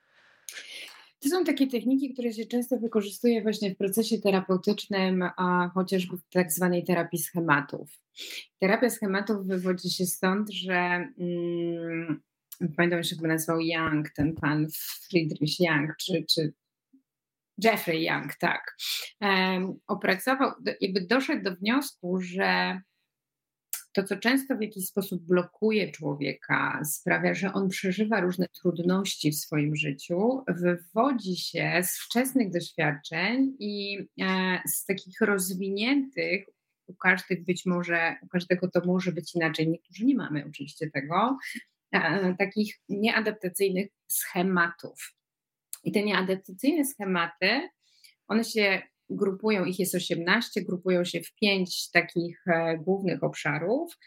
To 1.20 1.28
są 1.28 1.44
takie 1.44 1.66
techniki, 1.66 2.12
które 2.12 2.32
się 2.32 2.46
często 2.46 2.78
wykorzystuje 2.78 3.42
właśnie 3.42 3.74
w 3.74 3.76
procesie 3.76 4.18
terapeutycznym, 4.18 5.22
a 5.36 5.70
chociażby 5.74 6.16
w 6.16 6.28
tak 6.32 6.52
zwanej 6.52 6.84
terapii 6.84 7.18
schematów. 7.18 7.90
Terapia 8.60 8.90
schematów 8.90 9.46
wywodzi 9.46 9.90
się 9.90 10.06
stąd, 10.06 10.50
że 10.50 11.08
hmm, 11.18 12.20
pamiętam 12.76 12.98
jeszcze, 12.98 13.14
jak 13.14 13.22
go 13.22 13.28
nazwał 13.28 13.60
Young, 13.60 14.10
ten 14.10 14.34
pan 14.34 14.66
Friedrich 15.08 15.60
Young, 15.60 15.96
czy, 15.96 16.24
czy 16.34 16.52
Jeffrey 17.64 18.04
Young, 18.04 18.34
tak, 18.40 18.76
um, 19.20 19.78
opracował, 19.86 20.52
jakby 20.80 21.00
doszedł 21.00 21.42
do 21.42 21.56
wniosku, 21.56 22.20
że 22.20 22.80
to, 23.98 24.04
co 24.04 24.16
często 24.16 24.56
w 24.56 24.62
jakiś 24.62 24.86
sposób 24.86 25.22
blokuje 25.22 25.92
człowieka, 25.92 26.80
sprawia, 26.84 27.34
że 27.34 27.52
on 27.52 27.68
przeżywa 27.68 28.20
różne 28.20 28.48
trudności 28.48 29.30
w 29.30 29.36
swoim 29.36 29.76
życiu, 29.76 30.44
wywodzi 30.48 31.36
się 31.36 31.80
z 31.82 31.98
wczesnych 31.98 32.50
doświadczeń 32.50 33.56
i 33.58 33.98
e, 34.20 34.60
z 34.66 34.84
takich 34.84 35.20
rozwiniętych, 35.20 36.46
u 36.86 36.94
każdych 36.94 37.44
być 37.44 37.66
może, 37.66 38.16
u 38.22 38.28
każdego 38.28 38.70
to 38.70 38.80
może 38.86 39.12
być 39.12 39.34
inaczej, 39.34 39.68
niektórzy 39.68 40.04
nie 40.04 40.14
mamy 40.14 40.44
oczywiście 40.48 40.90
tego, 40.90 41.38
e, 41.92 42.34
takich 42.38 42.80
nieadaptacyjnych 42.88 43.88
schematów. 44.08 45.14
I 45.84 45.92
te 45.92 46.02
nieadaptacyjne 46.02 46.84
schematy, 46.84 47.68
one 48.28 48.44
się 48.44 48.82
grupują, 49.10 49.64
ich 49.64 49.78
jest 49.78 49.94
18, 49.94 50.62
grupują 50.62 51.04
się 51.04 51.20
w 51.20 51.34
pięć 51.34 51.90
takich 51.90 52.42
e, 52.46 52.78
głównych 52.78 53.24
obszarów. 53.24 53.98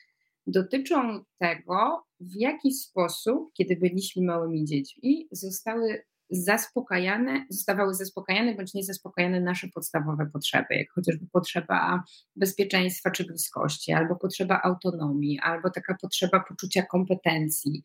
Dotyczą 0.48 1.24
tego, 1.38 2.06
w 2.20 2.36
jaki 2.36 2.74
sposób, 2.74 3.54
kiedy 3.54 3.76
byliśmy 3.76 4.26
małymi 4.26 4.66
dziećmi, 4.66 5.28
zostały 5.32 6.04
zaspokajane, 6.32 7.46
zostawały 7.50 7.94
zaspokajane 7.94 8.56
bądź 8.56 8.74
niezaspokajane 8.74 9.42
nasze 9.42 9.68
podstawowe 9.68 10.30
potrzeby, 10.34 10.76
jak 10.76 10.92
chociażby 10.92 11.26
potrzeba 11.32 12.04
bezpieczeństwa 12.36 13.12
czy 13.12 13.24
bliskości, 13.24 13.94
albo 13.94 14.16
potrzeba 14.16 14.62
autonomii, 14.64 15.40
albo 15.40 15.70
taka 15.70 15.96
potrzeba 16.02 16.40
poczucia 16.40 16.86
kompetencji. 16.86 17.84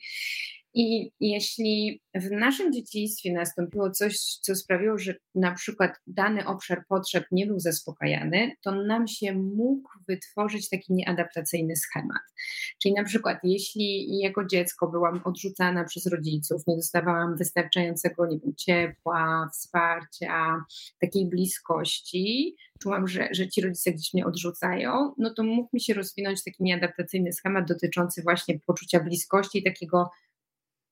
I 0.79 1.12
jeśli 1.20 2.03
w 2.14 2.31
naszym 2.31 2.72
dzieciństwie 2.72 3.33
nastąpiło 3.33 3.91
coś, 3.91 4.18
co 4.18 4.55
sprawiło, 4.55 4.99
że 4.99 5.14
na 5.35 5.55
przykład 5.55 5.93
dany 6.07 6.47
obszar 6.47 6.85
potrzeb 6.89 7.24
nie 7.33 7.47
był 7.47 7.61
zaspokajany, 7.61 8.53
to 8.62 8.72
nam 8.72 9.09
się 9.09 9.35
mógł 9.35 9.91
wytworzyć 10.09 10.68
taki 10.68 10.93
nieadaptacyjny 10.93 11.77
schemat. 11.77 12.22
Czyli 12.83 12.95
na 12.95 13.05
przykład, 13.05 13.39
jeśli 13.43 14.18
jako 14.18 14.45
dziecko 14.45 14.91
byłam 14.91 15.20
odrzucana 15.24 15.85
przez 15.85 16.07
rodziców, 16.07 16.62
nie 16.66 16.77
dostawałam 16.77 17.37
wystarczającego 17.37 18.27
nie 18.27 18.39
wiem, 18.39 18.55
ciepła, 18.57 19.49
wsparcia, 19.53 20.64
takiej 21.01 21.27
bliskości, 21.27 22.57
czułam, 22.81 23.09
że, 23.09 23.29
że 23.33 23.49
ci 23.49 23.61
rodzice 23.61 23.93
gdzieś 23.93 24.14
mnie 24.14 24.27
odrzucają, 24.27 25.14
no 25.18 25.35
to 25.35 25.43
mógł 25.43 25.70
mi 25.72 25.81
się 25.81 25.95
rozwinąć 25.95 26.45
taki 26.45 26.62
nieadaptacyjny 26.62 27.33
schemat 27.33 27.68
dotyczący 27.68 28.22
właśnie 28.22 28.59
poczucia 28.66 29.01
bliskości 29.01 29.59
i 29.59 29.64
takiego 29.64 30.11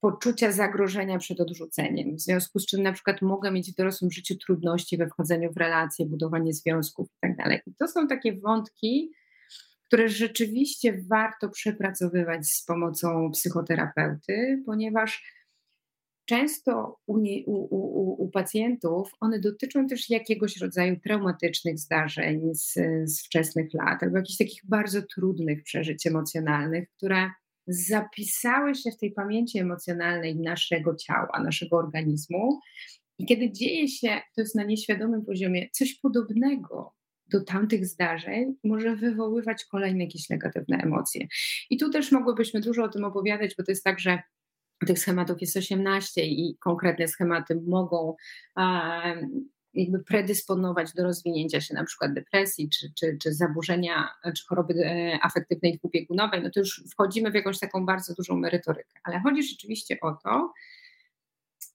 poczucia 0.05 0.52
zagrożenia 0.52 1.18
przed 1.18 1.40
odrzuceniem, 1.40 2.16
w 2.16 2.20
związku 2.20 2.59
z 2.59 2.66
czym 2.66 2.82
na 2.82 2.92
przykład 2.92 3.22
mogę 3.22 3.50
mieć 3.50 3.72
w 3.72 3.74
dorosłym 3.74 4.11
życiu 4.11 4.34
trudności 4.36 4.96
we 4.96 5.07
wchodzeniu 5.07 5.52
w 5.52 5.57
relacje, 5.57 6.07
budowanie 6.07 6.52
związków 6.52 7.09
itd. 7.22 7.42
Tak 7.44 7.66
I 7.66 7.74
to 7.74 7.88
są 7.88 8.07
takie 8.07 8.40
wątki, 8.40 9.11
które 9.86 10.09
rzeczywiście 10.09 11.02
warto 11.11 11.48
przepracowywać 11.48 12.46
z 12.46 12.64
pomocą 12.64 13.30
psychoterapeuty, 13.30 14.62
ponieważ 14.66 15.22
często 16.24 16.98
u, 17.07 17.18
nie, 17.18 17.44
u, 17.46 17.55
u, 17.55 18.24
u, 18.24 18.30
pacjentów 18.30 19.11
one 19.20 19.40
dotyczą 19.40 19.86
też 19.86 20.11
jakiegoś 20.11 20.57
rodzaju 20.57 21.00
traumatycznych 21.00 21.78
zdarzeń 21.78 22.55
z, 22.55 22.72
z 23.05 23.24
wczesnych 23.24 23.74
lat 23.74 24.02
albo 24.02 24.16
jakichś 24.16 24.38
takich 24.38 24.62
bardzo 24.64 25.02
trudnych 25.02 25.62
przeżyć 25.62 26.07
emocjonalnych, 26.07 26.88
które 26.96 27.30
zapisały 27.66 28.74
się 28.74 28.90
w 28.90 28.98
tej 28.98 29.12
pamięci 29.12 29.58
emocjonalnej 29.58 30.36
naszego 30.36 30.94
ciała, 30.94 31.42
naszego 31.44 31.76
organizmu. 31.76 32.60
I 33.18 33.26
kiedy 33.26 33.52
dzieje 33.52 33.88
się, 33.88 34.08
to 34.08 34.40
jest 34.40 34.54
na 34.54 34.64
nieświadomym 34.64 35.24
poziomie, 35.24 35.70
coś 35.72 35.94
podobnego 35.94 36.94
do 37.26 37.44
tamtych 37.44 37.86
zdarzeń, 37.86 38.54
może 38.64 38.96
wywoływać 38.96 39.64
kolejne 39.64 40.04
jakieś 40.04 40.30
negatywne 40.30 40.76
emocje. 40.76 41.26
I 41.70 41.76
tu 41.76 41.90
też 41.90 42.12
mogłybyśmy 42.12 42.60
dużo 42.60 42.84
o 42.84 42.88
tym 42.88 43.04
opowiadać, 43.04 43.54
bo 43.58 43.64
to 43.64 43.72
jest 43.72 43.84
tak, 43.84 44.00
że 44.00 44.18
tych 44.86 44.98
schematów 44.98 45.40
jest 45.40 45.56
18 45.56 46.26
i 46.26 46.56
konkretne 46.60 47.08
schematy 47.08 47.60
mogą 47.66 48.14
jakby 49.75 50.05
predysponować 50.05 50.93
do 50.93 51.03
rozwinięcia 51.03 51.61
się 51.61 51.75
na 51.75 51.85
przykład 51.85 52.12
depresji, 52.12 52.68
czy, 52.70 52.93
czy, 52.99 53.18
czy 53.22 53.35
zaburzenia, 53.35 54.09
czy 54.37 54.47
choroby 54.47 54.75
e, 54.75 55.18
afektywnej 55.22 55.79
dwubiegunowej, 55.79 56.43
no 56.43 56.51
to 56.51 56.61
już 56.61 56.85
wchodzimy 56.91 57.31
w 57.31 57.35
jakąś 57.35 57.59
taką 57.59 57.87
bardzo 57.87 58.14
dużą 58.14 58.37
merytorykę. 58.37 59.01
Ale 59.05 59.20
chodzi 59.20 59.43
rzeczywiście 59.43 59.97
o 60.03 60.12
to, 60.25 60.53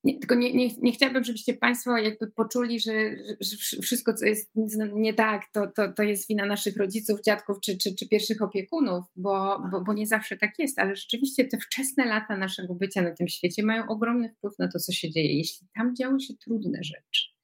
nie, 0.03 0.19
tylko 0.19 0.35
nie, 0.35 0.53
nie, 0.53 0.69
nie 0.81 0.91
chciałabym, 0.91 1.23
żebyście 1.23 1.53
Państwo 1.53 1.97
jakby 1.97 2.27
poczuli, 2.27 2.79
że, 2.79 2.91
że 3.39 3.57
wszystko, 3.81 4.13
co 4.13 4.25
jest 4.25 4.51
nie 4.93 5.13
tak, 5.13 5.41
to, 5.53 5.67
to, 5.67 5.93
to 5.93 6.03
jest 6.03 6.27
wina 6.27 6.45
naszych 6.45 6.77
rodziców, 6.77 7.21
dziadków 7.21 7.57
czy, 7.61 7.77
czy, 7.77 7.95
czy 7.95 8.07
pierwszych 8.07 8.41
opiekunów, 8.41 9.05
bo, 9.15 9.61
bo, 9.71 9.81
bo 9.81 9.93
nie 9.93 10.07
zawsze 10.07 10.37
tak 10.37 10.59
jest, 10.59 10.79
ale 10.79 10.95
rzeczywiście 10.95 11.45
te 11.45 11.57
wczesne 11.57 12.05
lata 12.05 12.37
naszego 12.37 12.75
bycia 12.75 13.01
na 13.01 13.11
tym 13.11 13.27
świecie 13.27 13.63
mają 13.63 13.87
ogromny 13.87 14.29
wpływ 14.29 14.59
na 14.59 14.67
to, 14.67 14.79
co 14.79 14.91
się 14.91 15.11
dzieje. 15.11 15.37
Jeśli 15.37 15.67
tam 15.75 15.95
działy 15.95 16.19
się 16.19 16.33
trudne 16.33 16.83
rzeczy, 16.83 17.38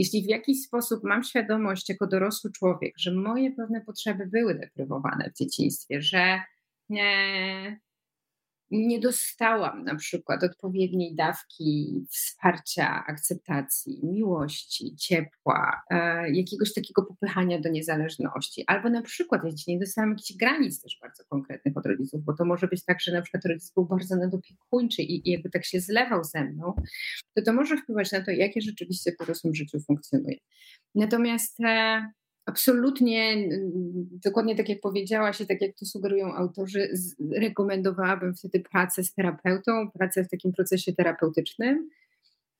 jeśli 0.00 0.22
w 0.22 0.28
jakiś 0.28 0.62
sposób 0.62 1.04
mam 1.04 1.24
świadomość 1.24 1.88
jako 1.88 2.06
dorosły 2.06 2.52
człowiek, 2.52 2.94
że 2.98 3.14
moje 3.14 3.52
pewne 3.52 3.80
potrzeby 3.80 4.26
były 4.26 4.54
deprywowane 4.54 5.30
w 5.30 5.38
dzieciństwie, 5.38 6.02
że 6.02 6.40
nie, 6.88 7.80
nie 8.70 9.00
dostałam 9.00 9.84
na 9.84 9.94
przykład 9.94 10.44
odpowiedniej 10.44 11.14
dawki 11.14 12.00
wsparcia, 12.10 13.04
akceptacji, 13.06 14.00
miłości, 14.02 14.96
ciepła, 14.96 15.82
e, 15.90 16.30
jakiegoś 16.30 16.74
takiego 16.74 17.02
popychania 17.02 17.60
do 17.60 17.68
niezależności, 17.68 18.64
albo 18.66 18.90
na 18.90 19.02
przykład 19.02 19.42
ja 19.44 19.50
nie 19.68 19.78
dostałam 19.78 20.10
jakichś 20.10 20.32
granic 20.38 20.82
też 20.82 20.98
bardzo 21.02 21.24
konkretnych 21.24 21.76
od 21.76 21.86
rodziców, 21.86 22.24
bo 22.24 22.32
to 22.32 22.44
może 22.44 22.68
być 22.68 22.84
tak, 22.84 23.00
że 23.00 23.12
na 23.12 23.22
przykład 23.22 23.44
rodzic 23.44 23.72
był 23.74 23.84
bardzo 23.84 24.16
nadopiekuńczy 24.16 25.02
i, 25.02 25.28
i 25.28 25.32
jakby 25.32 25.50
tak 25.50 25.64
się 25.64 25.80
zlewał 25.80 26.24
ze 26.24 26.44
mną, 26.44 26.74
to 27.34 27.42
to 27.42 27.52
może 27.52 27.76
wpływać 27.76 28.12
na 28.12 28.24
to, 28.24 28.30
jak 28.30 28.56
ja 28.56 28.62
rzeczywiście 28.62 29.12
w 29.12 29.16
dorosłym 29.16 29.54
życiu 29.54 29.80
funkcjonuję. 29.80 30.36
Natomiast 30.94 31.60
e, 31.60 32.02
absolutnie, 32.50 33.48
dokładnie 34.24 34.56
tak 34.56 34.68
jak 34.68 34.80
powiedziałaś 34.80 35.40
i 35.40 35.46
tak 35.46 35.60
jak 35.60 35.76
to 35.76 35.86
sugerują 35.86 36.34
autorzy, 36.34 36.92
rekomendowałabym 37.36 38.34
wtedy 38.34 38.60
pracę 38.60 39.04
z 39.04 39.14
terapeutą, 39.14 39.90
pracę 39.90 40.24
w 40.24 40.28
takim 40.28 40.52
procesie 40.52 40.92
terapeutycznym, 40.92 41.88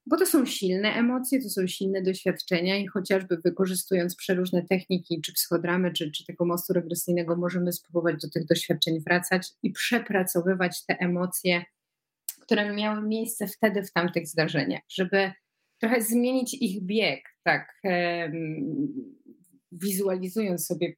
bo 0.07 0.17
to 0.17 0.27
są 0.27 0.47
silne 0.47 0.89
emocje, 0.93 1.43
to 1.43 1.49
są 1.49 1.67
silne 1.67 2.03
doświadczenia 2.03 2.79
i 2.79 2.87
chociażby 2.87 3.37
wykorzystując 3.45 4.17
przeróżne 4.17 4.63
techniki, 4.63 5.21
czy 5.21 5.33
psychodramy, 5.33 5.93
czy, 5.93 6.11
czy 6.11 6.25
tego 6.27 6.45
mostu 6.45 6.73
regresyjnego, 6.73 7.37
możemy 7.37 7.73
spróbować 7.73 8.23
do 8.23 8.31
tych 8.31 8.47
doświadczeń 8.47 9.01
wracać 9.01 9.49
i 9.63 9.71
przepracowywać 9.71 10.87
te 10.87 10.99
emocje, 10.99 11.65
które 12.41 12.75
miały 12.75 13.09
miejsce 13.09 13.47
wtedy 13.47 13.83
w 13.83 13.93
tamtych 13.93 14.27
zdarzeniach, 14.27 14.83
żeby 14.89 15.33
trochę 15.81 16.01
zmienić 16.01 16.55
ich 16.55 16.83
bieg, 16.83 17.21
tak 17.43 17.81
wizualizując 19.73 20.67
sobie 20.67 20.95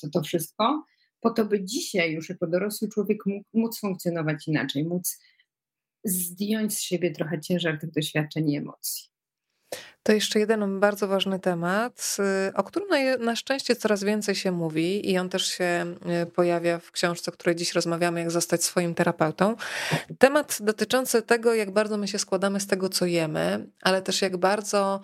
to, 0.00 0.10
to 0.10 0.22
wszystko, 0.22 0.84
po 1.20 1.30
to, 1.30 1.44
by 1.44 1.64
dzisiaj 1.64 2.12
już 2.12 2.28
jako 2.28 2.46
dorosły 2.46 2.88
człowiek 2.88 3.26
mógł, 3.26 3.48
móc 3.54 3.80
funkcjonować 3.80 4.48
inaczej, 4.48 4.84
móc 4.84 5.18
zdjąć 6.04 6.74
z 6.74 6.80
siebie 6.80 7.10
trochę 7.10 7.40
ciężar 7.40 7.78
tych 7.80 7.90
doświadczeń 7.90 8.50
i 8.50 8.56
emocji. 8.56 9.12
To 10.02 10.12
jeszcze 10.12 10.38
jeden 10.38 10.80
bardzo 10.80 11.08
ważny 11.08 11.38
temat, 11.38 12.16
y, 12.48 12.54
o 12.54 12.64
którym 12.64 12.88
na, 13.20 13.36
szczęście 13.36 13.76
coraz 13.76 14.04
więcej 14.04 14.34
się 14.34 14.52
mówi 14.52 15.10
i 15.10 15.18
on 15.18 15.28
też 15.28 15.46
się 15.46 15.94
y, 16.22 16.26
pojawia 16.26 16.78
w 16.78 16.90
książce, 16.90 17.30
o 17.30 17.34
której 17.34 17.56
dziś 17.56 17.72
rozmawiamy, 17.72 18.20
jak 18.20 18.30
zostać 18.30 18.64
swoim 18.64 18.94
terapeutą. 18.94 19.56
Temat 20.18 20.58
dotyczący 20.60 21.22
tego, 21.22 21.54
jak 21.54 21.70
bardzo 21.70 21.96
my 21.96 22.08
się 22.08 22.18
składamy 22.18 22.60
z 22.60 22.66
tego, 22.66 22.88
co 22.88 23.06
jemy, 23.06 23.66
ale 23.82 24.02
też 24.02 24.22
jak 24.22 24.36
bardzo 24.36 25.00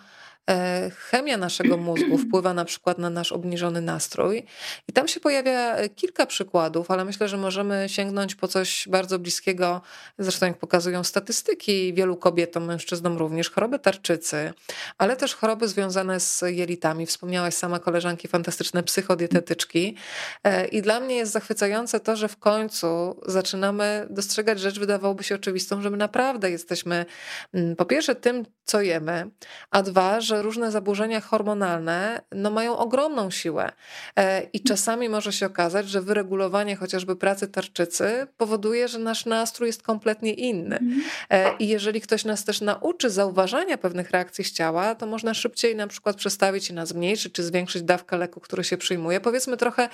chemia 0.97 1.37
naszego 1.37 1.77
mózgu 1.77 2.19
wpływa 2.19 2.55
na 2.55 2.65
przykład 2.65 2.99
na 2.99 3.11
nasz 3.11 3.33
obniżony 3.33 3.81
nastrój. 3.81 4.45
I 4.89 4.93
tam 4.93 5.09
się 5.09 5.21
pojawia 5.21 5.89
kilka 5.89 6.27
przykładów, 6.27 6.91
ale 6.91 7.05
myślę, 7.05 7.29
że 7.29 7.37
możemy 7.37 7.89
sięgnąć 7.89 8.35
po 8.35 8.49
coś 8.49 8.89
bardzo 8.89 9.19
bliskiego, 9.19 9.81
zresztą 10.19 10.47
jak 10.47 10.59
pokazują 10.59 11.05
statystyki 11.05 11.95
wielu 11.95 12.17
kobietom, 12.17 12.65
mężczyznom 12.65 13.19
również, 13.19 13.51
choroby 13.51 13.79
tarczycy, 13.79 14.53
ale 14.99 15.17
też 15.17 15.35
choroby 15.35 15.69
związane 15.69 16.21
z 16.21 16.43
jelitami. 16.47 17.07
Wspomniałaś 17.07 17.55
sama 17.55 17.79
koleżanki 17.79 18.29
fantastyczne 18.29 18.83
psychodietetyczki. 18.83 19.97
E, 20.45 20.67
I 20.67 20.83
dla 20.83 21.01
mnie 21.01 21.17
jest 21.17 21.33
zachwycające 21.33 22.01
to, 22.01 22.17
że 22.17 22.29
w 22.29 22.37
końcu 22.37 23.21
zaczynamy 23.27 24.07
dostrzegać 24.11 24.61
rzecz, 24.61 24.79
wydawałoby 24.79 25.25
się 25.25 25.35
oczywistą, 25.35 25.83
że 25.83 25.91
my 25.91 25.97
naprawdę 25.97 26.51
jesteśmy 26.51 27.07
mm, 27.55 27.77
po 27.77 27.85
pierwsze 27.85 28.15
tym, 28.15 28.45
co 28.65 28.81
jemy, 28.81 29.31
a 29.71 29.83
dwa, 29.83 30.21
że 30.21 30.38
różne 30.43 30.71
zaburzenia 30.71 31.21
hormonalne 31.21 32.23
no, 32.33 32.51
mają 32.51 32.77
ogromną 32.77 33.31
siłę 33.31 33.73
e, 34.17 34.43
i 34.43 34.61
czasami 34.61 35.09
może 35.09 35.33
się 35.33 35.47
okazać, 35.47 35.89
że 35.89 36.03
wyregulowanie 36.03 36.77
chociażby 36.77 37.17
pracy 37.17 37.49
tarczycy 37.49 38.27
powoduje, 38.37 38.89
że 38.89 38.99
nasz 38.99 39.27
nastrój 39.27 39.67
jest 39.67 39.83
kompletnie 39.83 40.33
inny. 40.33 40.77
Mhm. 40.77 41.03
E, 41.31 41.57
I 41.57 41.69
jeżeli 41.69 42.01
ktoś 42.01 42.25
nas 42.25 42.45
też 42.45 42.61
nauczy 42.61 43.11
zauważania 43.11 43.79
pewnych 43.79 44.11
reakcji 44.11 44.45
z 44.45 44.53
ciała, 44.53 44.95
to 44.95 45.07
można 45.07 45.35
szybciej 45.35 45.77
na 45.77 45.87
przykład 45.87 46.17
przestawić 46.17 46.71
na 46.71 46.87
zmniejszyć 46.87 47.33
czy 47.33 47.43
zwiększyć 47.43 47.83
dawkę 47.83 48.17
leku, 48.17 48.41
który 48.41 48.65
się 48.65 48.77
przyjmuje. 48.77 49.21
Powiedzmy 49.21 49.57
trochę 49.57 49.89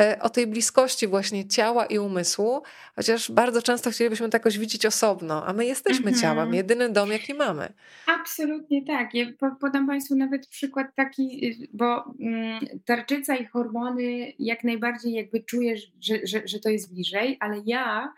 e, 0.00 0.18
o 0.22 0.28
tej 0.30 0.46
bliskości 0.46 1.06
właśnie 1.06 1.48
ciała 1.48 1.86
i 1.86 1.98
umysłu, 1.98 2.62
chociaż 2.96 3.30
bardzo 3.30 3.62
często 3.62 3.90
chcielibyśmy 3.90 4.28
to 4.28 4.36
jakoś 4.36 4.58
widzieć 4.58 4.86
osobno, 4.86 5.46
a 5.46 5.52
my 5.52 5.66
jesteśmy 5.66 6.10
mhm. 6.10 6.22
ciałem, 6.22 6.54
jedyny 6.54 6.88
dom, 6.88 7.12
jaki 7.12 7.34
mamy. 7.34 7.72
Absolutnie 8.06 8.84
tak. 8.84 9.14
Ja 9.14 9.26
podam 9.60 9.86
Państwu 9.88 10.16
nawet 10.16 10.46
przykład 10.46 10.86
taki, 10.96 11.56
bo 11.72 12.14
mm, 12.20 12.60
tarczyca 12.84 13.36
i 13.36 13.46
hormony 13.46 14.32
jak 14.38 14.64
najbardziej 14.64 15.12
jakby 15.12 15.40
czujesz, 15.40 15.92
że, 16.00 16.18
że, 16.26 16.42
że 16.44 16.60
to 16.60 16.68
jest 16.70 16.94
bliżej, 16.94 17.36
ale 17.40 17.62
ja 17.66 18.12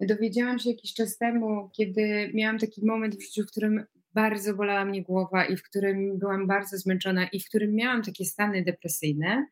dowiedziałam 0.00 0.58
się 0.58 0.70
jakiś 0.70 0.94
czas 0.94 1.18
temu, 1.18 1.70
kiedy 1.76 2.30
miałam 2.34 2.58
taki 2.58 2.86
moment 2.86 3.16
w 3.16 3.22
życiu, 3.22 3.42
w 3.42 3.50
którym 3.50 3.84
bardzo 4.14 4.54
bolała 4.54 4.84
mnie 4.84 5.02
głowa 5.02 5.44
i 5.44 5.56
w 5.56 5.62
którym 5.62 6.18
byłam 6.18 6.46
bardzo 6.46 6.78
zmęczona 6.78 7.28
i 7.28 7.40
w 7.40 7.48
którym 7.48 7.74
miałam 7.74 8.02
takie 8.02 8.24
stany 8.24 8.64
depresyjne. 8.64 9.46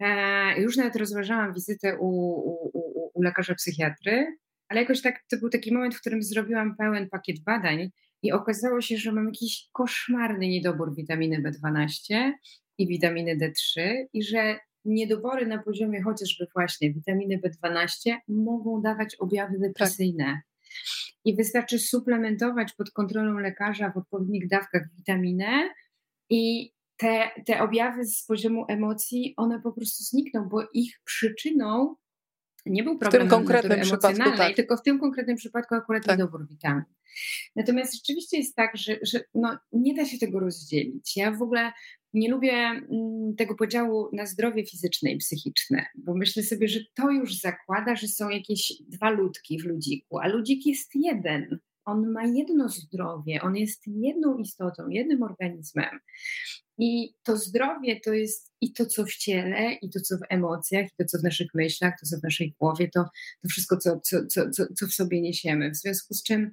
E, 0.00 0.60
już 0.60 0.76
nawet 0.76 0.96
rozważałam 0.96 1.54
wizytę 1.54 1.98
u, 1.98 2.08
u, 2.08 2.70
u, 2.78 3.10
u 3.14 3.22
lekarza 3.22 3.54
psychiatry, 3.54 4.36
ale 4.68 4.80
jakoś 4.80 5.02
tak 5.02 5.24
to 5.30 5.36
był 5.36 5.48
taki 5.48 5.74
moment, 5.74 5.94
w 5.94 6.00
którym 6.00 6.22
zrobiłam 6.22 6.76
pełen 6.76 7.08
pakiet 7.08 7.40
badań 7.44 7.90
i 8.26 8.32
okazało 8.32 8.80
się, 8.80 8.96
że 8.96 9.12
mam 9.12 9.26
jakiś 9.26 9.68
koszmarny 9.72 10.48
niedobór 10.48 10.94
witaminy 10.94 11.42
B12 11.42 12.32
i 12.78 12.88
witaminy 12.88 13.36
D3 13.36 13.80
i 14.12 14.22
że 14.22 14.58
niedobory 14.84 15.46
na 15.46 15.62
poziomie 15.62 16.02
chociażby 16.02 16.46
właśnie 16.54 16.92
witaminy 16.92 17.40
B12 17.44 18.16
mogą 18.28 18.82
dawać 18.82 19.16
objawy 19.16 19.52
tak. 19.52 19.62
depresyjne. 19.62 20.24
Tak. 20.24 20.42
I 21.24 21.36
wystarczy 21.36 21.78
suplementować 21.78 22.72
pod 22.72 22.90
kontrolą 22.90 23.38
lekarza 23.38 23.92
w 23.92 23.96
odpowiednich 23.96 24.48
dawkach 24.48 24.82
witaminę 24.96 25.68
i 26.30 26.72
te, 26.96 27.30
te 27.46 27.62
objawy 27.62 28.04
z 28.04 28.24
poziomu 28.24 28.64
emocji, 28.68 29.34
one 29.36 29.60
po 29.60 29.72
prostu 29.72 30.04
znikną, 30.04 30.48
bo 30.48 30.68
ich 30.72 31.00
przyczyną 31.04 31.96
nie 32.66 32.82
był 32.82 32.98
problem 32.98 33.20
w 33.20 33.24
tym 33.24 33.38
konkretnym 33.38 33.80
przypadku, 33.80 34.36
tak. 34.36 34.56
tylko 34.56 34.76
w 34.76 34.82
tym 34.82 35.00
konkretnym 35.00 35.36
przypadku 35.36 35.74
akurat 35.74 36.04
tak. 36.04 36.18
niedobór 36.18 36.48
witamin. 36.48 36.84
Natomiast 37.56 37.94
rzeczywiście 37.94 38.36
jest 38.36 38.56
tak, 38.56 38.76
że, 38.76 38.96
że 39.02 39.20
no, 39.34 39.58
nie 39.72 39.94
da 39.94 40.04
się 40.04 40.18
tego 40.18 40.40
rozdzielić. 40.40 41.16
Ja 41.16 41.32
w 41.32 41.42
ogóle 41.42 41.72
nie 42.14 42.30
lubię 42.30 42.52
mm, 42.52 43.34
tego 43.36 43.54
podziału 43.54 44.08
na 44.12 44.26
zdrowie 44.26 44.66
fizyczne 44.66 45.10
i 45.10 45.18
psychiczne, 45.18 45.86
bo 45.94 46.14
myślę 46.14 46.42
sobie, 46.42 46.68
że 46.68 46.80
to 46.94 47.10
już 47.10 47.34
zakłada, 47.34 47.96
że 47.96 48.08
są 48.08 48.28
jakieś 48.28 48.72
dwa 48.88 49.10
ludki 49.10 49.58
w 49.58 49.64
ludziku, 49.64 50.18
a 50.18 50.28
ludzik 50.28 50.66
jest 50.66 50.90
jeden. 50.94 51.58
On 51.86 52.12
ma 52.12 52.26
jedno 52.26 52.68
zdrowie, 52.68 53.40
on 53.42 53.56
jest 53.56 53.82
jedną 53.86 54.38
istotą, 54.38 54.88
jednym 54.88 55.22
organizmem. 55.22 56.00
I 56.78 57.14
to 57.22 57.36
zdrowie 57.36 58.00
to 58.00 58.12
jest 58.12 58.52
i 58.60 58.72
to, 58.72 58.86
co 58.86 59.04
w 59.04 59.12
ciele, 59.12 59.72
i 59.72 59.90
to, 59.90 60.00
co 60.00 60.16
w 60.16 60.20
emocjach, 60.28 60.86
i 60.86 60.96
to, 60.98 61.04
co 61.04 61.18
w 61.18 61.22
naszych 61.22 61.54
myślach, 61.54 61.94
to, 62.00 62.06
co 62.06 62.18
w 62.18 62.22
naszej 62.22 62.54
głowie, 62.60 62.90
to, 62.94 63.04
to 63.42 63.48
wszystko, 63.48 63.76
co, 63.76 64.00
co, 64.00 64.26
co, 64.26 64.66
co 64.76 64.86
w 64.86 64.92
sobie 64.92 65.20
niesiemy. 65.20 65.70
W 65.70 65.76
związku 65.76 66.14
z 66.14 66.22
czym, 66.22 66.50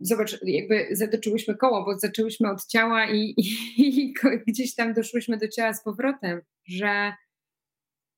zobacz, 0.00 0.38
jakby 0.42 0.88
zatoczyłyśmy 0.92 1.56
koło, 1.56 1.84
bo 1.84 1.98
zaczęłyśmy 1.98 2.50
od 2.50 2.66
ciała 2.66 3.10
i, 3.10 3.34
i, 3.36 3.44
i 3.76 4.14
gdzieś 4.46 4.74
tam 4.74 4.94
doszłyśmy 4.94 5.38
do 5.38 5.48
ciała 5.48 5.74
z 5.74 5.82
powrotem, 5.82 6.40
że 6.64 7.12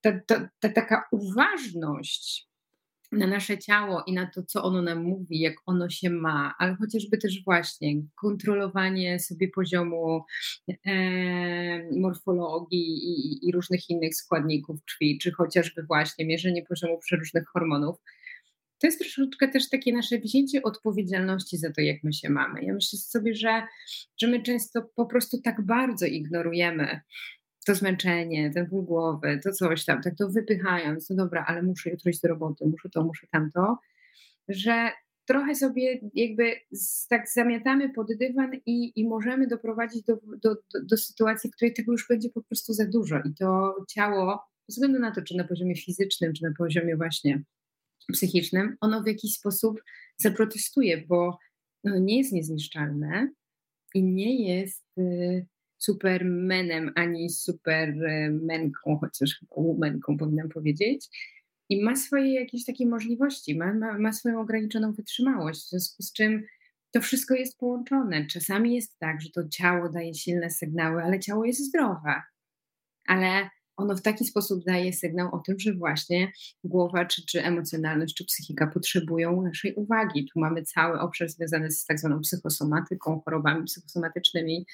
ta, 0.01 0.21
ta, 0.27 0.49
ta 0.61 0.69
taka 0.69 1.05
uważność 1.13 2.50
na 3.13 3.27
nasze 3.27 3.59
ciało 3.59 4.03
i 4.07 4.13
na 4.13 4.27
to, 4.27 4.43
co 4.43 4.63
ono 4.63 4.83
nam 4.83 5.03
mówi, 5.03 5.41
jak 5.41 5.55
ono 5.67 5.89
się 5.89 6.11
ma, 6.11 6.55
ale 6.59 6.77
chociażby 6.77 7.19
też 7.19 7.45
właśnie 7.45 7.95
kontrolowanie 8.21 9.21
sobie 9.21 9.49
poziomu 9.49 10.25
e, 10.87 11.99
morfologii 12.01 12.99
i, 13.05 13.49
i, 13.49 13.53
różnych 13.53 13.91
innych 13.91 14.15
składników 14.15 14.85
krwi, 14.85 15.19
czy 15.19 15.33
chociażby 15.33 15.83
właśnie 15.83 16.27
mierzenie 16.27 16.63
poziomu 16.63 16.99
przeróżnych 16.99 17.49
hormonów. 17.49 17.97
To 18.81 18.87
jest 18.87 18.99
troszeczkę 18.99 19.49
też 19.49 19.69
takie 19.69 19.93
nasze 19.93 20.19
wzięcie 20.19 20.63
odpowiedzialności 20.63 21.59
za 21.59 21.73
to, 21.73 21.81
jak 21.81 22.03
my 22.03 22.13
się 22.13 22.31
mamy. 22.31 22.65
Ja 22.65 22.75
myślę 22.75 22.99
sobie, 22.99 23.35
że, 23.35 23.63
że 24.21 24.27
my 24.27 24.43
często 24.43 24.83
po 24.97 25.07
prostu 25.07 25.41
tak 25.41 25.67
bardzo 25.67 26.07
ignorujemy 26.07 27.01
to 27.67 27.75
zmęczenie, 27.75 28.51
ten 28.51 28.67
ból 28.67 28.85
głowy, 28.85 29.41
to 29.45 29.53
coś 29.53 29.85
tam, 29.85 30.03
tak 30.03 30.17
to 30.17 30.29
wypychając, 30.29 31.11
no 31.11 31.17
dobra, 31.17 31.45
ale 31.49 31.63
muszę 31.63 31.91
jutro 31.91 32.11
iść 32.11 32.21
do 32.21 32.29
roboty, 32.29 32.67
muszę 32.67 32.89
to, 32.91 33.05
muszę 33.05 33.27
tamto, 33.31 33.79
że 34.49 34.91
trochę 35.25 35.55
sobie 35.55 36.01
jakby 36.15 36.53
tak 37.09 37.29
zamiatamy 37.29 37.93
pod 37.93 38.07
dywan 38.19 38.51
i, 38.67 39.01
i 39.01 39.09
możemy 39.09 39.47
doprowadzić 39.47 40.03
do, 40.03 40.17
do, 40.43 40.55
do, 40.55 40.85
do 40.85 40.97
sytuacji, 40.97 41.51
w 41.51 41.53
której 41.53 41.75
tego 41.75 41.93
już 41.93 42.09
będzie 42.09 42.31
po 42.31 42.43
prostu 42.43 42.73
za 42.73 42.87
dużo. 42.87 43.19
I 43.19 43.35
to 43.35 43.75
ciało, 43.89 44.43
bez 44.69 44.77
względu 44.77 44.99
na 44.99 45.11
to, 45.11 45.23
czy 45.23 45.37
na 45.37 45.45
poziomie 45.45 45.77
fizycznym, 45.77 46.33
czy 46.33 46.43
na 46.43 46.53
poziomie 46.59 46.97
właśnie 46.97 47.43
psychicznym, 48.13 48.77
ono 48.81 49.03
w 49.03 49.07
jakiś 49.07 49.35
sposób 49.35 49.83
zaprotestuje, 50.17 51.07
bo 51.07 51.39
no, 51.85 51.99
nie 51.99 52.19
jest 52.19 52.33
niezniszczalne 52.33 53.31
i 53.95 54.03
nie 54.03 54.59
jest... 54.59 54.85
Y, 54.99 55.47
supermenem, 55.81 56.93
ani 56.95 57.31
supermenką, 57.31 58.99
chociaż 59.01 59.45
womanką 59.57 60.17
powinnam 60.17 60.49
powiedzieć. 60.49 61.09
i 61.69 61.83
ma 61.85 61.97
swoje 61.97 62.35
jakieś 62.35 62.65
takie 62.65 62.87
możliwości, 62.87 63.59
ma, 63.59 63.75
ma, 63.75 63.99
ma 63.99 64.13
swoją 64.13 64.41
ograniczoną 64.41 64.93
wytrzymałość, 64.93 65.61
w 65.61 65.69
związku 65.69 66.03
z 66.03 66.13
czym 66.13 66.43
to 66.93 67.01
wszystko 67.01 67.35
jest 67.35 67.59
połączone. 67.59 68.27
Czasami 68.27 68.75
jest 68.75 68.99
tak, 68.99 69.21
że 69.21 69.31
to 69.31 69.49
ciało 69.49 69.89
daje 69.89 70.15
silne 70.15 70.51
sygnały, 70.51 71.03
ale 71.03 71.21
ciało 71.21 71.45
jest 71.45 71.69
zdrowe. 71.69 72.23
Ale 73.07 73.51
ono 73.81 73.97
w 73.97 74.03
taki 74.03 74.25
sposób 74.25 74.65
daje 74.65 74.93
sygnał 74.93 75.35
o 75.35 75.39
tym, 75.39 75.59
że 75.59 75.75
właśnie 75.75 76.33
głowa, 76.65 77.05
czy, 77.05 77.27
czy 77.27 77.45
emocjonalność, 77.45 78.15
czy 78.15 78.25
psychika 78.25 78.67
potrzebują 78.67 79.43
naszej 79.43 79.75
uwagi. 79.75 80.29
Tu 80.33 80.41
mamy 80.41 80.63
cały 80.63 81.01
obszar 81.01 81.29
związany 81.29 81.71
z 81.71 81.85
tak 81.85 81.99
zwaną 81.99 82.21
psychosomatyką, 82.21 83.21
chorobami 83.25 83.65
psychosomatycznymi, 83.65 84.67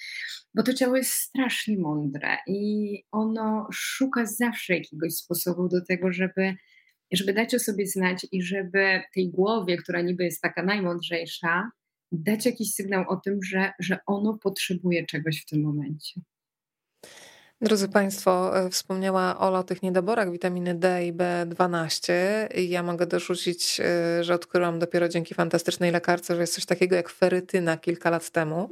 bo 0.54 0.62
to 0.62 0.74
ciało 0.74 0.96
jest 0.96 1.10
strasznie 1.10 1.78
mądre 1.78 2.36
i 2.46 3.02
ono 3.12 3.68
szuka 3.72 4.26
zawsze 4.26 4.74
jakiegoś 4.74 5.14
sposobu 5.14 5.68
do 5.68 5.84
tego, 5.84 6.12
żeby 6.12 6.54
żeby 7.12 7.32
dać 7.32 7.54
o 7.54 7.58
sobie 7.58 7.86
znać 7.86 8.26
i 8.32 8.42
żeby 8.42 9.02
tej 9.14 9.30
głowie, 9.30 9.76
która 9.76 10.00
niby 10.00 10.24
jest 10.24 10.42
taka 10.42 10.62
najmądrzejsza, 10.62 11.70
dać 12.12 12.46
jakiś 12.46 12.74
sygnał 12.74 13.04
o 13.08 13.16
tym, 13.16 13.42
że, 13.42 13.72
że 13.80 13.98
ono 14.06 14.38
potrzebuje 14.38 15.06
czegoś 15.06 15.42
w 15.42 15.46
tym 15.46 15.62
momencie. 15.62 16.20
Drodzy 17.60 17.88
Państwo, 17.88 18.58
e, 18.58 18.70
wspomniała 18.70 19.38
Ola 19.38 19.58
o 19.58 19.62
tych 19.62 19.82
niedoborach 19.82 20.32
witaminy 20.32 20.74
D 20.74 21.06
i 21.06 21.12
B12. 21.12 22.12
Ja 22.56 22.82
mogę 22.82 23.06
dorzucić, 23.06 23.80
e, 23.80 24.24
że 24.24 24.34
odkryłam 24.34 24.78
dopiero 24.78 25.08
dzięki 25.08 25.34
fantastycznej 25.34 25.92
lekarce, 25.92 26.34
że 26.34 26.40
jest 26.40 26.54
coś 26.54 26.66
takiego 26.66 26.96
jak 26.96 27.08
ferytyna 27.08 27.76
kilka 27.76 28.10
lat 28.10 28.30
temu. 28.30 28.70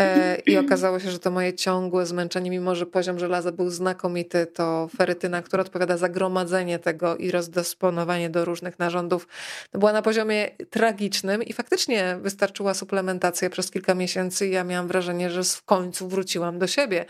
E, 0.00 0.36
I 0.46 0.58
okazało 0.58 1.00
się, 1.00 1.10
że 1.10 1.18
to 1.18 1.30
moje 1.30 1.54
ciągłe 1.54 2.06
zmęczenie, 2.06 2.50
mimo 2.50 2.74
że 2.74 2.86
poziom 2.86 3.18
żelaza 3.18 3.52
był 3.52 3.70
znakomity, 3.70 4.46
to 4.46 4.88
ferytyna, 4.96 5.42
która 5.42 5.60
odpowiada 5.60 5.96
za 5.96 6.08
gromadzenie 6.08 6.78
tego 6.78 7.16
i 7.16 7.30
rozdysponowanie 7.30 8.30
do 8.30 8.44
różnych 8.44 8.78
narządów, 8.78 9.28
to 9.70 9.78
była 9.78 9.92
na 9.92 10.02
poziomie 10.02 10.50
tragicznym 10.70 11.42
i 11.42 11.52
faktycznie 11.52 12.18
wystarczyła 12.22 12.74
suplementacja 12.74 13.50
przez 13.50 13.70
kilka 13.70 13.94
miesięcy 13.94 14.46
i 14.46 14.50
ja 14.50 14.64
miałam 14.64 14.88
wrażenie, 14.88 15.30
że 15.30 15.44
w 15.44 15.62
końcu 15.62 16.08
wróciłam 16.08 16.58
do 16.58 16.66
siebie. 16.66 17.04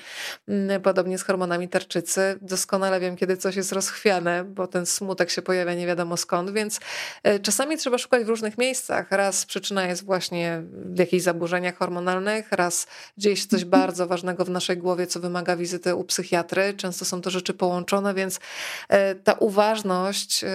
Mm, 0.48 0.82
podobnie 0.82 1.18
z 1.18 1.22
hormonami 1.22 1.68
tarczycy. 1.68 2.38
Doskonale 2.42 3.00
wiem, 3.00 3.16
kiedy 3.16 3.36
coś 3.36 3.56
jest 3.56 3.72
rozchwiane, 3.72 4.44
bo 4.44 4.66
ten 4.66 4.86
smutek 4.86 5.30
się 5.30 5.42
pojawia 5.42 5.74
nie 5.74 5.86
wiadomo 5.86 6.16
skąd, 6.16 6.50
więc 6.50 6.80
e, 7.22 7.40
czasami 7.40 7.76
trzeba 7.76 7.98
szukać 7.98 8.24
w 8.24 8.28
różnych 8.28 8.58
miejscach. 8.58 9.10
Raz 9.10 9.46
przyczyna 9.46 9.86
jest 9.86 10.04
właśnie 10.04 10.62
w 10.70 10.98
jakichś 10.98 11.22
zaburzeniach 11.22 11.76
hormonalnych, 11.76 12.52
raz 12.52 12.75
dzieje 13.18 13.36
się 13.36 13.46
coś 13.46 13.64
bardzo 13.64 14.06
ważnego 14.06 14.44
w 14.44 14.50
naszej 14.50 14.76
głowie, 14.76 15.06
co 15.06 15.20
wymaga 15.20 15.56
wizyty 15.56 15.94
u 15.94 16.04
psychiatry. 16.04 16.74
Często 16.74 17.04
są 17.04 17.20
to 17.20 17.30
rzeczy 17.30 17.54
połączone, 17.54 18.14
więc 18.14 18.40
e, 18.88 19.14
ta 19.14 19.32
uważność 19.32 20.44
e, 20.44 20.48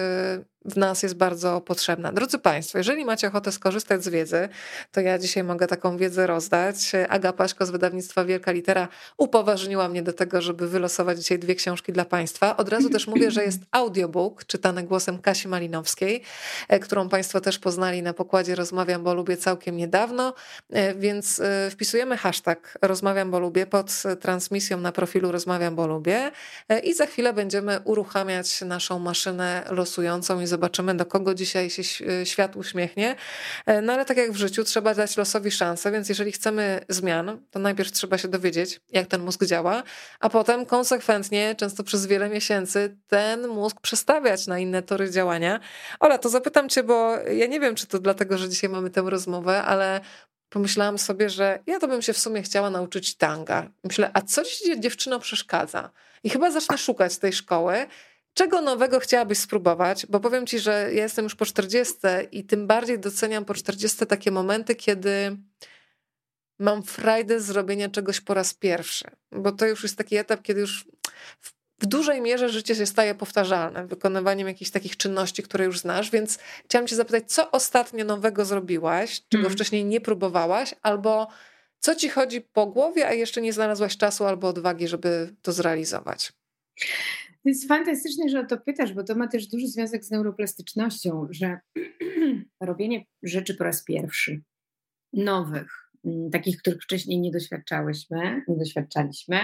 w 0.64 0.76
nas 0.76 1.02
jest 1.02 1.14
bardzo 1.14 1.60
potrzebna. 1.60 2.12
Drodzy 2.12 2.38
Państwo, 2.38 2.78
jeżeli 2.78 3.04
macie 3.04 3.28
ochotę 3.28 3.52
skorzystać 3.52 4.04
z 4.04 4.08
wiedzy, 4.08 4.48
to 4.92 5.00
ja 5.00 5.18
dzisiaj 5.18 5.44
mogę 5.44 5.66
taką 5.66 5.96
wiedzę 5.96 6.26
rozdać. 6.26 6.92
Aga 7.08 7.32
Paśko 7.32 7.66
z 7.66 7.70
wydawnictwa 7.70 8.24
Wielka 8.24 8.52
Litera 8.52 8.88
upoważniła 9.16 9.88
mnie 9.88 10.02
do 10.02 10.12
tego, 10.12 10.42
żeby 10.42 10.68
wylosować 10.68 11.18
dzisiaj 11.18 11.38
dwie 11.38 11.54
książki 11.54 11.92
dla 11.92 12.04
Państwa. 12.04 12.56
Od 12.56 12.68
razu 12.68 12.90
też 12.90 13.06
mówię, 13.06 13.30
że 13.30 13.44
jest 13.44 13.60
audiobook 13.70 14.44
czytany 14.44 14.82
głosem 14.82 15.18
Kasi 15.18 15.48
Malinowskiej, 15.48 16.22
e, 16.68 16.78
którą 16.78 17.08
Państwo 17.08 17.40
też 17.40 17.58
poznali 17.58 18.02
na 18.02 18.14
pokładzie 18.14 18.54
Rozmawiam, 18.54 19.02
bo 19.02 19.14
lubię 19.14 19.36
całkiem 19.36 19.76
niedawno, 19.76 20.34
e, 20.70 20.94
więc 20.94 21.40
e, 21.40 21.70
wpisujemy 21.70 22.16
hashtag 22.16 22.78
Rozmawiam, 22.82 23.30
bo 23.30 23.38
lubię 23.38 23.66
pod 23.66 24.02
transmisją 24.20 24.80
na 24.80 24.92
profilu 24.92 25.32
Rozmawiam, 25.32 25.76
bo 25.76 25.86
lubię 25.86 26.30
i 26.82 26.94
za 26.94 27.06
chwilę 27.06 27.32
będziemy 27.32 27.80
uruchamiać 27.84 28.60
naszą 28.60 28.98
maszynę 28.98 29.64
losującą 29.70 30.40
i 30.40 30.46
zobaczymy, 30.52 30.94
do 30.94 31.06
kogo 31.06 31.34
dzisiaj 31.34 31.70
się 31.70 31.82
świat 32.24 32.56
uśmiechnie. 32.56 33.16
E, 33.66 33.82
no 33.82 33.92
ale 33.92 34.04
tak 34.04 34.16
jak 34.16 34.32
w 34.32 34.36
życiu, 34.36 34.64
trzeba 34.64 34.94
dać 34.94 35.16
losowi 35.16 35.50
szansę, 35.50 35.92
więc 35.92 36.08
jeżeli 36.08 36.32
chcemy 36.32 36.80
zmian, 36.88 37.38
to 37.50 37.58
najpierw 37.58 37.92
trzeba 37.92 38.18
się 38.18 38.28
dowiedzieć, 38.28 38.80
jak 38.88 39.06
ten 39.06 39.22
mózg 39.22 39.44
działa, 39.44 39.82
a 40.20 40.28
potem 40.28 40.66
konsekwentnie, 40.66 41.54
często 41.54 41.84
przez 41.84 42.06
wiele 42.06 42.28
miesięcy, 42.28 42.96
ten 43.06 43.48
mózg 43.48 43.80
przestawiać 43.80 44.46
na 44.46 44.58
inne 44.58 44.82
tory 44.82 45.10
działania. 45.10 45.60
Ola, 46.00 46.18
to 46.18 46.28
zapytam 46.28 46.68
cię, 46.68 46.82
bo 46.82 47.16
ja 47.16 47.46
nie 47.46 47.60
wiem, 47.60 47.74
czy 47.74 47.86
to 47.86 47.98
dlatego, 47.98 48.38
że 48.38 48.48
dzisiaj 48.48 48.70
mamy 48.70 48.90
tę 48.90 49.02
rozmowę, 49.06 49.62
ale 49.62 50.00
pomyślałam 50.48 50.98
sobie, 50.98 51.30
że 51.30 51.58
ja 51.66 51.78
to 51.78 51.88
bym 51.88 52.02
się 52.02 52.12
w 52.12 52.18
sumie 52.18 52.42
chciała 52.42 52.70
nauczyć 52.70 53.16
tanga. 53.16 53.68
Myślę, 53.84 54.10
a 54.14 54.20
co 54.20 54.44
ci 54.44 54.80
dziewczyno 54.80 55.20
przeszkadza? 55.20 55.90
I 56.24 56.30
chyba 56.30 56.50
zacznę 56.50 56.78
szukać 56.78 57.18
tej 57.18 57.32
szkoły. 57.32 57.86
Czego 58.34 58.60
nowego 58.60 59.00
chciałabyś 59.00 59.38
spróbować? 59.38 60.06
Bo 60.06 60.20
powiem 60.20 60.46
ci, 60.46 60.58
że 60.58 60.72
ja 60.72 61.02
jestem 61.02 61.24
już 61.24 61.34
po 61.34 61.46
40 61.46 61.94
i 62.32 62.44
tym 62.44 62.66
bardziej 62.66 62.98
doceniam 62.98 63.44
po 63.44 63.54
40 63.54 64.06
takie 64.06 64.30
momenty, 64.30 64.74
kiedy 64.74 65.36
mam 66.58 66.82
frajdę 66.82 67.40
zrobienia 67.40 67.88
czegoś 67.88 68.20
po 68.20 68.34
raz 68.34 68.54
pierwszy. 68.54 69.04
Bo 69.32 69.52
to 69.52 69.66
już 69.66 69.82
jest 69.82 69.98
taki 69.98 70.16
etap, 70.16 70.42
kiedy 70.42 70.60
już 70.60 70.84
w 71.82 71.86
dużej 71.86 72.20
mierze 72.20 72.48
życie 72.48 72.74
się 72.74 72.86
staje 72.86 73.14
powtarzalne, 73.14 73.86
wykonywaniem 73.86 74.48
jakichś 74.48 74.70
takich 74.70 74.96
czynności, 74.96 75.42
które 75.42 75.64
już 75.64 75.78
znasz, 75.78 76.10
więc 76.10 76.38
chciałam 76.64 76.86
cię 76.86 76.96
zapytać, 76.96 77.32
co 77.32 77.50
ostatnio 77.50 78.04
nowego 78.04 78.44
zrobiłaś, 78.44 79.22
czego 79.28 79.42
mm. 79.42 79.52
wcześniej 79.52 79.84
nie 79.84 80.00
próbowałaś, 80.00 80.74
albo 80.82 81.28
co 81.78 81.94
ci 81.94 82.08
chodzi 82.08 82.40
po 82.40 82.66
głowie, 82.66 83.08
a 83.08 83.12
jeszcze 83.12 83.40
nie 83.40 83.52
znalazłaś 83.52 83.96
czasu 83.96 84.24
albo 84.24 84.48
odwagi, 84.48 84.88
żeby 84.88 85.34
to 85.42 85.52
zrealizować? 85.52 86.32
To 87.42 87.48
jest 87.48 87.68
fantastyczne, 87.68 88.28
że 88.28 88.40
o 88.40 88.46
to 88.46 88.58
pytasz, 88.58 88.92
bo 88.92 89.04
to 89.04 89.14
ma 89.14 89.28
też 89.28 89.46
duży 89.46 89.68
związek 89.68 90.04
z 90.04 90.10
neuroplastycznością, 90.10 91.28
że 91.30 91.58
robienie 92.60 93.04
rzeczy 93.22 93.54
po 93.54 93.64
raz 93.64 93.84
pierwszy, 93.84 94.42
nowych, 95.12 95.90
mm, 96.04 96.30
takich, 96.30 96.56
których 96.56 96.82
wcześniej 96.82 97.20
nie 97.20 97.30
doświadczałyśmy, 97.30 98.42
nie 98.48 98.56
doświadczaliśmy, 98.56 99.38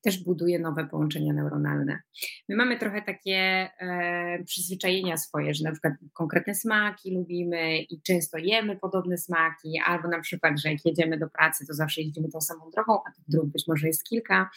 też 0.00 0.24
buduje 0.24 0.58
nowe 0.58 0.86
połączenia 0.86 1.32
neuronalne. 1.32 2.00
My 2.48 2.56
mamy 2.56 2.78
trochę 2.78 3.02
takie 3.02 3.36
e, 3.80 4.44
przyzwyczajenia 4.44 5.16
swoje, 5.16 5.54
że 5.54 5.64
na 5.64 5.72
przykład 5.72 5.94
konkretne 6.12 6.54
smaki 6.54 7.14
lubimy 7.14 7.78
i 7.78 8.02
często 8.02 8.38
jemy 8.38 8.76
podobne 8.76 9.18
smaki, 9.18 9.80
albo 9.86 10.08
na 10.08 10.20
przykład, 10.20 10.60
że 10.60 10.68
jak 10.72 10.84
jedziemy 10.84 11.18
do 11.18 11.28
pracy, 11.30 11.66
to 11.66 11.74
zawsze 11.74 12.00
jeździmy 12.00 12.28
tą 12.28 12.40
samą 12.40 12.70
drogą, 12.70 12.98
a 13.06 13.12
tych 13.12 13.24
dróg 13.28 13.46
być 13.46 13.64
może 13.68 13.86
jest 13.86 14.04
kilka. 14.04 14.50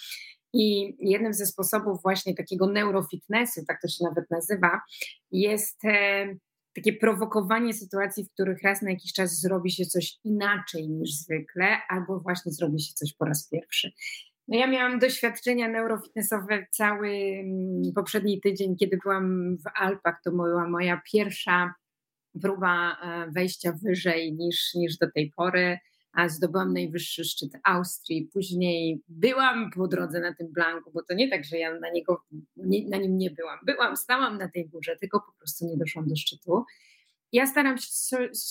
I 0.53 0.95
jednym 0.99 1.33
ze 1.33 1.45
sposobów 1.45 2.01
właśnie 2.01 2.35
takiego 2.35 2.67
neurofitnessu, 2.67 3.61
tak 3.67 3.81
to 3.81 3.87
się 3.87 4.03
nawet 4.03 4.31
nazywa, 4.31 4.81
jest 5.31 5.85
e, 5.85 6.25
takie 6.75 6.93
prowokowanie 6.93 7.73
sytuacji, 7.73 8.25
w 8.25 8.31
których 8.33 8.63
raz 8.63 8.81
na 8.81 8.89
jakiś 8.89 9.13
czas 9.13 9.39
zrobi 9.39 9.71
się 9.71 9.85
coś 9.85 10.17
inaczej 10.23 10.89
niż 10.89 11.13
zwykle, 11.13 11.77
albo 11.89 12.19
właśnie 12.19 12.51
zrobi 12.51 12.81
się 12.81 12.93
coś 12.93 13.13
po 13.13 13.25
raz 13.25 13.49
pierwszy. 13.49 13.91
No 14.47 14.57
ja 14.57 14.67
miałam 14.67 14.99
doświadczenia 14.99 15.67
neurofitnessowe 15.67 16.65
cały 16.71 17.09
mm, 17.09 17.93
poprzedni 17.95 18.41
tydzień, 18.41 18.75
kiedy 18.75 18.97
byłam 19.03 19.57
w 19.57 19.81
Alpach. 19.81 20.21
To 20.23 20.31
była 20.31 20.69
moja 20.69 21.01
pierwsza 21.13 21.73
próba 22.41 22.91
e, 22.91 23.31
wejścia 23.31 23.73
wyżej 23.83 24.33
niż, 24.33 24.73
niż 24.73 24.97
do 24.97 25.11
tej 25.11 25.31
pory 25.35 25.77
zdobyłam 26.27 26.73
najwyższy 26.73 27.23
szczyt 27.23 27.51
Austrii. 27.63 28.29
Później 28.33 29.01
byłam 29.07 29.71
po 29.71 29.87
drodze 29.87 30.19
na 30.19 30.33
tym 30.35 30.47
blanku, 30.53 30.91
bo 30.93 31.03
to 31.03 31.13
nie 31.13 31.29
tak, 31.29 31.45
że 31.45 31.57
ja 31.57 31.79
na, 31.79 31.89
niego, 31.89 32.23
nie, 32.55 32.89
na 32.89 32.97
nim 32.97 33.17
nie 33.17 33.31
byłam. 33.31 33.59
Byłam, 33.65 33.97
stałam 33.97 34.37
na 34.37 34.49
tej 34.49 34.69
górze, 34.69 34.95
tylko 34.99 35.19
po 35.19 35.31
prostu 35.37 35.65
nie 35.65 35.77
doszłam 35.77 36.07
do 36.07 36.15
szczytu. 36.15 36.65
Ja 37.31 37.47
staram 37.47 37.75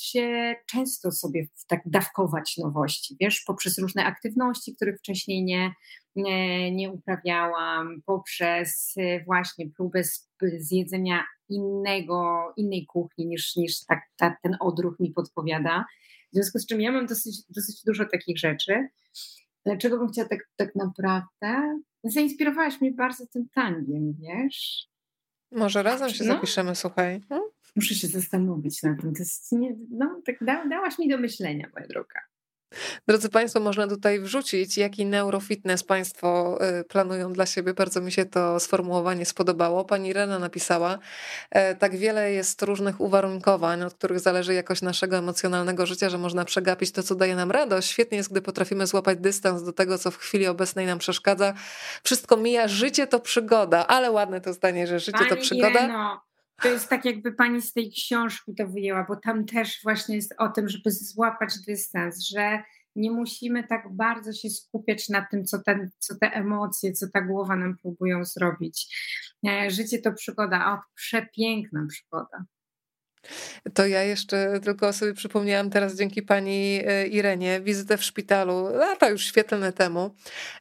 się 0.02 0.54
często 0.66 1.12
sobie 1.12 1.46
tak 1.68 1.80
dawkować 1.86 2.56
nowości, 2.56 3.16
wiesz, 3.20 3.42
poprzez 3.46 3.78
różne 3.78 4.04
aktywności, 4.04 4.76
których 4.76 4.98
wcześniej 4.98 5.44
nie, 5.44 5.72
nie, 6.16 6.72
nie 6.74 6.90
uprawiałam, 6.90 8.02
poprzez 8.06 8.94
właśnie 9.26 9.70
próbę 9.76 10.02
zjedzenia 10.58 11.24
innego, 11.48 12.52
innej 12.56 12.86
kuchni 12.86 13.26
niż, 13.26 13.56
niż 13.56 13.84
tak, 13.84 14.00
ta, 14.16 14.36
ten 14.42 14.56
odruch 14.60 15.00
mi 15.00 15.10
podpowiada. 15.10 15.84
W 16.32 16.34
związku 16.34 16.58
z 16.58 16.66
czym 16.66 16.80
ja 16.80 16.92
mam 16.92 17.06
dosyć, 17.06 17.36
dosyć 17.48 17.84
dużo 17.86 18.04
takich 18.04 18.38
rzeczy. 18.38 18.88
Dlaczego 19.66 19.98
bym 19.98 20.08
chciała 20.08 20.28
tak, 20.28 20.40
tak 20.56 20.74
naprawdę? 20.74 21.80
Zainspirowałaś 22.04 22.80
mnie 22.80 22.92
bardzo 22.92 23.26
tym 23.26 23.48
tangiem, 23.54 24.14
wiesz? 24.20 24.88
Może 25.52 25.82
razem 25.82 26.10
się 26.10 26.24
no. 26.24 26.34
zapiszemy, 26.34 26.74
słuchaj. 26.74 27.20
No? 27.30 27.50
Muszę 27.76 27.94
się 27.94 28.08
zastanowić 28.08 28.82
nad 28.82 29.00
tym. 29.00 29.14
To 29.14 29.18
jest 29.18 29.52
nie, 29.52 29.76
no, 29.90 30.22
tak 30.26 30.36
da, 30.40 30.68
dałaś 30.68 30.98
mi 30.98 31.08
do 31.08 31.18
myślenia, 31.18 31.70
moja 31.74 31.86
droga. 31.86 32.20
Drodzy 33.08 33.28
Państwo, 33.28 33.60
można 33.60 33.86
tutaj 33.86 34.20
wrzucić, 34.20 34.78
jaki 34.78 35.06
neurofitness 35.06 35.84
Państwo 35.84 36.58
y, 36.80 36.84
planują 36.84 37.32
dla 37.32 37.46
siebie. 37.46 37.74
Bardzo 37.74 38.00
mi 38.00 38.12
się 38.12 38.24
to 38.24 38.60
sformułowanie 38.60 39.26
spodobało. 39.26 39.84
Pani 39.84 40.12
Rena 40.12 40.38
napisała, 40.38 40.98
e, 41.50 41.74
tak 41.74 41.96
wiele 41.96 42.32
jest 42.32 42.62
różnych 42.62 43.00
uwarunkowań, 43.00 43.82
od 43.82 43.94
których 43.94 44.20
zależy 44.20 44.54
jakość 44.54 44.82
naszego 44.82 45.16
emocjonalnego 45.16 45.86
życia, 45.86 46.10
że 46.10 46.18
można 46.18 46.44
przegapić 46.44 46.92
to, 46.92 47.02
co 47.02 47.14
daje 47.14 47.36
nam 47.36 47.50
radość. 47.50 47.90
Świetnie 47.90 48.18
jest, 48.18 48.30
gdy 48.30 48.42
potrafimy 48.42 48.86
złapać 48.86 49.18
dystans 49.18 49.62
do 49.62 49.72
tego, 49.72 49.98
co 49.98 50.10
w 50.10 50.16
chwili 50.16 50.46
obecnej 50.46 50.86
nam 50.86 50.98
przeszkadza. 50.98 51.54
Wszystko 52.02 52.36
mija, 52.36 52.68
życie 52.68 53.06
to 53.06 53.20
przygoda, 53.20 53.86
ale 53.86 54.10
ładne 54.10 54.40
to 54.40 54.52
zdanie, 54.52 54.86
że 54.86 55.00
życie 55.00 55.18
Pani 55.18 55.30
to 55.30 55.36
przygoda. 55.36 56.20
To 56.62 56.68
jest 56.68 56.88
tak, 56.88 57.04
jakby 57.04 57.32
pani 57.32 57.62
z 57.62 57.72
tej 57.72 57.90
książki 57.90 58.54
to 58.54 58.66
wyjęła, 58.66 59.04
bo 59.08 59.16
tam 59.16 59.46
też 59.46 59.80
właśnie 59.82 60.16
jest 60.16 60.34
o 60.38 60.48
tym, 60.48 60.68
żeby 60.68 60.90
złapać 60.90 61.54
dystans, 61.66 62.28
że 62.28 62.62
nie 62.96 63.10
musimy 63.10 63.64
tak 63.64 63.96
bardzo 63.96 64.32
się 64.32 64.50
skupiać 64.50 65.08
na 65.08 65.26
tym, 65.30 65.44
co, 65.44 65.58
ten, 65.62 65.90
co 65.98 66.14
te 66.18 66.26
emocje, 66.26 66.92
co 66.92 67.06
ta 67.12 67.20
głowa 67.20 67.56
nam 67.56 67.76
próbują 67.76 68.24
zrobić. 68.24 68.96
E, 69.48 69.70
życie 69.70 69.98
to 69.98 70.12
przygoda, 70.12 70.72
o, 70.72 70.78
przepiękna 70.94 71.86
przygoda. 71.88 72.44
To 73.74 73.86
ja 73.86 74.02
jeszcze 74.02 74.60
tylko 74.64 74.92
sobie 74.92 75.14
przypomniałam 75.14 75.70
teraz 75.70 75.96
dzięki 75.96 76.22
pani 76.22 76.82
e, 76.86 77.06
Irenie 77.06 77.60
wizytę 77.60 77.96
w 77.96 78.04
szpitalu 78.04 78.68
lata 78.72 79.08
już 79.08 79.24
świetlne 79.24 79.72
temu. 79.72 80.14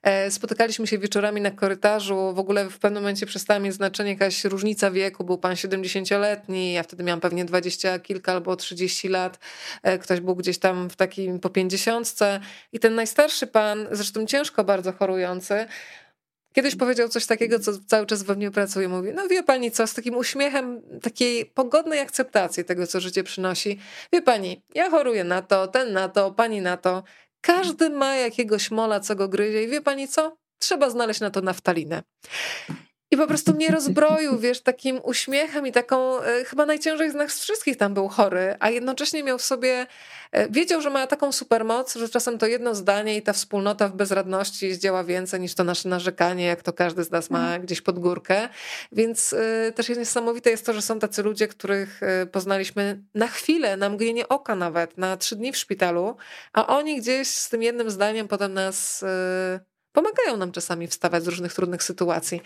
E, 0.03 0.31
spotykaliśmy 0.31 0.87
się 0.87 0.97
wieczorami 0.97 1.41
na 1.41 1.51
korytarzu. 1.51 2.33
W 2.33 2.39
ogóle 2.39 2.69
w 2.69 2.79
pewnym 2.79 3.03
momencie 3.03 3.25
przestała 3.25 3.59
mieć 3.59 3.73
znaczenie 3.73 4.09
jakaś 4.09 4.43
różnica 4.43 4.91
wieku. 4.91 5.23
Był 5.23 5.37
pan 5.37 5.53
70-letni, 5.53 6.73
ja 6.73 6.83
wtedy 6.83 7.03
miałam 7.03 7.21
pewnie 7.21 7.45
20 7.45 7.99
kilka 7.99 8.31
albo 8.31 8.55
30 8.55 9.07
lat. 9.07 9.39
E, 9.83 9.97
ktoś 9.97 10.19
był 10.19 10.35
gdzieś 10.35 10.57
tam 10.57 10.89
w 10.89 10.95
takim 10.95 11.39
po 11.39 11.49
50. 11.49 12.15
I 12.73 12.79
ten 12.79 12.95
najstarszy 12.95 13.47
pan, 13.47 13.87
zresztą 13.91 14.25
ciężko 14.25 14.63
bardzo 14.63 14.93
chorujący, 14.93 15.65
Kiedyś 16.53 16.75
powiedział 16.75 17.09
coś 17.09 17.25
takiego, 17.25 17.59
co 17.59 17.71
cały 17.87 18.05
czas 18.05 18.23
we 18.23 18.35
mnie 18.35 18.51
pracuje. 18.51 18.89
Mówi, 18.89 19.09
no 19.13 19.27
wie 19.27 19.43
pani 19.43 19.71
co, 19.71 19.87
z 19.87 19.93
takim 19.93 20.15
uśmiechem 20.15 20.81
takiej 21.01 21.45
pogodnej 21.45 21.99
akceptacji 21.99 22.65
tego, 22.65 22.87
co 22.87 22.99
życie 22.99 23.23
przynosi. 23.23 23.79
Wie 24.13 24.21
pani, 24.21 24.61
ja 24.75 24.89
choruję 24.89 25.23
na 25.23 25.41
to, 25.41 25.67
ten 25.67 25.93
na 25.93 26.09
to, 26.09 26.31
pani 26.31 26.61
na 26.61 26.77
to. 26.77 27.03
Każdy 27.41 27.89
ma 27.89 28.15
jakiegoś 28.15 28.71
mola, 28.71 28.99
co 28.99 29.15
go 29.15 29.27
gryzie 29.27 29.63
i 29.63 29.67
wie 29.67 29.81
pani 29.81 30.07
co? 30.07 30.37
Trzeba 30.59 30.89
znaleźć 30.89 31.19
na 31.19 31.29
to 31.29 31.41
naftalinę. 31.41 32.03
I 33.11 33.17
po 33.17 33.27
prostu 33.27 33.53
mnie 33.53 33.67
rozbroił, 33.67 34.37
wiesz, 34.39 34.61
takim 34.61 34.99
uśmiechem 35.03 35.67
i 35.67 35.71
taką, 35.71 36.21
e, 36.21 36.45
chyba 36.45 36.65
najciężej 36.65 37.11
z 37.11 37.13
nas 37.13 37.39
wszystkich 37.39 37.77
tam 37.77 37.93
był 37.93 38.07
chory, 38.07 38.55
a 38.59 38.69
jednocześnie 38.69 39.23
miał 39.23 39.37
w 39.37 39.41
sobie, 39.41 39.87
e, 40.31 40.49
wiedział, 40.49 40.81
że 40.81 40.89
ma 40.89 41.07
taką 41.07 41.31
supermoc, 41.31 41.95
że 41.95 42.09
czasem 42.09 42.37
to 42.37 42.47
jedno 42.47 42.75
zdanie 42.75 43.17
i 43.17 43.21
ta 43.21 43.33
wspólnota 43.33 43.87
w 43.87 43.95
bezradności 43.95 44.73
zdziała 44.73 45.03
więcej 45.03 45.39
niż 45.39 45.55
to 45.55 45.63
nasze 45.63 45.89
narzekanie, 45.89 46.45
jak 46.45 46.63
to 46.63 46.73
każdy 46.73 47.03
z 47.03 47.11
nas 47.11 47.29
ma 47.29 47.39
mhm. 47.39 47.61
gdzieś 47.61 47.81
pod 47.81 47.99
górkę. 47.99 48.49
Więc 48.91 49.33
y, 49.33 49.73
też 49.75 49.89
jest 49.89 49.99
niesamowite 49.99 50.49
jest 50.49 50.65
to, 50.65 50.73
że 50.73 50.81
są 50.81 50.99
tacy 50.99 51.23
ludzie, 51.23 51.47
których 51.47 52.01
poznaliśmy 52.31 53.03
na 53.15 53.27
chwilę, 53.27 53.77
na 53.77 53.89
mgnienie 53.89 54.27
oka 54.27 54.55
nawet, 54.55 54.97
na 54.97 55.17
trzy 55.17 55.35
dni 55.35 55.51
w 55.51 55.57
szpitalu, 55.57 56.15
a 56.53 56.67
oni 56.67 56.97
gdzieś 57.01 57.27
z 57.27 57.49
tym 57.49 57.63
jednym 57.63 57.89
zdaniem 57.89 58.27
potem 58.27 58.53
nas... 58.53 59.05
Pomagają 59.91 60.37
nam 60.37 60.51
czasami 60.51 60.87
wstawać 60.87 61.23
z 61.23 61.27
różnych 61.27 61.53
trudnych 61.53 61.83
sytuacji. 61.83 62.41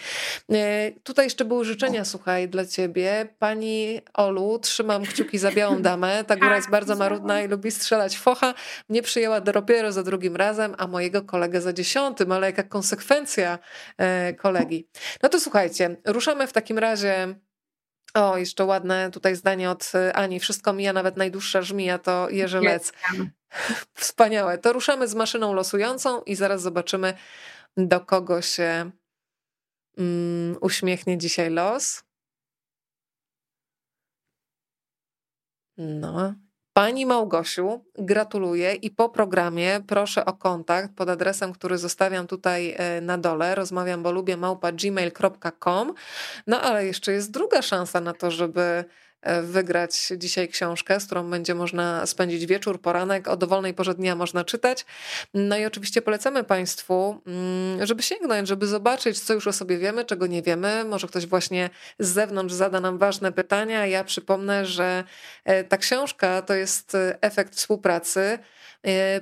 E, 0.52 0.92
tutaj 1.04 1.26
jeszcze 1.26 1.46
były 1.46 1.66
życzenia, 1.66 2.06
słuchaj, 2.06 2.50
dla 2.50 2.66
ciebie. 2.66 3.28
Pani 3.40 4.02
Olu, 4.14 4.60
trzymam 4.60 5.04
kciuki 5.04 5.38
za 5.38 5.52
białą 5.52 5.82
damę. 5.92 6.24
Ta 6.24 6.36
góra 6.36 6.56
jest 6.56 6.70
bardzo 6.70 6.96
marudna 6.96 7.42
i 7.42 7.48
lubi 7.48 7.72
strzelać 7.72 8.18
focha. 8.18 8.54
Mnie 8.90 9.02
przyjęła 9.02 9.42
dopiero 9.42 9.92
za 9.92 10.04
drugim 10.04 10.36
razem, 10.36 10.76
a 10.78 10.88
mojego 10.88 11.22
kolegę 11.22 11.62
za 11.62 11.74
dziesiątym, 11.74 12.32
ale 12.32 12.48
jaka 12.48 12.64
konsekwencja 12.64 13.60
e, 13.98 14.34
kolegi. 14.34 14.88
No 15.24 15.30
to 15.30 15.40
słuchajcie, 15.40 15.98
ruszamy 16.06 16.48
w 16.48 16.54
takim 16.54 16.78
razie 16.80 17.36
o, 18.14 18.38
jeszcze 18.38 18.66
ładne 18.66 19.12
tutaj 19.12 19.36
zdanie 19.36 19.70
od 19.70 19.92
Ani. 20.14 20.40
Wszystko 20.40 20.74
mija, 20.74 20.94
nawet 20.94 21.18
najdłuższa 21.18 21.62
żmija 21.62 22.00
to 22.00 22.30
Jerzelec. 22.30 22.94
Wspaniałe. 23.94 24.58
To 24.58 24.74
ruszamy 24.74 25.08
z 25.08 25.16
maszyną 25.16 25.54
losującą 25.54 26.22
i 26.22 26.36
zaraz 26.36 26.62
zobaczymy, 26.62 27.14
do 27.78 28.02
kogo 28.02 28.42
się 28.42 28.92
mm, 29.98 30.58
uśmiechnie 30.62 31.18
dzisiaj 31.18 31.50
los. 31.50 32.04
No, 35.78 36.34
Pani 36.74 37.06
Małgosiu, 37.06 37.86
gratuluję 37.98 38.74
i 38.74 38.92
po 38.92 39.10
programie 39.10 39.82
proszę 39.88 40.26
o 40.26 40.34
kontakt 40.34 40.96
pod 40.96 41.10
adresem, 41.10 41.54
który 41.54 41.78
zostawiam 41.78 42.28
tutaj 42.28 42.76
e, 42.78 43.02
na 43.02 43.18
dole. 43.18 43.56
Rozmawiam, 43.56 44.04
bo 44.04 44.12
lubię 44.12 44.38
małpa 44.38 44.72
gmail.com. 44.72 45.94
No 46.48 46.62
ale 46.62 46.86
jeszcze 46.86 47.12
jest 47.12 47.32
druga 47.32 47.62
szansa 47.62 48.02
na 48.02 48.14
to, 48.14 48.32
żeby 48.32 48.86
wygrać 49.44 50.12
dzisiaj 50.18 50.48
książkę, 50.48 51.00
z 51.00 51.06
którą 51.06 51.30
będzie 51.30 51.56
można 51.56 52.06
spędzić 52.06 52.46
wieczór, 52.46 52.82
poranek, 52.82 53.28
o 53.28 53.38
dowolnej 53.38 53.74
porze 53.74 53.94
dnia 53.94 54.16
można 54.16 54.44
czytać. 54.44 54.86
No 55.34 55.58
i 55.58 55.66
oczywiście 55.66 56.02
polecamy 56.02 56.44
Państwu, 56.44 57.22
mm, 57.28 57.86
żeby 57.86 58.04
sięgnąć, 58.04 58.48
żeby 58.48 58.68
zobaczyć, 58.68 59.20
co 59.20 59.34
już 59.34 59.48
o 59.48 59.54
sobie 59.54 59.78
wiemy, 59.78 60.06
czego 60.06 60.28
nie 60.28 60.42
wiemy. 60.42 60.84
Może 60.86 61.08
ktoś 61.08 61.26
właśnie 61.26 61.70
z 62.00 62.08
zewnątrz 62.08 62.54
zada 62.54 62.80
nam 62.80 62.98
ważne 62.98 63.32
pytania. 63.32 63.86
Ja 63.86 64.04
przypomnę, 64.04 64.66
że 64.66 65.04
e, 65.46 65.64
ta 65.64 65.78
książka 65.78 66.42
to 66.42 66.54
jest 66.54 66.96
e, 66.96 67.18
efekt 67.22 67.56
współpracy. 67.56 68.40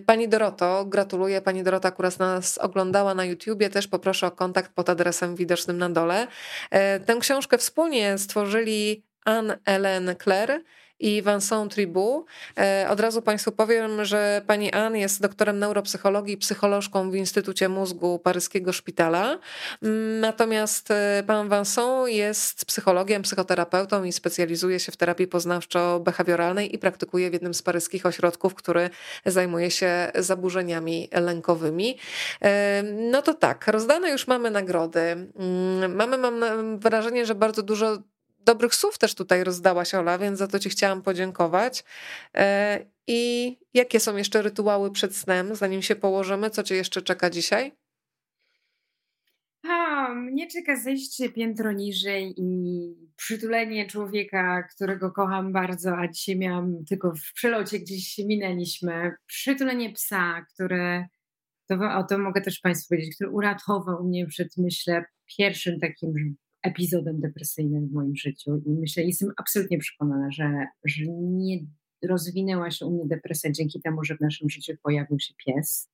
Pani 0.05 0.29
Doroto, 0.29 0.85
gratuluję. 0.85 1.41
Pani 1.41 1.63
Dorota 1.63 1.87
akurat 1.87 2.19
nas 2.19 2.57
oglądała 2.57 3.15
na 3.15 3.25
YouTubie. 3.25 3.69
Też 3.69 3.87
poproszę 3.87 4.27
o 4.27 4.31
kontakt 4.31 4.71
pod 4.73 4.89
adresem 4.89 5.35
widocznym 5.35 5.77
na 5.77 5.89
dole. 5.89 6.27
Tę 7.05 7.17
książkę 7.19 7.57
wspólnie 7.57 8.17
stworzyli 8.17 9.03
Anne-Hélène 9.26 10.15
Claire 10.23 10.61
i 11.02 11.22
Vincent 11.22 11.73
Tribou. 11.73 12.26
E, 12.57 12.88
od 12.89 12.99
razu 12.99 13.22
Państwu 13.22 13.52
powiem, 13.52 14.06
że 14.06 14.41
pani 14.48 14.72
Anne 14.72 14.99
jest 14.99 15.22
doktorem 15.22 15.60
neuropsychologii 15.60 16.34
i 16.34 16.38
psycholożką 16.38 17.11
w 17.11 17.15
Instytucie 17.15 17.69
Mózgu 17.69 18.19
Paryskiego 18.19 18.73
Szpitala. 18.73 19.39
Natomiast 20.22 20.91
e, 20.91 21.23
pan 21.27 21.49
Vincent 21.49 22.07
jest 22.07 22.65
psychologiem, 22.65 23.22
psychoterapeutą 23.22 24.03
i 24.03 24.11
specjalizuje 24.11 24.80
się 24.80 24.91
w 24.91 24.98
terapii 24.98 25.27
poznawczo-behawioralnej 25.27 26.73
i 26.73 26.77
praktykuje 26.77 27.30
w 27.30 27.34
jednym 27.34 27.53
z 27.53 27.61
paryskich 27.61 28.06
ośrodków, 28.06 28.56
który 28.56 28.89
zajmuje 29.26 29.72
się 29.72 30.11
zaburzeniami 30.15 31.10
lękowymi. 31.11 31.98
E, 32.41 32.84
no 32.84 33.22
to 33.22 33.34
tak, 33.34 33.68
rozdane 33.68 34.10
już 34.10 34.27
mamy 34.27 34.52
nagrody. 34.52 35.02
Mm, 35.02 35.95
mamy, 35.95 36.18
mam 36.18 36.80
wrażenie, 36.80 37.26
że 37.26 37.35
bardzo 37.35 37.64
dużo 37.64 37.98
dobrych 38.45 38.76
słów 38.76 38.97
też 38.97 39.15
tutaj 39.15 39.43
rozdałaś, 39.43 39.95
Ola, 39.95 40.18
więc 40.18 40.39
za 40.39 40.47
to 40.47 40.59
Ci 40.59 40.69
chciałam 40.69 41.01
podziękować. 41.01 41.84
E, 42.35 42.80
I 43.07 43.57
jakie 43.73 43.99
są 43.99 44.18
jeszcze 44.18 44.41
rytuały 44.41 44.91
przed 44.91 45.15
snem, 45.15 45.55
zanim 45.55 45.81
się 45.81 45.95
położymy? 45.95 46.49
Co 46.49 46.63
Cię 46.63 46.76
jeszcze 46.76 47.01
czeka 47.01 47.30
dzisiaj? 47.30 47.72
A, 49.63 50.13
mnie 50.13 50.47
czeka 50.47 50.76
zejście 50.76 51.30
piętro 51.30 51.72
niżej 51.72 52.34
i 52.38 52.81
przytulenie 53.15 53.88
człowieka, 53.88 54.63
którego 54.76 55.11
kocham 55.11 55.53
bardzo, 55.53 55.97
a 55.97 56.07
dzisiaj 56.07 56.38
miałam 56.38 56.85
tylko 56.89 57.11
w 57.11 57.34
przelocie 57.34 57.80
gdzieś 57.80 58.07
się 58.07 58.26
minęliśmy. 58.26 59.11
Przytulenie 59.26 59.93
psa, 59.93 60.45
które, 60.53 61.05
to, 61.68 61.76
o 61.97 62.03
to 62.03 62.18
mogę 62.18 62.41
też 62.41 62.59
Państwu 62.59 62.89
powiedzieć, 62.89 63.15
który 63.15 63.30
uratował 63.30 64.03
mnie 64.03 64.27
przed, 64.27 64.57
myślę, 64.57 65.05
pierwszym 65.38 65.80
takim 65.80 66.38
epizodem 66.63 67.19
depresyjnym 67.19 67.88
w 67.88 67.91
moim 67.91 68.15
życiu 68.15 68.61
i 68.65 68.69
myślę, 68.69 69.03
jestem 69.03 69.31
absolutnie 69.38 69.77
przekonana, 69.77 70.31
że, 70.31 70.65
że 70.85 71.03
nie 71.21 71.59
rozwinęła 72.03 72.71
się 72.71 72.85
u 72.85 72.91
mnie 72.91 73.07
depresja 73.07 73.51
dzięki 73.51 73.81
temu, 73.81 74.03
że 74.03 74.17
w 74.17 74.21
naszym 74.21 74.49
życiu 74.49 74.73
pojawił 74.83 75.19
się 75.19 75.33
pies. 75.45 75.89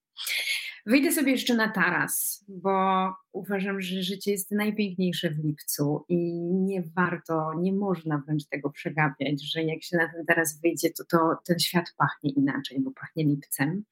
Wyjdę 0.85 1.11
sobie 1.11 1.31
jeszcze 1.31 1.56
na 1.56 1.72
taras, 1.72 2.45
bo 2.48 3.07
uważam, 3.31 3.81
że 3.81 4.03
życie 4.03 4.31
jest 4.31 4.52
najpiękniejsze 4.52 5.31
w 5.31 5.44
lipcu 5.44 6.06
i 6.10 6.15
nie 6.52 6.84
warto, 6.95 7.52
nie 7.60 7.73
można 7.73 8.23
wręcz 8.26 8.45
tego 8.45 8.69
przegapiać, 8.69 9.52
że 9.53 9.64
jak 9.64 9.84
się 9.84 9.98
na 9.98 10.14
ten 10.14 10.26
taras 10.26 10.61
wyjdzie, 10.61 10.89
to, 10.89 11.03
to 11.06 11.18
ten 11.45 11.60
świat 11.60 11.85
pachnie 11.98 12.31
inaczej, 12.31 12.81
bo 12.81 12.91
pachnie 12.91 13.23
lipcem. 13.23 13.84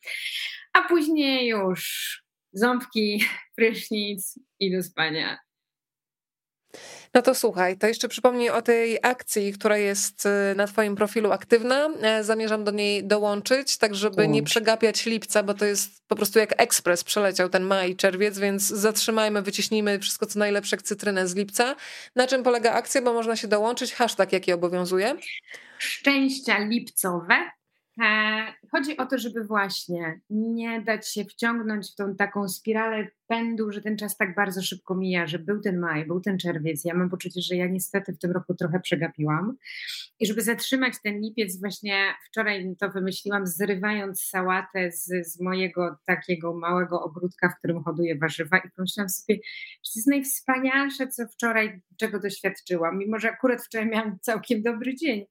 A 0.73 0.87
później 0.87 1.47
już 1.47 2.23
ząbki, 2.53 3.23
prysznic 3.55 4.39
i 4.59 4.71
do 4.71 4.83
spania. 4.83 5.44
No 7.13 7.21
to 7.21 7.35
słuchaj, 7.35 7.77
to 7.77 7.87
jeszcze 7.87 8.07
przypomnij 8.07 8.49
o 8.49 8.61
tej 8.61 8.97
akcji, 9.01 9.53
która 9.53 9.77
jest 9.77 10.25
y, 10.25 10.55
na 10.55 10.67
Twoim 10.67 10.95
profilu 10.95 11.31
aktywna. 11.31 11.89
E, 12.01 12.23
zamierzam 12.23 12.63
do 12.63 12.71
niej 12.71 13.03
dołączyć, 13.03 13.77
tak 13.77 13.95
żeby 13.95 14.27
nie 14.27 14.43
przegapiać 14.43 15.05
lipca, 15.05 15.43
bo 15.43 15.53
to 15.53 15.65
jest 15.65 16.07
po 16.07 16.15
prostu 16.15 16.39
jak 16.39 16.61
ekspres 16.61 17.03
przeleciał 17.03 17.49
ten 17.49 17.63
maj 17.63 17.91
i 17.91 17.95
czerwiec, 17.95 18.39
więc 18.39 18.63
zatrzymajmy, 18.67 19.41
wyciśnijmy 19.41 19.99
wszystko 19.99 20.25
co 20.25 20.39
najlepsze 20.39 20.77
cytrynę 20.77 21.27
z 21.27 21.35
lipca. 21.35 21.75
Na 22.15 22.27
czym 22.27 22.43
polega 22.43 22.73
akcja, 22.73 23.01
bo 23.01 23.13
można 23.13 23.35
się 23.35 23.47
dołączyć. 23.47 23.93
Hashtag 23.93 24.33
jaki 24.33 24.53
obowiązuje? 24.53 25.15
Szczęścia 25.77 26.57
lipcowe 26.57 27.35
chodzi 28.71 28.97
o 28.97 29.05
to, 29.05 29.17
żeby 29.17 29.43
właśnie 29.43 30.21
nie 30.29 30.81
dać 30.81 31.13
się 31.13 31.25
wciągnąć 31.25 31.91
w 31.91 31.95
tą 31.95 32.15
taką 32.15 32.47
spiralę 32.47 33.07
pędu, 33.27 33.71
że 33.71 33.81
ten 33.81 33.97
czas 33.97 34.17
tak 34.17 34.35
bardzo 34.35 34.61
szybko 34.61 34.95
mija, 34.95 35.27
że 35.27 35.39
był 35.39 35.61
ten 35.61 35.79
maj, 35.79 36.05
był 36.05 36.21
ten 36.21 36.37
czerwiec. 36.37 36.85
Ja 36.85 36.93
mam 36.93 37.09
poczucie, 37.09 37.41
że 37.41 37.55
ja 37.55 37.67
niestety 37.67 38.13
w 38.13 38.19
tym 38.19 38.31
roku 38.31 38.53
trochę 38.53 38.79
przegapiłam. 38.79 39.57
I 40.19 40.25
żeby 40.25 40.41
zatrzymać 40.41 40.93
ten 41.03 41.19
lipiec, 41.19 41.59
właśnie 41.59 42.13
wczoraj 42.29 42.75
to 42.79 42.89
wymyśliłam, 42.89 43.47
zrywając 43.47 44.23
sałatę 44.23 44.91
z, 44.91 45.27
z 45.27 45.41
mojego 45.41 45.97
takiego 46.05 46.53
małego 46.53 47.03
ogródka, 47.03 47.49
w 47.49 47.57
którym 47.57 47.83
hoduję 47.83 48.17
warzywa 48.17 48.57
i 48.57 48.69
pomyślałam 48.75 49.09
sobie, 49.09 49.35
że 49.83 49.91
to 49.93 49.99
jest 49.99 50.07
najwspanialsze, 50.07 51.07
co 51.07 51.27
wczoraj, 51.27 51.81
czego 51.97 52.19
doświadczyłam, 52.19 52.97
mimo 52.97 53.19
że 53.19 53.31
akurat 53.31 53.65
wczoraj 53.65 53.87
miałam 53.87 54.19
całkiem 54.21 54.61
dobry 54.61 54.95
dzień 54.95 55.25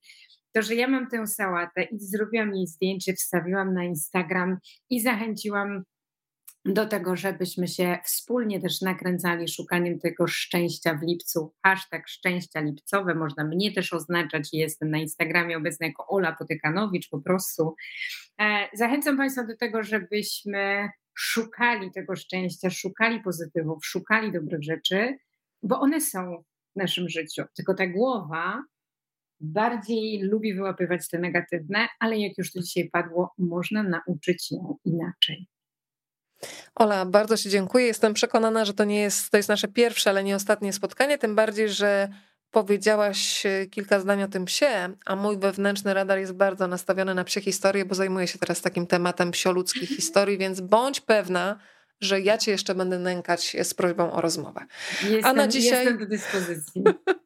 to, 0.55 0.63
że 0.63 0.75
ja 0.75 0.89
mam 0.89 1.11
tę 1.11 1.27
sałatę 1.27 1.83
i 1.83 1.99
zrobiłam 1.99 2.55
jej 2.55 2.67
zdjęcie, 2.67 3.15
wstawiłam 3.15 3.75
na 3.75 3.85
Instagram 3.85 4.59
i 4.91 5.01
zachęciłam 5.01 5.85
do 6.65 6.87
tego, 6.87 7.17
żebyśmy 7.17 7.69
się 7.69 7.99
wspólnie 8.05 8.61
też 8.61 8.81
nakręcali 8.81 9.49
szukaniem 9.49 9.99
tego 9.99 10.27
szczęścia 10.27 10.95
w 10.95 11.03
lipcu. 11.03 11.55
Hashtag 11.63 12.09
szczęścia 12.09 12.61
lipcowe, 12.61 13.15
można 13.15 13.45
mnie 13.45 13.73
też 13.73 13.93
oznaczać. 13.93 14.49
Jestem 14.53 14.91
na 14.91 14.99
Instagramie 14.99 15.57
obecna 15.57 15.87
jako 15.87 16.07
Ola 16.09 16.37
Potykanowicz 16.39 17.09
po 17.11 17.21
prostu. 17.21 17.75
E, 18.41 18.69
zachęcam 18.75 19.17
Państwa 19.17 19.45
do 19.45 19.57
tego, 19.57 19.83
żebyśmy 19.83 20.89
szukali 21.15 21.93
tego 21.93 22.17
szczęścia, 22.17 22.71
szukali 22.71 23.21
pozytywów, 23.21 23.87
szukali 23.87 24.33
dobrych 24.33 24.63
rzeczy, 24.63 25.19
bo 25.63 25.81
one 25.81 26.01
są 26.01 26.45
w 26.77 26.77
naszym 26.77 27.09
życiu. 27.09 27.43
Tylko 27.57 27.75
ta 27.75 27.87
głowa 27.87 28.63
bardziej 29.41 30.23
lubi 30.23 30.55
wyłapywać 30.55 31.09
te 31.09 31.19
negatywne, 31.19 31.89
ale 32.01 32.19
jak 32.19 32.39
już 32.39 32.53
to 32.53 32.61
dzisiaj 32.61 32.91
padło, 32.91 33.33
można 33.39 33.83
nauczyć 33.83 34.53
ją 34.53 34.77
inaczej. 34.85 35.49
Ola, 36.75 37.07
bardzo 37.07 37.37
Ci 37.37 37.51
dziękuję. 37.51 37.87
Jestem 37.87 38.15
przekonana, 38.15 38.65
że 38.65 38.75
to 38.75 38.85
nie 38.85 39.01
jest, 39.01 39.31
to 39.31 39.37
jest 39.37 39.49
nasze 39.49 39.69
pierwsze, 39.69 40.11
ale 40.11 40.25
nie 40.25 40.37
ostatnie 40.37 40.73
spotkanie, 40.73 41.19
tym 41.19 41.35
bardziej, 41.35 41.69
że 41.69 42.09
powiedziałaś 42.51 43.47
e, 43.47 43.67
kilka 43.67 44.01
zdań 44.01 44.23
o 44.23 44.29
tym 44.29 44.45
psie, 44.45 44.89
a 45.07 45.17
mój 45.17 45.39
wewnętrzny 45.39 45.95
radar 45.95 46.19
jest 46.19 46.33
bardzo 46.33 46.67
nastawiony 46.67 47.15
na 47.15 47.25
psie 47.25 47.41
historie, 47.41 47.85
bo 47.85 47.95
zajmuję 47.95 48.27
się 48.27 48.39
teraz 48.39 48.61
takim 48.61 48.87
tematem 48.87 49.31
psioludzkich 49.31 49.89
historii, 49.89 50.39
więc 50.39 50.61
bądź 50.61 51.01
pewna, 51.01 51.59
że 52.01 52.21
ja 52.21 52.39
cię 52.39 52.51
jeszcze 52.51 52.75
będę 52.75 52.99
nękać 52.99 53.57
z 53.63 53.75
prośbą 53.75 54.13
o 54.13 54.21
rozmowę. 54.21 54.67
Jestem, 55.03 55.25
a 55.25 55.33
na 55.33 55.49
dzisiaj... 55.49 55.85
jestem 55.85 55.99
do 55.99 56.07
dyspozycji. 56.07 56.85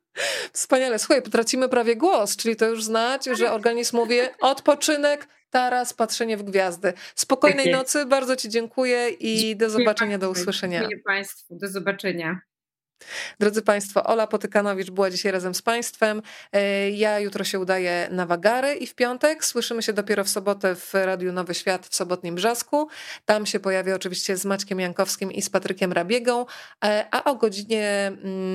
Wspaniale. 0.52 0.98
Słuchaj, 0.98 1.22
potracimy 1.22 1.68
prawie 1.68 1.96
głos, 1.96 2.36
czyli 2.36 2.56
to 2.56 2.66
już 2.66 2.84
znać, 2.84 3.24
że 3.24 3.52
organizm 3.52 3.96
mówi 3.96 4.18
odpoczynek, 4.40 5.28
taras, 5.50 5.92
patrzenie 5.92 6.36
w 6.36 6.42
gwiazdy. 6.42 6.92
Spokojnej 7.14 7.72
nocy, 7.72 8.06
bardzo 8.06 8.36
Ci 8.36 8.48
dziękuję 8.48 9.08
i 9.08 9.56
do 9.56 9.70
zobaczenia, 9.70 10.18
do 10.18 10.30
usłyszenia. 10.30 10.80
Dziękuję 10.80 11.02
Państwu, 11.06 11.56
do 11.56 11.68
zobaczenia. 11.68 12.40
Drodzy 13.40 13.62
Państwo, 13.62 14.04
Ola 14.04 14.26
Potykanowicz 14.26 14.90
była 14.90 15.10
dzisiaj 15.10 15.32
razem 15.32 15.54
z 15.54 15.62
Państwem. 15.62 16.22
E, 16.52 16.90
ja 16.90 17.18
jutro 17.18 17.44
się 17.44 17.60
udaję 17.60 18.08
na 18.10 18.26
Wagary 18.26 18.74
i 18.74 18.86
w 18.86 18.94
piątek 18.94 19.44
słyszymy 19.44 19.82
się 19.82 19.92
dopiero 19.92 20.24
w 20.24 20.28
sobotę 20.28 20.74
w 20.74 20.94
Radiu 20.94 21.32
Nowy 21.32 21.54
Świat 21.54 21.86
w 21.86 21.94
sobotnim 21.94 22.34
Brzasku. 22.34 22.88
Tam 23.24 23.46
się 23.46 23.60
pojawię 23.60 23.94
oczywiście 23.94 24.36
z 24.36 24.44
Maćkiem 24.44 24.80
Jankowskim 24.80 25.32
i 25.32 25.42
z 25.42 25.50
Patrykiem 25.50 25.92
Rabiegą, 25.92 26.46
e, 26.84 27.06
a 27.10 27.24
o 27.24 27.34
godzinie 27.34 28.12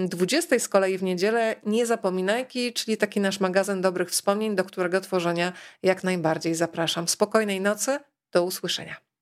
20 0.08 0.56
mm, 0.56 0.60
z 0.60 0.70
kolei 0.70 0.98
w 0.98 1.04
niedzielę 1.04 1.56
Nie 1.66 1.86
Zapominajki, 1.86 2.74
czyli 2.74 2.98
taki 2.98 3.20
nasz 3.20 3.40
magazyn 3.40 3.82
dobrych 3.82 4.10
wspomnień, 4.10 4.56
do 4.56 4.64
którego 4.64 5.02
tworzenia 5.02 5.54
jak 5.84 6.04
najbardziej 6.04 6.56
zapraszam. 6.56 7.08
Spokojnej 7.08 7.62
nocy, 7.62 8.00
do 8.32 8.44
usłyszenia. 8.44 9.13